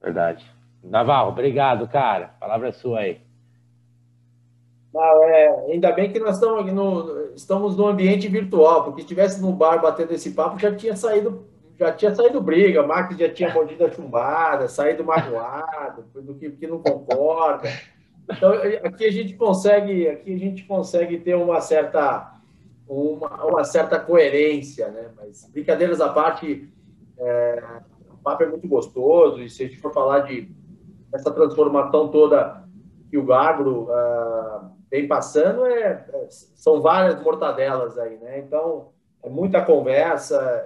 Verdade. 0.01 0.45
Naval, 0.83 1.29
obrigado, 1.29 1.87
cara. 1.87 2.25
A 2.25 2.39
palavra 2.39 2.69
é 2.69 2.71
sua 2.71 2.99
aí. 2.99 3.21
Não, 4.93 5.23
é, 5.23 5.71
ainda 5.71 5.91
bem 5.91 6.11
que 6.11 6.19
nós 6.19 6.35
estamos 6.35 6.71
no, 6.73 7.31
estamos 7.35 7.77
no 7.77 7.87
ambiente 7.87 8.27
virtual, 8.27 8.85
porque 8.85 9.01
se 9.01 9.05
estivesse 9.05 9.41
no 9.41 9.51
bar 9.51 9.81
batendo 9.81 10.13
esse 10.13 10.31
papo, 10.31 10.57
já 10.57 10.75
tinha 10.75 10.95
saído, 10.95 11.45
já 11.77 11.91
tinha 11.91 12.15
saído 12.15 12.41
briga, 12.41 12.81
Marcos 12.81 13.17
já 13.17 13.31
tinha 13.31 13.53
mordido 13.53 13.85
a 13.85 13.91
chumbada, 13.91 14.67
saído 14.67 15.03
magoado, 15.03 16.05
do 16.15 16.33
que, 16.33 16.49
que 16.51 16.65
não 16.65 16.81
concorda. 16.81 17.69
Então, 18.31 18.53
aqui 18.84 19.06
a 19.06 19.11
gente 19.11 19.34
consegue, 19.35 20.07
aqui 20.07 20.34
a 20.34 20.38
gente 20.38 20.64
consegue 20.65 21.18
ter 21.19 21.35
uma 21.35 21.60
certa, 21.61 22.39
uma, 22.88 23.45
uma 23.45 23.64
certa 23.64 23.99
coerência, 23.99 24.89
né? 24.89 25.10
Mas 25.18 25.49
brincadeiras 25.51 25.99
à 25.99 26.10
parte, 26.10 26.72
é, 27.18 27.64
o 28.14 28.18
papo 28.18 28.43
é 28.43 28.47
muito 28.47 28.68
gostoso 28.68 29.41
e 29.41 29.49
se 29.49 29.64
a 29.64 29.68
gente 29.68 29.80
for 29.80 29.93
falar 29.93 30.22
de 30.22 30.49
essa 31.14 31.31
transformação 31.31 32.10
toda 32.10 32.64
que 33.10 33.18
o 33.18 33.34
agro 33.34 33.89
uh, 33.89 34.69
vem 34.91 35.07
passando 35.07 35.65
é, 35.65 36.06
é, 36.14 36.27
são 36.30 36.81
várias 36.81 37.19
mortadelas 37.23 37.97
aí, 37.97 38.18
né? 38.18 38.39
Então, 38.39 38.89
é 39.23 39.30
muita 39.30 39.65
conversa, 39.65 40.64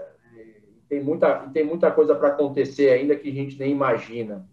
tem 0.90 1.02
muita, 1.02 1.48
tem 1.54 1.64
muita 1.64 1.90
coisa 1.90 2.14
para 2.14 2.28
acontecer 2.28 2.90
ainda 2.90 3.16
que 3.16 3.30
a 3.30 3.34
gente 3.34 3.58
nem 3.58 3.72
imagina. 3.72 4.46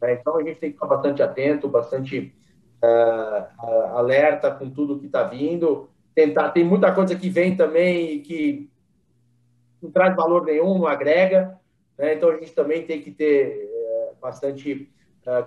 Né? 0.00 0.14
Então, 0.14 0.36
a 0.38 0.42
gente 0.42 0.60
tem 0.60 0.70
que 0.70 0.76
ficar 0.76 0.86
bastante 0.86 1.22
atento, 1.22 1.68
bastante 1.68 2.32
uh, 2.82 3.64
uh, 3.64 3.96
alerta 3.96 4.50
com 4.50 4.68
tudo 4.68 4.98
que 4.98 5.06
está 5.06 5.22
vindo. 5.22 5.88
Tentar, 6.14 6.50
tem 6.50 6.64
muita 6.64 6.92
coisa 6.92 7.16
que 7.16 7.30
vem 7.30 7.56
também 7.56 8.20
que 8.20 8.68
não 9.80 9.90
traz 9.90 10.14
valor 10.14 10.44
nenhum, 10.44 10.78
não 10.78 10.86
agrega. 10.86 11.58
Né? 11.98 12.14
Então, 12.14 12.30
a 12.30 12.36
gente 12.36 12.52
também 12.52 12.84
tem 12.84 13.00
que 13.00 13.10
ter 13.10 13.70
uh, 13.70 14.20
bastante 14.20 14.90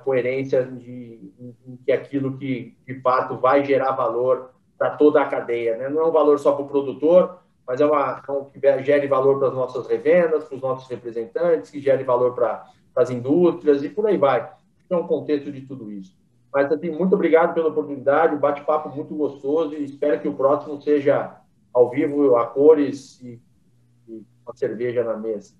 coerência 0.06 0.64
de, 0.64 1.34
em, 1.38 1.78
que 1.86 1.92
aquilo 1.92 2.38
que 2.38 2.78
de 2.88 3.02
fato 3.02 3.38
vai 3.38 3.66
gerar 3.66 3.92
valor 3.92 4.52
para 4.78 4.92
toda 4.92 5.22
a 5.22 5.28
cadeia. 5.28 5.76
Né? 5.76 5.90
Não 5.90 6.02
é 6.02 6.08
um 6.08 6.12
valor 6.14 6.40
só 6.40 6.54
para 6.54 6.64
o 6.64 6.68
produtor, 6.70 7.40
mas 7.68 7.82
é 7.82 7.86
uma 7.86 8.24
é 8.26 8.32
um, 8.32 8.46
que 8.46 8.60
gere 8.84 9.06
valor 9.06 9.38
para 9.38 9.50
as 9.50 9.54
nossas 9.54 9.86
revendas, 9.88 10.46
para 10.46 10.56
os 10.56 10.62
nossos 10.62 10.90
representantes, 10.90 11.70
que 11.70 11.82
gere 11.82 12.06
valor 12.06 12.34
para 12.34 12.72
as 12.96 13.10
indústrias 13.10 13.84
e 13.84 13.90
por 13.90 14.08
aí 14.08 14.18
vai. 14.18 14.50
É 14.90 14.96
um 14.96 15.08
contexto 15.08 15.52
de 15.52 15.60
tudo 15.60 15.92
isso. 15.92 16.16
Mas, 16.56 16.72
assim, 16.72 16.90
muito 16.90 17.14
obrigado 17.14 17.54
pela 17.54 17.68
oportunidade, 17.68 18.38
bate-papo 18.38 18.88
muito 18.88 19.14
gostoso 19.14 19.76
e 19.76 19.84
espero 19.84 20.22
que 20.22 20.28
o 20.30 20.36
próximo 20.36 20.82
seja 20.82 21.36
ao 21.74 21.90
vivo, 21.90 22.38
a 22.38 22.46
cores 22.46 23.20
e, 23.22 23.42
e 24.08 24.24
uma 24.48 24.56
cerveja 24.56 25.04
na 25.04 25.18
mesa. 25.18 25.54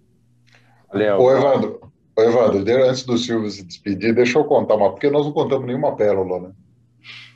Ô, 1.20 1.30
Evandro, 1.30 1.82
Ô, 2.18 2.22
Evandro, 2.22 2.64
antes 2.88 3.04
do 3.04 3.18
Silvio 3.18 3.50
se 3.50 3.66
despedir, 3.66 4.16
deixa 4.16 4.40
eu 4.40 4.46
contar 4.46 4.76
uma, 4.76 4.90
porque 4.90 5.10
nós 5.10 5.26
não 5.26 5.34
contamos 5.34 5.68
nenhuma 5.68 5.98
pérola, 5.98 6.40
né? 6.40 6.52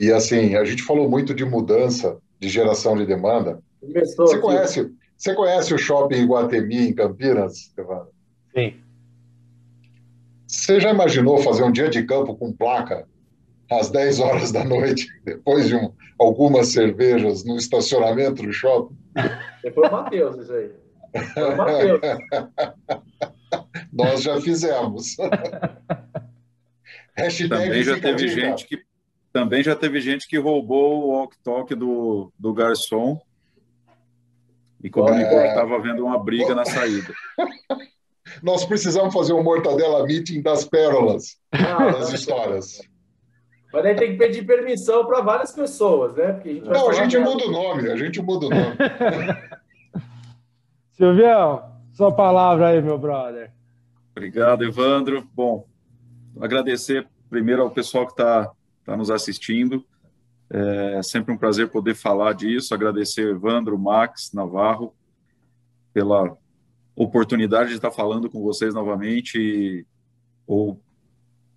E 0.00 0.10
assim, 0.10 0.56
a 0.56 0.64
gente 0.64 0.82
falou 0.82 1.06
muito 1.06 1.34
de 1.34 1.44
mudança 1.44 2.16
de 2.38 2.48
geração 2.48 2.96
de 2.96 3.04
demanda. 3.04 3.62
Começou, 3.78 4.26
você 4.26 4.38
conhece, 4.38 4.90
você 5.14 5.34
conhece 5.34 5.74
o 5.74 5.78
shopping 5.78 6.22
Iguatemi 6.22 6.88
em 6.88 6.94
Campinas, 6.94 7.70
Evandro? 7.76 8.08
Sim. 8.56 8.74
Você 10.46 10.80
já 10.80 10.88
imaginou 10.88 11.36
fazer 11.42 11.62
um 11.62 11.70
dia 11.70 11.90
de 11.90 12.02
campo 12.04 12.34
com 12.34 12.50
placa 12.50 13.06
às 13.70 13.90
10 13.90 14.20
horas 14.20 14.52
da 14.52 14.64
noite, 14.64 15.08
depois 15.24 15.68
de 15.68 15.76
um, 15.76 15.92
algumas 16.18 16.68
cervejas 16.68 17.44
no 17.44 17.56
estacionamento 17.56 18.42
do 18.42 18.52
shopping? 18.52 18.96
Foi 19.74 19.88
o 19.88 19.92
Matheus 19.92 20.36
isso 20.38 20.52
aí. 20.52 20.70
Foi 21.34 21.54
o 21.54 21.56
Matheus. 21.56 22.00
Nós 23.92 24.22
já 24.22 24.40
fizemos. 24.40 25.16
também 27.48 27.82
já 27.82 28.00
teve 28.00 28.28
gente 28.28 28.66
que 28.66 28.78
também 29.32 29.62
já 29.62 29.76
teve 29.76 30.00
gente 30.00 30.26
que 30.26 30.38
roubou 30.38 31.04
o 31.04 31.08
walk-talk 31.10 31.72
do, 31.74 32.32
do 32.36 32.52
garçom 32.52 33.20
e 34.82 34.90
comunicou 34.90 35.38
é... 35.38 35.42
que 35.42 35.48
estava 35.48 35.76
havendo 35.76 36.04
uma 36.04 36.18
briga 36.18 36.52
na 36.54 36.64
saída. 36.64 37.12
Nós 38.42 38.64
precisamos 38.64 39.14
fazer 39.14 39.32
um 39.32 39.42
mortadela 39.42 40.04
meeting 40.04 40.42
das 40.42 40.64
pérolas, 40.64 41.36
das 41.52 42.12
histórias. 42.12 42.80
Mas 43.72 43.84
aí 43.84 43.94
tem 43.94 44.12
que 44.12 44.18
pedir 44.18 44.44
permissão 44.44 45.06
para 45.06 45.20
várias 45.20 45.52
pessoas, 45.52 46.14
né? 46.16 46.32
Porque 46.32 46.48
a 46.48 46.54
gente 46.54 46.68
Não, 46.68 46.88
a 46.88 46.92
gente 46.92 47.18
muda 47.18 47.46
o 47.46 47.50
nome, 47.50 47.90
a 47.90 47.96
gente 47.96 48.22
muda 48.22 48.46
o 48.46 48.50
nome. 48.50 48.76
Silvião, 50.92 51.70
sua 51.92 52.12
palavra 52.12 52.68
aí, 52.68 52.82
meu 52.82 52.98
brother. 52.98 53.52
Obrigado, 54.10 54.64
Evandro. 54.64 55.26
Bom, 55.32 55.66
agradecer 56.40 57.06
primeiro 57.28 57.62
ao 57.62 57.70
pessoal 57.70 58.06
que 58.06 58.12
está 58.12 58.50
tá 58.84 58.96
nos 58.96 59.10
assistindo. 59.10 59.84
É 60.50 61.00
sempre 61.02 61.32
um 61.32 61.38
prazer 61.38 61.68
poder 61.68 61.94
falar 61.94 62.34
disso. 62.34 62.74
Agradecer 62.74 63.28
Evandro, 63.28 63.78
Max, 63.78 64.32
Navarro, 64.34 64.92
pela 65.92 66.36
oportunidade 66.96 67.70
de 67.70 67.76
estar 67.76 67.92
falando 67.92 68.28
com 68.28 68.42
vocês 68.42 68.74
novamente, 68.74 69.86
ou 70.46 70.80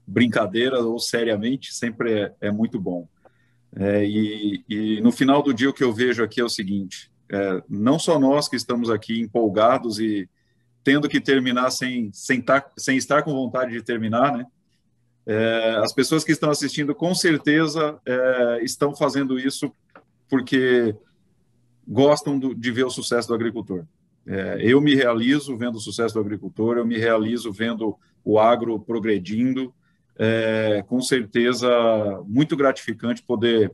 brincadeira 0.06 0.80
ou 0.80 1.00
seriamente, 1.00 1.74
sempre 1.74 2.14
é, 2.14 2.34
é 2.42 2.52
muito 2.52 2.80
bom. 2.80 3.08
É, 3.76 4.06
e, 4.06 4.64
e, 4.70 5.02
no 5.02 5.12
final 5.12 5.42
do 5.42 5.54
dia 5.54 5.70
o 5.70 5.74
que 5.74 5.84
eu 5.84 5.94
vejo 5.94 6.24
aqui 6.24 6.40
é 6.40 6.44
o 6.44 6.50
seguinte: 6.50 7.12
é, 7.32 7.64
não 7.68 7.98
só 7.98 8.20
nós 8.20 8.48
que 8.48 8.56
estamos 8.56 8.90
aqui 8.90 9.20
empolgados 9.20 10.00
e 10.00 10.30
tendo 10.84 11.08
que 11.08 11.20
terminar 11.20 11.72
sem, 11.72 12.12
sem, 12.14 12.42
tar, 12.42 12.72
sem 12.78 12.98
estar 12.98 13.24
com 13.24 13.32
vontade 13.32 13.72
de 13.72 13.82
terminar, 13.82 14.38
né? 14.38 14.46
É, 15.26 15.78
as 15.82 15.94
pessoas 15.94 16.24
que 16.24 16.34
estão 16.34 16.50
assistindo, 16.50 16.94
com 16.94 17.16
certeza, 17.16 17.98
é, 18.06 18.60
estão 18.62 18.94
fazendo 18.94 19.40
isso 19.40 19.72
porque 20.30 20.94
gostam 21.88 22.38
do, 22.38 22.54
de 22.54 22.72
ver 22.72 22.86
o 22.86 22.90
sucesso 22.90 23.30
do 23.30 23.34
agricultor. 23.34 23.86
É, 24.26 24.58
eu 24.62 24.82
me 24.82 24.96
realizo 24.96 25.56
vendo 25.58 25.76
o 25.76 25.82
sucesso 25.82 26.14
do 26.14 26.20
agricultor, 26.20 26.78
eu 26.78 26.86
me 26.86 26.98
realizo 26.98 27.52
vendo 27.52 27.98
o 28.24 28.40
agro 28.40 28.80
progredindo. 28.80 29.74
É, 30.18 30.84
com 30.88 31.02
certeza, 31.02 31.70
muito 32.28 32.56
gratificante 32.56 33.24
poder 33.24 33.74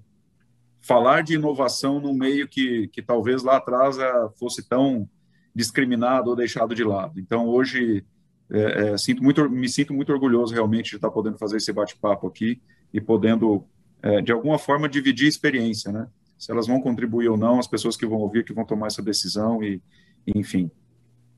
falar 0.81 1.21
de 1.21 1.33
inovação 1.33 1.99
no 1.99 2.13
meio 2.13 2.47
que, 2.47 2.87
que 2.89 3.01
talvez 3.01 3.43
lá 3.43 3.57
atrás 3.57 3.97
é, 3.97 4.11
fosse 4.37 4.67
tão 4.67 5.07
discriminado 5.53 6.29
ou 6.29 6.35
deixado 6.35 6.73
de 6.73 6.83
lado. 6.83 7.19
Então, 7.19 7.47
hoje, 7.47 8.05
é, 8.51 8.91
é, 8.93 8.97
sinto 8.97 9.23
muito, 9.23 9.49
me 9.49 9.67
sinto 9.67 9.93
muito 9.93 10.11
orgulhoso 10.11 10.53
realmente 10.53 10.91
de 10.91 10.95
estar 10.95 11.11
podendo 11.11 11.37
fazer 11.37 11.57
esse 11.57 11.71
bate-papo 11.73 12.27
aqui 12.27 12.61
e 12.93 13.01
podendo, 13.01 13.65
é, 14.01 14.21
de 14.21 14.31
alguma 14.31 14.57
forma, 14.57 14.87
dividir 14.87 15.27
experiência, 15.27 15.91
né? 15.91 16.07
Se 16.37 16.51
elas 16.51 16.67
vão 16.67 16.79
contribuir 16.79 17.27
ou 17.27 17.37
não, 17.37 17.59
as 17.59 17.67
pessoas 17.67 17.97
que 17.97 18.05
vão 18.05 18.19
ouvir, 18.19 18.45
que 18.45 18.53
vão 18.53 18.65
tomar 18.65 18.87
essa 18.87 19.01
decisão 19.01 19.61
e, 19.61 19.81
enfim. 20.25 20.71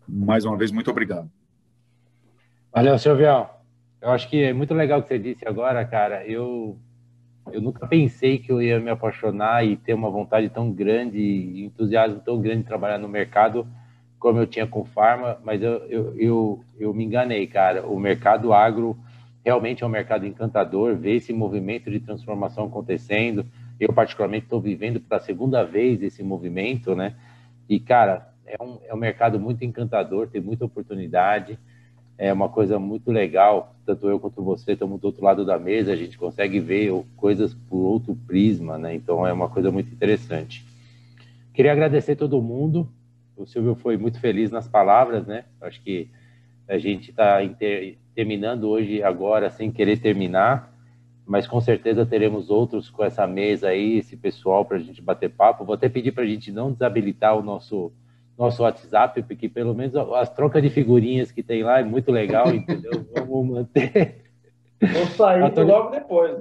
Mais 0.07 0.45
uma 0.45 0.55
vez, 0.55 0.71
muito 0.71 0.91
obrigado. 0.91 1.29
Valeu, 2.71 2.97
Silvio. 2.99 3.60
Eu 4.01 4.09
acho 4.09 4.27
que 4.27 4.43
é 4.43 4.51
muito 4.51 4.73
legal 4.73 4.99
o 4.99 5.03
que 5.03 5.09
você 5.09 5.19
disse 5.19 5.47
agora, 5.47 5.85
cara. 5.85 6.25
Eu 6.25 6.77
eu 7.51 7.61
nunca 7.61 7.87
pensei 7.87 8.37
que 8.37 8.51
eu 8.51 8.61
ia 8.61 8.79
me 8.79 8.89
apaixonar 8.89 9.65
e 9.65 9.75
ter 9.75 9.93
uma 9.93 10.09
vontade 10.09 10.49
tão 10.49 10.71
grande 10.71 11.63
entusiasmo 11.65 12.19
tão 12.19 12.39
grande 12.39 12.61
de 12.61 12.67
trabalhar 12.67 12.97
no 12.97 13.07
mercado 13.07 13.67
como 14.19 14.39
eu 14.39 14.45
tinha 14.45 14.67
com 14.67 14.85
farma, 14.85 15.39
mas 15.43 15.61
eu, 15.63 15.73
eu, 15.87 16.15
eu, 16.15 16.65
eu 16.79 16.93
me 16.93 17.03
enganei, 17.03 17.47
cara. 17.47 17.87
O 17.87 17.99
mercado 17.99 18.53
agro 18.53 18.95
realmente 19.43 19.83
é 19.83 19.87
um 19.87 19.89
mercado 19.89 20.27
encantador, 20.27 20.95
ver 20.95 21.15
esse 21.15 21.33
movimento 21.33 21.89
de 21.89 21.99
transformação 21.99 22.65
acontecendo. 22.65 23.45
Eu, 23.79 23.91
particularmente, 23.91 24.45
estou 24.45 24.61
vivendo 24.61 24.99
pela 24.99 25.19
segunda 25.19 25.63
vez 25.63 26.03
esse 26.03 26.21
movimento, 26.21 26.95
né? 26.95 27.15
E, 27.67 27.79
cara, 27.79 28.31
é 28.45 28.61
um, 28.63 28.77
é 28.85 28.93
um 28.93 28.97
mercado 28.97 29.39
muito 29.39 29.65
encantador, 29.65 30.27
tem 30.27 30.39
muita 30.39 30.65
oportunidade 30.65 31.57
é 32.21 32.31
uma 32.31 32.47
coisa 32.47 32.77
muito 32.77 33.11
legal. 33.11 33.75
Tanto 33.83 34.07
eu 34.07 34.19
quanto 34.19 34.43
você 34.43 34.73
estamos 34.73 35.01
do 35.01 35.05
outro 35.05 35.23
lado 35.23 35.43
da 35.43 35.57
mesa, 35.57 35.91
a 35.91 35.95
gente 35.95 36.19
consegue 36.19 36.59
ver 36.59 36.93
coisas 37.17 37.51
por 37.51 37.77
outro 37.77 38.15
prisma, 38.27 38.77
né? 38.77 38.93
Então 38.93 39.25
é 39.25 39.33
uma 39.33 39.49
coisa 39.49 39.71
muito 39.71 39.91
interessante. 39.91 40.63
Queria 41.51 41.71
agradecer 41.71 42.15
todo 42.15 42.39
mundo. 42.39 42.87
o 43.35 43.47
Silvio 43.47 43.73
foi 43.73 43.97
muito 43.97 44.19
feliz 44.19 44.51
nas 44.51 44.67
palavras, 44.67 45.25
né? 45.25 45.45
Acho 45.59 45.81
que 45.81 46.11
a 46.67 46.77
gente 46.77 47.09
está 47.09 47.39
terminando 48.13 48.65
hoje, 48.69 49.01
agora, 49.01 49.49
sem 49.49 49.71
querer 49.71 49.97
terminar, 49.97 50.71
mas 51.25 51.47
com 51.47 51.59
certeza 51.59 52.05
teremos 52.05 52.51
outros 52.51 52.87
com 52.87 53.03
essa 53.03 53.25
mesa 53.25 53.69
aí, 53.69 53.97
esse 53.97 54.15
pessoal, 54.15 54.63
para 54.63 54.77
a 54.77 54.79
gente 54.79 55.01
bater 55.01 55.31
papo. 55.31 55.65
Vou 55.65 55.73
até 55.73 55.89
pedir 55.89 56.11
para 56.11 56.23
a 56.23 56.27
gente 56.27 56.51
não 56.51 56.71
desabilitar 56.71 57.35
o 57.35 57.41
nosso, 57.41 57.91
nosso 58.37 58.63
WhatsApp, 58.63 59.21
porque 59.23 59.47
pelo 59.47 59.73
menos 59.73 59.95
as 59.95 60.29
trocas 60.29 60.61
de 60.61 60.69
figurinhas 60.69 61.31
que 61.31 61.43
tem 61.43 61.63
lá 61.63 61.79
é 61.79 61.83
muito 61.83 62.11
legal, 62.11 62.47
entendeu? 62.53 63.05
Vamos 63.13 63.55
manter. 63.55 64.23
Vou 64.81 65.05
sair 65.07 65.43
Atual... 65.43 65.67
logo 65.67 65.89
depois. 65.91 66.37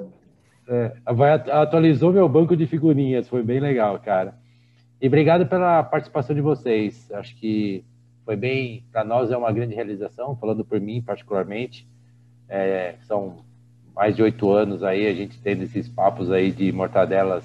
É, 0.68 0.92
vai, 1.12 1.32
atualizou 1.32 2.12
meu 2.12 2.28
banco 2.28 2.56
de 2.56 2.66
figurinhas, 2.66 3.28
foi 3.28 3.42
bem 3.42 3.60
legal, 3.60 3.98
cara. 3.98 4.34
E 5.00 5.06
obrigado 5.06 5.46
pela 5.46 5.82
participação 5.82 6.34
de 6.34 6.40
vocês. 6.40 7.10
Acho 7.12 7.34
que 7.36 7.84
foi 8.24 8.36
bem, 8.36 8.84
para 8.92 9.02
nós 9.02 9.30
é 9.30 9.36
uma 9.36 9.50
grande 9.50 9.74
realização, 9.74 10.36
falando 10.36 10.64
por 10.64 10.80
mim 10.80 11.02
particularmente. 11.02 11.88
É, 12.48 12.94
são 13.02 13.38
mais 13.94 14.14
de 14.14 14.22
oito 14.22 14.50
anos 14.52 14.82
aí 14.82 15.06
a 15.06 15.12
gente 15.12 15.40
tendo 15.40 15.62
esses 15.64 15.88
papos 15.88 16.30
aí 16.30 16.50
de 16.52 16.70
mortadelas 16.72 17.44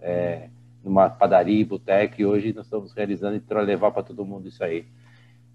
é, 0.00 0.48
numa 0.84 1.08
padaria, 1.08 1.64
boteco, 1.64 2.20
e 2.20 2.26
hoje 2.26 2.52
nós 2.52 2.66
estamos 2.66 2.92
realizando 2.92 3.36
e 3.36 3.54
levar 3.64 3.90
para 3.90 4.02
todo 4.02 4.24
mundo 4.24 4.48
isso 4.48 4.62
aí. 4.62 4.84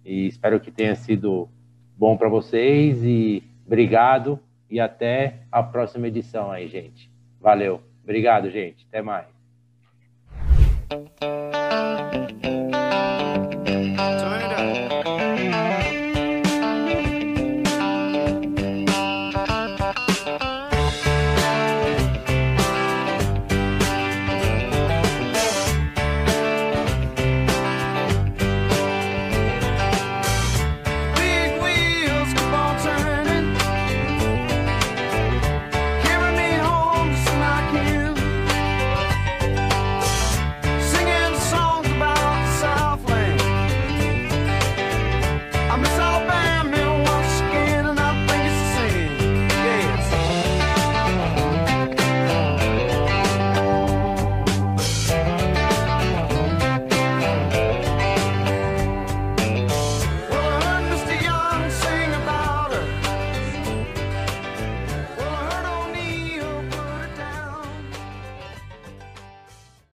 E 0.04 0.28
espero 0.28 0.60
que 0.60 0.72
tenha 0.72 0.96
sido 0.96 1.48
bom 1.96 2.18
para 2.18 2.28
vocês 2.28 3.04
e 3.04 3.44
obrigado 3.66 4.40
e 4.70 4.80
até 4.80 5.42
a 5.52 5.62
próxima 5.62 6.08
edição 6.08 6.52
aí, 6.52 6.68
gente. 6.68 7.12
Valeu. 7.40 7.82
Obrigado, 8.04 8.50
gente. 8.50 8.86
Até 8.90 9.02
mais. 9.02 9.28